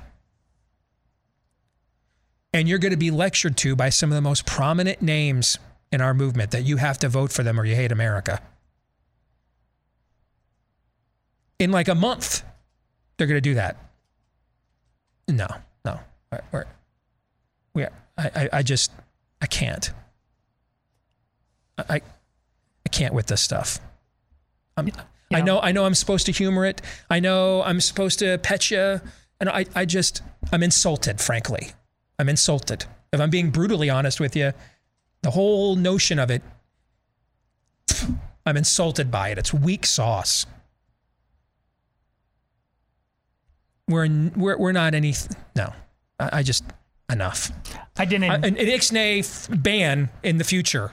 And 2.54 2.68
you're 2.68 2.78
going 2.78 2.92
to 2.92 2.98
be 2.98 3.10
lectured 3.10 3.56
to 3.58 3.74
by 3.74 3.88
some 3.88 4.10
of 4.10 4.14
the 4.14 4.20
most 4.20 4.46
prominent 4.46 5.00
names 5.00 5.58
in 5.90 6.00
our 6.00 6.14
movement 6.14 6.50
that 6.52 6.62
you 6.64 6.76
have 6.78 6.98
to 6.98 7.08
vote 7.08 7.32
for 7.32 7.42
them 7.42 7.58
or 7.58 7.64
you 7.64 7.74
hate 7.74 7.92
America. 7.92 8.40
In 11.58 11.70
like 11.70 11.88
a 11.88 11.94
month, 11.94 12.42
they're 13.16 13.26
going 13.26 13.36
to 13.36 13.40
do 13.40 13.54
that. 13.54 13.76
No, 15.28 15.46
no. 15.84 16.00
We're, 16.30 16.42
we're, 16.52 17.90
I, 18.18 18.30
I, 18.34 18.48
I 18.52 18.62
just, 18.62 18.92
I 19.40 19.46
can't. 19.46 19.90
I, 21.78 21.96
I 21.96 22.00
can't 22.92 23.14
with 23.14 23.26
this 23.26 23.40
stuff. 23.40 23.80
I'm, 24.76 24.90
I 25.32 25.40
know, 25.40 25.60
I 25.60 25.72
know 25.72 25.84
I'm 25.84 25.94
supposed 25.94 26.26
to 26.26 26.32
humor 26.32 26.64
it. 26.66 26.82
I 27.10 27.20
know 27.20 27.62
I'm 27.62 27.80
supposed 27.80 28.18
to 28.20 28.38
pet 28.38 28.70
you. 28.70 29.00
And 29.40 29.48
I, 29.48 29.66
I 29.74 29.84
just, 29.84 30.22
I'm 30.52 30.62
insulted, 30.62 31.20
frankly. 31.20 31.72
I'm 32.18 32.28
insulted. 32.28 32.84
If 33.12 33.20
I'm 33.20 33.30
being 33.30 33.50
brutally 33.50 33.90
honest 33.90 34.20
with 34.20 34.36
you, 34.36 34.52
the 35.22 35.30
whole 35.30 35.76
notion 35.76 36.18
of 36.18 36.30
it, 36.30 36.42
I'm 38.46 38.56
insulted 38.56 39.10
by 39.10 39.30
it. 39.30 39.38
It's 39.38 39.52
weak 39.52 39.86
sauce. 39.86 40.46
We're, 43.88 44.08
we're, 44.36 44.56
we're 44.56 44.72
not 44.72 44.94
any, 44.94 45.14
no, 45.56 45.72
I, 46.18 46.38
I 46.38 46.42
just, 46.42 46.64
enough. 47.10 47.52
I 47.96 48.04
didn't. 48.04 48.30
an, 48.30 48.44
an 48.44 48.54
Ixnay 48.54 49.62
ban 49.62 50.08
in 50.22 50.38
the 50.38 50.44
future 50.44 50.92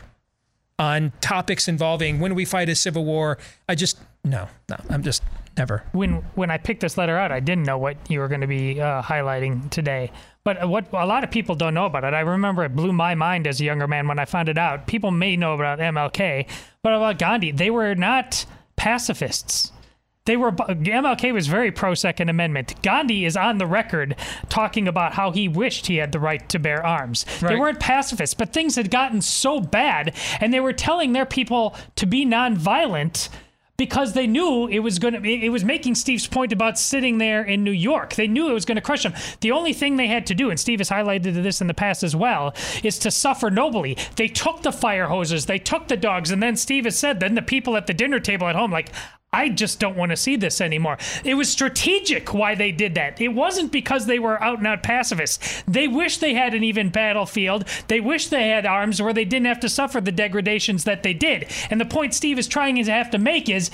on 0.80 1.12
topics 1.22 1.68
involving 1.68 2.20
when 2.20 2.34
we 2.34 2.46
fight 2.46 2.70
a 2.70 2.76
civil 2.76 3.06
war. 3.06 3.38
I 3.68 3.76
just 3.76 4.00
no, 4.24 4.48
no. 4.70 4.78
I'm 4.90 5.04
just 5.04 5.24
never. 5.58 5.84
When 5.92 6.16
when 6.36 6.50
I 6.52 6.58
picked 6.58 6.82
this 6.82 6.98
letter 6.98 7.18
out, 7.18 7.32
I 7.32 7.40
didn't 7.40 7.66
know 7.66 7.78
what 7.78 7.98
you 8.10 8.20
were 8.20 8.28
going 8.28 8.42
to 8.42 8.48
be 8.48 8.82
uh, 8.82 9.02
highlighting 9.02 9.70
today. 9.70 10.12
But 10.44 10.68
what 10.68 10.88
a 10.94 11.06
lot 11.06 11.24
of 11.24 11.32
people 11.32 11.56
don't 11.56 11.74
know 11.74 11.86
about 11.86 12.04
it, 12.04 12.14
I 12.14 12.22
remember 12.22 12.64
it 12.64 12.76
blew 12.76 12.94
my 12.94 13.14
mind 13.14 13.46
as 13.46 13.60
a 13.60 13.66
younger 13.66 13.88
man 13.88 14.08
when 14.08 14.20
I 14.20 14.26
found 14.26 14.50
it 14.50 14.58
out. 14.58 14.88
People 14.88 15.12
may 15.12 15.36
know 15.36 15.54
about 15.54 15.80
MLK, 15.80 16.48
but 16.82 16.94
about 16.94 17.20
Gandhi, 17.20 17.52
they 17.52 17.70
were 17.70 17.94
not 17.96 18.46
pacifists. 18.76 19.72
They 20.30 20.38
were 20.38 20.52
MLK 20.52 21.34
was 21.34 21.48
very 21.48 21.72
pro 21.72 21.96
Second 21.96 22.30
Amendment. 22.30 22.80
Gandhi 22.84 23.26
is 23.26 23.36
on 23.36 23.58
the 23.58 23.66
record 23.66 24.16
talking 24.48 24.88
about 24.88 25.14
how 25.14 25.32
he 25.32 25.48
wished 25.48 25.88
he 25.88 25.96
had 25.96 26.12
the 26.12 26.20
right 26.20 26.48
to 26.50 26.60
bear 26.60 26.86
arms. 26.86 27.26
Right. 27.42 27.50
They 27.50 27.60
weren't 27.60 27.80
pacifists, 27.80 28.36
but 28.36 28.54
things 28.54 28.76
had 28.76 28.92
gotten 28.92 29.24
so 29.24 29.60
bad, 29.60 30.16
and 30.40 30.54
they 30.54 30.60
were 30.60 30.72
telling 30.72 31.14
their 31.14 31.26
people 31.26 31.76
to 31.96 32.06
be 32.06 32.28
nonviolent 32.28 33.30
because 33.76 34.14
they 34.14 34.28
knew 34.28 34.68
it 34.68 34.80
was 34.80 35.00
going 35.00 35.16
to 35.16 35.28
it 35.28 35.50
was 35.50 35.66
making 35.66 35.96
Steve's 35.96 36.28
point 36.28 36.54
about 36.54 36.78
sitting 36.78 37.18
there 37.18 37.42
in 37.42 37.64
New 37.64 37.72
York. 37.72 38.14
They 38.14 38.28
knew 38.28 38.52
it 38.52 38.54
was 38.54 38.66
going 38.66 38.76
to 38.76 38.82
crush 38.82 39.02
them. 39.02 39.16
The 39.42 39.52
only 39.52 39.74
thing 39.74 39.96
they 39.96 40.06
had 40.06 40.28
to 40.28 40.36
do, 40.36 40.52
and 40.52 40.60
Steve 40.60 40.80
has 40.80 40.92
highlighted 40.92 41.42
this 41.42 41.60
in 41.60 41.66
the 41.66 41.74
past 41.74 42.04
as 42.04 42.16
well, 42.16 42.54
is 42.84 43.00
to 43.00 43.10
suffer 43.10 43.50
nobly. 43.50 43.98
They 44.16 44.28
took 44.28 44.62
the 44.62 44.72
fire 44.72 45.08
hoses, 45.08 45.48
they 45.48 45.58
took 45.58 45.88
the 45.88 45.98
dogs, 45.98 46.30
and 46.30 46.44
then 46.44 46.56
Steve 46.56 46.86
has 46.86 47.00
said, 47.00 47.20
then 47.20 47.34
the 47.34 47.42
people 47.42 47.76
at 47.76 47.88
the 47.88 47.96
dinner 47.96 48.20
table 48.20 48.48
at 48.48 48.56
home, 48.56 48.72
like, 48.72 48.92
I 49.32 49.50
just 49.50 49.80
don't 49.80 49.96
want 49.96 50.10
to 50.10 50.18
see 50.18 50.36
this 50.36 50.60
anymore. 50.60 50.98
It 51.24 51.36
was 51.36 51.52
strategic 51.52 52.34
why 52.34 52.56
they 52.56 52.72
did 52.72 52.96
that. 52.96 53.22
It 53.22 53.30
wasn't 53.30 53.72
because 53.72 54.06
they 54.08 54.18
were 54.18 54.42
out 54.42 54.58
and 54.58 54.68
out 54.68 54.82
pacifists. 54.82 55.64
They 55.68 55.88
wish 55.88 56.18
they 56.18 56.34
had 56.34 56.56
an 56.56 56.64
even 56.64 56.90
battlefield. 56.90 57.66
They 57.88 58.00
wish 58.00 58.28
they 58.28 58.48
had 58.48 58.66
arms 58.66 59.02
where 59.02 59.14
they 59.14 59.26
didn't 59.26 59.46
have 59.46 59.60
to 59.60 59.70
suffer 59.70 60.02
the 60.02 60.12
degradations 60.12 60.84
that 60.86 61.04
they 61.04 61.14
did. 61.14 61.46
And 61.70 61.80
the 61.80 61.86
point 61.86 62.16
Steve 62.16 62.40
is 62.40 62.48
trying 62.48 62.84
to 62.84 62.92
have 62.92 63.12
to 63.12 63.20
make 63.20 63.50
is 63.50 63.70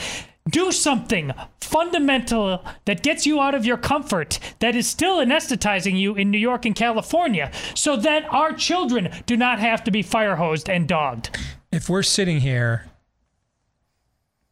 do 0.49 0.72
something 0.72 1.32
fundamental 1.60 2.64
that 2.84 3.02
gets 3.02 3.26
you 3.26 3.41
out 3.41 3.56
of 3.56 3.65
your 3.65 3.77
comfort 3.77 4.40
that 4.60 4.76
is 4.76 4.88
still 4.88 5.18
anesthetizing 5.18 5.98
you 5.98 6.15
in 6.15 6.30
New 6.30 6.38
York 6.38 6.65
and 6.65 6.76
California 6.76 7.52
so 7.73 7.95
that 7.95 8.26
our 8.32 8.53
children 8.53 9.10
do 9.26 9.36
not 9.38 9.60
have 9.60 9.84
to 9.86 9.91
be 9.91 10.02
fire 10.02 10.36
hosed 10.36 10.69
and 10.69 10.88
dogged. 10.88 11.36
If 11.72 11.90
we're 11.90 12.03
sitting 12.03 12.41
here 12.41 12.86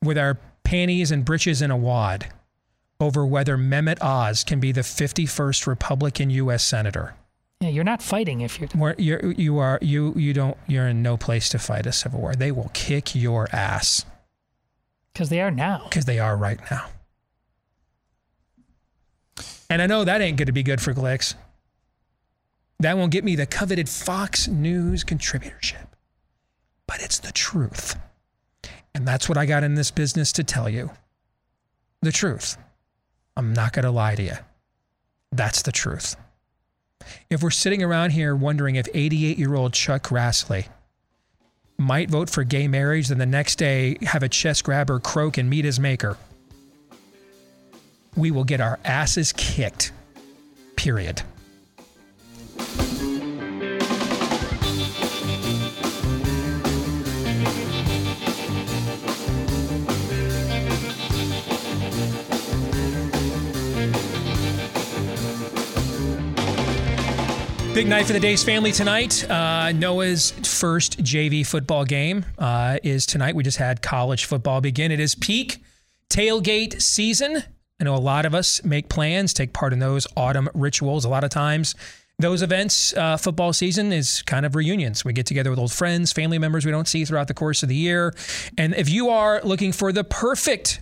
with 0.02 0.18
our 0.18 0.40
panties 0.74 1.12
and 1.12 1.24
breeches 1.24 1.62
in 1.62 1.70
a 1.70 1.78
wad 1.78 2.26
over 3.00 3.24
whether 3.24 3.58
Mehmet 3.58 4.02
Oz 4.02 4.44
can 4.44 4.60
be 4.60 4.72
the 4.72 4.82
51st 4.82 5.68
Republican 5.68 6.32
U.S. 6.32 6.64
Senator. 6.64 7.14
Yeah, 7.62 7.70
you're 7.70 7.84
not 7.84 8.02
fighting 8.02 8.42
if 8.42 8.60
you're. 8.60 8.70
Where 8.70 8.96
you're 8.98 9.34
you 9.34 9.60
are 9.60 9.78
you 9.84 10.14
you 10.16 10.34
don't 10.34 10.58
you're 10.66 10.88
in 10.88 11.04
no 11.04 11.16
place 11.16 11.48
to 11.50 11.60
fight 11.60 11.86
a 11.86 11.92
civil 11.92 12.22
war. 12.22 12.34
They 12.34 12.52
will 12.52 12.72
kick 12.74 13.14
your 13.14 13.48
ass. 13.54 14.06
Because 15.14 15.30
they 15.30 15.42
are 15.42 15.52
now. 15.52 15.84
Because 15.84 16.06
they 16.06 16.18
are 16.18 16.36
right 16.36 16.60
now. 16.72 16.88
And 19.70 19.80
I 19.80 19.86
know 19.86 20.04
that 20.04 20.22
ain't 20.22 20.38
going 20.38 20.48
to 20.48 20.52
be 20.52 20.64
good 20.64 20.82
for 20.82 20.92
Glicks. 20.92 21.36
That 22.80 22.98
won't 22.98 23.12
get 23.12 23.24
me 23.24 23.36
the 23.36 23.46
coveted 23.46 23.88
Fox 23.88 24.48
News 24.48 25.04
contributorship. 25.04 25.86
But 26.88 27.00
it's 27.04 27.20
the 27.20 27.32
truth. 27.32 27.96
And 28.96 29.08
that's 29.08 29.28
what 29.28 29.38
I 29.38 29.46
got 29.46 29.64
in 29.64 29.76
this 29.76 29.92
business 29.92 30.32
to 30.34 30.44
tell 30.44 30.70
you 30.70 30.92
the 32.02 32.12
truth. 32.12 32.58
I'm 33.36 33.54
not 33.54 33.74
going 33.74 33.86
to 33.86 33.92
lie 33.92 34.16
to 34.16 34.24
you. 34.24 34.36
That's 35.32 35.64
the 35.64 35.72
truth. 35.72 36.16
If 37.30 37.42
we're 37.42 37.50
sitting 37.50 37.82
around 37.84 38.12
here 38.12 38.36
wondering 38.36 38.76
if 38.76 38.88
88 38.94 39.38
year 39.38 39.56
old 39.56 39.74
Chuck 39.74 40.04
Grassley 40.04 40.68
might 41.78 42.10
vote 42.10 42.30
for 42.30 42.44
gay 42.44 42.68
marriage, 42.68 43.08
then 43.08 43.18
the 43.18 43.26
next 43.26 43.58
day 43.58 43.98
have 44.04 44.24
a 44.24 44.30
chest 44.30 44.64
grabber 44.64 45.00
croak 45.00 45.38
and 45.38 45.50
meet 45.50 45.66
his 45.66 45.80
maker, 45.80 46.18
we 48.16 48.32
will 48.32 48.44
get 48.44 48.62
our 48.62 48.80
asses 48.86 49.34
kicked. 49.34 49.92
Period. 50.76 51.24
Big 67.74 67.88
night 67.88 68.06
for 68.06 68.14
the 68.14 68.20
Deace 68.20 68.46
family 68.46 68.72
tonight. 68.72 69.28
Uh, 69.28 69.72
Noah's 69.72 70.30
first 70.30 71.00
JV 71.04 71.44
football 71.44 71.86
game 71.86 72.24
uh, 72.38 72.78
is 72.84 73.08
tonight. 73.08 73.34
We 73.34 73.44
just 73.44 73.58
had 73.58 73.82
college 73.82 74.26
football 74.26 74.62
begin. 74.62 74.92
It 74.92 75.00
is 75.00 75.16
peak 75.16 75.64
tailgate 76.08 76.80
season. 76.84 77.44
I 77.82 77.84
know 77.84 77.96
a 77.96 77.98
lot 77.98 78.28
of 78.28 78.36
us 78.36 78.64
make 78.64 78.90
plans, 78.90 79.34
take 79.34 79.54
part 79.54 79.74
in 79.74 79.80
those 79.80 80.06
autumn 80.16 80.50
rituals. 80.54 81.04
A 81.04 81.10
lot 81.10 81.24
of 81.24 81.32
times, 81.32 81.74
those 82.20 82.44
events, 82.44 82.96
uh, 82.96 83.18
football 83.18 83.54
season 83.54 83.92
is 83.92 84.22
kind 84.22 84.46
of 84.46 84.56
reunions. 84.56 85.04
We 85.04 85.12
get 85.12 85.26
together 85.26 85.50
with 85.50 85.58
old 85.58 85.72
friends, 85.72 86.12
family 86.12 86.38
members 86.38 86.68
we 86.68 86.72
don't 86.72 86.88
see 86.88 87.06
throughout 87.06 87.28
the 87.28 87.34
course 87.34 87.64
of 87.64 87.70
the 87.70 87.76
year. 87.76 88.14
And 88.56 88.76
if 88.76 88.88
you 88.88 89.10
are 89.10 89.42
looking 89.44 89.72
for 89.72 89.92
the 89.92 90.04
perfect 90.04 90.80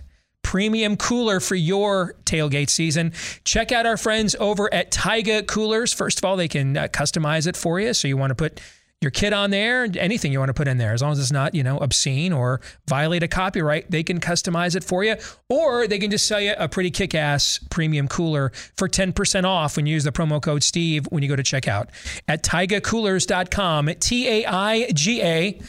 premium 0.52 0.98
cooler 0.98 1.40
for 1.40 1.54
your 1.54 2.14
tailgate 2.26 2.68
season. 2.68 3.10
Check 3.42 3.72
out 3.72 3.86
our 3.86 3.96
friends 3.96 4.36
over 4.38 4.72
at 4.74 4.90
Taiga 4.90 5.42
Coolers. 5.42 5.94
First 5.94 6.18
of 6.18 6.26
all, 6.26 6.36
they 6.36 6.46
can 6.46 6.76
uh, 6.76 6.88
customize 6.88 7.46
it 7.46 7.56
for 7.56 7.80
you. 7.80 7.94
So 7.94 8.06
you 8.06 8.18
want 8.18 8.32
to 8.32 8.34
put 8.34 8.60
your 9.00 9.10
kid 9.10 9.32
on 9.32 9.48
there, 9.48 9.88
anything 9.96 10.30
you 10.30 10.38
want 10.38 10.50
to 10.50 10.54
put 10.54 10.68
in 10.68 10.76
there, 10.76 10.92
as 10.92 11.00
long 11.00 11.12
as 11.12 11.18
it's 11.20 11.32
not, 11.32 11.54
you 11.54 11.62
know, 11.62 11.78
obscene 11.78 12.34
or 12.34 12.60
violate 12.86 13.22
a 13.22 13.28
copyright, 13.28 13.90
they 13.90 14.02
can 14.02 14.20
customize 14.20 14.76
it 14.76 14.84
for 14.84 15.02
you. 15.02 15.16
Or 15.48 15.86
they 15.86 15.98
can 15.98 16.10
just 16.10 16.26
sell 16.26 16.38
you 16.38 16.52
a 16.58 16.68
pretty 16.68 16.90
kick 16.90 17.14
ass 17.14 17.58
premium 17.70 18.06
cooler 18.06 18.52
for 18.76 18.90
10% 18.90 19.44
off 19.44 19.78
when 19.78 19.86
you 19.86 19.94
use 19.94 20.04
the 20.04 20.12
promo 20.12 20.42
code 20.42 20.62
Steve 20.62 21.06
when 21.06 21.22
you 21.22 21.30
go 21.30 21.36
to 21.36 21.42
checkout 21.42 21.88
at 22.28 22.42
taigacoolers.com. 22.42 23.88
T 24.00 24.28
A 24.28 24.44
I 24.44 24.90
G 24.92 25.22
A, 25.22 25.62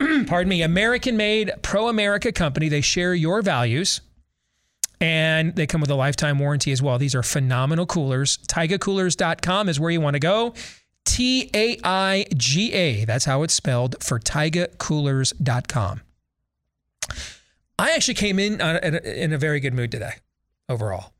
pardon 0.26 0.48
me, 0.48 0.62
American 0.62 1.18
made, 1.18 1.52
pro 1.60 1.88
America 1.88 2.32
company. 2.32 2.70
They 2.70 2.80
share 2.80 3.12
your 3.12 3.42
values 3.42 4.00
and 5.00 5.56
they 5.56 5.66
come 5.66 5.80
with 5.80 5.90
a 5.90 5.94
lifetime 5.94 6.38
warranty 6.38 6.72
as 6.72 6.82
well. 6.82 6.98
These 6.98 7.14
are 7.14 7.22
phenomenal 7.22 7.86
coolers. 7.86 8.38
TaigaCoolers.com 8.48 9.68
is 9.68 9.80
where 9.80 9.90
you 9.90 10.00
want 10.00 10.14
to 10.14 10.20
go. 10.20 10.54
T 11.04 11.50
A 11.54 11.78
I 11.82 12.26
G 12.36 12.72
A. 12.72 13.04
That's 13.04 13.24
how 13.24 13.42
it's 13.42 13.54
spelled 13.54 13.96
for 14.02 14.18
TaigaCoolers.com. 14.18 16.02
I 17.78 17.92
actually 17.92 18.14
came 18.14 18.38
in 18.38 18.60
in 18.60 19.32
a 19.32 19.38
very 19.38 19.58
good 19.58 19.72
mood 19.72 19.90
today, 19.90 20.12
overall. 20.68 21.14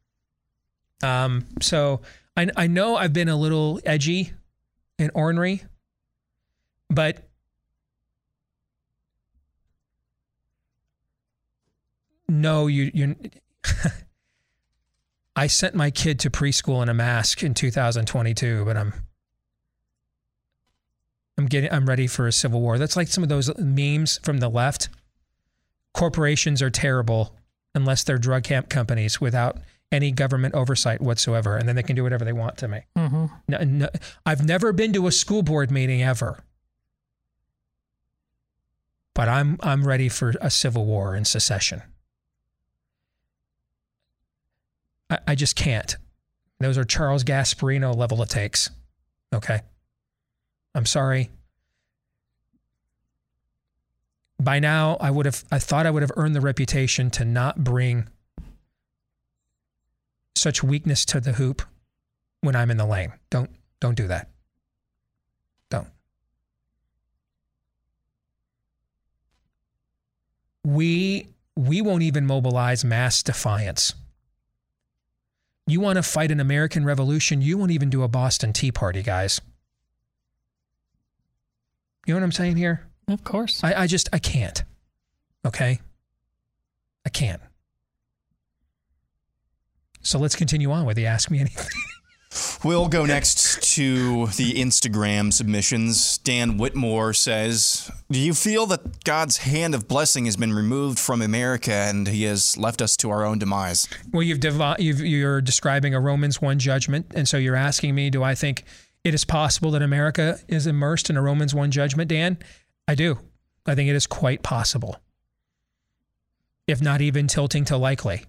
Um, 1.02 1.46
so 1.62 2.02
I, 2.36 2.48
I 2.54 2.66
know 2.66 2.96
I've 2.96 3.14
been 3.14 3.30
a 3.30 3.36
little 3.36 3.80
edgy 3.86 4.32
and 4.98 5.10
ornery, 5.14 5.62
but 6.90 7.26
no, 12.28 12.66
you 12.66 12.90
you 12.92 13.16
I 15.36 15.46
sent 15.46 15.74
my 15.74 15.90
kid 15.90 16.18
to 16.20 16.30
preschool 16.30 16.82
in 16.82 16.88
a 16.88 16.94
mask 16.94 17.42
in 17.42 17.54
2022, 17.54 18.64
but 18.64 18.76
I'm 18.76 18.92
I'm 21.38 21.46
getting 21.46 21.72
I'm 21.72 21.86
ready 21.86 22.06
for 22.06 22.26
a 22.26 22.32
civil 22.32 22.60
war. 22.60 22.76
That's 22.76 22.96
like 22.96 23.08
some 23.08 23.22
of 23.22 23.30
those 23.30 23.50
memes 23.56 24.20
from 24.22 24.38
the 24.38 24.50
left. 24.50 24.90
Corporations 25.94 26.60
are 26.60 26.70
terrible 26.70 27.34
unless 27.74 28.04
they're 28.04 28.18
drug 28.18 28.44
camp 28.44 28.68
companies 28.68 29.20
without 29.20 29.56
any 29.92 30.12
government 30.12 30.54
oversight 30.54 31.00
whatsoever, 31.00 31.56
and 31.56 31.68
then 31.68 31.76
they 31.76 31.82
can 31.82 31.96
do 31.96 32.02
whatever 32.02 32.24
they 32.24 32.32
want 32.32 32.58
to 32.58 32.68
me. 32.68 32.80
Mm-hmm. 32.96 33.26
No, 33.48 33.58
no, 33.58 33.88
I've 34.26 34.44
never 34.44 34.72
been 34.72 34.92
to 34.92 35.06
a 35.06 35.12
school 35.12 35.42
board 35.42 35.70
meeting 35.70 36.02
ever, 36.02 36.44
but 39.14 39.28
I'm 39.28 39.56
I'm 39.60 39.86
ready 39.86 40.08
for 40.08 40.34
a 40.40 40.50
civil 40.50 40.84
war 40.84 41.14
and 41.14 41.26
secession. 41.26 41.82
I, 45.10 45.18
I 45.28 45.34
just 45.34 45.56
can't. 45.56 45.96
Those 46.60 46.78
are 46.78 46.84
Charles 46.84 47.24
Gasparino 47.24 47.96
level 47.96 48.22
of 48.22 48.28
takes. 48.28 48.70
Okay. 49.34 49.60
I'm 50.74 50.86
sorry. 50.86 51.30
By 54.38 54.58
now, 54.58 54.96
I 55.00 55.10
would 55.10 55.26
have, 55.26 55.44
I 55.50 55.58
thought 55.58 55.86
I 55.86 55.90
would 55.90 56.02
have 56.02 56.12
earned 56.16 56.34
the 56.34 56.40
reputation 56.40 57.10
to 57.10 57.24
not 57.24 57.62
bring 57.62 58.08
such 60.34 60.62
weakness 60.62 61.04
to 61.06 61.20
the 61.20 61.32
hoop 61.32 61.62
when 62.40 62.56
I'm 62.56 62.70
in 62.70 62.76
the 62.76 62.86
lane. 62.86 63.12
Don't, 63.30 63.50
don't 63.80 63.96
do 63.96 64.06
that. 64.06 64.30
Don't. 65.68 65.88
We, 70.64 71.26
we 71.56 71.82
won't 71.82 72.02
even 72.02 72.26
mobilize 72.26 72.84
mass 72.84 73.22
defiance 73.22 73.94
you 75.66 75.80
want 75.80 75.96
to 75.96 76.02
fight 76.02 76.30
an 76.30 76.40
American 76.40 76.84
Revolution, 76.84 77.42
you 77.42 77.56
won't 77.56 77.70
even 77.70 77.90
do 77.90 78.02
a 78.02 78.08
Boston 78.08 78.52
Tea 78.52 78.72
Party, 78.72 79.02
guys. 79.02 79.40
You 82.06 82.14
know 82.14 82.20
what 82.20 82.24
I'm 82.24 82.32
saying 82.32 82.56
here? 82.56 82.88
Of 83.08 83.24
course. 83.24 83.62
I, 83.62 83.82
I 83.82 83.86
just, 83.86 84.08
I 84.12 84.18
can't. 84.18 84.64
Okay? 85.44 85.80
I 87.04 87.08
can't. 87.08 87.40
So 90.02 90.18
let's 90.18 90.36
continue 90.36 90.70
on 90.70 90.86
with 90.86 90.96
the 90.96 91.06
Ask 91.06 91.30
Me 91.30 91.40
Anything. 91.40 91.66
We'll 92.62 92.88
go 92.88 93.06
next 93.06 93.62
to 93.74 94.26
the 94.26 94.54
Instagram 94.54 95.32
submissions. 95.32 96.18
Dan 96.18 96.58
Whitmore 96.58 97.12
says, 97.12 97.90
Do 98.10 98.20
you 98.20 98.34
feel 98.34 98.66
that 98.66 99.02
God's 99.04 99.38
hand 99.38 99.74
of 99.74 99.88
blessing 99.88 100.26
has 100.26 100.36
been 100.36 100.52
removed 100.52 100.98
from 100.98 101.22
America 101.22 101.72
and 101.72 102.06
he 102.06 102.24
has 102.24 102.56
left 102.56 102.80
us 102.82 102.96
to 102.98 103.10
our 103.10 103.24
own 103.24 103.38
demise? 103.38 103.88
Well, 104.12 104.22
you've, 104.22 104.40
devi- 104.40 104.76
you've 104.78 105.00
you're 105.00 105.40
describing 105.40 105.94
a 105.94 106.00
Romans 106.00 106.40
one 106.40 106.58
judgment, 106.58 107.06
and 107.14 107.26
so 107.26 107.36
you're 107.36 107.56
asking 107.56 107.94
me, 107.94 108.10
do 108.10 108.22
I 108.22 108.34
think 108.34 108.64
it 109.02 109.14
is 109.14 109.24
possible 109.24 109.72
that 109.72 109.82
America 109.82 110.38
is 110.46 110.66
immersed 110.66 111.10
in 111.10 111.16
a 111.16 111.22
Romans 111.22 111.54
one 111.54 111.70
judgment? 111.70 112.08
Dan, 112.08 112.38
I 112.86 112.94
do. 112.94 113.18
I 113.66 113.74
think 113.74 113.88
it 113.90 113.96
is 113.96 114.06
quite 114.06 114.42
possible, 114.42 115.00
if 116.66 116.80
not 116.80 117.00
even 117.00 117.26
tilting 117.26 117.64
to 117.66 117.76
likely. 117.76 118.24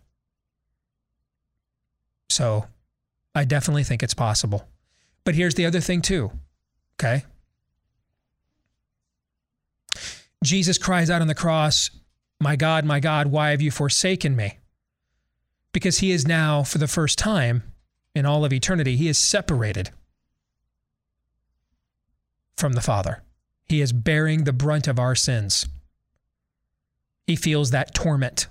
So, 2.30 2.66
I 3.34 3.46
definitely 3.46 3.84
think 3.84 4.04
it's 4.04 4.14
possible. 4.14 4.68
But 5.24 5.36
here's 5.36 5.56
the 5.56 5.66
other 5.66 5.80
thing 5.80 6.02
too. 6.02 6.32
Okay. 7.00 7.24
Jesus 10.44 10.78
cries 10.78 11.10
out 11.10 11.22
on 11.22 11.28
the 11.28 11.36
cross, 11.36 11.92
My 12.40 12.56
God, 12.56 12.84
my 12.86 13.00
God, 13.00 13.28
why 13.28 13.52
have 13.52 13.62
you 13.62 13.72
forsaken 13.72 14.36
me? 14.36 14.58
Because 15.72 16.00
he 16.00 16.12
is 16.12 16.28
now, 16.28 16.64
for 16.64 16.80
the 16.80 16.88
first 16.88 17.18
time 17.18 17.64
in 18.16 18.26
all 18.26 18.44
of 18.44 18.52
eternity, 18.52 18.98
he 18.98 19.08
is 19.08 19.18
separated 19.18 19.92
from 22.58 22.74
the 22.74 22.82
Father. 22.82 23.24
He 23.66 23.82
is 23.82 23.94
bearing 23.94 24.44
the 24.44 24.54
brunt 24.54 24.88
of 24.88 25.00
our 25.00 25.16
sins. 25.16 25.68
He 27.26 27.36
feels 27.36 27.72
that 27.72 27.94
torment. 27.94 28.48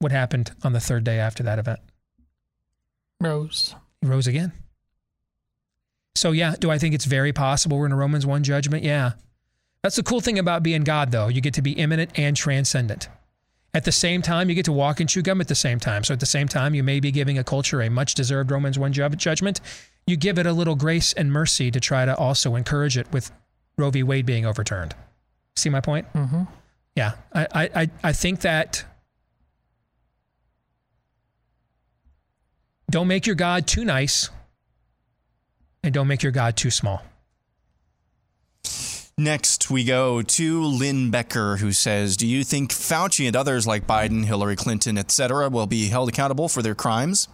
What 0.00 0.12
happened 0.12 0.52
on 0.62 0.72
the 0.72 0.80
third 0.80 1.04
day 1.04 1.18
after 1.18 1.42
that 1.42 1.58
event? 1.58 1.80
Rose. 3.20 3.74
He 4.00 4.06
rose 4.06 4.26
again. 4.26 4.52
So, 6.14 6.32
yeah, 6.32 6.54
do 6.58 6.70
I 6.70 6.78
think 6.78 6.94
it's 6.94 7.04
very 7.04 7.32
possible 7.32 7.78
we're 7.78 7.86
in 7.86 7.92
a 7.92 7.96
Romans 7.96 8.26
1 8.26 8.42
judgment? 8.42 8.84
Yeah. 8.84 9.12
That's 9.82 9.96
the 9.96 10.02
cool 10.02 10.20
thing 10.20 10.38
about 10.38 10.62
being 10.62 10.82
God, 10.82 11.10
though. 11.12 11.28
You 11.28 11.40
get 11.40 11.54
to 11.54 11.62
be 11.62 11.72
immanent 11.72 12.18
and 12.18 12.36
transcendent. 12.36 13.08
At 13.74 13.84
the 13.84 13.92
same 13.92 14.22
time, 14.22 14.48
you 14.48 14.54
get 14.56 14.64
to 14.64 14.72
walk 14.72 14.98
and 14.98 15.08
chew 15.08 15.22
gum 15.22 15.40
at 15.40 15.46
the 15.48 15.54
same 15.54 15.78
time. 15.78 16.02
So, 16.02 16.12
at 16.14 16.20
the 16.20 16.26
same 16.26 16.48
time, 16.48 16.74
you 16.74 16.82
may 16.82 16.98
be 17.00 17.10
giving 17.12 17.38
a 17.38 17.44
culture 17.44 17.80
a 17.82 17.88
much 17.90 18.14
deserved 18.14 18.50
Romans 18.50 18.78
1 18.78 18.92
judgment. 18.92 19.60
You 20.06 20.16
give 20.16 20.38
it 20.38 20.46
a 20.46 20.52
little 20.52 20.74
grace 20.74 21.12
and 21.12 21.30
mercy 21.32 21.70
to 21.70 21.78
try 21.78 22.04
to 22.04 22.16
also 22.16 22.56
encourage 22.56 22.96
it 22.96 23.10
with 23.12 23.30
Roe 23.76 23.90
v. 23.90 24.02
Wade 24.02 24.26
being 24.26 24.46
overturned. 24.46 24.94
See 25.54 25.68
my 25.70 25.80
point? 25.80 26.06
Mm-hmm. 26.14 26.42
Yeah. 26.96 27.12
I, 27.32 27.46
I, 27.54 27.70
I- 27.82 27.90
I 28.04 28.12
think 28.12 28.40
that 28.40 28.84
don't 32.90 33.08
make 33.08 33.26
your 33.26 33.36
God 33.36 33.66
too 33.66 33.84
nice 33.84 34.30
and 35.82 35.92
don't 35.94 36.08
make 36.08 36.22
your 36.22 36.32
God 36.32 36.56
too 36.56 36.70
small. 36.70 37.02
Next, 39.16 39.68
we 39.68 39.82
go 39.82 40.22
to 40.22 40.62
Lynn 40.62 41.10
Becker, 41.10 41.56
who 41.56 41.72
says, 41.72 42.16
Do 42.16 42.24
you 42.24 42.44
think 42.44 42.70
Fauci 42.70 43.26
and 43.26 43.34
others 43.34 43.66
like 43.66 43.84
Biden, 43.84 44.24
Hillary 44.24 44.54
Clinton, 44.54 44.96
etc., 44.96 45.48
will 45.48 45.66
be 45.66 45.88
held 45.88 46.08
accountable 46.08 46.48
for 46.48 46.62
their 46.62 46.76
crimes? 46.76 47.26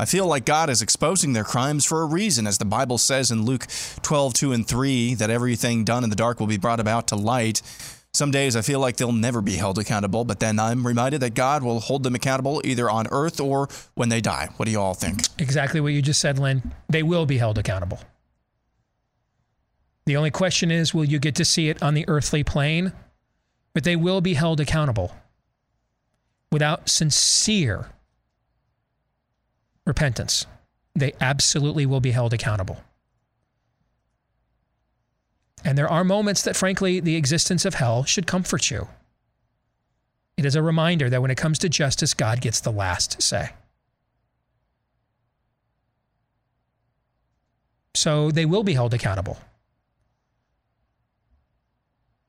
I 0.00 0.04
feel 0.04 0.26
like 0.26 0.44
God 0.44 0.68
is 0.68 0.82
exposing 0.82 1.32
their 1.32 1.44
crimes 1.44 1.84
for 1.84 2.02
a 2.02 2.06
reason, 2.06 2.48
as 2.48 2.58
the 2.58 2.64
Bible 2.64 2.98
says 2.98 3.30
in 3.30 3.44
Luke 3.44 3.66
12, 4.02 4.34
2 4.34 4.52
and 4.52 4.66
3, 4.66 5.14
that 5.14 5.30
everything 5.30 5.84
done 5.84 6.02
in 6.02 6.10
the 6.10 6.16
dark 6.16 6.40
will 6.40 6.48
be 6.48 6.56
brought 6.56 6.80
about 6.80 7.06
to 7.08 7.16
light. 7.16 7.62
Some 8.14 8.30
days 8.30 8.56
I 8.56 8.62
feel 8.62 8.80
like 8.80 8.96
they'll 8.96 9.12
never 9.12 9.40
be 9.40 9.54
held 9.56 9.78
accountable, 9.78 10.24
but 10.24 10.40
then 10.40 10.58
I'm 10.58 10.86
reminded 10.86 11.20
that 11.20 11.34
God 11.34 11.62
will 11.62 11.78
hold 11.80 12.02
them 12.02 12.14
accountable 12.14 12.60
either 12.64 12.90
on 12.90 13.06
earth 13.10 13.40
or 13.40 13.68
when 13.94 14.08
they 14.08 14.20
die. 14.20 14.48
What 14.56 14.66
do 14.66 14.72
you 14.72 14.80
all 14.80 14.94
think? 14.94 15.22
Exactly 15.38 15.80
what 15.80 15.92
you 15.92 16.02
just 16.02 16.20
said, 16.20 16.38
Lynn. 16.38 16.74
They 16.88 17.02
will 17.02 17.26
be 17.26 17.38
held 17.38 17.58
accountable. 17.58 18.00
The 20.06 20.16
only 20.16 20.30
question 20.30 20.70
is 20.70 20.94
will 20.94 21.04
you 21.04 21.18
get 21.18 21.34
to 21.34 21.44
see 21.44 21.68
it 21.68 21.82
on 21.82 21.94
the 21.94 22.06
earthly 22.08 22.42
plane? 22.42 22.92
But 23.74 23.84
they 23.84 23.94
will 23.94 24.20
be 24.20 24.34
held 24.34 24.58
accountable 24.58 25.14
without 26.50 26.88
sincere 26.88 27.90
repentance. 29.86 30.46
They 30.94 31.12
absolutely 31.20 31.86
will 31.86 32.00
be 32.00 32.10
held 32.10 32.32
accountable. 32.32 32.78
And 35.64 35.76
there 35.76 35.88
are 35.88 36.04
moments 36.04 36.42
that, 36.42 36.56
frankly, 36.56 37.00
the 37.00 37.16
existence 37.16 37.64
of 37.64 37.74
hell 37.74 38.04
should 38.04 38.26
comfort 38.26 38.70
you. 38.70 38.88
It 40.36 40.44
is 40.44 40.54
a 40.54 40.62
reminder 40.62 41.10
that 41.10 41.20
when 41.20 41.30
it 41.30 41.36
comes 41.36 41.58
to 41.60 41.68
justice, 41.68 42.14
God 42.14 42.40
gets 42.40 42.60
the 42.60 42.70
last 42.70 43.20
say. 43.20 43.50
So 47.94 48.30
they 48.30 48.44
will 48.46 48.62
be 48.62 48.74
held 48.74 48.94
accountable. 48.94 49.38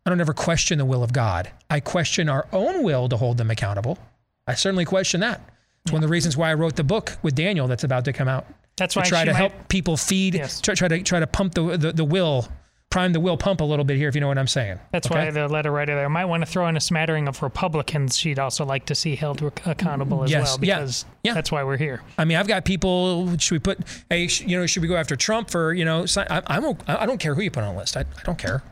I 0.05 0.09
don't 0.09 0.21
ever 0.21 0.33
question 0.33 0.79
the 0.79 0.85
will 0.85 1.03
of 1.03 1.13
God. 1.13 1.51
I 1.69 1.79
question 1.79 2.29
our 2.29 2.47
own 2.51 2.83
will 2.83 3.07
to 3.09 3.17
hold 3.17 3.37
them 3.37 3.51
accountable. 3.51 3.99
I 4.47 4.55
certainly 4.55 4.85
question 4.85 5.19
that. 5.19 5.41
It's 5.85 5.91
one 5.91 6.03
of 6.03 6.07
the 6.07 6.11
reasons 6.11 6.35
why 6.35 6.49
I 6.49 6.55
wrote 6.55 6.75
the 6.75 6.83
book 6.83 7.17
with 7.21 7.35
Daniel 7.35 7.67
that's 7.67 7.83
about 7.83 8.05
to 8.05 8.13
come 8.13 8.27
out. 8.27 8.47
That's 8.77 8.93
to 8.95 9.01
why 9.01 9.05
try 9.05 9.19
she 9.19 9.25
to 9.25 9.31
might- 9.33 9.37
help 9.37 9.67
people 9.67 9.97
feed, 9.97 10.33
try, 10.63 10.73
try 10.73 10.87
to 10.87 11.03
try 11.03 11.19
to 11.19 11.27
pump 11.27 11.53
the, 11.53 11.77
the 11.77 11.91
the 11.91 12.05
will, 12.05 12.47
prime 12.89 13.13
the 13.13 13.19
will 13.19 13.37
pump 13.37 13.61
a 13.61 13.63
little 13.63 13.85
bit 13.85 13.97
here, 13.97 14.09
if 14.09 14.15
you 14.15 14.21
know 14.21 14.27
what 14.27 14.37
I'm 14.39 14.47
saying. 14.47 14.79
That's 14.91 15.05
Okay? 15.09 15.25
why 15.25 15.31
the 15.31 15.47
letter 15.47 15.71
writer 15.71 15.95
there 15.95 16.09
might 16.09 16.25
want 16.25 16.41
to 16.41 16.47
throw 16.47 16.67
in 16.67 16.75
a 16.75 16.79
smattering 16.81 17.27
of 17.27 17.41
Republicans 17.43 18.17
she'd 18.17 18.39
also 18.39 18.65
like 18.65 18.85
to 18.87 18.95
see 18.95 19.15
held 19.15 19.41
accountable 19.65 20.23
as 20.23 20.31
Yes, 20.31 20.57
well 20.57 20.65
yeah, 20.65 20.77
because 20.79 21.05
that's 21.23 21.51
why 21.51 21.63
we're 21.63 21.77
here. 21.77 22.01
I 22.17 22.25
mean, 22.25 22.37
I've 22.37 22.47
got 22.47 22.65
people. 22.65 23.37
Should 23.37 23.51
we 23.53 23.59
put? 23.59 23.79
Hey, 24.09 24.27
sh- 24.27 24.41
you 24.41 24.57
know, 24.59 24.65
should 24.65 24.81
we 24.81 24.87
go 24.87 24.95
after 24.95 25.15
Trump 25.15 25.51
for? 25.51 25.73
You 25.73 25.85
know, 25.85 26.05
I, 26.17 26.41
I'm. 26.47 26.65
I 26.87 27.05
don't 27.05 27.19
care 27.19 27.35
who 27.35 27.41
you 27.41 27.51
put 27.51 27.63
on 27.63 27.73
the 27.75 27.79
list. 27.79 27.95
I, 27.95 28.01
I 28.01 28.23
don't 28.23 28.37
care. 28.39 28.63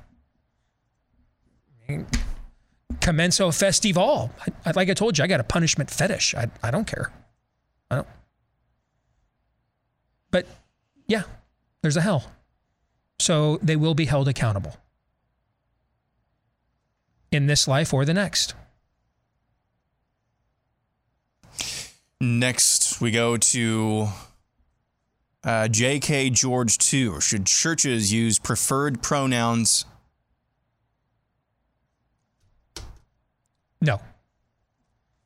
I 1.87 1.91
mean, 1.91 2.07
Commenso 2.99 3.51
festival. 3.51 4.31
I, 4.41 4.69
I, 4.69 4.71
like 4.71 4.89
I 4.89 4.93
told 4.95 5.17
you, 5.17 5.23
I 5.23 5.27
got 5.27 5.39
a 5.39 5.43
punishment 5.43 5.91
fetish. 5.91 6.33
I, 6.33 6.47
I 6.63 6.71
don't 6.71 6.87
care. 6.87 7.11
I 7.91 7.95
don't. 7.97 8.07
But 10.31 10.47
yeah, 11.07 11.23
there's 11.81 11.97
a 11.97 12.01
hell. 12.01 12.31
So 13.27 13.59
they 13.61 13.75
will 13.75 13.93
be 13.93 14.05
held 14.05 14.29
accountable 14.29 14.77
in 17.29 17.47
this 17.47 17.67
life 17.67 17.93
or 17.93 18.05
the 18.05 18.13
next. 18.13 18.53
Next, 22.21 23.01
we 23.01 23.11
go 23.11 23.35
to 23.35 24.07
uh, 25.43 25.67
J.K. 25.67 26.29
George 26.29 26.77
2. 26.77 27.19
Should 27.19 27.47
churches 27.47 28.13
use 28.13 28.39
preferred 28.39 29.03
pronouns? 29.03 29.83
No. 33.81 33.99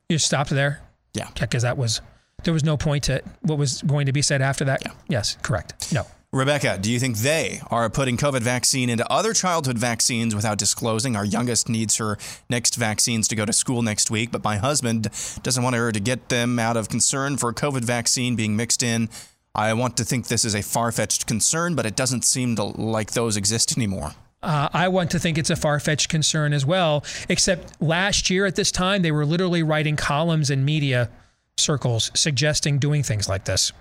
You 0.10 0.18
stopped 0.18 0.50
there? 0.50 0.82
Yeah. 1.14 1.30
Because 1.40 1.62
that 1.62 1.78
was, 1.78 2.02
there 2.46 2.54
was 2.56 2.64
no 2.64 2.78
point 2.78 3.04
to 3.04 3.22
what 3.42 3.60
was 3.60 3.84
going 3.84 4.08
to 4.08 4.12
be 4.12 4.24
said 4.24 4.42
after 4.42 4.66
that? 4.66 4.82
Yes, 5.08 5.38
correct. 5.44 5.94
No. 5.94 6.08
Rebecca, 6.34 6.78
do 6.80 6.90
you 6.90 6.98
think 6.98 7.18
they 7.18 7.60
are 7.70 7.90
putting 7.90 8.16
COVID 8.16 8.40
vaccine 8.40 8.90
into 8.90 9.06
other 9.12 9.34
childhood 9.34 9.78
vaccines 9.78 10.34
without 10.34 10.58
disclosing? 10.58 11.18
Our 11.18 11.26
youngest 11.26 11.68
needs 11.68 11.98
her 11.98 12.18
next 12.50 12.76
vaccines 12.76 13.28
to 13.28 13.36
go 13.36 13.46
to 13.46 13.52
school 13.52 13.82
next 13.82 14.10
week, 14.10 14.32
but 14.32 14.42
my 14.42 14.56
husband 14.56 15.10
doesn't 15.44 15.62
want 15.62 15.76
her 15.76 15.92
to 15.92 16.00
get 16.00 16.30
them 16.30 16.58
out 16.58 16.78
of 16.78 16.88
concern 16.88 17.36
for 17.36 17.52
COVID 17.52 17.84
vaccine 17.84 18.38
being 18.38 18.56
mixed 18.56 18.82
in. 18.82 19.10
I 19.54 19.74
want 19.74 19.98
to 19.98 20.06
think 20.06 20.30
this 20.30 20.46
is 20.46 20.56
a 20.56 20.62
far 20.62 20.94
fetched 20.94 21.28
concern, 21.28 21.76
but 21.76 21.86
it 21.86 21.98
doesn't 21.98 22.24
seem 22.24 22.56
to, 22.56 22.64
like 22.64 23.12
those 23.12 23.36
exist 23.36 23.78
anymore. 23.78 24.14
Uh, 24.42 24.70
I 24.72 24.88
want 24.88 25.12
to 25.12 25.20
think 25.20 25.38
it's 25.38 25.50
a 25.50 25.58
far 25.58 25.82
fetched 25.82 26.08
concern 26.08 26.54
as 26.54 26.66
well, 26.66 27.04
except 27.28 27.82
last 27.82 28.30
year 28.30 28.46
at 28.46 28.56
this 28.56 28.72
time, 28.72 29.02
they 29.02 29.12
were 29.12 29.26
literally 29.26 29.64
writing 29.64 29.98
columns 29.98 30.50
in 30.50 30.64
media 30.64 31.10
circles 31.58 32.10
suggesting 32.16 32.80
doing 32.80 33.04
things 33.04 33.28
like 33.28 33.44
this. 33.44 33.74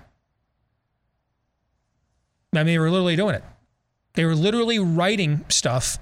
I 2.53 2.59
mean, 2.59 2.67
they 2.67 2.79
were 2.79 2.91
literally 2.91 3.15
doing 3.15 3.35
it. 3.35 3.43
They 4.13 4.25
were 4.25 4.35
literally 4.35 4.79
writing 4.79 5.45
stuff 5.49 5.97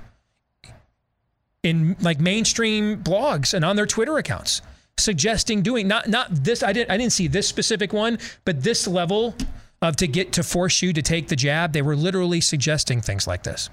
in 1.62 1.96
like 2.02 2.20
mainstream 2.20 3.04
blogs 3.04 3.54
and 3.54 3.64
on 3.64 3.76
their 3.76 3.86
Twitter 3.86 4.18
accounts 4.18 4.62
suggesting 5.00 5.62
doing 5.62 5.88
not 5.88 6.08
not 6.08 6.28
this 6.32 6.62
I 6.62 6.74
didn't 6.74 6.92
I 6.92 6.98
didn't 6.98 7.14
see 7.14 7.28
this 7.28 7.48
specific 7.48 7.94
one, 7.94 8.20
but 8.46 8.64
this 8.64 8.88
level 8.88 9.36
of 9.82 9.96
to 9.98 10.08
get 10.08 10.34
to 10.34 10.44
force 10.44 10.82
you 10.82 10.94
to 10.94 11.02
take 11.02 11.30
the 11.30 11.36
jab, 11.36 11.72
they 11.74 11.82
were 11.82 11.96
literally 11.96 12.42
suggesting 12.42 13.02
things 13.02 13.26
like 13.26 13.44
this. 13.44 13.70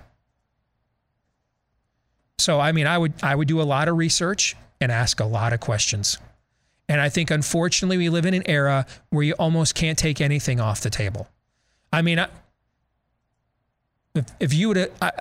So 2.39 2.61
I 2.61 2.73
mean, 2.73 2.87
I 2.87 2.97
would 2.97 3.13
I 3.23 3.35
would 3.35 3.49
do 3.49 3.61
a 3.61 3.65
lot 3.65 3.89
of 3.89 3.97
research 3.97 4.57
and 4.81 4.93
ask 4.93 5.21
a 5.21 5.25
lot 5.25 5.53
of 5.53 5.61
questions. 5.61 6.19
And 6.89 7.01
I 7.01 7.09
think 7.09 7.33
unfortunately 7.33 7.97
we 7.97 8.09
live 8.09 8.27
in 8.27 8.35
an 8.35 8.45
era 8.47 8.87
where 9.11 9.25
you 9.25 9.33
almost 9.35 9.75
can't 9.75 9.99
take 9.99 10.21
anything 10.21 10.61
off 10.61 10.83
the 10.83 10.91
table. 10.91 11.29
I 11.93 12.03
mean, 12.03 12.21
I, 12.21 12.29
if, 14.17 14.27
if 14.41 14.55
you 14.55 14.69
would 14.69 14.93
I, 15.01 15.13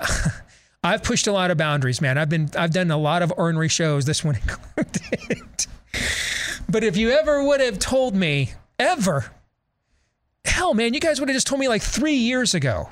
I've 0.83 1.03
pushed 1.03 1.27
a 1.27 1.31
lot 1.31 1.51
of 1.51 1.57
boundaries, 1.57 2.01
man. 2.01 2.17
I've 2.17 2.29
been 2.29 2.49
I've 2.57 2.71
done 2.71 2.91
a 2.91 2.97
lot 2.97 3.21
of 3.21 3.33
ornery 3.37 3.69
shows, 3.69 4.05
this 4.05 4.23
one 4.23 4.35
included. 4.75 5.65
but 6.69 6.83
if 6.83 6.97
you 6.97 7.11
ever 7.11 7.43
would 7.43 7.61
have 7.61 7.79
told 7.79 8.15
me 8.15 8.53
ever 8.79 9.31
hell, 10.55 10.73
man, 10.73 10.93
you 10.93 10.99
guys 11.01 11.19
would 11.19 11.27
have 11.27 11.35
just 11.35 11.47
told 11.47 11.59
me 11.59 11.67
like 11.67 11.81
three 11.81 12.15
years 12.15 12.53
ago. 12.53 12.89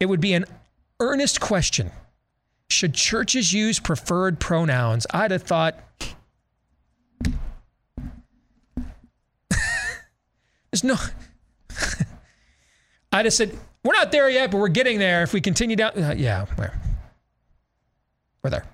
It 0.00 0.06
would 0.06 0.20
be 0.20 0.32
an 0.32 0.46
earnest 1.00 1.40
question. 1.40 1.92
Should 2.70 2.94
churches 2.94 3.52
use 3.52 3.78
preferred 3.78 4.40
pronouns? 4.40 5.06
I'd 5.10 5.30
have 5.30 5.44
thought. 5.44 5.78
There's 10.70 10.82
no. 10.84 10.96
I'd 13.12 13.26
have 13.26 13.32
said, 13.32 13.56
we're 13.84 13.94
not 13.94 14.12
there 14.12 14.28
yet, 14.28 14.50
but 14.50 14.58
we're 14.58 14.68
getting 14.68 14.98
there. 14.98 15.22
If 15.22 15.32
we 15.32 15.40
continue 15.40 15.76
down, 15.76 15.92
uh, 15.96 16.14
yeah, 16.16 16.46
we're, 16.56 16.72
we're 18.42 18.50
there. 18.50 18.64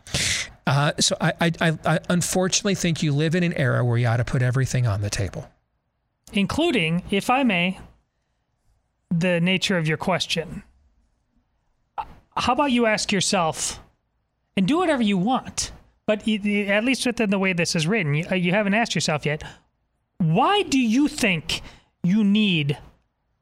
Uh, 0.66 0.92
so 0.98 1.16
I, 1.20 1.32
I, 1.40 1.78
I, 1.84 1.98
unfortunately 2.08 2.74
think 2.74 3.02
you 3.02 3.12
live 3.12 3.34
in 3.34 3.42
an 3.42 3.52
era 3.52 3.84
where 3.84 3.98
you 3.98 4.06
ought 4.06 4.16
to 4.16 4.24
put 4.24 4.42
everything 4.42 4.86
on 4.86 5.02
the 5.02 5.10
table. 5.10 5.48
including, 6.34 7.02
if 7.10 7.30
I 7.30 7.42
may, 7.42 7.78
the 9.10 9.40
nature 9.40 9.78
of 9.78 9.86
your 9.86 9.96
question. 9.96 10.62
How 12.36 12.52
about 12.52 12.72
you 12.72 12.86
ask 12.86 13.12
yourself, 13.12 13.80
and 14.56 14.66
do 14.66 14.78
whatever 14.78 15.02
you 15.02 15.16
want, 15.16 15.72
but 16.06 16.26
at 16.28 16.84
least 16.84 17.06
within 17.06 17.30
the 17.30 17.38
way 17.38 17.52
this 17.52 17.76
is 17.76 17.86
written, 17.86 18.24
uh, 18.30 18.34
you 18.34 18.52
haven't 18.52 18.74
asked 18.74 18.94
yourself 18.94 19.24
yet, 19.24 19.42
why 20.18 20.62
do 20.62 20.78
you 20.78 21.08
think 21.08 21.60
you 22.02 22.24
need 22.24 22.76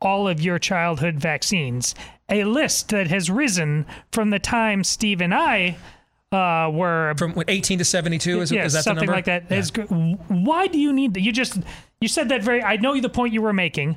all 0.04 0.28
of 0.28 0.40
your 0.40 0.58
childhood 0.58 1.16
vaccines? 1.16 1.94
A 2.28 2.44
list 2.44 2.88
that 2.90 3.08
has 3.08 3.30
risen 3.30 3.86
from 4.10 4.30
the 4.30 4.38
time 4.38 4.84
Steve 4.84 5.20
and 5.20 5.34
I 5.34 5.76
uh, 6.32 6.70
were 6.72 7.14
from 7.16 7.42
18 7.46 7.78
to 7.78 7.84
72. 7.84 8.40
Is, 8.40 8.52
yes, 8.52 8.66
is 8.66 8.72
that 8.72 8.84
something 8.84 9.06
number? 9.06 9.16
like 9.16 9.26
that. 9.26 9.44
Yeah. 9.50 9.58
Is. 9.58 9.70
Why 10.28 10.66
do 10.66 10.78
you 10.78 10.92
need 10.92 11.14
that? 11.14 11.20
You 11.20 11.32
just 11.32 11.58
you 12.00 12.08
said 12.08 12.28
that 12.30 12.42
very. 12.42 12.62
I 12.62 12.76
know 12.76 12.98
the 13.00 13.08
point 13.08 13.32
you 13.32 13.42
were 13.42 13.52
making, 13.52 13.96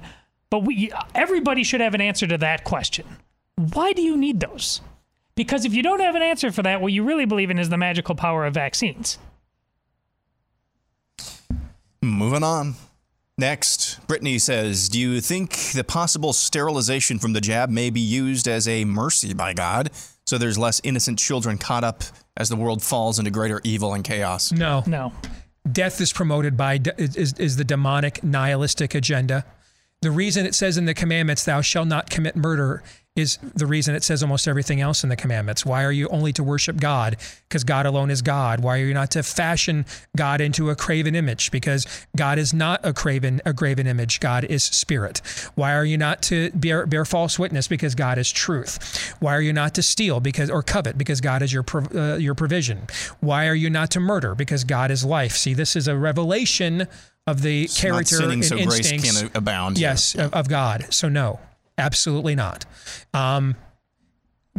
but 0.50 0.64
we 0.64 0.92
everybody 1.14 1.64
should 1.64 1.82
have 1.82 1.94
an 1.94 2.02
answer 2.02 2.28
to 2.28 2.38
that 2.40 2.64
question. 2.64 3.06
Why 3.56 3.94
do 3.94 4.02
you 4.02 4.18
need 4.18 4.42
those? 4.42 4.82
Because 5.36 5.66
if 5.66 5.74
you 5.74 5.84
don't 5.84 6.00
have 6.00 6.16
an 6.16 6.22
answer 6.22 6.52
for 6.52 6.64
that, 6.64 6.82
what 6.82 6.94
you 6.94 7.04
really 7.04 7.26
believe 7.26 7.50
in 7.50 7.60
is 7.60 7.70
the 7.70 7.78
magical 7.78 8.16
power 8.16 8.46
of 8.46 8.54
vaccines. 8.54 9.18
Moving 12.02 12.44
on. 12.44 12.76
Next, 13.38 14.00
Brittany 14.08 14.40
says, 14.40 14.88
Do 14.88 14.98
you 14.98 15.20
think 15.20 15.74
the 15.74 15.84
possible 15.84 16.32
sterilization 16.32 17.20
from 17.20 17.34
the 17.34 17.42
jab 17.42 17.70
may 17.70 17.90
be 17.90 18.00
used 18.00 18.48
as 18.48 18.66
a 18.66 18.86
mercy 18.86 19.34
by 19.34 19.54
God 19.54 19.92
so 20.26 20.38
there's 20.38 20.58
less 20.58 20.80
innocent 20.86 21.20
children 21.20 21.58
caught 21.58 21.84
up 21.84 22.04
as 22.38 22.48
the 22.48 22.56
world 22.56 22.82
falls 22.82 23.20
into 23.20 23.32
greater 23.32 23.60
evil 23.66 23.94
and 23.94 24.06
chaos? 24.06 24.54
No. 24.54 24.84
No. 24.88 25.12
Death 25.70 26.00
is 26.00 26.14
promoted 26.14 26.56
by 26.56 26.80
is, 26.98 27.34
is 27.34 27.58
the 27.58 27.66
demonic 27.66 28.24
nihilistic 28.24 28.96
agenda. 28.96 29.44
The 30.02 30.12
reason 30.12 30.46
it 30.46 30.56
says 30.56 30.78
in 30.78 30.86
the 30.86 30.94
commandments, 30.94 31.44
"Thou 31.44 31.60
shalt 31.62 31.88
not 31.88 32.10
commit 32.10 32.36
murder," 32.36 32.84
is 33.16 33.38
the 33.56 33.66
reason 33.66 33.96
it 33.96 34.04
says 34.04 34.22
almost 34.22 34.46
everything 34.48 34.82
else 34.82 35.04
in 35.04 35.10
the 35.10 35.16
commandments. 35.16 35.66
Why 35.66 35.84
are 35.86 35.92
you 35.92 36.10
only 36.10 36.34
to 36.34 36.44
worship 36.44 36.78
God? 36.78 37.16
Because 37.48 37.64
God 37.64 37.86
alone 37.86 38.12
is 38.12 38.22
God. 38.22 38.60
Why 38.60 38.80
are 38.80 38.86
you 38.86 38.94
not 38.94 39.12
to 39.12 39.24
fashion 39.24 39.86
God 40.18 40.42
into 40.42 40.70
a 40.70 40.76
craven 40.76 41.16
image? 41.16 41.50
Because 41.50 41.88
God 42.18 42.38
is 42.38 42.54
not 42.54 42.82
a 42.84 42.94
craven 42.94 43.42
a 43.46 43.54
graven 43.54 43.88
image. 43.88 44.20
God 44.20 44.44
is 44.44 44.64
spirit. 44.64 45.22
Why 45.56 45.74
are 45.74 45.86
you 45.86 45.98
not 45.98 46.22
to 46.24 46.52
bear, 46.52 46.86
bear 46.86 47.06
false 47.06 47.40
witness? 47.40 47.70
Because 47.70 47.96
God 47.96 48.18
is 48.18 48.32
truth. 48.32 49.14
Why 49.22 49.34
are 49.34 49.42
you 49.42 49.54
not 49.54 49.76
to 49.76 49.82
steal? 49.82 50.20
Because 50.20 50.50
or 50.50 50.62
covet? 50.62 50.98
Because 50.98 51.22
God 51.22 51.42
is 51.42 51.54
your 51.54 51.64
uh, 51.96 52.18
your 52.18 52.36
provision. 52.36 52.88
Why 53.22 53.48
are 53.48 53.56
you 53.56 53.70
not 53.70 53.92
to 53.92 54.02
murder? 54.02 54.36
Because 54.36 54.66
God 54.66 54.92
is 54.92 55.06
life. 55.06 55.38
See, 55.38 55.54
this 55.54 55.78
is 55.78 55.88
a 55.88 55.96
revelation 55.96 56.88
of 57.28 57.42
the 57.42 57.64
It's 57.64 57.80
character 57.80 58.18
sinning, 58.18 58.40
and 58.40 58.46
so 58.46 58.56
grace 58.58 58.92
instincts. 58.92 59.22
Yes, 59.80 60.16
of, 60.16 60.34
of 60.34 60.50
God. 60.50 60.94
So 60.94 61.10
no, 61.10 61.40
absolutely 61.78 62.36
not. 62.36 62.66
Um, 63.14 63.56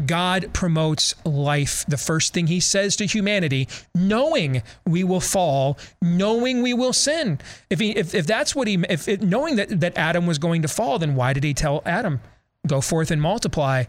God 0.05 0.53
promotes 0.53 1.15
life. 1.25 1.87
The 1.89 1.97
first 1.97 2.35
thing 2.35 2.49
he 2.49 2.61
says 2.61 2.97
to 2.97 3.07
humanity, 3.07 3.67
knowing 3.95 4.63
we 4.85 5.05
will 5.05 5.21
fall, 5.21 5.79
knowing 6.03 6.61
we 6.61 6.75
will 6.75 6.93
sin. 6.93 7.39
If 7.71 7.81
he, 7.81 7.93
if, 7.97 8.15
if 8.15 8.27
that's 8.27 8.55
what 8.55 8.69
he, 8.69 8.75
if 8.91 9.09
it, 9.09 9.23
knowing 9.23 9.57
that, 9.57 9.81
that 9.81 9.97
Adam 9.97 10.27
was 10.27 10.39
going 10.39 10.63
to 10.63 10.69
fall, 10.69 10.99
then 10.99 11.15
why 11.15 11.33
did 11.33 11.45
he 11.45 11.55
tell 11.55 11.83
Adam, 11.87 12.21
go 12.67 12.83
forth 12.83 13.11
and 13.11 13.23
multiply 13.23 13.85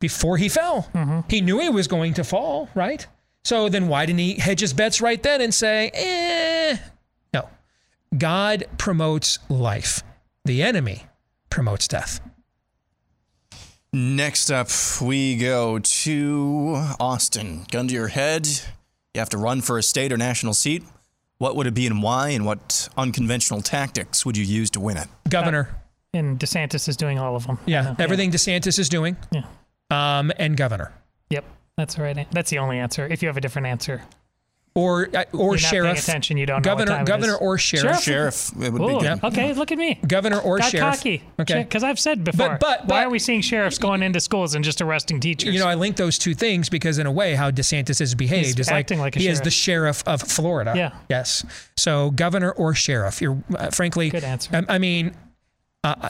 before 0.00 0.38
he 0.38 0.48
fell? 0.48 0.88
He 1.28 1.42
knew 1.42 1.58
he 1.60 1.68
was 1.68 1.86
going 1.86 2.14
to 2.14 2.24
fall, 2.24 2.70
right? 2.74 3.06
So 3.44 3.68
then 3.68 3.88
why 3.88 4.06
didn't 4.06 4.20
he 4.20 4.34
hedge 4.34 4.60
his 4.60 4.72
bets 4.72 5.02
right 5.02 5.22
then 5.22 5.42
and 5.42 5.52
say, 5.52 5.90
eh? 5.92 6.78
No. 7.34 7.50
God 8.16 8.64
promotes 8.78 9.38
life. 9.50 10.02
The 10.46 10.62
enemy 10.62 11.04
promotes 11.50 11.86
death. 11.86 12.20
Next 13.94 14.50
up, 14.50 14.68
we 15.02 15.36
go 15.36 15.78
to 15.78 16.94
Austin. 16.98 17.66
Gun 17.70 17.88
to 17.88 17.94
your 17.94 18.08
head. 18.08 18.46
You 19.12 19.18
have 19.18 19.28
to 19.28 19.36
run 19.36 19.60
for 19.60 19.76
a 19.76 19.82
state 19.82 20.10
or 20.10 20.16
national 20.16 20.54
seat. 20.54 20.82
What 21.36 21.56
would 21.56 21.66
it 21.66 21.74
be 21.74 21.86
and 21.86 22.02
why? 22.02 22.30
And 22.30 22.46
what 22.46 22.88
unconventional 22.96 23.60
tactics 23.60 24.24
would 24.24 24.34
you 24.34 24.44
use 24.44 24.70
to 24.70 24.80
win 24.80 24.96
it? 24.96 25.08
Governor. 25.28 25.68
And 26.14 26.38
DeSantis 26.38 26.88
is 26.88 26.96
doing 26.96 27.18
all 27.18 27.36
of 27.36 27.46
them. 27.46 27.58
Yeah, 27.66 27.94
everything 27.98 28.30
DeSantis 28.30 28.78
is 28.78 28.88
doing. 28.88 29.14
Yeah. 29.30 29.44
Um, 29.90 30.32
and 30.38 30.56
governor. 30.56 30.94
Yep, 31.28 31.44
that's 31.76 31.96
the 31.96 32.02
right. 32.02 32.26
That's 32.30 32.48
the 32.48 32.60
only 32.60 32.78
answer. 32.78 33.06
If 33.06 33.20
you 33.20 33.28
have 33.28 33.36
a 33.36 33.42
different 33.42 33.66
answer, 33.66 34.00
Or 34.74 35.08
uh, 35.14 35.24
or 35.34 35.38
You're 35.38 35.52
not 35.52 35.58
sheriff. 35.60 35.84
paying 35.84 35.98
attention, 35.98 36.36
you 36.38 36.46
don't 36.46 36.64
know 36.64 36.70
what 36.72 36.78
governor, 36.78 36.96
time 36.96 37.04
governor 37.04 37.34
is. 37.34 37.38
or 37.42 37.58
sheriff. 37.58 38.00
Sheriff? 38.00 38.52
it 38.58 38.72
would 38.72 38.80
Ooh, 38.80 38.98
be 38.98 39.04
good. 39.04 39.22
okay, 39.24 39.52
look 39.52 39.70
at 39.70 39.76
me. 39.76 40.00
Governor 40.06 40.38
or 40.40 40.60
Got 40.60 40.70
sheriff. 40.70 40.96
cocky. 40.96 41.22
Okay. 41.38 41.62
Because 41.64 41.84
I've 41.84 41.98
said 42.00 42.24
before. 42.24 42.48
But- 42.48 42.60
but- 42.60 42.80
why 42.82 42.86
but- 42.86 43.06
are 43.06 43.10
we 43.10 43.18
seeing 43.18 43.42
sheriffs 43.42 43.76
going 43.76 44.02
into 44.02 44.18
schools 44.18 44.54
and 44.54 44.64
just 44.64 44.80
arresting 44.80 45.20
teachers? 45.20 45.52
You 45.52 45.60
know, 45.60 45.66
I 45.68 45.74
link 45.74 45.96
those 45.96 46.16
two 46.16 46.32
things 46.34 46.70
because, 46.70 46.96
in 46.98 47.06
a 47.06 47.12
way, 47.12 47.34
how 47.34 47.50
DeSantis 47.50 47.98
has 47.98 48.14
behaved 48.14 48.46
He's 48.46 48.60
is 48.60 48.68
acting 48.70 48.98
like 48.98 49.14
a 49.14 49.18
he 49.18 49.28
is 49.28 49.42
the 49.42 49.50
sheriff 49.50 50.02
of 50.06 50.22
Florida. 50.22 50.72
Yeah. 50.74 50.92
Yes. 51.10 51.44
So, 51.76 52.10
governor 52.12 52.52
or 52.52 52.74
sheriff. 52.74 53.20
You're 53.20 53.42
uh, 53.54 53.68
frankly. 53.72 54.08
Good 54.08 54.24
answer. 54.24 54.64
I, 54.70 54.76
I 54.76 54.78
mean, 54.78 55.14
uh, 55.84 56.08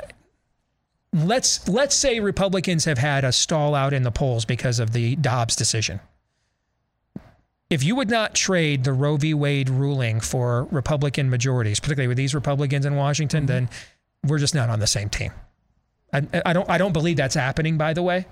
let's 1.12 1.68
let's 1.68 1.96
say 1.96 2.20
Republicans 2.20 2.84
have 2.84 2.98
had 2.98 3.24
a 3.24 3.32
stall 3.32 3.74
out 3.74 3.92
in 3.92 4.02
the 4.04 4.12
polls 4.12 4.44
because 4.44 4.78
of 4.78 4.92
the 4.92 5.16
Dobbs 5.16 5.56
decision. 5.56 5.98
If 7.72 7.82
you 7.82 7.96
would 7.96 8.10
not 8.10 8.34
trade 8.34 8.84
the 8.84 8.92
Roe 8.92 9.16
v. 9.16 9.32
Wade 9.32 9.70
ruling 9.70 10.20
for 10.20 10.64
Republican 10.70 11.30
majorities, 11.30 11.80
particularly 11.80 12.08
with 12.08 12.18
these 12.18 12.34
Republicans 12.34 12.84
in 12.84 12.96
Washington, 12.96 13.46
then 13.46 13.70
we're 14.26 14.38
just 14.38 14.54
not 14.54 14.68
on 14.68 14.78
the 14.78 14.86
same 14.86 15.08
team. 15.08 15.32
I, 16.12 16.22
I 16.44 16.52
don't 16.52 16.68
I 16.68 16.76
don't 16.76 16.92
believe 16.92 17.16
that's 17.16 17.34
happening, 17.34 17.78
by 17.78 17.94
the 17.94 18.02
way. 18.02 18.26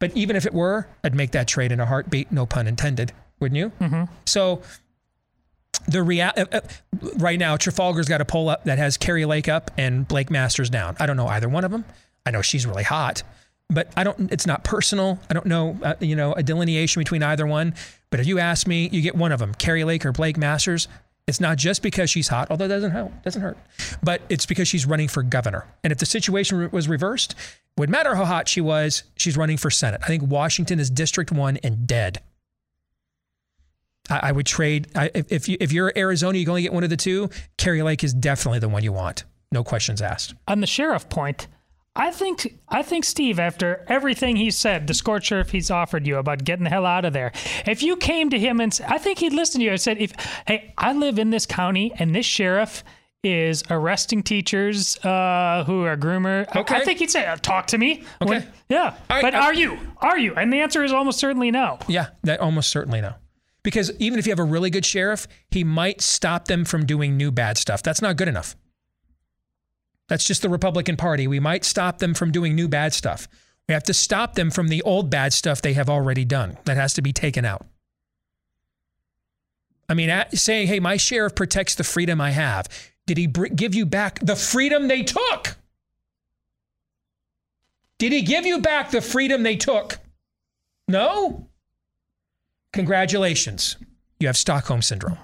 But 0.00 0.14
even 0.14 0.36
if 0.36 0.44
it 0.44 0.52
were, 0.52 0.86
I'd 1.02 1.14
make 1.14 1.30
that 1.30 1.48
trade 1.48 1.72
in 1.72 1.80
a 1.80 1.86
heartbeat, 1.86 2.30
no 2.30 2.44
pun 2.44 2.66
intended, 2.66 3.12
wouldn't 3.40 3.56
you? 3.56 3.72
Mm-hmm. 3.80 4.12
So 4.26 4.60
the 5.88 6.02
rea- 6.02 6.20
uh, 6.20 6.44
uh, 6.52 6.60
right 7.16 7.38
now, 7.38 7.56
Trafalgar's 7.56 8.06
got 8.06 8.20
a 8.20 8.26
poll 8.26 8.50
up 8.50 8.64
that 8.64 8.76
has 8.76 8.98
Kari 8.98 9.24
Lake 9.24 9.48
up 9.48 9.70
and 9.78 10.06
Blake 10.06 10.30
Masters 10.30 10.68
down. 10.68 10.94
I 11.00 11.06
don't 11.06 11.16
know 11.16 11.28
either 11.28 11.48
one 11.48 11.64
of 11.64 11.70
them. 11.70 11.86
I 12.26 12.32
know 12.32 12.42
she's 12.42 12.66
really 12.66 12.82
hot, 12.84 13.22
but 13.70 13.90
I 13.96 14.04
don't. 14.04 14.30
It's 14.30 14.46
not 14.46 14.62
personal. 14.62 15.18
I 15.30 15.32
don't 15.32 15.46
know, 15.46 15.78
uh, 15.82 15.94
you 16.00 16.16
know, 16.16 16.34
a 16.34 16.42
delineation 16.42 17.00
between 17.00 17.22
either 17.22 17.46
one. 17.46 17.74
But 18.14 18.20
if 18.20 18.28
you 18.28 18.38
ask 18.38 18.68
me, 18.68 18.88
you 18.92 19.02
get 19.02 19.16
one 19.16 19.32
of 19.32 19.40
them, 19.40 19.52
Kari 19.56 19.82
Lake 19.82 20.06
or 20.06 20.12
Blake 20.12 20.36
Masters. 20.36 20.86
It's 21.26 21.40
not 21.40 21.58
just 21.58 21.82
because 21.82 22.08
she's 22.08 22.28
hot, 22.28 22.48
although 22.48 22.68
that 22.68 22.76
doesn't 22.76 22.92
help, 22.92 23.10
doesn't 23.24 23.42
hurt, 23.42 23.58
but 24.04 24.22
it's 24.28 24.46
because 24.46 24.68
she's 24.68 24.86
running 24.86 25.08
for 25.08 25.24
governor. 25.24 25.66
And 25.82 25.92
if 25.92 25.98
the 25.98 26.06
situation 26.06 26.70
was 26.70 26.88
reversed, 26.88 27.32
it 27.32 27.80
would 27.80 27.90
matter 27.90 28.14
how 28.14 28.24
hot 28.24 28.48
she 28.48 28.60
was. 28.60 29.02
She's 29.16 29.36
running 29.36 29.56
for 29.56 29.68
Senate. 29.68 30.00
I 30.04 30.06
think 30.06 30.22
Washington 30.22 30.78
is 30.78 30.90
District 30.90 31.32
One 31.32 31.56
and 31.64 31.88
dead. 31.88 32.22
I, 34.08 34.28
I 34.28 34.30
would 34.30 34.46
trade. 34.46 34.86
I, 34.94 35.10
if 35.12 35.48
you, 35.48 35.56
if 35.58 35.72
you're 35.72 35.92
Arizona, 35.96 36.38
you 36.38 36.44
can 36.44 36.50
only 36.50 36.62
get 36.62 36.72
one 36.72 36.84
of 36.84 36.90
the 36.90 36.96
two. 36.96 37.30
Kari 37.58 37.82
Lake 37.82 38.04
is 38.04 38.14
definitely 38.14 38.60
the 38.60 38.68
one 38.68 38.84
you 38.84 38.92
want. 38.92 39.24
No 39.50 39.64
questions 39.64 40.00
asked. 40.00 40.34
on 40.46 40.60
the 40.60 40.68
sheriff 40.68 41.08
point, 41.08 41.48
I 41.96 42.10
think 42.10 42.58
I 42.68 42.82
think 42.82 43.04
Steve, 43.04 43.38
after 43.38 43.84
everything 43.88 44.36
he 44.36 44.50
said, 44.50 44.86
the 44.88 44.94
scorched 44.94 45.30
earth 45.30 45.50
he's 45.50 45.70
offered 45.70 46.06
you 46.06 46.16
about 46.16 46.42
getting 46.42 46.64
the 46.64 46.70
hell 46.70 46.86
out 46.86 47.04
of 47.04 47.12
there, 47.12 47.30
if 47.66 47.82
you 47.82 47.96
came 47.96 48.30
to 48.30 48.38
him 48.38 48.60
and 48.60 48.78
I 48.88 48.98
think 48.98 49.18
he'd 49.20 49.32
listen 49.32 49.60
to 49.60 49.64
you 49.64 49.70
and 49.72 49.80
said, 49.80 49.98
"If 49.98 50.12
hey, 50.46 50.74
I 50.76 50.92
live 50.92 51.18
in 51.20 51.30
this 51.30 51.46
county 51.46 51.92
and 51.98 52.14
this 52.14 52.26
sheriff." 52.26 52.84
Is 53.26 53.62
arresting 53.70 54.22
teachers 54.22 54.98
uh, 55.02 55.64
who 55.66 55.84
are 55.84 55.96
groomer. 55.96 56.44
I- 56.52 56.58
I, 56.58 56.60
Okay. 56.60 56.84
think 56.84 56.98
he'd 56.98 57.10
say, 57.10 57.24
uh, 57.24 57.36
"Talk 57.36 57.66
to 57.68 57.78
me." 57.78 58.04
Okay. 58.20 58.44
Yeah. 58.68 58.82
All 59.08 59.16
right, 59.16 59.22
but 59.22 59.34
uh, 59.34 59.38
are 59.38 59.54
you? 59.54 59.78
Are 60.02 60.18
you? 60.18 60.34
And 60.34 60.52
the 60.52 60.58
answer 60.60 60.84
is 60.84 60.92
almost 60.92 61.20
certainly 61.20 61.50
no. 61.50 61.78
Yeah, 61.88 62.08
that 62.24 62.40
almost 62.40 62.68
certainly 62.68 63.00
no. 63.00 63.14
Because 63.62 63.90
even 63.98 64.18
if 64.18 64.26
you 64.26 64.30
have 64.32 64.38
a 64.38 64.44
really 64.44 64.68
good 64.68 64.84
sheriff, 64.84 65.26
he 65.50 65.64
might 65.64 66.02
stop 66.02 66.48
them 66.48 66.66
from 66.66 66.84
doing 66.84 67.16
new 67.16 67.30
bad 67.32 67.56
stuff. 67.56 67.82
That's 67.82 68.02
not 68.02 68.16
good 68.16 68.28
enough. 68.28 68.56
That's 70.08 70.26
just 70.26 70.42
the 70.42 70.48
Republican 70.48 70.96
Party. 70.96 71.26
We 71.26 71.40
might 71.40 71.64
stop 71.64 71.98
them 71.98 72.14
from 72.14 72.30
doing 72.30 72.54
new 72.54 72.68
bad 72.68 72.92
stuff. 72.92 73.26
We 73.68 73.72
have 73.72 73.84
to 73.84 73.94
stop 73.94 74.34
them 74.34 74.50
from 74.50 74.68
the 74.68 74.82
old 74.82 75.10
bad 75.10 75.32
stuff 75.32 75.62
they 75.62 75.72
have 75.72 75.88
already 75.88 76.24
done. 76.24 76.58
That 76.64 76.76
has 76.76 76.92
to 76.94 77.02
be 77.02 77.12
taken 77.12 77.44
out. 77.44 77.66
I 79.88 79.94
mean, 79.94 80.10
saying, 80.32 80.68
hey, 80.68 80.80
my 80.80 80.96
sheriff 80.96 81.34
protects 81.34 81.74
the 81.74 81.84
freedom 81.84 82.20
I 82.20 82.30
have. 82.30 82.68
Did 83.06 83.18
he 83.18 83.26
br- 83.26 83.46
give 83.46 83.74
you 83.74 83.86
back 83.86 84.18
the 84.20 84.36
freedom 84.36 84.88
they 84.88 85.02
took? 85.02 85.56
Did 87.98 88.12
he 88.12 88.22
give 88.22 88.44
you 88.44 88.60
back 88.60 88.90
the 88.90 89.00
freedom 89.00 89.42
they 89.42 89.56
took? 89.56 89.98
No? 90.88 91.48
Congratulations. 92.72 93.76
You 94.18 94.26
have 94.26 94.36
Stockholm 94.36 94.82
Syndrome. 94.82 95.18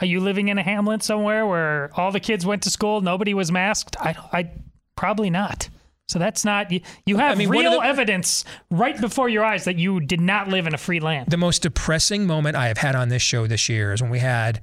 Are 0.00 0.06
you 0.06 0.20
living 0.20 0.48
in 0.48 0.58
a 0.58 0.62
hamlet 0.62 1.02
somewhere 1.02 1.46
where 1.46 1.90
all 1.94 2.12
the 2.12 2.20
kids 2.20 2.46
went 2.46 2.62
to 2.62 2.70
school, 2.70 3.00
nobody 3.00 3.34
was 3.34 3.50
masked? 3.50 3.96
I, 4.00 4.14
I 4.32 4.50
probably 4.96 5.30
not. 5.30 5.68
So 6.06 6.18
that's 6.18 6.44
not 6.44 6.70
you. 6.72 6.80
You 7.04 7.18
have 7.18 7.32
I 7.32 7.34
mean, 7.34 7.48
real 7.50 7.80
the- 7.80 7.86
evidence 7.86 8.44
right 8.70 8.98
before 8.98 9.28
your 9.28 9.44
eyes 9.44 9.64
that 9.64 9.76
you 9.76 10.00
did 10.00 10.20
not 10.20 10.48
live 10.48 10.66
in 10.66 10.72
a 10.74 10.78
free 10.78 11.00
land. 11.00 11.30
The 11.30 11.36
most 11.36 11.62
depressing 11.62 12.26
moment 12.26 12.56
I 12.56 12.68
have 12.68 12.78
had 12.78 12.94
on 12.94 13.08
this 13.08 13.20
show 13.22 13.46
this 13.46 13.68
year 13.68 13.92
is 13.92 14.00
when 14.00 14.10
we 14.10 14.20
had 14.20 14.60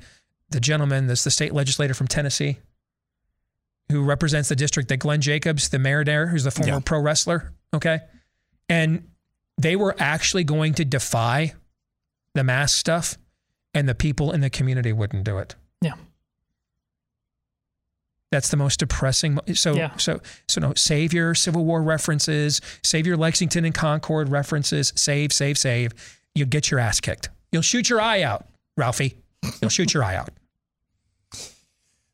the 0.50 0.60
gentleman, 0.60 1.08
this 1.08 1.24
the 1.24 1.30
state 1.32 1.54
legislator 1.54 1.94
from 1.94 2.08
Tennessee, 2.08 2.58
who 3.92 4.04
represents 4.04 4.50
the 4.50 4.56
district 4.56 4.90
that 4.90 4.98
Glenn 4.98 5.22
Jacobs, 5.22 5.70
the 5.70 5.78
mayor 5.80 6.04
there, 6.04 6.28
who's 6.28 6.44
the 6.46 6.52
former 6.52 6.74
Yeah. 6.74 6.80
pro 6.84 7.00
wrestler, 7.00 7.54
okay, 7.74 8.00
and 8.68 9.08
they 9.60 9.76
were 9.76 9.96
actually 10.00 10.44
going 10.44 10.74
to 10.76 10.86
defy 10.86 11.54
the 12.34 12.44
mask 12.44 12.78
stuff, 12.78 13.18
and 13.76 13.88
the 13.88 13.94
people 13.94 14.32
in 14.32 14.42
the 14.42 14.50
community 14.50 14.92
wouldn't 14.92 15.24
do 15.26 15.38
it. 15.38 15.54
Yeah. 15.82 15.94
That's 18.32 18.50
the 18.50 18.58
most 18.58 18.80
depressing. 18.80 19.40
So, 19.54 19.76
Yeah. 19.76 19.96
so, 19.98 20.20
so 20.48 20.60
no. 20.62 20.74
Save 20.76 21.14
your 21.14 21.36
Civil 21.36 21.64
War 21.64 21.82
references. 21.84 22.60
Save 22.84 23.06
your 23.06 23.18
Lexington 23.18 23.64
and 23.66 23.74
Concord 23.76 24.30
references. 24.30 24.92
Save, 24.96 25.32
save, 25.32 25.58
save. 25.58 25.92
You'll 26.34 26.48
get 26.50 26.72
your 26.72 26.80
ass 26.80 27.00
kicked. 27.00 27.30
You'll 27.52 27.62
shoot 27.62 27.90
your 27.90 28.02
eye 28.02 28.24
out, 28.24 28.48
Ralphie. 28.76 29.16
You'll 29.62 29.70
shoot 29.70 29.94
your 29.94 30.04
eye 30.04 30.16
out. 30.16 30.30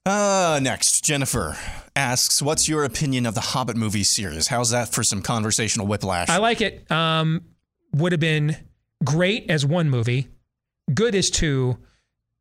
Uh, 0.06 0.60
next, 0.62 1.04
Jennifer 1.06 1.58
asks, 1.96 2.42
"What's 2.42 2.68
your 2.68 2.84
opinion 2.84 3.26
of 3.26 3.36
the 3.36 3.42
Hobbit 3.42 3.78
movie 3.78 4.04
series? 4.04 4.48
How's 4.48 4.72
that 4.72 4.92
for 4.92 5.04
some 5.04 5.22
conversational 5.22 5.88
whiplash?" 5.88 6.28
I 6.30 6.38
like 6.38 6.60
it. 6.62 6.92
Um, 6.92 7.42
would 7.94 8.12
have 8.12 8.20
been 8.22 8.58
great 9.04 9.50
as 9.50 9.66
one 9.66 9.90
movie, 9.90 10.28
good 10.94 11.16
as 11.16 11.30
two, 11.30 11.78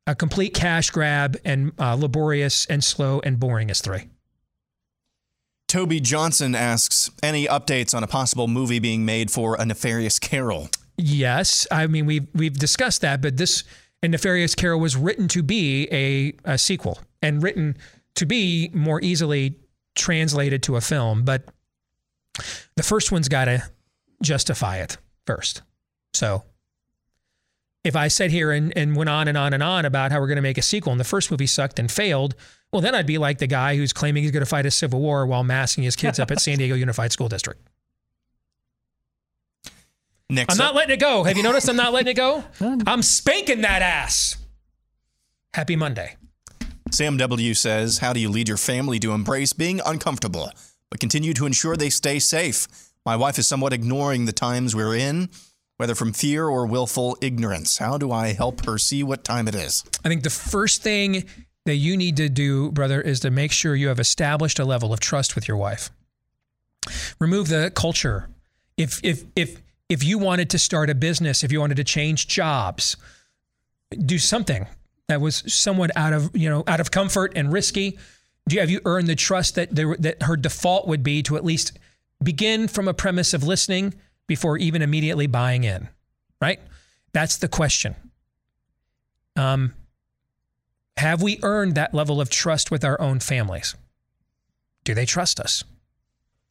a 0.06 0.14
complete 0.14 0.55
cash 0.55 0.90
grab, 0.90 1.36
and 1.44 1.72
uh, 1.78 1.94
laborious 1.94 2.66
and 2.66 2.82
slow 2.82 3.20
and 3.24 3.39
boring 3.39 3.70
as 3.70 3.81
three. 3.81 4.09
Toby 5.68 6.01
Johnson 6.01 6.55
asks, 6.55 7.10
"Any 7.22 7.47
updates 7.47 7.94
on 7.94 8.02
a 8.02 8.09
possible 8.09 8.48
movie 8.48 8.81
being 8.81 9.05
made 9.05 9.31
for 9.31 9.55
a 9.55 9.64
nefarious 9.64 10.18
Carol?" 10.18 10.68
Yes, 10.97 11.66
I 11.70 11.86
mean 11.86 12.06
we've 12.06 12.27
we've 12.35 12.59
discussed 12.59 13.01
that, 13.02 13.22
but 13.22 13.36
this 13.36 13.64
A 14.02 14.09
Nefarious 14.09 14.55
Carol 14.55 14.81
was 14.81 14.97
written 14.97 15.28
to 15.28 15.43
be 15.43 15.89
a, 15.93 16.35
a 16.44 16.59
sequel 16.59 16.98
and 17.22 17.43
written 17.43 17.77
to 18.16 18.27
be 18.27 18.70
more 18.74 19.01
easily 19.02 19.56
translated 19.94 20.62
to 20.64 20.77
a 20.77 20.81
film, 20.81 21.22
but 21.22 21.44
the 22.77 22.82
first 22.82 23.12
one's 23.12 23.28
got 23.28 23.47
to 23.47 23.62
justify 24.22 24.78
it 24.78 24.98
first. 25.27 25.62
So 26.12 26.44
if 27.85 27.97
I 27.97 28.09
sat 28.09 28.31
here 28.31 28.51
and, 28.51 28.77
and 28.77 28.94
went 28.94 29.09
on 29.09 29.28
and 29.28 29.39
on 29.39 29.52
and 29.52 29.62
on 29.62 29.85
about 29.85 30.12
how 30.12 30.20
we're 30.20 30.27
going 30.27 30.36
to 30.36 30.43
make 30.43 30.59
a 30.59 30.62
sequel 30.62 30.93
and 30.93 31.01
the 31.01 31.05
first 31.05 31.31
movie 31.31 31.47
sucked 31.47 31.78
and 31.78 31.90
failed, 31.90 32.35
well, 32.73 32.82
then 32.82 32.94
I'd 32.94 33.07
be 33.07 33.19
like 33.19 33.39
the 33.39 33.47
guy 33.47 33.77
who's 33.77 33.93
claiming 33.93 34.23
he's 34.23 34.32
going 34.32 34.44
to 34.44 34.48
fight 34.48 34.66
a 34.66 34.70
civil 34.70 35.01
war 35.01 35.27
while 35.27 35.43
masking 35.43 35.85
his 35.85 35.97
kids 35.97 36.19
up 36.19 36.31
at 36.31 36.40
San 36.40 36.59
Diego 36.59 36.74
Unified 36.74 37.12
School 37.12 37.28
District. 37.28 37.61
Next, 40.28 40.52
I'm 40.52 40.59
not 40.59 40.77
letting 40.77 40.94
it 40.94 41.01
go. 41.01 41.24
Have 41.24 41.36
you 41.36 41.43
noticed 41.43 41.69
I'm 41.69 41.74
not 41.77 41.93
letting 41.93 42.12
it 42.12 42.16
go? 42.16 42.44
I'm 42.61 43.02
spanking 43.02 43.62
that 43.62 43.82
ass. 43.82 44.36
Happy 45.55 45.74
Monday. 45.74 46.16
Sam 46.93 47.16
W 47.16 47.55
says, 47.55 47.98
"How 47.98 48.12
do 48.12 48.20
you 48.20 48.28
lead 48.28 48.47
your 48.47 48.57
family 48.57 49.01
to 49.01 49.11
embrace 49.11 49.52
being 49.52 49.81
uncomfortable, 49.85 50.52
but 50.89 51.01
continue 51.01 51.35
to 51.35 51.47
ensure 51.47 51.77
they 51.77 51.90
stay 51.90 52.20
safe? 52.20 52.69
My 53.05 53.16
wife 53.16 53.40
is 53.40 53.48
somewhat 53.48 53.73
ignoring 53.73 54.27
the 54.27 54.32
times 54.32 54.77
we're 54.77 54.94
in." 54.94 55.31
Whether 55.81 55.94
from 55.94 56.12
fear 56.12 56.47
or 56.47 56.66
willful 56.66 57.16
ignorance, 57.23 57.78
how 57.78 57.97
do 57.97 58.12
I 58.12 58.35
help 58.35 58.66
her 58.66 58.77
see 58.77 59.02
what 59.02 59.24
time 59.24 59.48
it 59.48 59.55
is? 59.55 59.82
I 60.05 60.11
think 60.11 60.24
the 60.24 60.28
first 60.28 60.82
thing 60.82 61.24
that 61.65 61.77
you 61.77 61.97
need 61.97 62.19
to 62.19 62.28
do, 62.28 62.70
brother, 62.70 63.01
is 63.01 63.20
to 63.20 63.31
make 63.31 63.51
sure 63.51 63.74
you 63.74 63.89
have 63.89 63.98
established 63.98 64.59
a 64.59 64.66
level 64.66 64.93
of 64.93 65.01
trust 65.01 65.35
with 65.35 65.48
your 65.48 65.57
wife. 65.57 65.89
Remove 67.19 67.48
the 67.48 67.73
culture. 67.74 68.28
If 68.77 69.01
if 69.02 69.24
if 69.35 69.62
if 69.89 70.05
you 70.05 70.19
wanted 70.19 70.51
to 70.51 70.59
start 70.59 70.90
a 70.90 70.94
business, 70.94 71.43
if 71.43 71.51
you 71.51 71.61
wanted 71.61 71.78
to 71.78 71.85
change 71.85 72.28
jobs, 72.28 72.98
do 74.05 74.19
something 74.19 74.66
that 75.09 75.23
was 75.23 75.43
somewhat 75.47 75.93
out 75.97 76.12
of 76.12 76.36
you 76.36 76.51
know 76.51 76.62
out 76.66 76.81
of 76.81 76.90
comfort 76.90 77.32
and 77.35 77.51
risky. 77.51 77.98
Do 78.47 78.57
you 78.57 78.61
have 78.61 78.69
you 78.69 78.82
earned 78.85 79.09
the 79.09 79.16
trust 79.16 79.55
that 79.55 79.74
there 79.74 79.97
that 79.97 80.24
her 80.24 80.36
default 80.36 80.86
would 80.89 81.02
be 81.02 81.23
to 81.23 81.36
at 81.36 81.44
least 81.47 81.78
begin 82.23 82.69
from 82.69 82.86
a 82.86 82.93
premise 82.93 83.32
of 83.32 83.44
listening 83.44 83.94
before 84.31 84.57
even 84.57 84.81
immediately 84.81 85.27
buying 85.27 85.65
in, 85.65 85.89
right? 86.40 86.61
That's 87.12 87.39
the 87.39 87.48
question. 87.48 87.97
Um, 89.35 89.74
have 90.97 91.20
we 91.20 91.40
earned 91.43 91.74
that 91.74 91.93
level 91.93 92.20
of 92.20 92.31
trust 92.31 92.70
with 92.70 92.85
our 92.85 93.01
own 93.01 93.19
families? 93.19 93.74
Do 94.85 94.94
they 94.94 95.05
trust 95.05 95.40
us? 95.40 95.65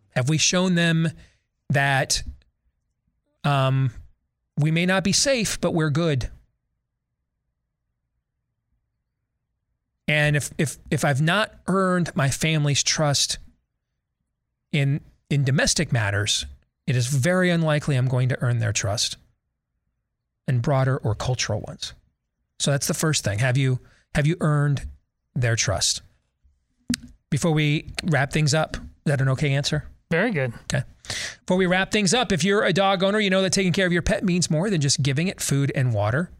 Have 0.10 0.27
we 0.27 0.38
shown 0.38 0.76
them 0.76 1.10
that 1.69 2.22
um, 3.45 3.91
we 4.57 4.72
may 4.72 4.85
not 4.85 5.06
be 5.06 5.14
safe, 5.14 5.61
but 5.61 5.73
we're 5.73 5.89
good? 5.89 6.30
And 10.06 10.35
if 10.35 10.49
if 10.57 10.76
if 10.91 11.06
I've 11.06 11.22
not 11.22 11.53
earned 11.68 12.14
my 12.14 12.30
family's 12.30 12.84
trust 12.84 13.38
in 14.73 14.99
in 15.30 15.45
domestic 15.45 15.93
matters, 15.93 16.45
it 16.90 16.95
is 16.95 17.06
very 17.06 17.52
unlikely 17.52 17.95
I'm 17.95 18.07
going 18.07 18.30
to 18.30 18.41
earn 18.41 18.57
their 18.57 18.74
trust 18.74 19.18
and 20.48 20.61
broader 20.61 20.98
or 20.98 21.14
cultural 21.14 21.61
ones. 21.61 21.94
So 22.57 22.72
that's 22.72 22.88
the 22.88 22.95
first 22.95 23.24
thing. 23.24 23.40
Have 23.40 23.57
you 23.57 23.80
have 24.16 24.26
you 24.26 24.36
earned 24.41 24.88
their 25.36 25.56
trust? 25.56 26.02
Before 27.30 27.52
we 27.52 27.94
wrap 28.06 28.34
things 28.34 28.56
up, 28.56 28.76
is 28.76 28.82
that 29.06 29.22
an 29.22 29.30
okay 29.30 29.53
answer? 29.53 29.86
Very 30.10 30.32
good. 30.32 30.52
Okay. 30.74 30.84
Before 31.45 31.57
we 31.57 31.68
wrap 31.68 31.91
things 31.91 32.11
up, 32.11 32.32
if 32.32 32.44
you're 32.44 32.64
a 32.64 32.74
dog 32.74 33.03
owner, 33.03 33.20
you 33.20 33.30
know 33.30 33.44
that 33.44 33.53
taking 33.53 33.72
care 33.72 33.86
of 33.86 33.94
your 33.94 34.02
pet 34.02 34.24
means 34.24 34.49
more 34.49 34.72
than 34.72 34.82
just 34.82 35.03
giving 35.03 35.28
it 35.28 35.40
food 35.40 35.72
and 35.76 35.94
water. 35.94 36.32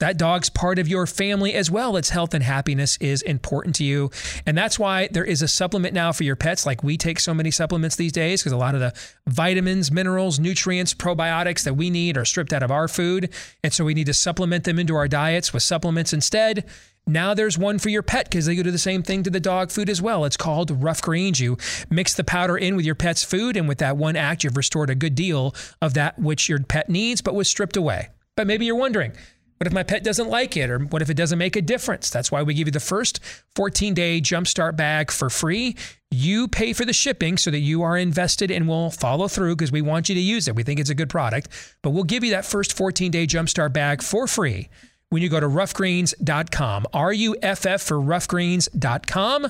That 0.00 0.18
dog's 0.18 0.50
part 0.50 0.78
of 0.78 0.88
your 0.88 1.06
family 1.06 1.54
as 1.54 1.70
well. 1.70 1.96
Its 1.96 2.10
health 2.10 2.34
and 2.34 2.42
happiness 2.42 2.96
is 3.00 3.22
important 3.22 3.76
to 3.76 3.84
you. 3.84 4.10
And 4.46 4.56
that's 4.58 4.78
why 4.78 5.08
there 5.12 5.24
is 5.24 5.42
a 5.42 5.48
supplement 5.48 5.94
now 5.94 6.12
for 6.12 6.24
your 6.24 6.36
pets. 6.36 6.66
Like 6.66 6.82
we 6.82 6.96
take 6.96 7.20
so 7.20 7.32
many 7.32 7.50
supplements 7.50 7.96
these 7.96 8.12
days 8.12 8.40
because 8.42 8.52
a 8.52 8.56
lot 8.56 8.74
of 8.74 8.80
the 8.80 8.92
vitamins, 9.26 9.92
minerals, 9.92 10.38
nutrients, 10.38 10.94
probiotics 10.94 11.62
that 11.64 11.74
we 11.74 11.90
need 11.90 12.16
are 12.16 12.24
stripped 12.24 12.52
out 12.52 12.62
of 12.62 12.70
our 12.70 12.88
food. 12.88 13.32
And 13.62 13.72
so 13.72 13.84
we 13.84 13.94
need 13.94 14.06
to 14.06 14.14
supplement 14.14 14.64
them 14.64 14.78
into 14.78 14.96
our 14.96 15.08
diets 15.08 15.52
with 15.52 15.62
supplements 15.62 16.12
instead. 16.12 16.64
Now 17.06 17.34
there's 17.34 17.58
one 17.58 17.78
for 17.78 17.88
your 17.88 18.02
pet 18.02 18.30
because 18.30 18.46
they 18.46 18.54
do 18.54 18.70
the 18.70 18.78
same 18.78 19.02
thing 19.02 19.22
to 19.24 19.30
the 19.30 19.40
dog 19.40 19.70
food 19.70 19.90
as 19.90 20.00
well. 20.00 20.24
It's 20.24 20.36
called 20.36 20.82
Ruff 20.82 21.02
Greens. 21.02 21.40
You 21.40 21.56
mix 21.88 22.14
the 22.14 22.24
powder 22.24 22.56
in 22.56 22.76
with 22.76 22.84
your 22.84 22.94
pet's 22.94 23.24
food, 23.24 23.56
and 23.56 23.66
with 23.66 23.78
that 23.78 23.96
one 23.96 24.16
act, 24.16 24.44
you've 24.44 24.56
restored 24.56 24.90
a 24.90 24.94
good 24.94 25.14
deal 25.14 25.54
of 25.82 25.94
that 25.94 26.18
which 26.18 26.48
your 26.48 26.60
pet 26.60 26.88
needs 26.88 27.20
but 27.20 27.34
was 27.34 27.48
stripped 27.48 27.76
away. 27.76 28.10
But 28.36 28.46
maybe 28.46 28.64
you're 28.64 28.76
wondering, 28.76 29.12
what 29.60 29.66
if 29.66 29.74
my 29.74 29.82
pet 29.82 30.02
doesn't 30.02 30.30
like 30.30 30.56
it? 30.56 30.70
Or 30.70 30.78
what 30.78 31.02
if 31.02 31.10
it 31.10 31.18
doesn't 31.18 31.38
make 31.38 31.54
a 31.54 31.60
difference? 31.60 32.08
That's 32.08 32.32
why 32.32 32.42
we 32.42 32.54
give 32.54 32.66
you 32.66 32.72
the 32.72 32.80
first 32.80 33.20
14 33.56 33.92
day 33.92 34.18
jumpstart 34.18 34.74
bag 34.74 35.10
for 35.10 35.28
free. 35.28 35.76
You 36.10 36.48
pay 36.48 36.72
for 36.72 36.86
the 36.86 36.94
shipping 36.94 37.36
so 37.36 37.50
that 37.50 37.58
you 37.58 37.82
are 37.82 37.98
invested 37.98 38.50
and 38.50 38.66
will 38.66 38.90
follow 38.90 39.28
through 39.28 39.56
because 39.56 39.70
we 39.70 39.82
want 39.82 40.08
you 40.08 40.14
to 40.14 40.20
use 40.20 40.48
it. 40.48 40.54
We 40.56 40.62
think 40.62 40.80
it's 40.80 40.88
a 40.88 40.94
good 40.94 41.10
product. 41.10 41.48
But 41.82 41.90
we'll 41.90 42.04
give 42.04 42.24
you 42.24 42.30
that 42.30 42.46
first 42.46 42.74
14 42.74 43.10
day 43.10 43.26
jumpstart 43.26 43.74
bag 43.74 44.00
for 44.00 44.26
free 44.26 44.70
when 45.10 45.20
you 45.20 45.28
go 45.28 45.40
to 45.40 45.46
ruffgreens.com. 45.46 46.86
R 46.94 47.12
U 47.12 47.36
F 47.42 47.66
F 47.66 47.82
for 47.82 47.98
ruffgreens.com. 47.98 49.46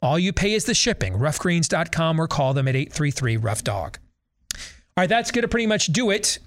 All 0.00 0.18
you 0.18 0.32
pay 0.32 0.54
is 0.54 0.64
the 0.64 0.72
shipping. 0.72 1.12
Ruffgreens.com 1.12 2.18
or 2.18 2.26
call 2.26 2.54
them 2.54 2.66
at 2.68 2.74
833 2.74 3.36
Ruff 3.36 3.62
Dog. 3.64 3.98
All 4.54 5.02
right, 5.02 5.10
that's 5.10 5.30
going 5.30 5.42
to 5.42 5.48
pretty 5.48 5.66
much 5.66 5.88
do 5.88 6.08
it 6.08 6.38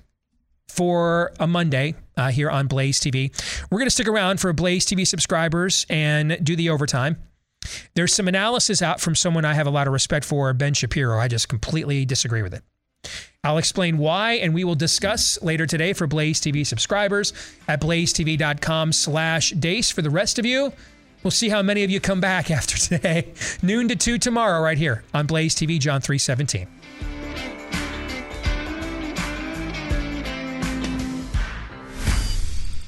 for 0.68 1.34
a 1.40 1.46
Monday 1.46 1.94
uh, 2.18 2.30
here 2.30 2.50
on 2.50 2.68
Blaze 2.68 3.00
TV. 3.00 3.32
We're 3.70 3.80
going 3.80 3.88
to 3.88 3.92
stick 3.92 4.08
around 4.08 4.40
for 4.40 4.52
Blaze 4.54 4.86
TV 4.86 5.06
subscribers 5.06 5.86
and 5.90 6.40
do 6.44 6.56
the 6.56 6.70
overtime. 6.70 7.18
There's 7.96 8.14
some 8.14 8.28
analysis 8.28 8.82
out 8.82 9.00
from 9.00 9.16
someone 9.16 9.46
I 9.46 9.54
have 9.54 9.68
a 9.68 9.72
lot 9.72 9.88
of 9.88 9.94
respect 9.94 10.26
for, 10.26 10.52
Ben 10.54 10.74
Shapiro. 10.74 11.20
I 11.20 11.28
just 11.28 11.48
completely 11.48 12.06
disagree 12.06 12.42
with 12.42 12.54
it. 12.54 12.64
I'll 13.44 13.58
explain 13.58 13.98
why, 13.98 14.34
and 14.34 14.54
we 14.54 14.64
will 14.64 14.76
discuss 14.76 15.42
later 15.42 15.66
today 15.66 15.92
for 15.94 16.08
Blaze 16.08 16.40
TV 16.40 16.66
subscribers 16.66 17.34
at 17.68 17.82
blazetv.com 17.82 18.94
slash 18.94 19.52
deace. 19.52 19.92
For 19.92 20.02
the 20.02 20.10
rest 20.10 20.40
of 20.40 20.46
you, 20.46 20.72
we'll 21.24 21.32
see 21.32 21.50
how 21.50 21.62
many 21.62 21.84
of 21.84 21.92
you 21.92 22.00
come 22.00 22.22
back 22.22 22.50
after 22.60 22.78
today. 22.78 23.34
Noon 23.62 23.90
to 23.90 23.96
2 23.96 24.18
tomorrow 24.18 24.62
right 24.62 24.78
here 24.78 25.04
on 25.14 25.28
Blaze 25.28 25.56
TV, 25.56 25.80
John 25.80 26.00
317. 26.00 26.68